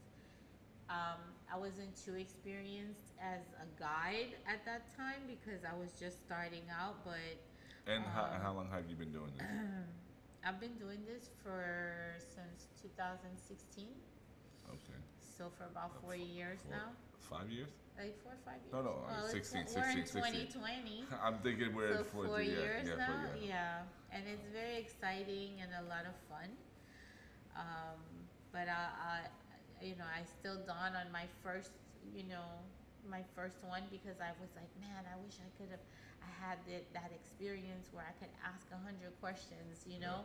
um, 0.88 1.18
I 1.52 1.58
wasn't 1.58 1.96
too 1.96 2.14
experienced 2.14 3.12
as 3.20 3.42
a 3.60 3.66
guide 3.80 4.36
at 4.46 4.64
that 4.66 4.96
time 4.96 5.26
because 5.26 5.64
I 5.64 5.74
was 5.76 5.90
just 5.98 6.24
starting 6.24 6.62
out, 6.70 7.04
but 7.04 7.38
And 7.86 8.04
how, 8.04 8.24
Um, 8.24 8.40
how 8.42 8.52
long 8.52 8.68
have 8.70 8.88
you 8.88 8.96
been 8.96 9.12
doing 9.12 9.32
this? 9.36 9.46
I've 10.44 10.60
been 10.60 10.78
doing 10.78 11.04
this 11.04 11.28
for 11.42 12.14
since 12.18 12.68
2016. 12.82 13.88
Okay. 14.68 15.00
So 15.36 15.52
for 15.58 15.64
about 15.68 15.92
four 16.00 16.16
years 16.16 16.60
Four- 16.64 16.72
now, 16.72 16.88
Five 17.20 17.50
years? 17.50 17.68
like 17.98 18.16
four 18.24 18.32
or 18.32 18.40
five 18.44 18.60
years. 18.64 18.72
No, 18.72 18.80
no, 18.82 19.04
Well, 19.04 19.28
it's- 19.28 19.48
16, 19.52 19.68
We're 19.76 19.88
in 19.90 20.06
16, 20.06 20.48
2020. 20.48 21.04
I'm 21.22 21.38
thinking 21.44 21.74
we're 21.76 21.92
so 21.92 22.00
at 22.00 22.06
four, 22.06 22.24
four 22.26 22.40
yeah, 22.40 22.56
years 22.56 22.88
yeah, 22.88 22.96
now, 22.96 23.20
yeah. 23.36 23.44
yeah, 23.52 24.16
and 24.16 24.24
it's 24.28 24.46
very 24.48 24.76
exciting 24.76 25.60
and 25.60 25.72
a 25.76 25.84
lot 25.88 26.04
of 26.08 26.16
fun. 26.28 26.48
Um, 27.56 28.00
but 28.52 28.68
I, 28.68 28.88
I, 28.96 29.84
you 29.84 29.96
know, 29.96 30.08
I 30.08 30.24
still 30.24 30.56
dawn 30.64 30.96
on 30.96 31.12
my 31.12 31.24
first, 31.44 31.72
you 32.14 32.24
know, 32.24 32.48
my 33.08 33.22
first 33.36 33.60
one 33.64 33.84
because 33.90 34.20
I 34.20 34.32
was 34.40 34.48
like, 34.56 34.68
man, 34.80 35.04
I 35.04 35.16
wish 35.20 35.36
I 35.40 35.48
could 35.60 35.70
have, 35.70 35.84
I 36.24 36.30
had 36.40 36.58
that 36.68 36.84
that 36.96 37.10
experience 37.12 37.88
where 37.92 38.04
I 38.08 38.12
could 38.20 38.32
ask 38.44 38.64
a 38.72 38.80
hundred 38.80 39.12
questions, 39.20 39.84
you 39.84 40.00
know. 40.00 40.24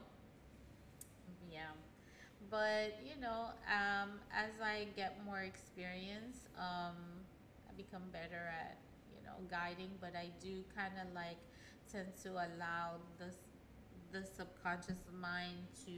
Yeah. 1.52 1.72
But 2.50 3.00
you 3.06 3.20
know, 3.22 3.52
um, 3.70 4.20
as 4.34 4.52
I 4.62 4.88
get 4.96 5.24
more 5.26 5.42
experience, 5.42 6.48
um, 6.58 6.98
I 7.70 7.72
become 7.78 8.04
better 8.12 8.50
at 8.50 8.78
you 9.16 9.22
know 9.24 9.38
guiding. 9.50 9.92
But 10.02 10.16
I 10.16 10.30
do 10.42 10.64
kind 10.76 10.94
of 11.00 11.14
like 11.14 11.40
tend 11.92 12.08
to 12.24 12.32
allow 12.32 13.00
the 13.20 13.30
the 14.12 14.26
subconscious 14.26 15.00
mind 15.22 15.68
to 15.86 15.92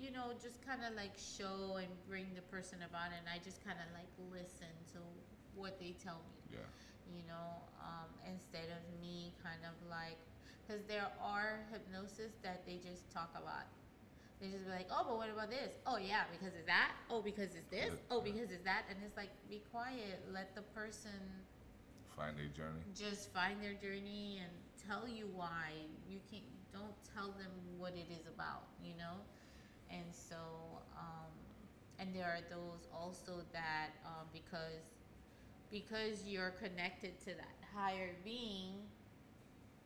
you 0.00 0.10
know 0.10 0.32
just 0.40 0.64
kind 0.64 0.80
of 0.86 0.94
like 0.94 1.12
show 1.18 1.76
and 1.76 1.88
bring 2.08 2.26
the 2.34 2.42
person 2.48 2.78
about, 2.88 3.12
and 3.16 3.26
I 3.28 3.38
just 3.44 3.64
kind 3.64 3.76
of 3.82 3.88
like 3.92 4.08
listen 4.32 4.72
to 4.94 5.00
what 5.54 5.78
they 5.80 5.92
tell 6.02 6.22
me 6.30 6.56
Yeah. 6.56 6.64
you 7.10 7.22
know, 7.26 7.58
um, 7.82 8.08
instead 8.30 8.70
of 8.70 8.82
me 9.00 9.32
kind 9.42 9.60
of 9.64 9.74
like, 9.90 10.18
because 10.62 10.84
there 10.86 11.08
are 11.20 11.60
hypnosis 11.72 12.32
that 12.42 12.64
they 12.66 12.78
just 12.78 13.10
talk 13.10 13.30
about. 13.34 13.66
They 14.40 14.48
just 14.48 14.64
be 14.64 14.70
like, 14.70 14.86
oh, 14.90 15.04
but 15.06 15.16
what 15.16 15.30
about 15.30 15.50
this? 15.50 15.70
Oh, 15.86 15.98
yeah, 15.98 16.22
because 16.30 16.54
it's 16.54 16.66
that. 16.66 16.92
Oh, 17.10 17.20
because 17.20 17.54
it's 17.56 17.66
this. 17.70 17.90
Oh, 18.10 18.20
because 18.20 18.50
it's 18.52 18.62
that. 18.64 18.84
And 18.88 18.98
it's 19.04 19.16
like, 19.16 19.30
be 19.50 19.62
quiet. 19.72 20.22
Let 20.32 20.54
the 20.54 20.62
person 20.62 21.10
Find 22.16 22.36
their 22.36 22.46
journey. 22.46 22.82
just 22.94 23.32
find 23.32 23.62
their 23.62 23.74
journey 23.74 24.38
and 24.42 24.50
tell 24.86 25.08
you 25.08 25.28
why. 25.34 25.72
You 26.08 26.20
can't, 26.30 26.44
don't 26.72 26.94
tell 27.14 27.28
them 27.32 27.50
what 27.78 27.94
it 27.94 28.06
is 28.12 28.26
about, 28.26 28.62
you 28.82 28.94
know? 28.96 29.18
And 29.90 30.06
so, 30.12 30.36
um, 30.96 31.32
and 31.98 32.14
there 32.14 32.26
are 32.26 32.42
those 32.48 32.86
also 32.94 33.42
that, 33.52 33.90
um, 34.06 34.26
because, 34.32 35.02
because 35.70 36.24
you're 36.26 36.50
connected 36.62 37.18
to 37.20 37.26
that 37.34 37.56
higher 37.74 38.14
being, 38.24 38.74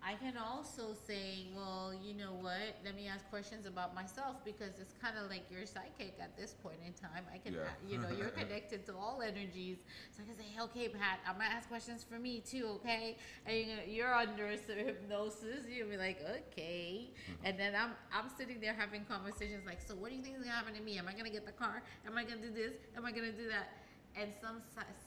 I 0.05 0.14
can 0.14 0.36
also 0.36 0.94
say, 1.07 1.46
well, 1.55 1.94
you 1.94 2.14
know 2.14 2.34
what? 2.40 2.74
Let 2.84 2.96
me 2.96 3.07
ask 3.07 3.28
questions 3.30 3.66
about 3.66 3.94
myself 3.94 4.44
because 4.44 4.80
it's 4.80 4.94
kind 5.00 5.14
of 5.16 5.30
like 5.30 5.44
your 5.48 5.64
psychic 5.64 6.18
at 6.20 6.36
this 6.36 6.55
point 6.61 6.78
in 6.84 6.92
time. 6.92 7.24
I 7.32 7.38
can, 7.38 7.55
Yeah. 7.55 7.70
you 7.88 7.98
know, 7.98 8.09
you're 8.11 8.34
connected 8.42 8.84
to 8.86 8.96
all 8.96 9.22
energies. 9.22 9.78
So 10.11 10.24
I 10.24 10.26
can 10.26 10.36
say, 10.36 10.50
okay, 10.61 10.88
Pat, 10.88 11.20
I'm 11.26 11.34
gonna 11.38 11.55
ask 11.55 11.68
questions 11.68 12.03
for 12.03 12.18
me 12.18 12.40
too, 12.40 12.66
okay? 12.82 13.16
And 13.46 13.57
you're, 13.57 13.84
you're 13.86 14.14
under 14.14 14.57
some 14.66 14.76
hypnosis. 14.76 15.66
You'll 15.70 15.88
be 15.88 15.96
like, 15.96 16.18
okay. 16.50 17.11
Mm-hmm. 17.14 17.46
And 17.46 17.59
then 17.59 17.74
I'm, 17.76 17.92
I'm 18.12 18.28
sitting 18.36 18.59
there 18.61 18.74
having 18.74 19.05
conversations 19.05 19.64
like, 19.64 19.80
so 19.80 19.94
what 19.94 20.11
do 20.11 20.16
you 20.16 20.22
think 20.22 20.36
is 20.36 20.42
gonna 20.42 20.57
happen 20.57 20.74
to 20.74 20.82
me? 20.82 20.98
Am 20.98 21.07
I 21.07 21.12
gonna 21.12 21.30
get 21.30 21.46
the 21.46 21.53
car? 21.53 21.82
Am 22.07 22.18
I 22.18 22.24
gonna 22.24 22.42
do 22.42 22.50
this? 22.50 22.74
Am 22.96 23.07
I 23.07 23.12
gonna 23.12 23.30
do 23.30 23.46
that? 23.48 23.78
And 24.18 24.32
some, 24.42 24.61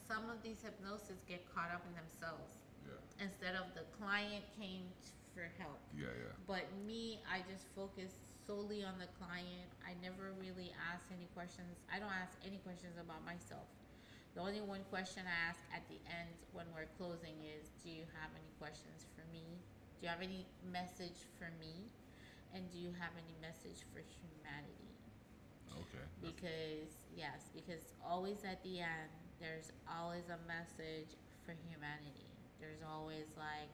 some 0.08 0.30
of 0.30 0.41
these 0.41 0.64
hypnosis 0.64 1.20
get 1.28 1.43
caught 1.54 1.70
up 1.70 1.84
in 1.86 1.93
themselves. 1.93 2.64
Instead 3.20 3.55
of 3.55 3.72
the 3.76 3.84
client 3.97 4.43
came 4.59 4.88
for 5.34 5.47
help. 5.59 5.80
Yeah, 5.91 6.11
yeah. 6.16 6.36
But 6.47 6.68
me, 6.88 7.20
I 7.28 7.43
just 7.51 7.68
focus 7.76 8.11
solely 8.47 8.84
on 8.84 8.95
the 8.99 9.09
client. 9.20 9.68
I 9.84 9.95
never 9.99 10.32
really 10.39 10.72
ask 10.80 11.03
any 11.11 11.28
questions. 11.36 11.84
I 11.91 11.99
don't 11.99 12.13
ask 12.13 12.36
any 12.45 12.57
questions 12.63 12.95
about 12.95 13.26
myself. 13.26 13.68
The 14.36 14.41
only 14.41 14.61
one 14.61 14.84
question 14.91 15.24
I 15.24 15.38
ask 15.49 15.59
at 15.72 15.88
the 15.88 15.99
end 16.11 16.36
when 16.51 16.68
we're 16.76 16.91
closing 16.99 17.39
is, 17.43 17.72
"Do 17.84 17.89
you 17.89 18.03
have 18.20 18.32
any 18.36 18.51
questions 18.59 19.07
for 19.16 19.24
me? 19.32 19.59
Do 19.99 20.07
you 20.07 20.09
have 20.11 20.22
any 20.22 20.45
message 20.63 21.24
for 21.39 21.49
me? 21.59 21.88
And 22.53 22.70
do 22.72 22.78
you 22.78 22.91
have 22.99 23.16
any 23.16 23.36
message 23.39 23.84
for 23.91 24.03
humanity?" 24.03 24.91
Okay. 25.72 26.06
Because 26.22 26.99
yes, 27.15 27.49
because 27.56 27.95
always 28.03 28.44
at 28.44 28.61
the 28.64 28.80
end 28.80 29.11
there's 29.40 29.72
always 29.88 30.27
a 30.30 30.40
message 30.48 31.15
for 31.45 31.56
humanity. 31.72 32.35
There's 32.60 32.82
always 32.84 33.27
like 33.38 33.69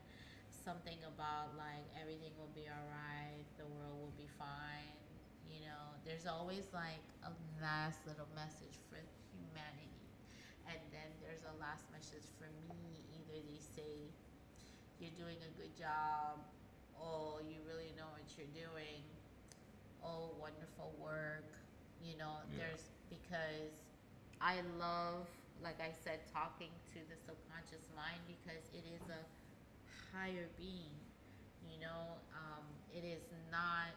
something 0.51 0.97
about 1.07 1.57
like 1.57 1.85
everything 1.99 2.33
will 2.37 2.51
be 2.53 2.67
alright, 2.69 3.45
the 3.57 3.65
world 3.77 3.97
will 3.99 4.17
be 4.17 4.29
fine. 4.37 4.93
You 5.49 5.67
know, 5.67 5.83
there's 6.05 6.25
always 6.27 6.69
like 6.73 7.03
a 7.27 7.31
last 7.61 8.05
little 8.07 8.29
message 8.35 8.77
for 8.89 8.99
humanity. 9.35 9.91
And 10.69 10.79
then 10.93 11.09
there's 11.19 11.43
a 11.43 11.55
last 11.59 11.85
message 11.91 12.25
for 12.39 12.47
me. 12.69 13.03
Either 13.11 13.37
they 13.43 13.59
say, 13.59 14.07
You're 15.01 15.15
doing 15.17 15.37
a 15.43 15.51
good 15.59 15.73
job, 15.75 16.39
oh, 16.99 17.41
you 17.43 17.57
really 17.67 17.91
know 17.97 18.07
what 18.13 18.23
you're 18.37 18.53
doing, 18.53 19.01
oh, 20.05 20.31
wonderful 20.39 20.93
work. 21.01 21.45
You 22.03 22.17
know, 22.17 22.37
Yeah. 22.53 22.69
there's 22.69 22.85
because 23.09 23.73
I 24.39 24.61
love, 24.79 25.27
like 25.63 25.77
I 25.77 25.93
said, 25.93 26.25
talking 26.33 26.73
to 26.93 26.99
the 27.05 27.17
subconscious 27.21 27.85
mind 27.93 28.21
because 28.25 28.65
it 28.73 28.85
is 28.89 29.01
a 29.09 29.21
higher 30.13 30.49
being. 30.57 30.97
You 31.69 31.77
know, 31.85 32.17
um, 32.33 32.65
it 32.89 33.05
is 33.05 33.21
not, 33.53 33.93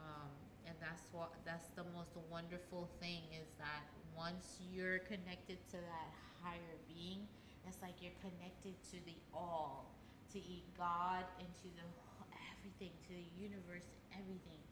um, 0.00 0.32
and 0.64 0.74
that's 0.80 1.04
what 1.12 1.32
that's 1.44 1.68
the 1.76 1.84
most 1.92 2.16
wonderful 2.32 2.88
thing 3.00 3.20
is 3.32 3.48
that 3.60 3.84
once 4.16 4.60
you're 4.72 5.04
connected 5.04 5.60
to 5.72 5.78
that 5.78 6.08
higher 6.40 6.76
being, 6.88 7.28
it's 7.68 7.80
like 7.84 8.00
you're 8.00 8.16
connected 8.24 8.74
to 8.92 8.96
the 9.04 9.16
all, 9.32 9.92
to 10.32 10.40
God 10.76 11.24
and 11.38 11.48
to 11.60 11.68
the 11.76 11.86
everything, 12.56 12.92
to 13.08 13.12
the 13.12 13.28
universe, 13.36 13.88
everything 14.16 14.64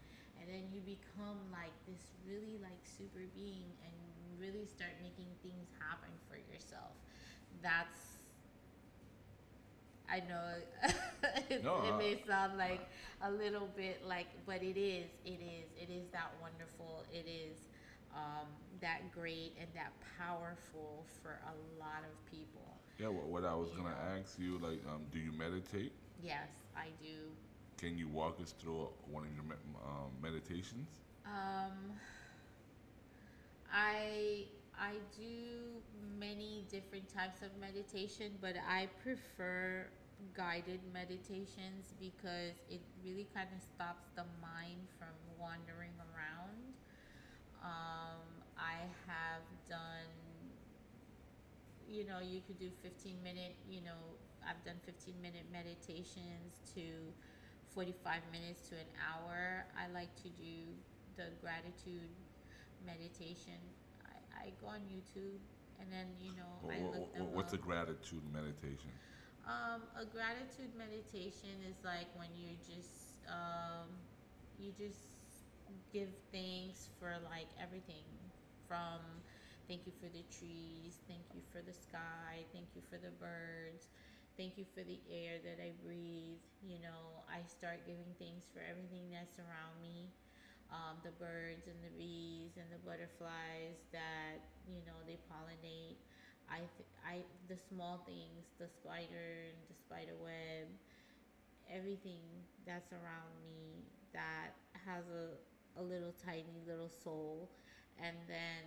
and 0.43 0.51
then 0.51 0.67
you 0.75 0.83
become 0.83 1.39
like 1.55 1.71
this 1.87 2.03
really 2.27 2.59
like 2.59 2.83
super 2.83 3.23
being 3.31 3.71
and 3.87 3.95
really 4.41 4.67
start 4.67 4.93
making 5.03 5.29
things 5.43 5.69
happen 5.79 6.11
for 6.29 6.37
yourself 6.37 6.97
that's 7.63 8.19
i 10.09 10.21
know 10.21 10.49
it, 11.51 11.65
No, 11.65 11.83
it 11.85 11.97
may 11.97 12.17
sound 12.27 12.59
like 12.59 12.81
a 13.23 13.31
little 13.31 13.69
bit 13.75 14.03
like 14.07 14.27
but 14.47 14.63
it 14.63 14.77
is 14.79 15.11
it 15.25 15.41
is 15.41 15.67
it 15.81 15.91
is 15.91 16.09
that 16.13 16.31
wonderful 16.41 17.05
it 17.13 17.27
is 17.29 17.69
um, 18.15 18.47
that 18.81 19.11
great 19.13 19.55
and 19.59 19.69
that 19.75 19.93
powerful 20.19 21.07
for 21.23 21.41
a 21.47 21.81
lot 21.81 22.05
of 22.05 22.25
people 22.31 22.81
Yeah, 22.99 23.09
what, 23.09 23.27
what 23.27 23.45
I 23.45 23.55
was 23.55 23.71
You 23.71 23.79
gonna 23.83 23.91
know. 23.91 24.19
ask 24.21 24.39
you, 24.39 24.59
like, 24.59 24.81
um, 24.87 25.03
do 25.11 25.19
you 25.19 25.33
meditate? 25.33 25.93
yes 26.21 26.51
i 26.77 26.89
do 27.01 27.33
can 27.79 27.99
you 27.99 28.09
walk 28.09 28.41
us 28.41 28.53
through 28.53 28.89
one 29.11 29.25
of 29.25 29.35
your 29.35 29.45
um, 29.85 30.13
meditations? 30.23 30.89
Um, 31.25 31.99
I 33.73 34.47
I 34.78 34.94
do 35.16 35.81
many 36.19 36.65
different 36.70 37.09
types 37.09 37.43
of 37.43 37.51
meditation, 37.61 38.32
but 38.40 38.55
I 38.69 38.89
prefer 39.03 39.86
guided 40.36 40.81
meditations 40.93 41.94
because 41.99 42.55
it 42.70 42.81
really 43.05 43.27
kind 43.35 43.49
of 43.55 43.61
stops 43.62 44.09
the 44.15 44.24
mind 44.40 44.86
from 44.99 45.15
wandering 45.39 45.94
around. 46.15 46.74
Um, 47.62 48.23
I 48.59 48.86
have 49.07 49.43
done, 49.69 50.11
you 51.89 52.05
know, 52.05 52.19
you 52.20 52.40
could 52.47 52.59
do 52.59 52.70
15 52.82 53.23
minute, 53.23 53.55
you 53.70 53.81
know, 53.82 53.99
I've 54.47 54.62
done 54.65 54.81
15 54.86 55.15
minute 55.23 55.47
meditations 55.53 56.59
to 56.74 56.82
45 57.74 58.23
minutes 58.32 58.69
to 58.70 58.77
an 58.77 58.90
hour. 58.99 59.65
I 59.78 59.93
like 59.93 60.15
to 60.23 60.28
do 60.31 60.74
the 61.16 61.31
gratitude 61.40 62.11
meditation. 62.85 63.59
I, 64.05 64.49
I 64.49 64.53
go 64.61 64.69
on 64.69 64.81
YouTube 64.91 65.41
and 65.81 65.93
then, 65.93 66.17
you 66.21 66.33
know, 66.33 66.63
Wha- 66.63 66.71
I 66.71 66.81
wha- 66.81 66.91
look 66.93 67.13
wha- 67.15 67.15
them 67.15 67.27
what's 67.27 67.53
a 67.53 67.59
up. 67.59 67.59
gratitude 67.59 68.23
meditation? 68.33 68.91
Um, 69.47 69.83
a 69.99 70.05
gratitude 70.05 70.75
meditation 70.77 71.63
is 71.69 71.83
like 71.85 72.07
when 72.15 72.31
you 72.35 72.55
just 72.63 73.27
um, 73.27 73.91
you 74.59 74.73
just 74.73 75.11
give 75.93 76.11
thanks 76.33 76.89
for 76.99 77.15
like 77.25 77.49
everything 77.61 78.05
from 78.69 79.01
thank 79.69 79.87
you 79.87 79.93
for 79.93 80.07
the 80.09 80.23
trees, 80.31 81.01
thank 81.09 81.27
you 81.35 81.43
for 81.53 81.61
the 81.63 81.73
sky, 81.73 82.45
thank 82.53 82.75
you 82.75 82.83
for 82.89 82.99
the 82.99 83.11
birds, 83.19 83.89
thank 84.37 84.57
you 84.59 84.65
for 84.75 84.83
the 84.85 85.01
air 85.11 85.39
that 85.43 85.59
I 85.63 85.73
breathe. 85.85 86.43
You 86.63 86.79
know, 86.79 87.25
I 87.29 87.43
start 87.47 87.87
giving 87.87 88.15
thanks 88.19 88.47
for 88.53 88.61
everything 88.63 89.11
that's 89.11 89.39
around 89.39 89.81
me. 89.83 90.13
Um, 90.73 90.97
the 91.05 91.12
birds 91.20 91.69
and 91.69 91.77
the 91.85 91.93
bees 92.01 92.57
and 92.57 92.65
the 92.73 92.81
butterflies 92.81 93.77
that 93.93 94.40
you 94.66 94.81
know 94.89 94.97
they 95.07 95.20
pollinate. 95.28 96.01
I, 96.49 96.65
th- 96.77 96.89
I, 97.05 97.24
the 97.49 97.57
small 97.57 98.01
things, 98.09 98.49
the 98.59 98.69
spider 98.69 99.53
and 99.53 99.59
the 99.69 99.77
spider 99.77 100.16
web, 100.16 100.69
everything 101.70 102.20
that's 102.66 102.93
around 102.93 103.32
me 103.43 103.85
that 104.12 104.53
has 104.86 105.05
a, 105.09 105.36
a 105.81 105.82
little 105.82 106.12
tiny 106.12 106.61
little 106.66 106.90
soul. 106.90 107.51
And 107.99 108.16
then 108.28 108.65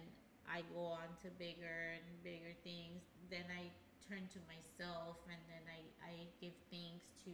I 0.48 0.62
go 0.74 0.86
on 0.86 1.10
to 1.24 1.30
bigger 1.38 1.96
and 1.98 2.24
bigger 2.24 2.54
things. 2.64 3.04
Then 3.30 3.46
I 3.52 3.72
turn 4.08 4.28
to 4.34 4.40
myself 4.48 5.18
and 5.30 5.42
then 5.50 5.64
I, 5.70 5.82
I 6.06 6.14
give 6.42 6.54
thanks 6.72 7.14
to 7.26 7.32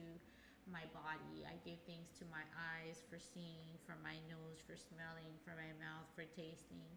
my 0.70 0.86
body. 0.94 1.48
I 1.48 1.58
give 1.66 1.82
thanks 1.90 2.14
to 2.22 2.26
my 2.30 2.44
eyes 2.54 3.02
for 3.10 3.18
seeing, 3.18 3.66
for 3.88 3.98
my 4.06 4.18
nose 4.30 4.62
for 4.62 4.78
smelling, 4.78 5.34
for 5.42 5.58
my 5.58 5.72
mouth 5.82 6.08
for 6.14 6.28
tasting. 6.38 6.90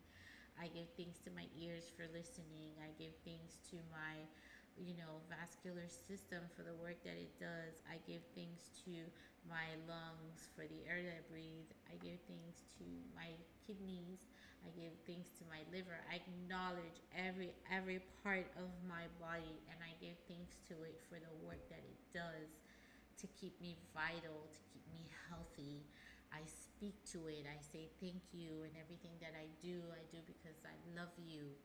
I 0.61 0.71
give 0.71 0.87
thanks 0.95 1.19
to 1.27 1.31
my 1.35 1.47
ears 1.59 1.91
for 1.97 2.07
listening. 2.15 2.77
I 2.79 2.95
give 2.95 3.15
thanks 3.27 3.59
to 3.75 3.81
my, 3.91 4.23
you 4.79 4.95
know, 4.95 5.25
vascular 5.27 5.87
system 5.91 6.47
for 6.55 6.63
the 6.63 6.77
work 6.79 7.03
that 7.03 7.19
it 7.19 7.35
does. 7.43 7.83
I 7.91 7.99
give 8.07 8.23
thanks 8.39 8.71
to 8.87 8.95
my 9.51 9.75
lungs 9.91 10.49
for 10.55 10.65
the 10.65 10.81
air 10.87 11.03
that 11.03 11.17
I 11.21 11.25
breathe. 11.27 11.69
I 11.91 11.99
give 11.99 12.23
thanks 12.31 12.65
to 12.79 12.87
my 13.19 13.35
kidneys. 13.67 14.23
I 14.65 14.73
give 14.73 14.95
thanks 15.05 15.29
to 15.37 15.45
my 15.51 15.61
liver. 15.69 15.99
I 16.09 16.23
acknowledge 16.25 17.05
every 17.13 17.53
every 17.69 18.01
part 18.25 18.49
of 18.57 18.71
my 18.89 19.05
body 19.21 19.61
and 19.69 19.77
I 19.85 19.93
give 20.01 20.17
thanks 20.25 20.57
to 20.73 20.75
it 20.89 20.97
for 21.05 21.21
the 21.21 21.35
work 21.45 21.61
that 21.69 21.85
it 21.85 22.01
does 22.17 22.65
to 23.25 23.29
keep 23.41 23.57
me 23.61 23.81
vital, 23.97 24.53
to 24.53 24.61
keep 24.73 24.85
me 24.93 25.09
healthy. 25.29 25.89
I 26.33 26.45
speak 26.45 27.01
to 27.17 27.27
it. 27.33 27.47
I 27.49 27.57
say 27.63 27.89
thank 28.03 28.21
you, 28.37 28.67
and 28.69 28.75
everything 28.77 29.17
that 29.25 29.33
I 29.39 29.49
do, 29.65 29.81
I 29.97 30.05
do 30.13 30.21
because 30.29 30.61
I 30.67 30.77
love 30.93 31.15
you, 31.17 31.57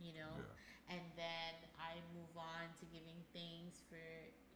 you 0.00 0.12
know. 0.14 0.34
Yeah. 0.36 0.96
And 0.96 1.04
then 1.16 1.52
I 1.80 2.00
move 2.12 2.32
on 2.36 2.72
to 2.80 2.84
giving 2.92 3.20
thanks 3.32 3.82
for, 3.88 4.00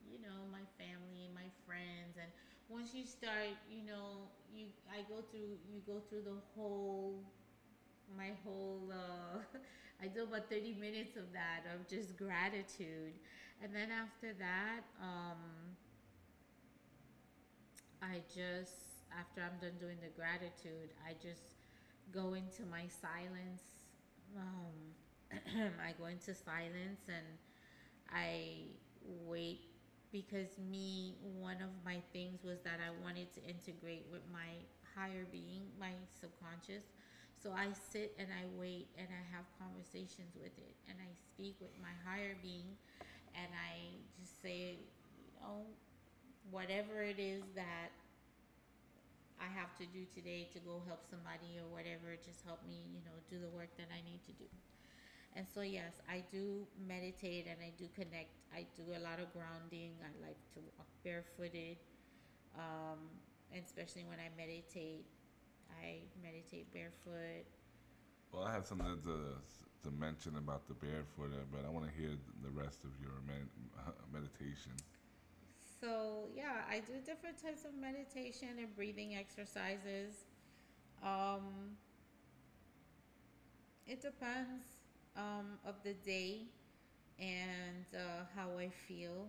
you 0.05 0.21
know, 0.21 0.47
my 0.53 0.65
family 0.77 1.25
and 1.27 1.35
my 1.35 1.49
friends. 1.67 2.17
And 2.21 2.31
once 2.69 2.95
you 2.95 3.05
start, 3.07 3.57
you 3.69 3.83
know, 3.85 4.29
you 4.53 4.69
I 4.89 5.03
go 5.09 5.23
through 5.31 5.59
you 5.69 5.81
go 5.87 6.01
through 6.09 6.23
the 6.29 6.41
whole 6.55 7.25
my 8.17 8.33
whole 8.45 8.91
uh, 8.93 9.41
I 10.03 10.09
do 10.09 10.25
about 10.25 10.49
30 10.51 10.75
minutes 10.75 11.17
of 11.17 11.33
that 11.33 11.65
of 11.75 11.87
just 11.89 12.17
gratitude. 12.17 13.15
And 13.63 13.75
then 13.75 13.91
after 13.91 14.33
that, 14.39 14.83
um 15.01 15.68
I 18.03 18.21
just, 18.29 19.05
after 19.19 19.43
I'm 19.43 19.59
done 19.61 19.79
doing 19.81 19.99
the 20.01 20.13
gratitude, 20.15 20.95
I 21.07 21.15
just 21.21 21.43
go 22.13 22.35
into 22.35 22.65
my 22.71 22.87
silence. 22.89 23.63
Um, 24.37 24.95
I 25.87 25.93
go 25.99 26.07
into 26.07 26.35
silence 26.35 27.03
and 27.09 27.27
I 28.11 28.69
wait 29.05 29.61
because 30.13 30.49
me, 30.71 31.17
one 31.39 31.61
of 31.63 31.71
my 31.85 32.01
things 32.13 32.45
was 32.45 32.61
that 32.65 32.81
I 32.81 32.91
wanted 33.05 33.33
to 33.35 33.41
integrate 33.45 34.07
with 34.11 34.23
my 34.33 34.65
higher 34.97 35.27
being, 35.31 35.69
my 35.79 35.93
subconscious. 36.21 36.85
So 37.37 37.53
I 37.53 37.69
sit 37.93 38.15
and 38.19 38.29
I 38.35 38.47
wait 38.59 38.89
and 38.99 39.09
I 39.11 39.23
have 39.37 39.47
conversations 39.59 40.35
with 40.35 40.55
it 40.59 40.75
and 40.89 40.99
I 40.99 41.11
speak 41.15 41.57
with 41.61 41.71
my 41.81 41.93
higher 42.05 42.35
being 42.43 42.77
and 43.35 43.51
I 43.55 44.01
just 44.19 44.43
say, 44.43 44.79
you 45.19 45.31
know, 45.41 45.67
whatever 46.51 47.03
it 47.03 47.19
is 47.19 47.43
that 47.55 47.93
I 49.39 49.47
have 49.55 49.77
to 49.79 49.87
do 49.87 50.03
today 50.15 50.49
to 50.53 50.59
go 50.59 50.83
help 50.87 51.07
somebody 51.07 51.59
or 51.63 51.69
whatever, 51.71 52.19
just 52.25 52.43
help 52.45 52.59
me, 52.67 52.83
you 52.91 53.03
know, 53.07 53.15
do 53.31 53.39
the 53.39 53.51
work 53.55 53.71
that 53.79 53.89
I 53.95 54.03
need 54.03 54.25
to 54.27 54.33
do. 54.33 54.51
And 55.37 55.47
so, 55.47 55.61
yes, 55.61 56.01
I 56.11 56.25
do 56.33 56.67
meditate 56.87 57.47
and 57.47 57.59
I 57.63 57.71
do 57.79 57.87
connect. 57.95 58.35
I 58.51 58.67
do 58.75 58.83
a 58.97 59.01
lot 59.01 59.21
of 59.21 59.31
grounding. 59.33 59.95
I 60.03 60.11
like 60.27 60.41
to 60.55 60.61
walk 60.75 60.91
barefooted. 61.05 61.79
Um, 62.59 62.99
and 63.55 63.63
especially 63.63 64.05
when 64.09 64.19
I 64.19 64.35
meditate, 64.35 65.07
I 65.71 66.03
meditate 66.21 66.73
barefoot. 66.73 67.47
Well, 68.33 68.45
I 68.45 68.53
have 68.53 68.67
something 68.67 68.99
to, 69.05 69.39
to 69.85 69.91
mention 69.95 70.37
about 70.37 70.67
the 70.67 70.75
barefoot, 70.75 71.31
but 71.53 71.65
I 71.65 71.71
want 71.71 71.87
to 71.87 71.95
hear 71.95 72.19
the 72.43 72.51
rest 72.51 72.83
of 72.85 72.91
your 73.01 73.23
med- 73.25 73.55
meditation. 74.13 74.73
So 75.81 76.29
yeah, 76.35 76.63
I 76.69 76.81
do 76.81 76.95
different 77.05 77.41
types 77.43 77.65
of 77.65 77.75
meditation 77.75 78.49
and 78.59 78.75
breathing 78.75 79.17
exercises. 79.17 80.25
Um, 81.03 81.77
it 83.87 84.03
depends 84.03 84.65
um, 85.17 85.59
of 85.67 85.75
the 85.85 85.95
day 86.05 86.43
and 87.19 87.87
uh, 87.95 88.25
how 88.37 88.49
I 88.59 88.69
feel. 88.69 89.29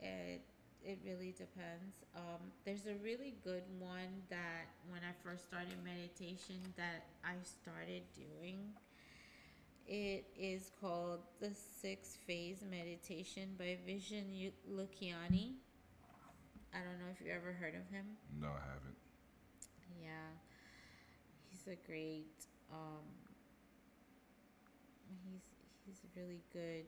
It 0.00 0.42
it 0.84 0.98
really 1.04 1.32
depends. 1.32 2.04
Um, 2.14 2.52
there's 2.64 2.86
a 2.86 2.94
really 3.02 3.34
good 3.42 3.62
one 3.78 4.20
that 4.28 4.68
when 4.90 5.00
I 5.00 5.12
first 5.24 5.44
started 5.48 5.76
meditation 5.82 6.60
that 6.76 7.06
I 7.24 7.36
started 7.42 8.02
doing. 8.14 8.74
It 9.86 10.24
is 10.38 10.70
called 10.80 11.20
the 11.40 11.50
Six 11.80 12.16
Phase 12.26 12.64
Meditation 12.68 13.54
by 13.58 13.76
Vishen 13.86 14.52
Lakhiani. 14.72 15.54
I 16.72 16.78
don't 16.78 16.98
know 16.98 17.12
if 17.12 17.24
you 17.24 17.30
ever 17.30 17.52
heard 17.52 17.74
of 17.74 17.86
him. 17.94 18.06
No, 18.40 18.48
I 18.48 18.64
haven't. 18.66 18.96
Yeah, 20.02 20.32
he's 21.50 21.66
a 21.66 21.76
great. 21.86 22.26
Um, 22.72 23.04
he's 25.22 25.42
he's 25.84 26.00
really 26.16 26.40
good. 26.52 26.86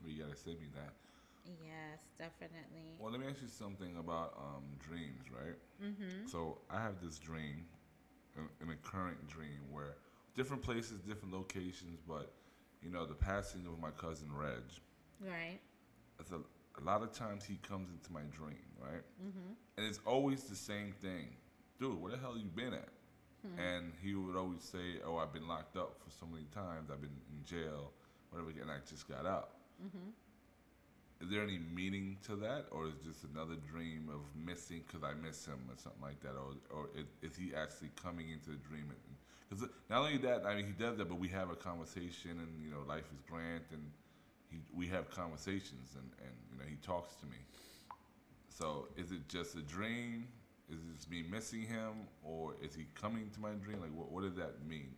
Well, 0.00 0.12
you 0.12 0.22
gotta 0.22 0.36
send 0.36 0.60
me 0.60 0.68
that. 0.74 0.94
Yes, 1.64 2.06
definitely. 2.16 2.94
Well, 2.98 3.10
let 3.10 3.20
me 3.20 3.26
ask 3.26 3.42
you 3.42 3.48
something 3.48 3.96
about 3.98 4.34
um, 4.38 4.64
dreams, 4.78 5.24
right? 5.32 5.56
Mm-hmm. 5.82 6.26
So 6.26 6.58
I 6.70 6.80
have 6.80 7.00
this 7.02 7.18
dream, 7.18 7.66
an, 8.36 8.48
an 8.60 8.76
current 8.82 9.26
dream, 9.26 9.60
where 9.70 9.96
different 10.36 10.62
places, 10.62 11.00
different 11.00 11.34
locations, 11.34 12.00
but 12.06 12.32
you 12.82 12.90
know, 12.90 13.04
the 13.06 13.14
passing 13.14 13.66
of 13.66 13.78
my 13.78 13.90
cousin 13.90 14.28
Reg. 14.34 14.62
Right. 15.20 15.58
It's 16.18 16.30
a, 16.32 16.40
a 16.80 16.82
lot 16.82 17.02
of 17.02 17.12
times 17.12 17.44
he 17.44 17.56
comes 17.56 17.88
into 17.90 18.12
my 18.12 18.22
dream, 18.34 18.64
right? 18.80 19.02
Mm-hmm. 19.22 19.52
And 19.76 19.86
it's 19.86 20.00
always 20.06 20.44
the 20.44 20.56
same 20.56 20.92
thing, 20.92 21.36
dude. 21.78 22.00
Where 22.00 22.12
the 22.12 22.18
hell 22.18 22.36
you 22.36 22.48
been 22.48 22.74
at? 22.74 22.88
And 23.58 23.92
he 24.02 24.14
would 24.14 24.36
always 24.36 24.62
say, 24.62 25.00
"Oh, 25.04 25.16
I've 25.16 25.32
been 25.32 25.48
locked 25.48 25.76
up 25.76 25.96
for 26.04 26.10
so 26.10 26.26
many 26.26 26.44
times. 26.54 26.90
I've 26.92 27.00
been 27.00 27.16
in 27.32 27.44
jail, 27.44 27.92
whatever, 28.30 28.50
and 28.50 28.70
I 28.70 28.76
just 28.88 29.08
got 29.08 29.24
out." 29.24 29.50
Is 31.20 31.28
there 31.28 31.42
any 31.42 31.58
meaning 31.74 32.16
to 32.26 32.36
that, 32.36 32.66
or 32.70 32.86
is 32.86 32.94
just 33.04 33.24
another 33.24 33.56
dream 33.70 34.08
of 34.12 34.20
missing 34.34 34.82
because 34.86 35.04
I 35.04 35.12
miss 35.14 35.44
him 35.44 35.60
or 35.68 35.76
something 35.76 36.00
like 36.00 36.20
that, 36.22 36.32
or 36.32 36.54
or 36.74 36.88
is, 36.96 37.06
is 37.30 37.36
he 37.36 37.54
actually 37.54 37.90
coming 38.02 38.30
into 38.30 38.50
the 38.50 38.56
dream? 38.68 38.86
Because 39.48 39.68
not 39.90 40.00
only 40.00 40.16
that, 40.18 40.46
I 40.46 40.54
mean, 40.54 40.66
he 40.66 40.72
does 40.72 40.96
that, 40.96 41.08
but 41.08 41.18
we 41.18 41.28
have 41.28 41.50
a 41.50 41.56
conversation, 41.56 42.38
and 42.40 42.64
you 42.64 42.70
know, 42.70 42.82
life 42.88 43.04
is 43.12 43.20
grand, 43.28 43.64
and 43.72 43.82
he 44.50 44.58
we 44.74 44.86
have 44.88 45.10
conversations, 45.10 45.94
and 45.94 46.10
and 46.24 46.34
you 46.52 46.58
know, 46.58 46.64
he 46.68 46.76
talks 46.76 47.14
to 47.16 47.26
me. 47.26 47.38
So 48.48 48.88
is 48.96 49.12
it 49.12 49.28
just 49.28 49.56
a 49.56 49.62
dream? 49.62 50.28
Is 50.68 50.76
it 50.78 50.96
just 50.96 51.10
me 51.10 51.24
missing 51.28 51.62
him, 51.62 52.06
or 52.22 52.54
is 52.62 52.74
he 52.74 52.86
coming 52.94 53.30
to 53.34 53.40
my 53.40 53.52
dream? 53.52 53.80
Like, 53.80 53.94
what, 53.94 54.10
what 54.10 54.22
does 54.22 54.36
that 54.36 54.64
mean? 54.66 54.94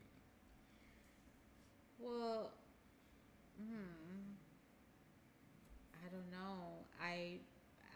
Well, 1.99 2.53
hmm. 3.59 4.02
I 6.05 6.09
don't 6.11 6.31
know. 6.31 6.85
I 7.01 7.39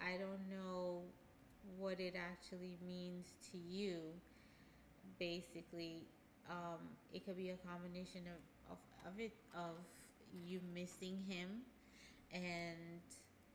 I 0.00 0.16
don't 0.18 0.48
know 0.50 1.02
what 1.78 2.00
it 2.00 2.14
actually 2.16 2.78
means 2.86 3.32
to 3.52 3.58
you. 3.58 3.98
Basically, 5.18 6.06
um, 6.50 6.80
it 7.12 7.24
could 7.24 7.36
be 7.36 7.50
a 7.50 7.56
combination 7.56 8.22
of, 8.26 8.72
of, 8.72 8.78
of 9.06 9.20
it 9.20 9.32
of 9.54 9.76
you 10.46 10.60
missing 10.74 11.18
him 11.28 11.48
and 12.32 13.00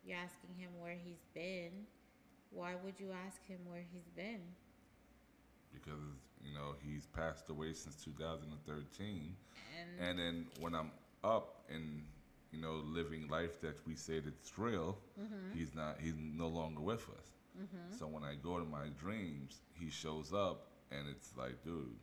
you're 0.05 0.17
asking 0.17 0.55
him 0.57 0.69
where 0.79 0.95
he's 1.03 1.23
been. 1.33 1.85
Why 2.51 2.75
would 2.83 2.99
you 2.99 3.11
ask 3.25 3.45
him 3.47 3.59
where 3.69 3.83
he's 3.93 4.09
been? 4.15 4.41
Because 5.73 6.17
you 6.43 6.53
know 6.53 6.75
he's 6.83 7.05
passed 7.07 7.49
away 7.49 7.73
since 7.73 7.95
2013, 8.03 9.35
And, 9.79 10.09
and 10.09 10.19
then 10.19 10.45
when 10.59 10.75
I'm 10.75 10.91
up 11.23 11.63
and 11.69 12.03
you 12.51 12.61
know 12.61 12.81
living 12.85 13.27
life 13.27 13.61
that 13.61 13.75
we 13.87 13.95
say 13.95 14.19
that's 14.19 14.57
real, 14.57 14.97
mm-hmm. 15.19 15.57
he's 15.57 15.73
not. 15.73 15.97
He's 15.99 16.15
no 16.17 16.47
longer 16.47 16.81
with 16.81 17.07
us. 17.09 17.31
Mm-hmm. 17.57 17.97
So 17.97 18.07
when 18.07 18.23
I 18.23 18.35
go 18.41 18.57
to 18.59 18.65
my 18.65 18.87
dreams, 18.99 19.61
he 19.73 19.89
shows 19.89 20.33
up, 20.33 20.67
and 20.91 21.07
it's 21.09 21.33
like, 21.37 21.63
dude, 21.63 21.95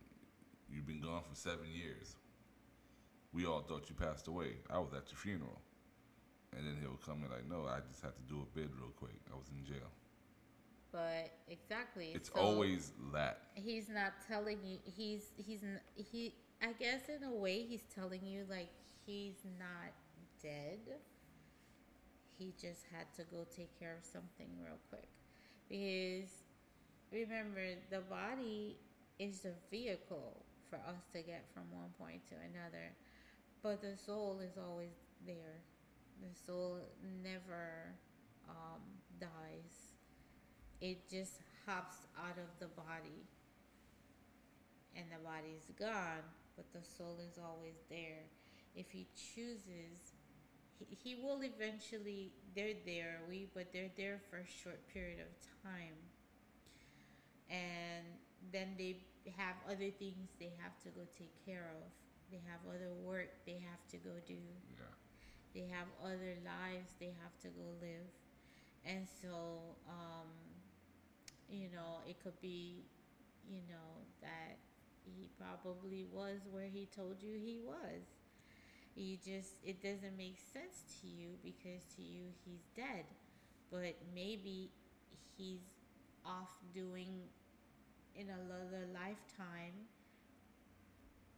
you've 0.69 0.85
been 0.87 1.01
gone 1.01 1.23
for 1.27 1.35
seven 1.35 1.65
years. 1.73 2.15
We 3.33 3.45
all 3.45 3.61
thought 3.61 3.89
you 3.89 3.95
passed 3.95 4.27
away. 4.27 4.57
I 4.69 4.79
was 4.79 4.93
at 4.93 5.09
your 5.11 5.17
funeral. 5.17 5.61
And 6.55 6.65
then 6.65 6.77
he'll 6.81 6.97
come 7.05 7.23
in 7.23 7.29
like, 7.31 7.47
no, 7.47 7.67
I 7.67 7.79
just 7.87 8.01
had 8.01 8.15
to 8.15 8.23
do 8.27 8.41
a 8.41 8.57
bid 8.57 8.69
real 8.75 8.89
quick. 8.97 9.13
I 9.31 9.35
was 9.35 9.49
in 9.55 9.63
jail. 9.65 9.85
but 10.91 11.31
exactly. 11.47 12.11
It's 12.15 12.29
so 12.33 12.39
always 12.39 12.91
that. 13.13 13.43
he's 13.53 13.89
not 13.89 14.13
telling 14.27 14.57
you 14.63 14.79
he's 14.83 15.31
he's 15.37 15.63
he 15.95 16.35
I 16.61 16.73
guess 16.73 17.09
in 17.09 17.23
a 17.23 17.31
way 17.33 17.63
he's 17.63 17.83
telling 17.93 18.25
you 18.25 18.45
like 18.49 18.69
he's 19.05 19.35
not 19.59 19.93
dead. 20.41 20.79
He 22.37 22.53
just 22.59 22.83
had 22.91 23.13
to 23.17 23.23
go 23.23 23.45
take 23.55 23.77
care 23.79 23.97
of 23.99 24.05
something 24.05 24.47
real 24.63 24.79
quick. 24.89 25.09
Because 25.67 26.31
remember 27.11 27.61
the 27.89 28.01
body 28.09 28.77
is 29.19 29.41
the 29.41 29.53
vehicle 29.69 30.45
for 30.69 30.77
us 30.77 31.03
to 31.13 31.21
get 31.21 31.45
from 31.53 31.63
one 31.71 31.89
point 31.99 32.21
to 32.29 32.35
another. 32.35 32.95
But 33.61 33.81
the 33.81 33.97
soul 33.97 34.39
is 34.41 34.57
always 34.57 34.95
there. 35.25 35.61
The 36.21 36.33
soul 36.45 36.79
never 37.23 37.95
um, 38.47 38.81
dies. 39.19 39.93
It 40.81 41.09
just 41.09 41.33
hops 41.65 41.97
out 42.17 42.37
of 42.37 42.47
the 42.59 42.67
body 42.67 43.27
and 44.95 45.05
the 45.11 45.23
body's 45.23 45.69
gone, 45.77 46.23
but 46.55 46.65
the 46.73 46.83
soul 46.83 47.17
is 47.19 47.37
always 47.37 47.77
there. 47.89 48.27
If 48.75 48.91
he 48.91 49.07
chooses, 49.15 50.18
he, 50.79 50.87
he 51.03 51.15
will 51.23 51.41
eventually. 51.43 52.31
They're 52.55 52.73
there, 52.85 53.21
we, 53.29 53.47
but 53.53 53.71
they're 53.73 53.91
there 53.97 54.19
for 54.29 54.37
a 54.37 54.47
short 54.63 54.79
period 54.93 55.19
of 55.19 55.29
time, 55.63 55.95
and 57.49 58.05
then 58.51 58.75
they 58.77 58.97
have 59.37 59.55
other 59.67 59.91
things 59.91 60.29
they 60.39 60.51
have 60.61 60.77
to 60.83 60.89
go 60.89 61.01
take 61.17 61.33
care 61.45 61.69
of. 61.75 61.83
They 62.31 62.41
have 62.45 62.61
other 62.69 62.93
work 63.03 63.29
they 63.45 63.57
have 63.65 63.81
to 63.89 63.97
go 63.97 64.11
do 64.27 64.37
Yeah. 64.77 64.85
they 65.53 65.65
have 65.73 65.87
other 66.03 66.37
lives 66.45 66.93
they 66.99 67.13
have 67.23 67.33
to 67.41 67.49
go 67.49 67.65
live 67.81 68.05
and 68.85 69.07
so 69.21 69.75
um 69.89 70.27
you 71.49 71.69
know 71.73 72.01
it 72.07 72.17
could 72.23 72.39
be 72.41 72.85
you 73.49 73.61
know 73.69 74.05
that 74.21 74.57
he 75.05 75.29
probably 75.39 76.05
was 76.13 76.39
where 76.51 76.67
he 76.71 76.87
told 76.95 77.21
you 77.21 77.39
he 77.43 77.59
was 77.65 78.18
you 78.99 79.17
just 79.17 79.53
it 79.63 79.81
doesn't 79.81 80.17
make 80.17 80.37
sense 80.53 80.83
to 81.01 81.07
you 81.07 81.29
because 81.43 81.83
to 81.95 82.01
you 82.01 82.23
he's 82.45 82.63
dead. 82.75 83.05
But 83.71 83.95
maybe 84.13 84.71
he's 85.37 85.61
off 86.25 86.49
doing 86.73 87.29
in 88.15 88.27
another 88.29 88.87
lifetime. 88.93 89.73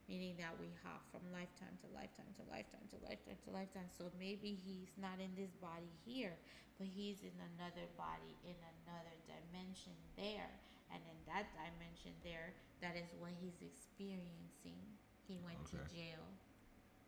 meaning 0.07 0.39
that 0.39 0.55
we 0.55 0.71
hop 0.81 1.03
from 1.11 1.21
lifetime 1.35 1.75
to 1.83 1.87
lifetime 1.91 2.31
to 2.39 2.43
lifetime 2.47 2.87
to 2.87 2.97
lifetime 3.03 3.39
to 3.43 3.51
lifetime. 3.51 3.89
So 3.91 4.07
maybe 4.15 4.55
he's 4.55 4.95
not 4.95 5.19
in 5.19 5.35
this 5.35 5.51
body 5.59 5.91
here 6.07 6.39
but 6.79 6.87
he's 6.87 7.25
in 7.25 7.33
another 7.57 7.89
body 7.97 8.37
in 8.45 8.57
another 8.85 9.17
dimension 9.25 9.97
there. 10.15 10.53
And 10.93 11.03
in 11.03 11.19
that 11.27 11.51
dimension 11.51 12.15
there 12.23 12.55
that 12.79 12.95
is 12.95 13.11
what 13.19 13.35
he's 13.43 13.59
experiencing. 13.59 14.79
He 15.27 15.35
went 15.43 15.59
to 15.75 15.77
jail. 15.91 16.23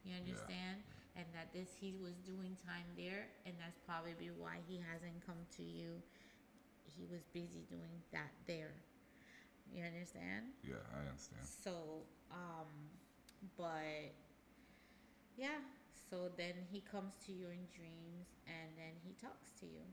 You 0.04 0.20
understand? 0.20 0.84
And 1.16 1.28
that 1.32 1.56
this 1.56 1.72
he 1.80 1.96
was 2.04 2.20
doing 2.28 2.60
time 2.68 2.88
there 3.00 3.32
and 3.48 3.56
that's 3.56 3.80
probably 3.88 4.36
why 4.36 4.60
he 4.68 4.84
hasn't 4.84 5.24
come 5.24 5.40
to 5.56 5.64
you. 5.64 6.04
He 6.84 7.08
was 7.08 7.24
busy 7.32 7.64
doing 7.72 8.04
that 8.12 8.36
there 8.44 8.76
you 9.74 9.84
understand? 9.84 10.46
Yeah, 10.64 10.82
I 10.94 11.08
understand. 11.10 11.42
so 11.46 12.04
um 12.32 12.68
but 13.58 14.14
yeah 15.38 15.60
so 16.10 16.30
then 16.38 16.54
he 16.72 16.82
comes 16.82 17.14
to 17.26 17.32
you 17.32 17.48
in 17.48 17.66
dreams 17.76 18.28
and 18.48 18.70
then 18.78 18.94
he 19.04 19.14
talks 19.22 19.52
to 19.60 19.66
you. 19.66 19.86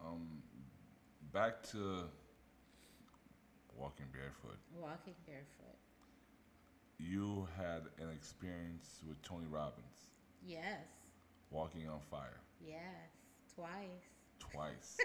Um, 0.00 0.42
back 1.32 1.62
to 1.70 2.04
walking 3.76 4.06
barefoot. 4.12 4.58
walking 4.74 5.14
barefoot. 5.26 5.78
You 6.98 7.46
had 7.56 7.82
an 7.98 8.10
experience 8.12 9.00
with 9.06 9.20
Tony 9.22 9.46
Robbins, 9.48 10.08
yes. 10.44 10.88
Walking 11.50 11.88
on 11.88 12.00
fire. 12.10 12.40
Yes 12.60 13.10
twice. 13.60 14.06
Twice. 14.38 14.98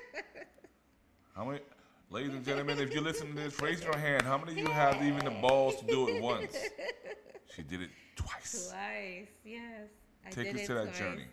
how 1.36 1.46
many, 1.46 1.60
ladies 2.10 2.34
and 2.34 2.44
gentlemen, 2.46 2.80
if 2.80 2.94
you 2.94 3.02
listen 3.02 3.28
to 3.30 3.34
this, 3.36 3.62
raise 3.62 3.84
your 3.84 3.98
hand. 3.98 4.24
How 4.24 4.38
many 4.38 4.54
of 4.54 4.58
you 4.58 4.68
have 4.74 5.02
even 5.04 5.26
the 5.26 5.32
balls 5.42 5.76
to 5.78 5.86
do 5.86 6.08
it 6.10 6.22
once? 6.22 6.56
She 7.56 7.62
did 7.64 7.84
it 7.84 7.90
twice. 8.18 8.68
twice 8.70 9.28
yes 9.46 9.88
I 10.28 10.30
Take 10.30 10.48
did 10.48 10.56
us 10.56 10.62
it 10.64 10.66
to 10.66 10.74
that 10.74 10.84
twice. 10.88 10.98
journey. 11.00 11.26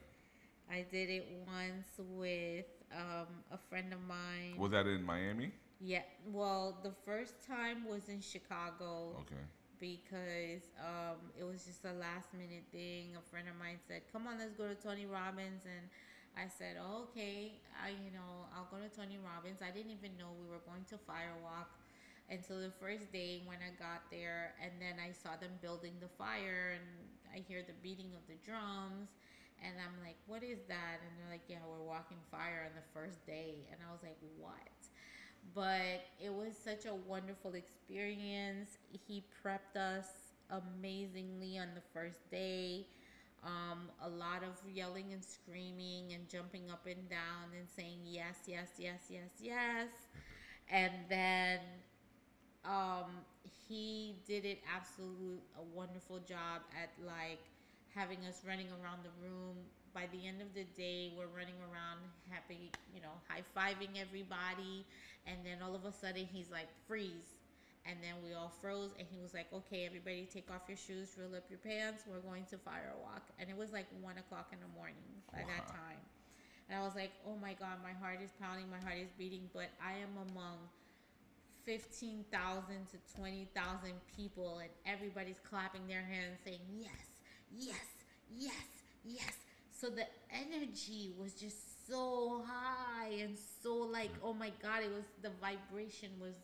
I 0.70 0.84
did 0.88 1.10
it 1.10 1.26
once 1.48 1.88
with 1.98 2.66
um, 2.96 3.26
a 3.50 3.58
friend 3.58 3.92
of 3.92 3.98
mine. 4.06 4.56
Was 4.56 4.70
that 4.70 4.86
in 4.86 5.02
Miami? 5.02 5.50
yeah, 5.80 6.02
well, 6.30 6.78
the 6.84 6.92
first 7.04 7.44
time 7.44 7.88
was 7.88 8.08
in 8.08 8.20
Chicago 8.20 9.16
Okay. 9.22 9.42
because 9.80 10.62
um, 10.78 11.16
it 11.36 11.42
was 11.42 11.64
just 11.64 11.84
a 11.86 11.92
last 11.94 12.32
minute 12.34 12.62
thing. 12.70 13.16
A 13.18 13.28
friend 13.28 13.48
of 13.48 13.56
mine 13.58 13.78
said, 13.88 14.02
"Come 14.12 14.28
on, 14.28 14.38
let's 14.38 14.52
go 14.54 14.68
to 14.68 14.76
Tony 14.76 15.06
Robbins," 15.06 15.64
and 15.64 15.88
I 16.36 16.48
said, 16.48 16.76
oh, 16.80 17.08
"Okay, 17.10 17.60
I, 17.76 17.90
you 17.92 18.10
know, 18.12 18.48
I'll 18.56 18.68
go 18.72 18.80
to 18.80 18.88
Tony 18.88 19.18
Robbins." 19.20 19.60
I 19.60 19.70
didn't 19.70 19.92
even 19.92 20.16
know 20.16 20.32
we 20.32 20.48
were 20.48 20.64
going 20.64 20.84
to 20.90 20.96
Firewalk 20.96 21.68
until 22.30 22.60
the 22.60 22.72
first 22.80 23.12
day 23.12 23.42
when 23.44 23.58
I 23.60 23.72
got 23.76 24.08
there, 24.10 24.54
and 24.62 24.72
then 24.80 24.96
I 24.96 25.12
saw 25.12 25.36
them 25.36 25.52
building 25.60 25.92
the 26.00 26.08
fire, 26.08 26.72
and 26.76 26.86
I 27.34 27.44
hear 27.44 27.62
the 27.62 27.76
beating 27.82 28.12
of 28.16 28.24
the 28.28 28.38
drums. 28.44 29.12
And 29.62 29.74
I'm 29.78 29.94
like, 30.04 30.16
what 30.26 30.42
is 30.42 30.58
that? 30.66 30.98
And 31.06 31.10
they're 31.18 31.30
like, 31.30 31.46
yeah, 31.46 31.62
we're 31.68 31.86
walking 31.86 32.18
fire 32.30 32.66
on 32.66 32.74
the 32.74 32.82
first 32.92 33.24
day. 33.26 33.62
And 33.70 33.78
I 33.86 33.92
was 33.92 34.02
like, 34.02 34.18
what? 34.38 34.74
But 35.54 36.02
it 36.18 36.32
was 36.32 36.56
such 36.56 36.86
a 36.86 36.94
wonderful 36.94 37.54
experience. 37.54 38.78
He 39.06 39.24
prepped 39.44 39.76
us 39.76 40.06
amazingly 40.50 41.58
on 41.58 41.68
the 41.74 41.82
first 41.92 42.28
day. 42.30 42.86
Um, 43.44 43.90
a 44.00 44.08
lot 44.08 44.42
of 44.44 44.54
yelling 44.72 45.12
and 45.12 45.24
screaming 45.24 46.12
and 46.12 46.28
jumping 46.28 46.70
up 46.70 46.86
and 46.86 47.08
down 47.10 47.50
and 47.58 47.68
saying 47.68 47.98
yes, 48.04 48.36
yes, 48.46 48.68
yes, 48.78 49.06
yes, 49.10 49.30
yes. 49.40 49.88
And 50.70 50.92
then 51.08 51.58
um, 52.64 53.24
he 53.68 54.16
did 54.26 54.44
it 54.44 54.58
absolute 54.72 55.42
a 55.58 55.62
wonderful 55.74 56.18
job 56.20 56.62
at 56.80 56.90
like 57.04 57.40
having 57.94 58.18
us 58.26 58.42
running 58.46 58.68
around 58.82 59.00
the 59.04 59.10
room. 59.22 59.56
By 59.94 60.06
the 60.12 60.26
end 60.26 60.40
of 60.40 60.54
the 60.54 60.64
day, 60.74 61.12
we're 61.18 61.26
running 61.36 61.58
around 61.60 62.00
happy, 62.30 62.70
you 62.94 63.02
know, 63.02 63.12
high 63.28 63.42
fiving 63.56 64.00
everybody. 64.00 64.86
And 65.26 65.38
then 65.44 65.58
all 65.62 65.74
of 65.74 65.84
a 65.84 65.92
sudden, 65.92 66.26
he's 66.32 66.50
like, 66.50 66.68
freeze. 66.88 67.41
And 67.84 67.98
then 68.00 68.14
we 68.22 68.32
all 68.32 68.52
froze, 68.60 68.94
and 68.98 69.08
he 69.10 69.18
was 69.20 69.34
like, 69.34 69.50
okay, 69.52 69.86
everybody 69.86 70.28
take 70.32 70.50
off 70.50 70.62
your 70.68 70.76
shoes, 70.76 71.16
roll 71.18 71.34
up 71.34 71.42
your 71.50 71.58
pants. 71.58 72.04
We're 72.06 72.22
going 72.22 72.44
to 72.50 72.58
fire 72.58 72.94
walk 73.02 73.22
And 73.40 73.50
it 73.50 73.56
was 73.56 73.72
like 73.72 73.86
one 74.00 74.18
o'clock 74.18 74.50
in 74.52 74.60
the 74.60 74.70
morning 74.78 75.02
by 75.32 75.40
that 75.42 75.66
time. 75.66 75.98
And 76.68 76.78
I 76.78 76.82
was 76.84 76.94
like, 76.94 77.10
oh 77.26 77.36
my 77.42 77.54
God, 77.54 77.82
my 77.82 77.92
heart 77.92 78.20
is 78.22 78.30
pounding, 78.40 78.70
my 78.70 78.78
heart 78.78 78.98
is 79.02 79.10
beating, 79.18 79.50
but 79.52 79.68
I 79.82 79.98
am 79.98 80.14
among 80.30 80.58
15,000 81.64 82.26
to 82.90 83.16
20,000 83.16 83.92
people 84.16 84.58
and 84.58 84.70
everybody's 84.86 85.38
clapping 85.48 85.86
their 85.86 86.02
hands 86.02 86.38
saying 86.44 86.60
yes, 86.78 86.90
yes, 87.56 87.86
yes, 88.36 88.52
yes. 89.04 89.34
So 89.70 89.88
the 89.88 90.06
energy 90.30 91.12
was 91.18 91.34
just 91.34 91.86
so 91.88 92.44
high 92.46 93.10
and 93.20 93.36
so 93.62 93.74
like 93.74 94.10
oh 94.22 94.32
my 94.32 94.50
god, 94.62 94.82
it 94.82 94.90
was 94.90 95.04
the 95.22 95.30
vibration 95.40 96.10
was 96.20 96.34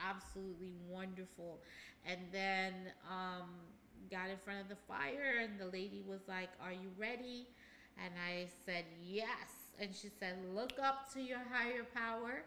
absolutely 0.00 0.72
wonderful. 0.88 1.60
And 2.04 2.18
then 2.32 2.72
um 3.10 3.48
got 4.10 4.30
in 4.30 4.38
front 4.38 4.60
of 4.60 4.68
the 4.68 4.76
fire 4.88 5.38
and 5.42 5.58
the 5.58 5.66
lady 5.66 6.02
was 6.06 6.20
like, 6.28 6.50
"Are 6.62 6.72
you 6.72 6.90
ready?" 6.98 7.48
And 8.02 8.14
I 8.18 8.46
said, 8.64 8.84
"Yes." 9.02 9.74
And 9.78 9.94
she 9.94 10.08
said, 10.08 10.38
"Look 10.54 10.78
up 10.82 11.12
to 11.14 11.20
your 11.20 11.40
higher 11.52 11.84
power 11.94 12.42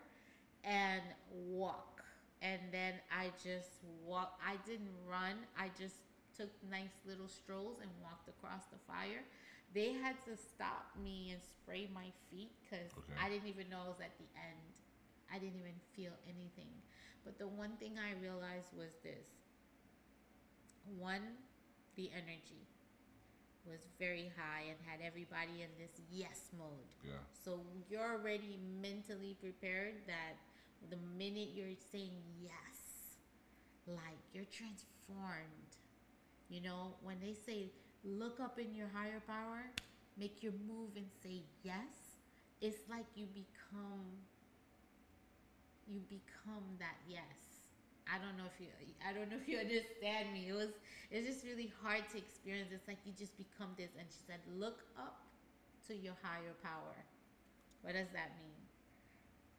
and 0.64 1.02
walk." 1.32 2.04
And 2.42 2.60
then 2.72 2.96
I 3.12 3.32
just 3.44 3.84
walked. 4.06 4.42
I 4.46 4.58
didn't 4.66 4.94
run. 5.08 5.36
I 5.58 5.70
just 5.78 5.96
took 6.36 6.50
nice 6.70 6.94
little 7.06 7.28
strolls 7.28 7.78
and 7.82 7.90
walked 8.02 8.28
across 8.30 8.66
the 8.72 8.80
fire. 8.88 9.24
They 9.74 9.94
had 9.94 10.16
to 10.26 10.36
stop 10.36 10.90
me 11.02 11.32
and 11.32 11.42
spray 11.44 11.88
my 11.94 12.12
feet 12.30 12.52
because 12.64 12.92
Okay. 12.98 13.14
I 13.22 13.30
didn't 13.30 13.48
even 13.48 13.70
know 13.70 13.84
it 13.86 13.90
was 13.90 14.02
at 14.02 14.18
the 14.18 14.28
end. 14.36 14.60
I 15.34 15.40
didn't 15.40 15.60
even 15.60 15.78
feel 15.96 16.14
anything. 16.28 16.61
But 17.24 17.38
the 17.38 17.48
one 17.48 17.78
thing 17.80 17.94
I 17.98 18.20
realized 18.22 18.74
was 18.78 18.94
this 19.04 19.28
one, 20.98 21.22
the 21.96 22.10
energy 22.16 22.68
was 23.66 23.80
very 24.00 24.32
high 24.36 24.64
and 24.70 24.78
had 24.86 25.06
everybody 25.06 25.62
in 25.62 25.70
this 25.78 26.02
yes 26.12 26.50
mode. 26.58 26.90
Yeah. 27.06 27.22
So 27.46 27.60
you're 27.90 28.02
already 28.02 28.58
mentally 28.82 29.38
prepared 29.40 29.96
that 30.08 30.38
the 30.90 30.98
minute 31.18 31.50
you're 31.54 31.78
saying 31.92 32.18
yes, 32.42 33.18
like 33.88 34.22
you're 34.34 34.50
transformed. 34.50 35.78
You 36.50 36.62
know, 36.62 36.96
when 37.04 37.18
they 37.22 37.34
say 37.34 37.70
look 38.04 38.40
up 38.40 38.58
in 38.60 38.74
your 38.74 38.90
higher 38.94 39.22
power, 39.28 39.70
make 40.18 40.42
your 40.42 40.54
move 40.68 40.90
and 40.96 41.06
say 41.24 41.44
yes, 41.64 42.18
it's 42.62 42.90
like 42.90 43.06
you 43.16 43.28
become 43.28 44.06
you 45.88 46.00
become 46.10 46.64
that 46.80 46.98
yes. 47.08 47.62
I 48.10 48.18
don't 48.18 48.36
know 48.38 48.44
if 48.50 48.60
you 48.60 48.68
I 49.08 49.14
don't 49.14 49.30
know 49.30 49.38
if 49.40 49.48
you 49.48 49.58
understand 49.66 50.34
me. 50.34 50.50
It 50.50 50.56
was 50.56 50.70
it's 51.10 51.28
just 51.28 51.46
really 51.46 51.72
hard 51.82 52.04
to 52.12 52.18
experience. 52.18 52.70
It's 52.74 52.88
like 52.88 53.00
you 53.06 53.14
just 53.18 53.38
become 53.38 53.70
this 53.78 53.92
and 53.98 54.08
she 54.10 54.20
said, 54.26 54.40
Look 54.58 54.84
up 54.98 55.22
to 55.88 55.96
your 55.96 56.16
higher 56.22 56.54
power. 56.64 56.96
What 57.82 57.94
does 57.94 58.08
that 58.14 58.38
mean? 58.38 58.60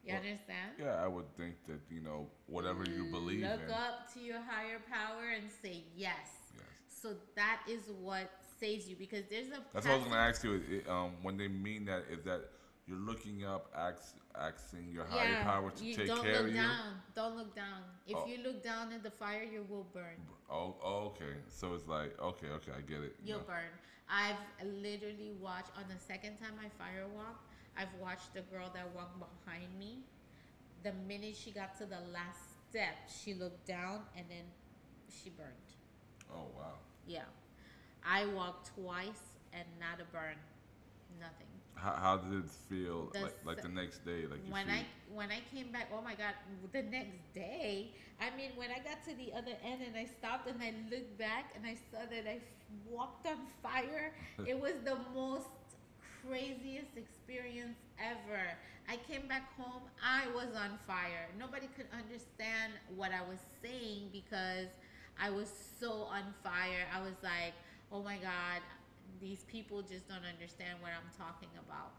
You 0.04 0.14
Well, 0.14 0.22
understand? 0.22 0.70
Yeah, 0.78 1.04
I 1.04 1.06
would 1.06 1.30
think 1.36 1.54
that 1.66 1.80
you 1.90 2.00
know 2.00 2.26
whatever 2.46 2.84
you 2.84 3.10
believe 3.10 3.42
Look 3.42 3.62
in. 3.66 3.70
up 3.70 4.12
to 4.14 4.20
your 4.20 4.40
higher 4.40 4.80
power 4.90 5.30
and 5.34 5.44
say 5.62 5.84
yes. 5.96 6.50
Yes. 6.54 6.64
So 6.88 7.14
that 7.36 7.60
is 7.68 7.82
what 8.00 8.30
saves 8.60 8.88
you 8.88 8.96
because 8.96 9.24
there's 9.30 9.48
a 9.48 9.60
That's 9.72 9.86
what 9.86 9.94
I 9.94 9.96
was 9.96 10.04
gonna 10.06 10.16
ask 10.20 10.42
you. 10.44 10.82
Um, 10.88 11.12
when 11.22 11.36
they 11.36 11.48
mean 11.48 11.84
that, 11.86 12.04
is 12.10 12.22
that 12.24 12.48
you're 12.86 12.98
looking 12.98 13.44
up, 13.44 13.70
ask, 13.76 14.16
asking 14.34 14.90
your 14.92 15.04
higher 15.04 15.42
power 15.44 15.70
to 15.70 15.84
you 15.84 15.94
take 15.96 16.06
don't 16.08 16.22
care 16.22 16.32
look 16.34 16.42
of 16.42 16.48
you? 16.48 16.54
down. 16.62 17.02
Don't 17.14 17.36
look 17.36 17.54
down. 17.54 17.82
If 18.06 18.16
Oh. 18.16 18.26
you 18.26 18.38
look 18.38 18.62
down 18.62 18.92
in 18.92 19.02
the 19.02 19.10
fire, 19.10 19.42
you 19.44 19.64
will 19.68 19.86
burn. 19.92 20.16
Oh, 20.50 20.76
oh, 20.82 21.06
okay. 21.14 21.34
So 21.48 21.74
it's 21.74 21.86
like, 21.86 22.20
okay, 22.20 22.48
okay, 22.48 22.72
I 22.76 22.80
get 22.80 23.00
it. 23.02 23.16
You'll 23.24 23.40
burn. 23.40 23.70
I've 24.08 24.36
literally 24.64 25.32
watched 25.40 25.70
on 25.76 25.84
the 25.88 25.98
second 25.98 26.38
time 26.38 26.54
I 26.60 26.68
fire 26.70 27.06
walked. 27.14 27.46
I've 27.76 27.94
watched 28.00 28.34
the 28.34 28.42
girl 28.42 28.70
that 28.74 28.86
walked 28.94 29.18
behind 29.18 29.78
me. 29.78 30.04
The 30.82 30.92
minute 31.06 31.36
she 31.36 31.52
got 31.52 31.78
to 31.78 31.86
the 31.86 32.00
last 32.12 32.40
step, 32.68 32.94
she 33.08 33.34
looked 33.34 33.66
down 33.66 34.00
and 34.16 34.26
then 34.28 34.44
she 35.08 35.30
burned. 35.30 35.70
Oh 36.34 36.48
wow. 36.56 36.74
Yeah, 37.06 37.24
I 38.04 38.26
walked 38.26 38.74
twice 38.74 39.38
and 39.52 39.64
not 39.78 40.00
a 40.00 40.04
burn, 40.12 40.36
nothing. 41.20 41.46
How, 41.74 41.92
how 41.92 42.16
did 42.18 42.44
it 42.44 42.50
feel 42.50 43.10
The 43.12 43.20
like 43.22 43.36
like 43.44 43.62
the 43.62 43.68
next 43.68 44.04
day? 44.04 44.26
Like 44.30 44.40
when 44.48 44.68
I 44.70 44.84
when 45.12 45.30
I 45.30 45.40
came 45.54 45.72
back, 45.72 45.88
oh 45.92 46.02
my 46.02 46.14
god, 46.14 46.34
the 46.72 46.82
next 46.82 47.32
day. 47.34 47.94
I 48.20 48.34
mean, 48.36 48.50
when 48.54 48.70
I 48.70 48.78
got 48.78 49.02
to 49.08 49.14
the 49.16 49.32
other 49.36 49.56
end 49.64 49.82
and 49.82 49.96
I 49.96 50.04
stopped 50.06 50.48
and 50.48 50.62
I 50.62 50.72
looked 50.90 51.18
back 51.18 51.52
and 51.56 51.66
I 51.66 51.74
saw 51.90 52.06
that 52.08 52.28
I 52.28 52.38
walked 52.88 53.26
on 53.26 53.38
fire. 53.62 54.14
it 54.46 54.58
was 54.58 54.74
the 54.84 54.96
most 55.14 55.48
craziest 56.24 56.96
experience 56.96 57.78
ever. 57.98 58.42
I 58.88 58.96
came 59.10 59.26
back 59.28 59.56
home, 59.56 59.82
I 60.02 60.26
was 60.34 60.54
on 60.56 60.78
fire. 60.86 61.28
Nobody 61.38 61.68
could 61.76 61.86
understand 61.92 62.72
what 62.96 63.10
I 63.12 63.22
was 63.22 63.38
saying 63.62 64.10
because 64.12 64.68
I 65.20 65.30
was 65.30 65.50
so 65.80 66.06
on 66.10 66.34
fire. 66.42 66.86
I 66.94 67.00
was 67.00 67.14
like, 67.22 67.54
oh 67.90 68.02
my 68.02 68.16
god, 68.16 68.62
these 69.20 69.44
people 69.44 69.82
just 69.82 70.08
don't 70.08 70.24
understand 70.24 70.78
what 70.80 70.90
I'm 70.92 71.10
talking 71.16 71.50
about. 71.66 71.92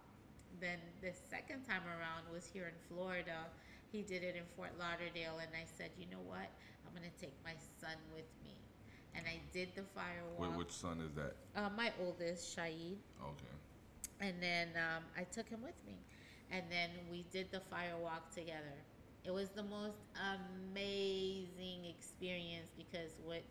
Then 0.60 0.80
the 1.02 1.12
second 1.30 1.66
time 1.68 1.84
around 1.88 2.30
was 2.32 2.46
here 2.46 2.68
in 2.72 2.78
Florida. 2.88 3.48
He 3.92 4.02
did 4.02 4.24
it 4.24 4.36
in 4.36 4.44
Fort 4.56 4.72
Lauderdale, 4.80 5.38
and 5.42 5.50
I 5.54 5.66
said, 5.66 5.92
you 5.98 6.06
know 6.10 6.22
what? 6.26 6.50
I'm 6.86 6.94
gonna 6.94 7.14
take 7.20 7.34
my 7.44 7.54
son 7.82 7.98
with 8.14 8.26
me, 8.44 8.56
and 9.16 9.26
I 9.28 9.40
did 9.54 9.70
the 9.76 9.82
firewalk. 9.98 10.40
Wait, 10.40 10.58
which 10.58 10.72
son 10.72 11.02
is 11.02 11.14
that? 11.16 11.34
uh, 11.56 11.70
my 11.76 11.92
oldest, 12.02 12.54
Shaid, 12.56 12.98
Okay. 13.22 13.56
and 14.22 14.42
then 14.42 14.70
um, 14.78 15.04
I 15.18 15.24
took 15.24 15.48
him 15.48 15.62
with 15.62 15.78
me, 15.86 15.98
and 16.52 16.64
then 16.70 16.90
we 17.12 17.26
did 17.32 17.52
the 17.52 17.62
firewalk 17.72 18.30
together. 18.34 18.78
It 19.26 19.32
was 19.32 19.50
the 19.50 19.64
most 19.64 19.98
amazing 20.18 21.86
experience 21.86 22.70
because 22.78 23.16
what, 23.24 23.42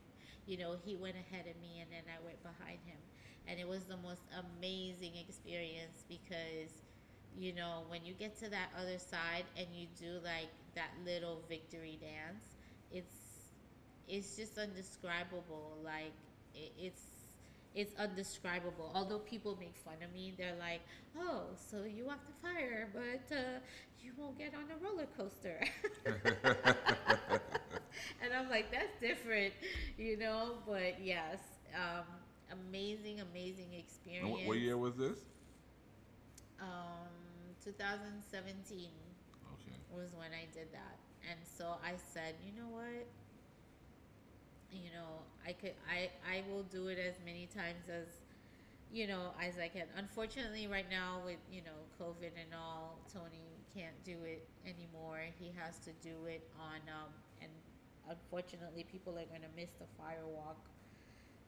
you 0.46 0.56
know, 0.58 0.76
he 0.84 0.96
went 0.96 1.16
ahead 1.16 1.46
of 1.46 1.56
me, 1.62 1.80
and 1.80 1.88
then 1.90 2.04
I 2.10 2.18
went 2.24 2.42
behind 2.42 2.78
him, 2.84 2.98
and 3.46 3.58
it 3.58 3.68
was 3.68 3.84
the 3.84 3.96
most 3.96 4.22
amazing 4.38 5.16
experience 5.16 6.04
because 6.08 6.82
you 7.34 7.52
know 7.52 7.84
when 7.88 8.04
you 8.04 8.12
get 8.14 8.36
to 8.38 8.48
that 8.50 8.68
other 8.80 8.98
side 8.98 9.44
and 9.56 9.66
you 9.74 9.86
do 9.98 10.18
like 10.24 10.48
that 10.74 10.90
little 11.04 11.42
victory 11.48 11.98
dance 12.00 12.56
it's 12.90 13.14
it's 14.08 14.36
just 14.36 14.58
undescribable. 14.58 15.78
Like 15.84 16.12
it, 16.54 16.72
it's 16.78 17.02
it's 17.74 17.94
undescribable. 17.96 18.90
Although 18.94 19.18
people 19.20 19.56
make 19.58 19.76
fun 19.76 19.96
of 20.04 20.12
me 20.12 20.34
they're 20.36 20.56
like 20.58 20.80
oh 21.18 21.46
so 21.56 21.84
you 21.84 22.06
walk 22.06 22.20
the 22.26 22.32
fire 22.46 22.90
but 22.92 23.34
uh, 23.34 23.60
you 24.00 24.12
won't 24.16 24.38
get 24.38 24.52
on 24.54 24.64
a 24.70 24.76
roller 24.84 25.06
coaster. 25.16 25.60
And 28.22 28.32
i'm 28.32 28.48
like 28.48 28.70
that's 28.70 28.98
different 29.00 29.52
you 29.96 30.16
know? 30.16 30.58
But 30.66 31.00
yes 31.02 31.38
um, 31.74 32.04
amazing 32.52 33.20
amazing 33.20 33.72
experience 33.74 34.30
what, 34.30 34.46
what 34.46 34.58
year 34.58 34.76
was 34.76 34.94
this? 34.96 35.18
um 36.60 37.08
2017 37.64 38.90
Okay. 39.54 39.76
was 39.94 40.10
when 40.14 40.32
I 40.32 40.46
did 40.52 40.72
that. 40.72 40.96
And 41.30 41.38
so 41.44 41.76
I 41.84 41.94
said, 41.96 42.34
you 42.44 42.50
know 42.60 42.68
what? 42.68 43.06
You 44.72 44.90
know, 44.90 45.22
I 45.46 45.52
could 45.52 45.74
I 45.90 46.10
I 46.26 46.42
will 46.50 46.64
do 46.64 46.88
it 46.88 46.98
as 46.98 47.14
many 47.24 47.46
times 47.46 47.88
as 47.88 48.08
you 48.92 49.06
know, 49.06 49.32
as 49.40 49.58
I 49.58 49.68
can. 49.68 49.86
Unfortunately 49.96 50.66
right 50.66 50.88
now 50.90 51.20
with, 51.24 51.38
you 51.50 51.62
know, 51.62 51.78
COVID 52.00 52.32
and 52.36 52.52
all, 52.54 52.98
Tony 53.12 53.56
can't 53.74 53.96
do 54.04 54.16
it 54.24 54.46
anymore. 54.66 55.20
He 55.38 55.52
has 55.56 55.78
to 55.86 55.92
do 56.02 56.26
it 56.26 56.42
on 56.58 56.80
um 56.88 57.10
and 57.40 57.50
unfortunately 58.10 58.84
people 58.90 59.12
are 59.12 59.26
going 59.30 59.42
to 59.42 59.52
miss 59.56 59.70
the 59.78 59.86
firewalk 60.00 60.58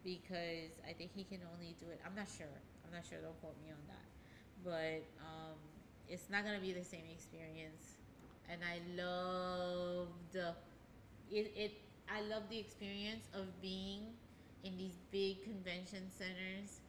because 0.05 0.79
I 0.89 0.93
think 0.93 1.13
he 1.15 1.25
can 1.25 1.41
only 1.55 1.77
do 1.81 1.87
it. 1.91 2.01
I'm 2.07 2.15
not 2.15 2.29
sure. 2.29 2.61
I'm 2.87 2.93
not 2.93 3.05
sure. 3.09 3.19
Don't 3.21 3.39
quote 3.41 3.57
me 3.63 3.71
on 3.73 3.83
that. 3.89 4.07
But 4.65 5.05
um, 5.21 5.59
it's 6.09 6.31
not 6.31 6.45
gonna 6.45 6.61
be 6.61 6.73
the 6.73 6.85
same 6.85 7.05
experience. 7.13 7.97
And 8.49 8.61
I 8.63 8.81
loved 8.97 10.37
it. 11.31 11.53
It. 11.57 11.73
I 12.09 12.21
love 12.23 12.45
the 12.51 12.59
experience 12.59 13.25
of 13.35 13.47
being 13.63 14.13
in 14.63 14.77
these 14.77 14.99
big 15.11 15.43
convention 15.43 16.11
centers 16.11 16.81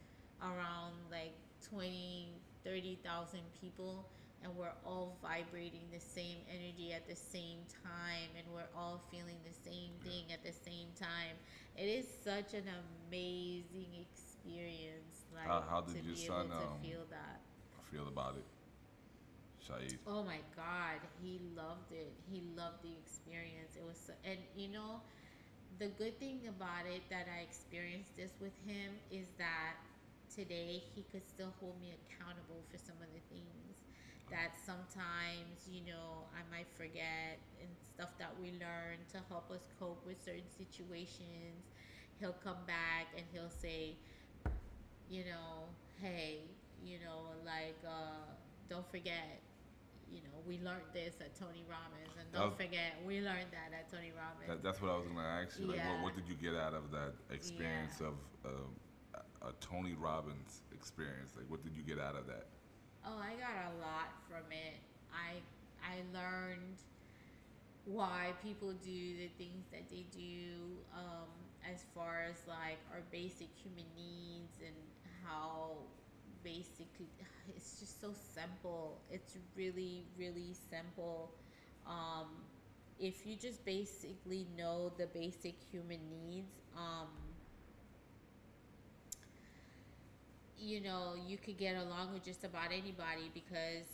around 0.42 0.94
like 1.10 1.32
20, 1.70 2.28
30,000 2.64 3.40
people 3.60 4.04
and 4.42 4.54
we're 4.56 4.74
all 4.84 5.16
vibrating 5.22 5.82
the 5.92 6.00
same 6.00 6.38
energy 6.48 6.92
at 6.92 7.08
the 7.08 7.16
same 7.16 7.58
time 7.82 8.30
and 8.36 8.46
we're 8.52 8.70
all 8.76 9.02
feeling 9.10 9.36
the 9.44 9.70
same 9.70 9.90
thing 10.04 10.32
at 10.32 10.42
the 10.44 10.52
same 10.52 10.88
time. 10.98 11.34
It 11.76 11.88
is 11.88 12.06
such 12.22 12.54
an 12.54 12.64
amazing 13.10 13.90
experience 14.00 15.24
like 15.34 15.46
How- 15.46 15.62
how 15.62 15.80
did 15.82 15.96
to 15.96 16.02
your 16.02 16.14
be 16.14 16.26
son, 16.26 16.46
able 16.46 16.60
to 16.60 16.66
um, 16.66 16.80
feel 16.82 17.04
that. 17.10 17.40
Feel 17.90 18.08
about 18.08 18.36
it, 18.36 18.44
Shaid. 19.60 19.98
Oh 20.06 20.22
my 20.22 20.40
God, 20.54 21.00
he 21.22 21.40
loved 21.54 21.92
it. 21.92 22.12
He 22.30 22.42
loved 22.56 22.82
the 22.82 22.92
experience. 22.98 23.76
It 23.76 23.84
was, 23.84 23.98
so, 23.98 24.12
and 24.24 24.38
you 24.56 24.68
know, 24.68 25.00
the 25.78 25.88
good 25.88 26.18
thing 26.18 26.40
about 26.48 26.86
it 26.86 27.02
that 27.10 27.26
I 27.28 27.42
experienced 27.42 28.16
this 28.16 28.32
with 28.40 28.54
him 28.66 28.92
is 29.10 29.26
that 29.38 29.74
today 30.34 30.82
he 30.94 31.02
could 31.12 31.26
still 31.28 31.52
hold 31.60 31.80
me 31.80 31.94
accountable 31.94 32.62
for 32.70 32.78
some 32.78 32.96
of 33.02 33.08
the 33.12 33.20
things 33.28 33.65
that 34.30 34.58
sometimes 34.64 35.68
you 35.70 35.80
know 35.86 36.26
I 36.34 36.42
might 36.50 36.66
forget 36.76 37.38
and 37.62 37.70
stuff 37.94 38.10
that 38.18 38.32
we 38.40 38.52
learn 38.58 38.98
to 39.12 39.18
help 39.28 39.50
us 39.50 39.62
cope 39.78 40.04
with 40.06 40.22
certain 40.24 40.48
situations. 40.56 41.62
He'll 42.20 42.36
come 42.42 42.58
back 42.66 43.06
and 43.16 43.24
he'll 43.32 43.50
say, 43.50 43.94
you 45.10 45.24
know, 45.24 45.68
hey, 46.00 46.40
you 46.84 46.98
know, 47.04 47.32
like 47.44 47.76
uh, 47.86 48.24
don't 48.68 48.88
forget, 48.90 49.40
you 50.10 50.20
know, 50.22 50.36
we 50.46 50.58
learned 50.64 50.88
this 50.92 51.14
at 51.20 51.38
Tony 51.38 51.62
Robbins, 51.68 52.16
and 52.18 52.26
don't 52.32 52.50
was- 52.50 52.56
forget 52.56 52.96
we 53.06 53.20
learned 53.20 53.52
that 53.52 53.70
at 53.76 53.90
Tony 53.92 54.12
Robbins. 54.16 54.48
That, 54.48 54.62
that's 54.62 54.80
what 54.82 54.90
I 54.90 54.96
was 54.96 55.06
gonna 55.06 55.22
ask 55.44 55.58
you. 55.60 55.66
Like, 55.66 55.76
Yeah. 55.76 55.92
what, 56.02 56.02
what 56.10 56.16
did 56.16 56.28
you 56.28 56.34
get 56.34 56.58
out 56.58 56.74
of 56.74 56.90
that 56.90 57.12
experience 57.30 57.98
Yeah. 58.00 58.08
of 58.08 58.14
um, 58.46 58.70
a, 59.14 59.48
a 59.48 59.52
Tony 59.60 59.94
Robbins 59.94 60.62
experience? 60.72 61.34
Like, 61.36 61.46
what 61.48 61.62
did 61.62 61.76
you 61.76 61.82
get 61.82 62.00
out 62.02 62.16
of 62.16 62.26
that? 62.26 62.46
Oh, 63.06 63.18
I 63.18 63.34
got 63.40 63.56
a 63.72 63.80
lot 63.80 64.10
from 64.28 64.50
it. 64.52 64.74
I 65.12 65.40
I 65.82 66.02
learned 66.12 66.76
why 67.84 68.32
people 68.42 68.72
do 68.72 69.16
the 69.16 69.28
things 69.38 69.66
that 69.70 69.88
they 69.90 70.04
do, 70.10 70.78
um, 70.94 71.28
as 71.70 71.84
far 71.94 72.24
as 72.28 72.36
like 72.48 72.78
our 72.92 73.02
basic 73.12 73.48
human 73.62 73.86
needs 73.96 74.58
and 74.64 74.74
how 75.24 75.70
basically 76.42 77.06
it's 77.48 77.78
just 77.80 78.00
so 78.00 78.12
simple. 78.34 78.98
It's 79.10 79.36
really 79.56 80.04
really 80.18 80.54
simple. 80.70 81.30
Um, 81.86 82.26
if 82.98 83.26
you 83.26 83.36
just 83.36 83.64
basically 83.64 84.46
know 84.56 84.92
the 84.98 85.06
basic 85.06 85.54
human 85.70 86.00
needs, 86.10 86.54
um, 86.76 87.08
you 90.58 90.80
know, 90.80 91.14
you 91.26 91.36
could 91.38 91.58
get 91.58 91.76
along 91.76 92.12
with 92.12 92.24
just 92.24 92.44
about 92.44 92.66
anybody 92.72 93.30
because, 93.34 93.86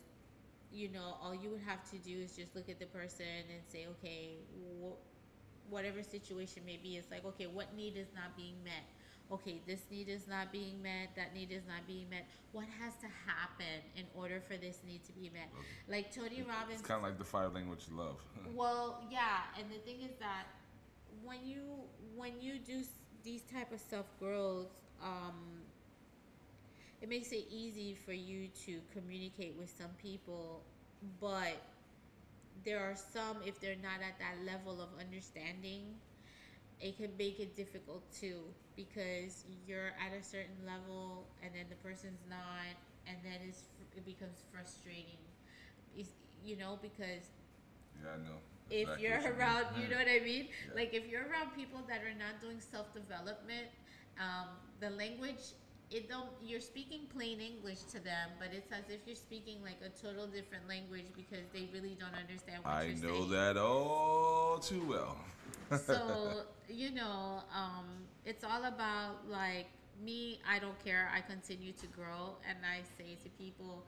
you 0.72 0.88
know, 0.88 1.16
all 1.22 1.34
you 1.34 1.50
would 1.50 1.62
have 1.66 1.88
to 1.90 1.98
do 1.98 2.16
is 2.18 2.36
just 2.36 2.54
look 2.54 2.68
at 2.68 2.78
the 2.78 2.86
person 2.86 3.26
and 3.26 3.62
say, 3.68 3.86
okay, 3.98 4.36
wh- 4.80 5.72
whatever 5.72 6.02
situation 6.02 6.62
may 6.64 6.78
be, 6.82 6.96
it's 6.96 7.10
like, 7.10 7.24
okay, 7.24 7.46
what 7.46 7.74
need 7.76 7.96
is 7.96 8.08
not 8.14 8.36
being 8.36 8.54
met? 8.64 8.84
Okay, 9.30 9.60
this 9.66 9.80
need 9.90 10.08
is 10.08 10.28
not 10.28 10.52
being 10.52 10.82
met, 10.82 11.08
that 11.16 11.34
need 11.34 11.50
is 11.50 11.62
not 11.66 11.86
being 11.86 12.08
met. 12.10 12.26
What 12.52 12.66
has 12.80 12.92
to 12.96 13.06
happen 13.26 13.80
in 13.96 14.04
order 14.14 14.40
for 14.40 14.58
this 14.58 14.80
need 14.86 15.04
to 15.04 15.12
be 15.12 15.30
met? 15.32 15.48
Like 15.88 16.14
Tony 16.14 16.42
Robbins. 16.42 16.80
It's 16.80 16.82
kind 16.82 16.98
of 16.98 17.04
like 17.04 17.18
the 17.18 17.24
five 17.24 17.54
language 17.54 17.86
love. 17.90 18.20
Well, 18.54 19.02
yeah, 19.10 19.44
and 19.58 19.70
the 19.70 19.78
thing 19.78 20.02
is 20.02 20.14
that 20.18 20.44
when 21.24 21.38
you 21.46 21.62
when 22.14 22.40
you 22.40 22.58
do 22.58 22.82
these 23.22 23.42
type 23.42 23.72
of 23.72 23.80
self 23.80 24.06
growth, 24.18 24.68
um, 25.02 25.61
it 27.02 27.10
makes 27.10 27.32
it 27.32 27.46
easy 27.50 27.94
for 27.94 28.14
you 28.14 28.48
to 28.66 28.82
communicate 28.92 29.56
with 29.58 29.70
some 29.70 29.92
people, 30.02 30.64
but 31.20 31.58
there 32.64 32.80
are 32.80 32.96
some 32.96 33.38
if 33.44 33.60
they're 33.60 33.76
not 33.82 34.02
at 34.02 34.18
that 34.20 34.36
level 34.46 34.82
of 34.82 34.90
understanding, 35.00 36.00
it 36.80 36.96
can 36.98 37.10
make 37.18 37.40
it 37.40 37.56
difficult 37.56 38.04
too 38.12 38.42
because 38.76 39.44
you're 39.66 39.92
at 40.00 40.12
a 40.18 40.22
certain 40.22 40.64
level 40.66 41.28
and 41.42 41.54
then 41.54 41.66
the 41.70 41.76
person's 41.76 42.22
not, 42.28 42.76
and 43.06 43.18
then 43.24 43.40
it's 43.48 43.64
it 43.96 44.04
becomes 44.04 44.42
frustrating. 44.52 45.20
It's, 45.94 46.10
you 46.44 46.56
know 46.56 46.78
because 46.82 47.30
yeah, 48.02 48.10
I 48.14 48.18
know. 48.18 48.40
if 48.70 48.88
Exactly 48.88 48.98
you're 48.98 49.18
what 49.18 49.26
you 49.26 49.34
mean. 49.34 49.56
around, 49.56 49.66
you 49.76 49.88
know 49.88 49.96
what 49.96 50.08
I 50.08 50.20
mean? 50.24 50.48
Yeah. 50.64 50.74
Like 50.74 50.94
if 50.94 51.06
you're 51.08 51.26
around 51.28 51.54
people 51.54 51.82
that 51.88 52.02
are 52.02 52.14
not 52.16 52.40
doing 52.40 52.60
self 52.60 52.92
development, 52.94 53.68
um, 54.18 54.48
the 54.80 54.90
language 54.90 55.54
it 55.92 56.08
don't 56.08 56.30
you're 56.42 56.60
speaking 56.60 57.02
plain 57.14 57.40
English 57.40 57.82
to 57.92 58.00
them, 58.00 58.30
but 58.38 58.48
it's 58.52 58.70
as 58.72 58.84
if 58.88 59.00
you're 59.06 59.16
speaking 59.16 59.58
like 59.62 59.78
a 59.84 59.90
total 59.90 60.26
different 60.26 60.68
language 60.68 61.06
because 61.16 61.44
they 61.52 61.68
really 61.72 61.96
don't 61.98 62.14
understand 62.14 62.64
what 62.64 62.72
I 62.72 62.84
you're 62.84 62.96
saying. 62.96 63.12
I 63.12 63.18
know 63.18 63.24
that 63.26 63.56
all 63.56 64.58
too 64.58 64.84
well. 64.88 65.16
so 65.86 66.42
you 66.68 66.90
know, 66.90 67.42
um, 67.54 67.86
it's 68.24 68.44
all 68.44 68.64
about 68.64 69.28
like 69.28 69.66
me. 70.02 70.40
I 70.48 70.58
don't 70.58 70.78
care. 70.84 71.10
I 71.14 71.20
continue 71.20 71.72
to 71.72 71.86
grow, 71.88 72.36
and 72.48 72.58
I 72.64 72.80
say 72.96 73.16
to 73.22 73.28
people, 73.30 73.84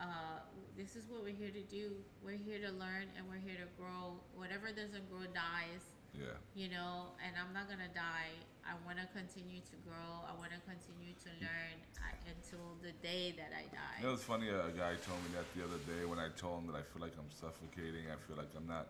uh, 0.00 0.40
"This 0.76 0.96
is 0.96 1.04
what 1.08 1.22
we're 1.22 1.36
here 1.36 1.50
to 1.50 1.62
do. 1.62 1.92
We're 2.24 2.38
here 2.38 2.58
to 2.58 2.72
learn, 2.72 3.08
and 3.16 3.28
we're 3.28 3.42
here 3.44 3.58
to 3.60 3.68
grow. 3.80 4.16
Whatever 4.34 4.68
doesn't 4.68 5.10
grow 5.10 5.26
dies." 5.32 5.84
yeah. 6.14 6.38
You 6.54 6.70
know, 6.70 7.14
and 7.26 7.34
I'm 7.34 7.52
not 7.52 7.68
gonna 7.68 7.90
die. 7.94 8.38
I 8.64 8.72
want 8.86 8.96
to 8.98 9.06
continue 9.12 9.60
to 9.60 9.76
grow. 9.84 10.24
I 10.24 10.32
want 10.40 10.52
to 10.56 10.60
continue 10.64 11.12
to 11.24 11.30
learn 11.40 11.76
I, 12.00 12.16
until 12.32 12.80
the 12.80 12.92
day 13.04 13.34
that 13.36 13.52
I 13.52 13.68
die. 13.68 13.96
You 14.00 14.06
know, 14.08 14.14
it's 14.14 14.24
funny. 14.24 14.48
A 14.48 14.72
guy 14.72 14.96
told 15.04 15.20
me 15.24 15.36
that 15.36 15.44
the 15.52 15.64
other 15.64 15.80
day 15.84 16.04
when 16.08 16.18
I 16.18 16.28
told 16.36 16.64
him 16.64 16.72
that 16.72 16.78
I 16.78 16.82
feel 16.82 17.02
like 17.04 17.12
I'm 17.18 17.28
suffocating. 17.28 18.08
I 18.08 18.16
feel 18.26 18.36
like 18.36 18.48
I'm 18.56 18.66
not. 18.66 18.88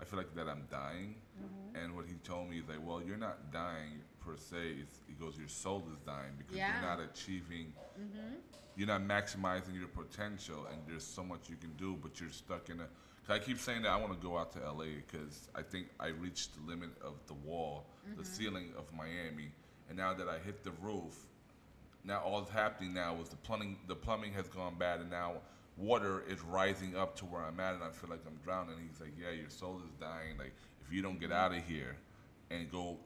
I 0.00 0.04
feel 0.08 0.16
like 0.16 0.34
that 0.34 0.48
I'm 0.48 0.64
dying. 0.70 1.14
Mm-hmm. 1.36 1.76
And 1.76 1.94
what 1.94 2.06
he 2.08 2.14
told 2.24 2.48
me 2.48 2.58
is 2.58 2.68
like, 2.68 2.80
well, 2.82 3.02
you're 3.04 3.20
not 3.20 3.52
dying 3.52 4.00
per 4.24 4.36
se. 4.36 4.56
It's, 4.80 5.00
he 5.06 5.12
goes, 5.12 5.36
your 5.36 5.48
soul 5.48 5.84
is 5.92 5.98
dying 6.06 6.32
because 6.38 6.56
Yeah. 6.56 6.72
Mm-hmm. 6.72 6.80
you're 6.80 6.96
not 6.96 7.00
achieving. 7.04 7.72
You're 8.76 8.88
not 8.88 9.02
maximizing 9.02 9.74
your 9.76 9.88
potential, 9.88 10.66
and 10.72 10.80
there's 10.88 11.04
so 11.04 11.22
much 11.22 11.50
you 11.50 11.56
can 11.56 11.72
do, 11.76 11.98
but 12.00 12.18
you're 12.20 12.30
stuck 12.30 12.70
in 12.70 12.80
a. 12.80 12.88
Cause 13.26 13.36
I 13.36 13.38
keep 13.38 13.58
saying 13.58 13.82
that 13.82 13.90
I 13.90 13.96
want 13.96 14.12
to 14.12 14.18
go 14.26 14.36
out 14.38 14.52
to 14.52 14.58
LA 14.60 14.86
because 15.06 15.48
I 15.54 15.62
think 15.62 15.88
I 16.00 16.08
reached 16.08 16.50
the 16.56 16.62
limit 16.70 16.90
of 17.02 17.14
the 17.26 17.34
wall, 17.34 17.86
the 18.16 18.22
Mm-hmm. 18.22 18.22
ceiling 18.32 18.72
of 18.78 18.84
Miami, 18.96 19.50
and 19.88 19.96
now 19.98 20.14
that 20.14 20.28
I 20.28 20.38
hit 20.38 20.64
the 20.64 20.72
roof, 20.82 21.14
now 22.04 22.20
all 22.20 22.40
that's 22.40 22.50
happening 22.50 22.94
now 22.94 23.16
is 23.22 23.28
the 23.28 23.36
plumbing 23.36 23.76
the 23.86 23.94
plumbing 23.94 24.32
has 24.32 24.48
gone 24.48 24.74
bad 24.78 25.00
and 25.00 25.10
now 25.10 25.34
water 25.76 26.24
is 26.28 26.40
rising 26.42 26.96
up 26.96 27.14
to 27.16 27.24
where 27.26 27.42
I'm 27.42 27.60
at 27.60 27.74
and 27.74 27.82
I 27.84 27.90
feel 27.90 28.10
like 28.10 28.20
I'm 28.26 28.38
drowning. 28.42 28.74
He's 28.88 29.00
like, 29.00 29.12
yeah, 29.20 29.30
your 29.38 29.50
soul 29.50 29.80
is 29.84 29.92
dying. 30.00 30.38
Like 30.38 30.52
if 30.86 30.92
you 30.92 31.02
don't 31.02 31.20
get 31.20 31.30
out 31.30 31.52
of 31.52 31.62
here 31.64 31.96
and 32.50 32.70
go 32.72 32.96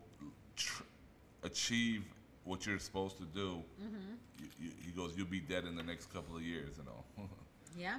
tr- 0.56 0.82
achieve 1.42 2.04
what 2.44 2.66
you're 2.66 2.78
supposed 2.78 3.16
to 3.18 3.24
do, 3.24 3.62
you, 4.38 4.46
you, 4.60 4.70
he 4.84 4.90
goes, 4.92 5.14
you'll 5.16 5.26
be 5.26 5.40
dead 5.40 5.64
in 5.64 5.74
the 5.76 5.82
next 5.82 6.12
couple 6.12 6.36
of 6.36 6.42
years. 6.42 6.76
You 6.78 6.84
know. 7.18 7.28
yeah. 7.76 7.98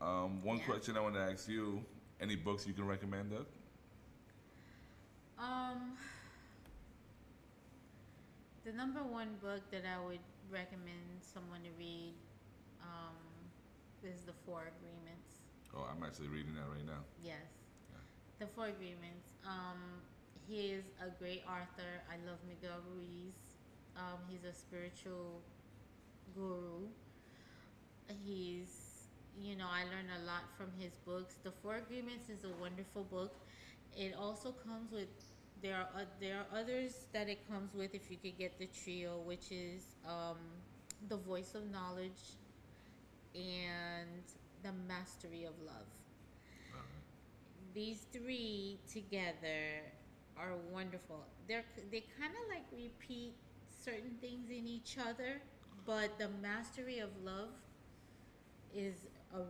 Um, 0.00 0.42
one 0.42 0.58
Yeah. 0.58 0.64
question 0.64 0.96
I 0.96 1.00
want 1.00 1.14
to 1.14 1.20
ask 1.20 1.48
you: 1.48 1.84
Any 2.20 2.36
books 2.36 2.66
you 2.66 2.72
can 2.72 2.86
recommend 2.86 3.32
us? 3.32 3.46
Um, 5.38 5.96
the 8.64 8.72
number 8.72 9.02
one 9.02 9.36
book 9.42 9.60
that 9.70 9.82
I 9.84 10.02
would 10.04 10.20
recommend 10.50 11.20
someone 11.20 11.60
to 11.62 11.70
read 11.78 12.14
um, 12.80 13.16
is 14.02 14.22
The 14.22 14.32
Four 14.46 14.72
Agreements. 14.78 15.40
Oh, 15.74 15.86
I'm 15.90 16.02
actually 16.04 16.28
reading 16.28 16.54
that 16.54 16.66
right 16.74 16.86
now. 16.86 17.04
Yes. 17.22 17.42
The 18.38 18.46
Four 18.46 18.66
Agreements. 18.68 19.28
Um, 19.44 20.00
he 20.48 20.68
is 20.72 20.84
a 21.00 21.10
great 21.18 21.42
author. 21.46 22.00
I 22.08 22.16
love 22.28 22.38
Miguel 22.48 22.78
Ruiz. 22.94 23.34
Um, 23.96 24.18
he's 24.28 24.44
a 24.44 24.52
spiritual 24.54 25.40
guru. 26.34 26.86
He's, 28.24 28.85
you 29.42 29.56
know, 29.56 29.66
I 29.70 29.84
learned 29.84 30.08
a 30.22 30.26
lot 30.26 30.44
from 30.56 30.68
his 30.78 30.92
books. 31.04 31.36
The 31.42 31.52
Four 31.62 31.76
Agreements 31.76 32.28
is 32.28 32.44
a 32.44 32.60
wonderful 32.60 33.04
book. 33.04 33.34
It 33.96 34.14
also 34.18 34.52
comes 34.52 34.92
with 34.92 35.08
there 35.62 35.76
are 35.76 35.88
uh, 36.02 36.04
there 36.20 36.38
are 36.38 36.58
others 36.60 37.06
that 37.12 37.28
it 37.28 37.48
comes 37.50 37.74
with 37.74 37.94
if 37.94 38.10
you 38.10 38.16
could 38.16 38.36
get 38.38 38.58
the 38.58 38.66
trio, 38.66 39.18
which 39.24 39.50
is 39.50 39.96
um, 40.06 40.36
the 41.08 41.16
Voice 41.16 41.54
of 41.54 41.70
Knowledge 41.70 42.36
and 43.34 44.22
the 44.62 44.72
Mastery 44.88 45.44
of 45.44 45.54
Love 45.64 45.86
these 47.76 48.06
three 48.10 48.78
together 48.90 49.84
are 50.38 50.54
wonderful. 50.72 51.20
They're 51.46 51.64
they 51.92 52.02
kind 52.18 52.32
of 52.32 52.48
like 52.48 52.64
repeat 52.72 53.34
certain 53.68 54.16
things 54.20 54.48
in 54.48 54.66
each 54.66 54.96
other, 54.98 55.42
but 55.84 56.18
the 56.18 56.30
mastery 56.40 56.98
of 57.00 57.10
love 57.22 57.52
is 58.74 58.94
a 59.34 59.42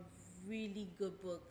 really 0.47 0.89
good 0.97 1.21
book 1.21 1.43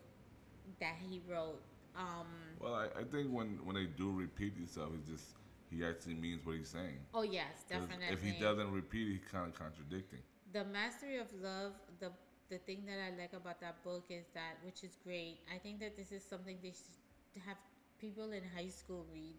that 0.81 0.95
he 1.09 1.23
wrote. 1.29 1.61
Um, 1.95 2.27
Well, 2.61 2.75
I, 2.75 2.87
I 3.01 3.05
think 3.05 3.33
when 3.33 3.59
when 3.65 3.75
they 3.77 3.87
do 3.87 4.13
repeat 4.13 4.55
themselves, 4.57 4.95
it's 5.01 5.09
just 5.09 5.35
he 5.71 5.85
actually 5.85 6.15
means 6.15 6.45
what 6.47 6.57
he's 6.57 6.69
saying. 6.69 6.99
oh 7.15 7.23
yes, 7.23 7.65
definitely. 7.69 8.07
If 8.11 8.23
he 8.23 8.33
doesn't 8.33 8.71
repeat, 8.73 9.09
he's 9.09 9.25
kind 9.31 9.47
of 9.53 9.55
contradicting. 9.59 10.21
the 10.53 10.65
mastery 10.65 11.19
of 11.19 11.27
love 11.43 11.73
the 11.99 12.11
the 12.49 12.59
thing 12.59 12.85
that 12.87 12.99
i 13.03 13.11
like 13.21 13.33
about 13.35 13.61
that 13.61 13.83
book 13.83 14.05
is 14.09 14.27
that 14.35 14.55
which 14.65 14.85
is 14.85 14.95
great 15.03 15.41
i 15.53 15.59
think 15.59 15.81
that 15.81 15.97
this 15.97 16.13
is 16.13 16.23
something 16.25 16.57
they 16.63 16.71
should 16.71 17.43
have 17.45 17.59
people 17.99 18.31
in 18.31 18.43
high 18.55 18.69
school 18.69 19.05
read 19.13 19.35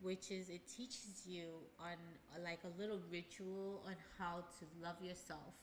which 0.00 0.30
is 0.30 0.48
it 0.50 0.66
teaches 0.66 1.22
you 1.26 1.46
on 1.78 1.96
like 2.42 2.58
a 2.64 2.72
little 2.80 2.98
ritual 3.10 3.82
on 3.86 3.94
how 4.18 4.42
to 4.58 4.64
love 4.82 4.98
yourself 5.00 5.54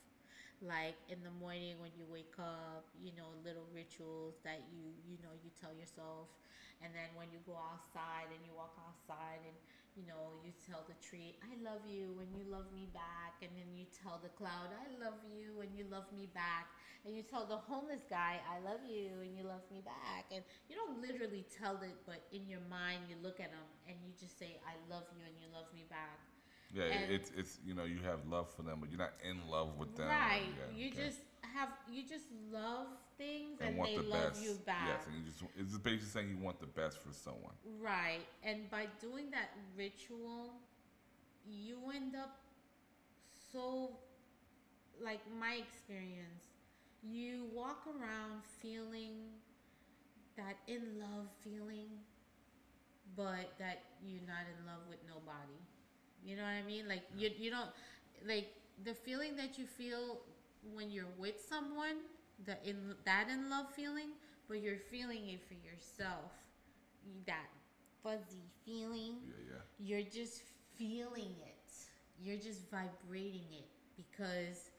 like 0.61 0.97
in 1.09 1.21
the 1.21 1.33
morning 1.37 1.77
when 1.77 1.91
you 1.93 2.05
wake 2.09 2.33
up 2.39 2.89
you 2.97 3.13
know 3.13 3.29
little 3.45 3.65
rituals 3.73 4.35
that 4.43 4.65
you 4.73 4.89
you 5.05 5.17
know 5.21 5.33
you 5.43 5.49
tell 5.53 5.73
yourself 5.73 6.29
and 6.81 6.93
then 6.93 7.09
when 7.17 7.29
you 7.33 7.39
go 7.45 7.57
outside 7.57 8.29
and 8.33 8.41
you 8.45 8.53
walk 8.53 8.73
outside 8.81 9.41
and 9.45 9.57
you 9.97 10.05
know, 10.05 10.37
you 10.45 10.53
tell 10.61 10.85
the 10.85 10.93
tree, 11.01 11.33
I 11.41 11.57
love 11.65 11.81
you 11.89 12.21
and 12.21 12.29
you 12.37 12.45
love 12.45 12.69
me 12.69 12.85
back. 12.93 13.41
And 13.41 13.49
then 13.57 13.73
you 13.73 13.89
tell 13.89 14.21
the 14.21 14.29
cloud, 14.29 14.69
I 14.69 14.85
love 15.01 15.17
you 15.25 15.57
and 15.65 15.73
you 15.73 15.89
love 15.89 16.05
me 16.13 16.29
back. 16.37 16.69
And 17.01 17.17
you 17.17 17.25
tell 17.25 17.49
the 17.49 17.57
homeless 17.57 18.05
guy, 18.05 18.37
I 18.45 18.61
love 18.61 18.85
you 18.85 19.25
and 19.25 19.33
you 19.33 19.41
love 19.41 19.65
me 19.73 19.81
back. 19.81 20.29
And 20.29 20.45
you 20.69 20.77
don't 20.77 21.01
literally 21.01 21.49
tell 21.49 21.81
it, 21.81 21.97
but 22.05 22.21
in 22.29 22.45
your 22.45 22.61
mind, 22.69 23.09
you 23.09 23.17
look 23.25 23.41
at 23.41 23.49
them 23.49 23.65
and 23.89 23.97
you 24.05 24.13
just 24.21 24.37
say, 24.37 24.61
I 24.69 24.77
love 24.85 25.09
you 25.17 25.25
and 25.25 25.33
you 25.41 25.49
love 25.49 25.65
me 25.73 25.89
back. 25.89 26.21
Yeah, 26.73 26.83
And- 26.83 27.11
it's 27.11 27.31
it's 27.35 27.59
you 27.65 27.73
know 27.73 27.85
you 27.85 27.99
have 28.03 28.25
love 28.27 28.53
for 28.53 28.63
them, 28.63 28.79
but 28.81 28.89
you're 28.89 28.99
not 28.99 29.13
in 29.23 29.47
love 29.49 29.77
with 29.77 29.95
them. 29.95 30.07
Right. 30.07 30.41
Yeah, 30.57 30.77
you 30.77 30.91
okay. 30.91 31.05
just 31.05 31.19
have, 31.53 31.69
you 31.89 32.03
just 32.03 32.25
love 32.51 32.87
things 33.17 33.59
and 33.61 33.77
and, 33.77 33.85
they 33.85 33.95
the 33.97 34.03
love 34.03 34.33
best. 34.33 34.43
you 34.43 34.53
back. 34.65 34.87
Yes, 34.87 35.07
and 35.07 35.15
you 35.15 35.23
just 35.23 35.43
it's 35.57 35.71
just 35.71 35.83
basically 35.83 36.07
saying 36.07 36.29
you 36.29 36.37
want 36.37 36.59
the 36.59 36.67
best 36.67 36.99
for 37.01 37.13
someone. 37.13 37.53
Right. 37.79 38.25
And 38.43 38.69
by 38.69 38.87
doing 39.01 39.31
that 39.31 39.49
ritual, 39.75 40.53
you 41.49 41.77
end 41.95 42.15
up 42.15 42.37
so, 43.51 43.97
like 45.03 45.21
my 45.39 45.55
experience, 45.55 46.45
you 47.01 47.45
walk 47.53 47.87
around 47.87 48.43
feeling 48.61 49.31
that 50.35 50.57
in 50.67 50.99
love 50.99 51.27
feeling, 51.43 51.87
but 53.15 53.53
that 53.57 53.83
you're 54.05 54.27
not 54.27 54.45
in 54.45 54.65
love 54.67 54.81
with 54.89 54.99
nobody. 55.07 55.57
You 56.27 56.35
know 56.35 56.43
what 56.43 56.59
I 56.63 56.67
mean? 56.67 56.87
Like, 56.89 57.03
you, 57.17 57.31
you 57.39 57.51
don't, 57.51 57.69
like, 58.27 58.49
the 58.83 58.93
feeling 58.93 59.37
that 59.37 59.57
you 59.57 59.65
feel 59.65 60.19
when 60.73 60.91
you're 60.91 61.13
with 61.17 61.39
someone, 61.49 61.97
the 62.45 62.57
in 62.69 62.95
that 63.05 63.29
in 63.29 63.49
love 63.49 63.67
feeling, 63.75 64.09
but 64.49 64.61
you're 64.61 64.77
feeling 64.77 65.29
it 65.29 65.41
for 65.47 65.55
yourself. 65.55 66.31
That 67.25 67.47
fuzzy 68.03 68.51
feeling 68.65 69.15
Yeah, 69.25 69.35
yeah. 69.55 69.61
you're 69.79 70.09
just 70.09 70.43
feeling 70.77 71.33
it. 71.45 71.73
You're 72.21 72.37
just 72.37 72.69
vibrating 72.69 73.47
it 73.53 73.69
because 73.95 74.71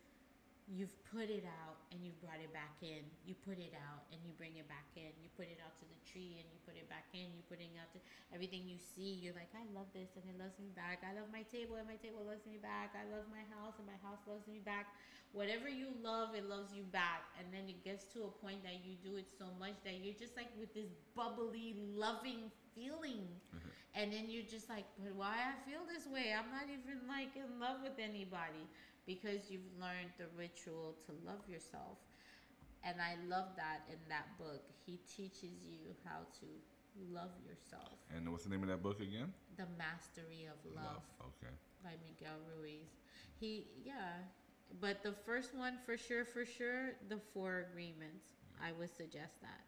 you've 0.69 0.95
put 1.13 1.31
it 1.31 1.45
out 1.65 1.78
and 1.91 2.05
you 2.05 2.13
brought 2.21 2.41
it 2.41 2.53
back 2.53 2.77
in. 2.85 3.05
You 3.25 3.33
put 3.45 3.57
it 3.57 3.73
out 3.73 4.05
and 4.13 4.21
you 4.25 4.33
bring 4.37 4.57
it 4.61 4.69
back 4.69 4.89
in. 4.97 5.09
You 5.21 5.33
put 5.37 5.49
it 5.49 5.61
out 5.65 5.73
to 5.81 5.87
the 5.89 5.99
tree 6.05 6.37
and 6.37 6.47
you 6.49 6.59
put 6.69 6.77
it 6.77 6.89
back 6.93 7.09
in. 7.17 7.33
You 7.33 7.43
putting 7.49 7.73
out 7.81 7.89
to 7.97 8.01
everything 8.33 8.69
you 8.69 8.77
see. 8.77 9.17
You're 9.17 9.37
like, 9.37 9.51
I 9.57 9.65
love 9.73 9.89
this 9.97 10.13
and 10.21 10.25
it 10.29 10.37
loves 10.37 10.57
me 10.61 10.69
back. 10.77 11.01
I 11.05 11.17
love 11.17 11.33
my 11.33 11.45
table 11.49 11.81
and 11.81 11.89
my 11.89 11.97
table 11.97 12.25
loves 12.25 12.45
me 12.45 12.61
back. 12.61 12.93
I 12.93 13.09
love 13.09 13.25
my 13.33 13.45
house 13.57 13.81
and 13.81 13.89
my 13.89 13.99
house 14.05 14.21
loves 14.29 14.45
me 14.47 14.61
back. 14.61 14.93
Whatever 15.33 15.69
you 15.69 15.93
love, 16.01 16.33
it 16.37 16.45
loves 16.49 16.73
you 16.73 16.85
back. 16.89 17.29
And 17.41 17.49
then 17.49 17.69
it 17.69 17.81
gets 17.85 18.05
to 18.17 18.29
a 18.29 18.33
point 18.33 18.65
that 18.65 18.85
you 18.85 18.97
do 19.01 19.17
it 19.17 19.29
so 19.29 19.49
much 19.57 19.77
that 19.85 20.01
you're 20.01 20.17
just 20.17 20.37
like 20.37 20.53
with 20.61 20.73
this 20.77 20.93
bubbly, 21.17 21.77
loving 21.97 22.53
feeling. 22.77 23.29
Mm-hmm. 23.53 23.73
And 23.97 24.13
then 24.13 24.29
you're 24.29 24.47
just 24.47 24.69
like, 24.69 24.85
but 25.01 25.17
why 25.17 25.41
I 25.41 25.57
feel 25.65 25.83
this 25.89 26.07
way? 26.07 26.31
I'm 26.37 26.53
not 26.53 26.69
even 26.69 27.03
like 27.09 27.35
in 27.35 27.49
love 27.59 27.81
with 27.83 27.97
anybody 27.97 28.69
because 29.09 29.49
you've 29.49 29.73
learned 29.81 30.13
the 30.21 30.29
ritual 30.37 30.95
to 31.09 31.13
love 31.25 31.41
yourself. 31.49 31.97
And 32.85 33.01
I 33.01 33.17
love 33.29 33.57
that 33.57 33.89
in 33.91 33.99
that 34.09 34.37
book. 34.39 34.63
He 34.87 35.01
teaches 35.09 35.65
you 35.65 35.97
how 36.05 36.21
to 36.41 36.47
love 37.11 37.33
yourself. 37.49 37.97
And 38.15 38.31
what's 38.31 38.45
the 38.45 38.51
name 38.51 38.63
of 38.63 38.69
that 38.69 38.83
book 38.83 39.01
again? 39.01 39.33
The 39.57 39.67
Mastery 39.79 40.47
of 40.47 40.61
Love, 40.77 41.03
Okay. 41.21 41.53
by 41.83 41.97
Miguel 42.07 42.37
Ruiz. 42.57 42.93
He, 43.41 43.67
yeah. 43.85 44.23
But 44.81 45.03
the 45.03 45.13
first 45.25 45.55
one, 45.57 45.79
for 45.87 45.97
sure, 45.97 46.25
for 46.25 46.45
sure, 46.45 46.93
the 47.09 47.19
Four 47.33 47.67
Agreements. 47.73 48.37
I 48.63 48.73
would 48.79 48.91
suggest 48.95 49.41
that. 49.41 49.65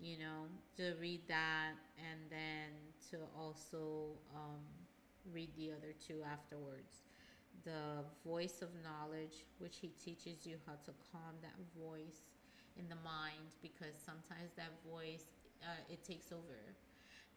You 0.00 0.18
know, 0.18 0.48
to 0.76 0.94
read 1.00 1.20
that 1.28 1.72
and 1.98 2.20
then 2.30 2.70
to 3.10 3.18
also 3.38 4.16
um, 4.34 4.60
read 5.34 5.50
the 5.58 5.72
other 5.72 5.92
two 6.06 6.22
afterwards. 6.30 7.09
The 7.64 8.04
Voice 8.24 8.62
of 8.62 8.68
Knowledge, 8.82 9.44
which 9.58 9.78
he 9.80 9.88
teaches 10.02 10.46
you 10.46 10.56
how 10.66 10.74
to 10.86 10.92
calm 11.12 11.34
that 11.42 11.56
voice 11.78 12.22
in 12.76 12.88
the 12.88 12.96
mind 13.04 13.50
because 13.62 13.94
sometimes 13.98 14.52
that 14.56 14.72
voice 14.88 15.26
uh, 15.62 15.92
it 15.92 16.02
takes 16.04 16.32
over 16.32 16.60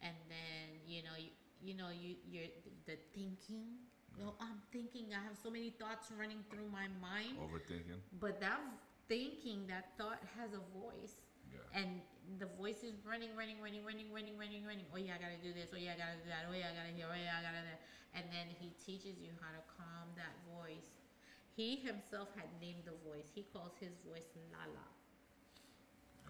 and 0.02 0.14
then 0.28 0.78
you 0.86 1.02
know 1.02 1.16
you, 1.18 1.30
you 1.62 1.74
know 1.76 1.88
you 1.90 2.14
you're 2.30 2.48
the 2.86 2.96
thinking 3.12 3.76
know 4.18 4.34
i'm 4.40 4.60
thinking 4.72 5.06
i 5.12 5.20
have 5.22 5.36
so 5.36 5.50
many 5.50 5.70
thoughts 5.70 6.08
running 6.18 6.38
through 6.50 6.68
my 6.72 6.86
mind 7.02 7.36
Overthinking. 7.36 7.98
but 8.20 8.40
that 8.40 8.60
thinking 9.08 9.66
that 9.68 9.90
thought 9.98 10.20
has 10.38 10.52
a 10.54 10.62
voice 10.78 11.20
Yeah. 11.52 11.58
and 11.80 12.00
the 12.38 12.48
voice 12.58 12.82
is 12.82 12.96
running 13.04 13.32
running 13.36 13.60
running 13.60 13.84
running 13.84 14.08
running 14.10 14.36
running 14.36 14.64
running. 14.64 14.86
Oh 14.92 15.00
yeah 15.00 15.16
i 15.16 15.20
gotta 15.20 15.40
do 15.40 15.52
this. 15.52 15.70
Oh 15.72 15.78
yeah 15.80 15.94
i 15.94 15.98
gotta 15.98 16.18
do 16.20 16.28
that. 16.28 16.48
Oh 16.48 16.54
yeah 16.56 16.70
i 16.70 16.74
gotta 16.74 16.92
hear. 16.94 17.06
Oh 17.08 17.16
yeah 17.16 17.38
i 17.38 17.42
gotta 17.44 17.62
that. 17.64 17.80
And 18.14 18.26
then 18.30 18.46
he 18.60 18.70
teaches 18.78 19.18
you 19.20 19.34
how 19.42 19.50
to 19.52 19.62
calm 19.76 20.12
that 20.16 20.34
voice. 20.46 20.88
He 21.54 21.76
himself 21.82 22.30
had 22.34 22.50
named 22.60 22.86
the 22.86 22.96
voice. 23.06 23.30
He 23.34 23.46
calls 23.52 23.74
his 23.78 23.94
voice 24.02 24.26
lala. 24.50 24.86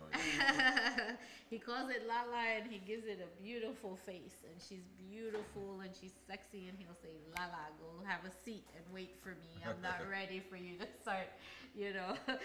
Oh, 0.00 0.10
yeah. 0.36 1.14
he 1.48 1.58
calls 1.58 1.88
it 1.88 2.02
Lala 2.06 2.58
and 2.58 2.66
he 2.66 2.78
gives 2.78 3.06
it 3.06 3.22
a 3.22 3.30
beautiful 3.42 3.96
face. 4.04 4.42
And 4.42 4.58
she's 4.58 4.82
beautiful 4.98 5.80
and 5.80 5.94
she's 5.94 6.12
sexy 6.26 6.66
and 6.68 6.76
he'll 6.78 6.98
say 6.98 7.14
Lala 7.38 7.70
go 7.78 8.02
have 8.04 8.26
a 8.26 8.32
seat 8.44 8.66
and 8.74 8.84
wait 8.92 9.14
for 9.22 9.30
me. 9.38 9.62
I'm 9.62 9.80
not 9.80 10.02
ready 10.10 10.42
for 10.50 10.56
you 10.56 10.78
to 10.78 10.86
start 11.00 11.30
you 11.74 11.92
know 11.92 12.14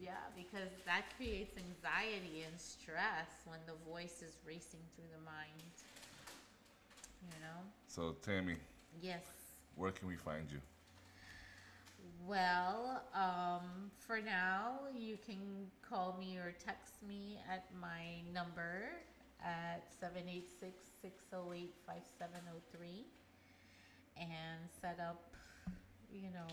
yeah 0.00 0.26
because 0.36 0.70
that 0.84 1.04
creates 1.16 1.56
anxiety 1.56 2.44
and 2.46 2.60
stress 2.60 3.44
when 3.44 3.58
the 3.66 3.74
voice 3.90 4.22
is 4.22 4.38
racing 4.46 4.80
through 4.94 5.08
the 5.12 5.24
mind 5.24 5.74
you 7.22 7.40
know 7.40 7.60
so 7.88 8.14
Tamie, 8.22 8.56
yes 9.00 9.46
where 9.76 9.92
can 9.92 10.08
we 10.08 10.16
find 10.16 10.50
you? 10.50 10.58
Well, 12.26 13.02
um, 13.14 13.90
for 13.98 14.20
now, 14.20 14.78
you 14.98 15.18
can 15.24 15.70
call 15.88 16.16
me 16.18 16.38
or 16.38 16.54
text 16.64 16.94
me 17.06 17.38
at 17.48 17.66
my 17.78 18.22
number 18.32 18.88
at 19.44 19.84
786 20.00 20.82
608 21.02 21.74
5703 21.86 23.04
and 24.16 24.60
set 24.80 24.98
up, 24.98 25.34
you 26.10 26.30
know, 26.32 26.48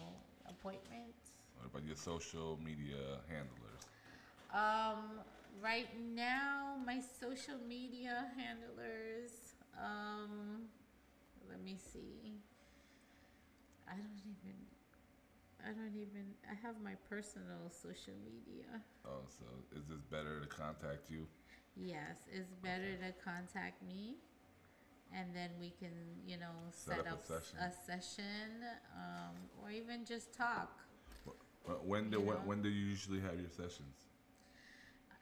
appointments. 0.50 1.23
What 1.58 1.68
about 1.72 1.86
your 1.86 1.96
social 1.96 2.60
media 2.64 3.22
handlers? 3.30 3.82
Um, 4.54 5.20
right 5.62 5.88
now, 6.16 6.76
my 6.86 7.00
social 7.20 7.56
media 7.68 8.26
handlers, 8.38 9.56
um, 9.78 10.64
let 11.50 11.64
me 11.64 11.78
see. 11.78 12.34
I 13.88 13.94
don't 13.94 14.22
even. 14.22 14.58
I 15.66 15.72
don't 15.72 15.96
even. 15.96 16.34
I 16.50 16.56
have 16.66 16.76
my 16.84 16.94
personal 17.10 17.70
social 17.70 18.14
media. 18.26 18.82
Oh, 19.06 19.24
so 19.28 19.46
is 19.78 19.86
this 19.88 20.02
better 20.12 20.40
to 20.42 20.48
contact 20.48 21.10
you? 21.10 21.26
Yes, 21.76 22.18
it's 22.32 22.54
better 22.62 22.96
to 22.98 23.14
contact 23.24 23.82
me, 23.82 24.16
and 25.12 25.34
then 25.34 25.50
we 25.60 25.72
can, 25.80 25.92
you 26.28 26.38
know, 26.38 26.54
Set 26.72 26.98
set, 26.98 27.08
up 27.12 27.20
a 27.20 27.26
session. 27.26 27.58
a 27.60 27.72
session, 27.72 28.50
um, 28.96 29.36
or 29.62 29.72
even 29.72 30.06
just 30.06 30.34
talk. 30.34 30.83
Wh- 31.66 31.86
When 31.88 32.10
do 32.10 32.20
You 32.20 32.24
when, 32.28 32.38
when 32.46 32.62
do 32.62 32.70
you 32.70 32.86
usually 32.88 33.20
have 33.22 33.40
your 33.40 33.50
sessions? 33.50 34.08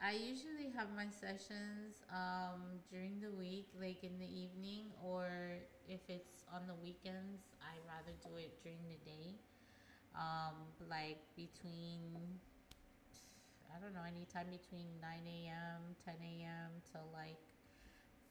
I 0.01 0.13
usually 0.13 0.69
have 0.75 0.89
my 0.95 1.07
sessions 1.09 2.01
um, 2.09 2.81
during 2.89 3.19
the 3.21 3.31
week, 3.31 3.67
like 3.79 4.03
in 4.03 4.17
the 4.17 4.25
evening, 4.25 4.89
or 5.03 5.27
if 5.87 6.01
it's 6.09 6.43
on 6.53 6.65
the 6.67 6.73
weekends, 6.81 7.53
I 7.61 7.77
rather 7.85 8.13
do 8.25 8.35
it 8.37 8.51
during 8.63 8.81
the 8.89 8.97
day. 9.05 9.37
Um, 10.15 10.55
like 10.89 11.19
between, 11.35 12.01
I 13.73 13.79
don't 13.79 13.93
know, 13.93 14.05
anytime 14.05 14.47
between 14.51 14.87
9 15.01 15.25
a.m., 15.27 15.81
10 16.05 16.15
a.m. 16.21 16.71
till 16.91 17.07
like 17.13 17.39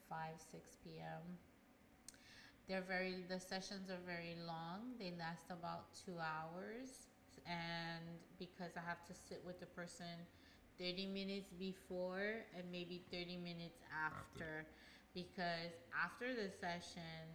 5, 0.08 0.34
6 0.52 0.76
p.m. 0.84 1.38
They're 2.68 2.82
very, 2.86 3.24
the 3.28 3.40
sessions 3.40 3.90
are 3.90 4.00
very 4.06 4.36
long. 4.46 4.94
They 4.98 5.12
last 5.18 5.50
about 5.50 5.94
two 6.06 6.18
hours. 6.18 7.09
And 7.46 8.04
because 8.38 8.76
I 8.76 8.84
have 8.88 9.04
to 9.06 9.14
sit 9.14 9.42
with 9.44 9.60
the 9.60 9.66
person 9.66 10.26
30 10.78 11.06
minutes 11.06 11.52
before 11.58 12.44
and 12.56 12.64
maybe 12.72 13.02
30 13.12 13.36
minutes 13.36 13.80
after, 13.92 14.64
because 15.14 15.74
after 15.92 16.32
the 16.34 16.48
session 16.48 17.26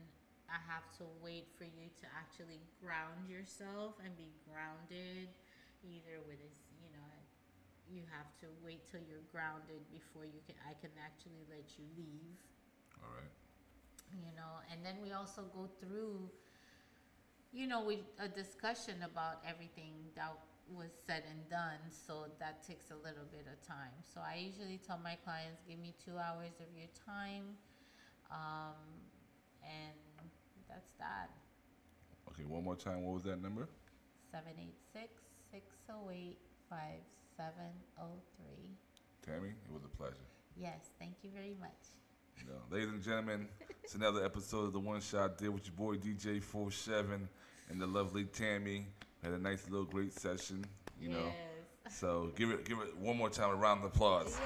i 0.49 0.59
have 0.69 0.85
to 0.97 1.03
wait 1.21 1.49
for 1.57 1.65
you 1.65 1.89
to 1.97 2.05
actually 2.13 2.61
ground 2.77 3.25
yourself 3.25 3.97
and 4.03 4.13
be 4.17 4.29
grounded 4.45 5.29
either 5.83 6.21
with 6.29 6.37
this 6.41 6.57
you 6.81 6.89
know 6.93 7.11
you 7.89 8.01
have 8.09 8.29
to 8.41 8.49
wait 8.65 8.81
till 8.89 9.01
you're 9.05 9.25
grounded 9.33 9.81
before 9.93 10.25
you 10.25 10.41
can 10.45 10.57
i 10.65 10.73
can 10.81 10.93
actually 11.01 11.45
let 11.49 11.65
you 11.77 11.85
leave. 11.97 12.37
All 13.01 13.13
right. 13.13 13.33
you 14.13 14.31
know 14.37 14.61
and 14.71 14.85
then 14.85 14.97
we 15.01 15.11
also 15.11 15.43
go 15.53 15.67
through 15.81 16.29
you 17.55 17.67
know 17.67 17.83
we 17.83 17.99
a 18.19 18.27
discussion 18.27 18.95
about 19.03 19.41
everything 19.47 19.93
that 20.15 20.31
was 20.73 20.89
said 21.07 21.23
and 21.29 21.47
done 21.49 21.79
so 21.89 22.25
that 22.39 22.65
takes 22.67 22.91
a 22.91 22.95
little 22.95 23.25
bit 23.31 23.45
of 23.47 23.55
time 23.65 23.93
so 24.03 24.19
i 24.19 24.35
usually 24.35 24.79
tell 24.85 24.99
my 25.03 25.15
clients 25.23 25.61
give 25.67 25.79
me 25.79 25.93
two 26.03 26.17
hours 26.17 26.59
of 26.59 26.67
your 26.75 26.89
time 27.05 27.55
um, 28.31 28.73
and 29.61 29.93
that's 30.67 30.91
that. 30.99 31.29
Okay, 32.29 32.45
one 32.45 32.63
more 32.63 32.75
time. 32.75 33.03
What 33.03 33.15
was 33.15 33.23
that 33.23 33.41
number? 33.41 33.67
786 34.31 35.09
608 35.51 36.37
5703. 36.69 38.77
Tamie, 39.23 39.49
it 39.49 39.71
was 39.71 39.83
a 39.85 39.89
pleasure. 39.95 40.27
Yes, 40.57 40.89
thank 40.99 41.15
you 41.23 41.29
very 41.33 41.55
much. 41.59 41.95
You 42.37 42.45
know, 42.47 42.59
ladies 42.69 42.89
and 42.89 43.01
gentlemen, 43.03 43.47
it's 43.83 43.95
another 43.95 44.23
episode 44.23 44.65
of 44.65 44.73
the 44.73 44.79
One 44.79 45.01
Shot 45.01 45.37
Deal 45.37 45.51
with 45.51 45.65
your 45.65 45.75
boy 45.75 45.95
DJ 45.97 46.41
47 46.41 47.27
and 47.69 47.81
the 47.81 47.87
lovely 47.87 48.25
Tamie. 48.25 48.87
We 49.21 49.29
had 49.29 49.33
a 49.33 49.41
nice 49.41 49.69
little 49.69 49.85
great 49.85 50.13
session, 50.13 50.65
you 50.99 51.09
know. 51.09 51.31
So 51.89 52.31
give 52.35 52.49
it 52.49 52.65
give 52.65 52.79
it 52.79 52.97
one 52.97 53.17
more 53.17 53.29
time 53.29 53.51
a 53.51 53.55
round 53.55 53.83
of 53.83 53.91
applause. 53.91 54.37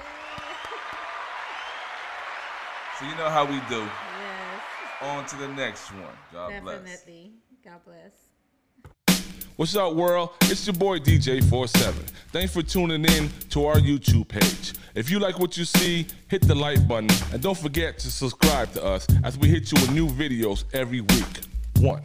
So 2.98 3.06
you 3.06 3.16
know 3.16 3.30
how 3.30 3.44
we 3.46 3.58
do. 3.68 3.80
Yes, 3.80 4.62
On 5.00 5.24
to 5.24 5.36
the 5.36 5.48
next 5.48 5.90
one. 5.92 6.02
God 6.32 6.62
bless. 6.62 6.82
definitely. 6.82 7.32
God 7.64 7.80
bless. 7.86 8.12
What's 9.60 9.76
up, 9.76 9.92
world? 9.92 10.30
It's 10.44 10.66
your 10.66 10.72
boy 10.72 11.00
DJ47. 11.00 11.92
Thanks 12.32 12.50
for 12.50 12.62
tuning 12.62 13.04
in 13.04 13.28
to 13.50 13.66
our 13.66 13.76
YouTube 13.76 14.26
page. 14.26 14.72
If 14.94 15.10
you 15.10 15.18
like 15.18 15.38
what 15.38 15.58
you 15.58 15.66
see, 15.66 16.06
hit 16.28 16.40
the 16.40 16.54
like 16.54 16.88
button 16.88 17.10
and 17.30 17.42
don't 17.42 17.58
forget 17.58 17.98
to 17.98 18.10
subscribe 18.10 18.72
to 18.72 18.82
us 18.82 19.06
as 19.22 19.36
we 19.36 19.48
hit 19.48 19.70
you 19.70 19.78
with 19.82 19.92
new 19.92 20.08
videos 20.08 20.64
every 20.72 21.02
week. 21.02 21.40
One. 21.78 22.02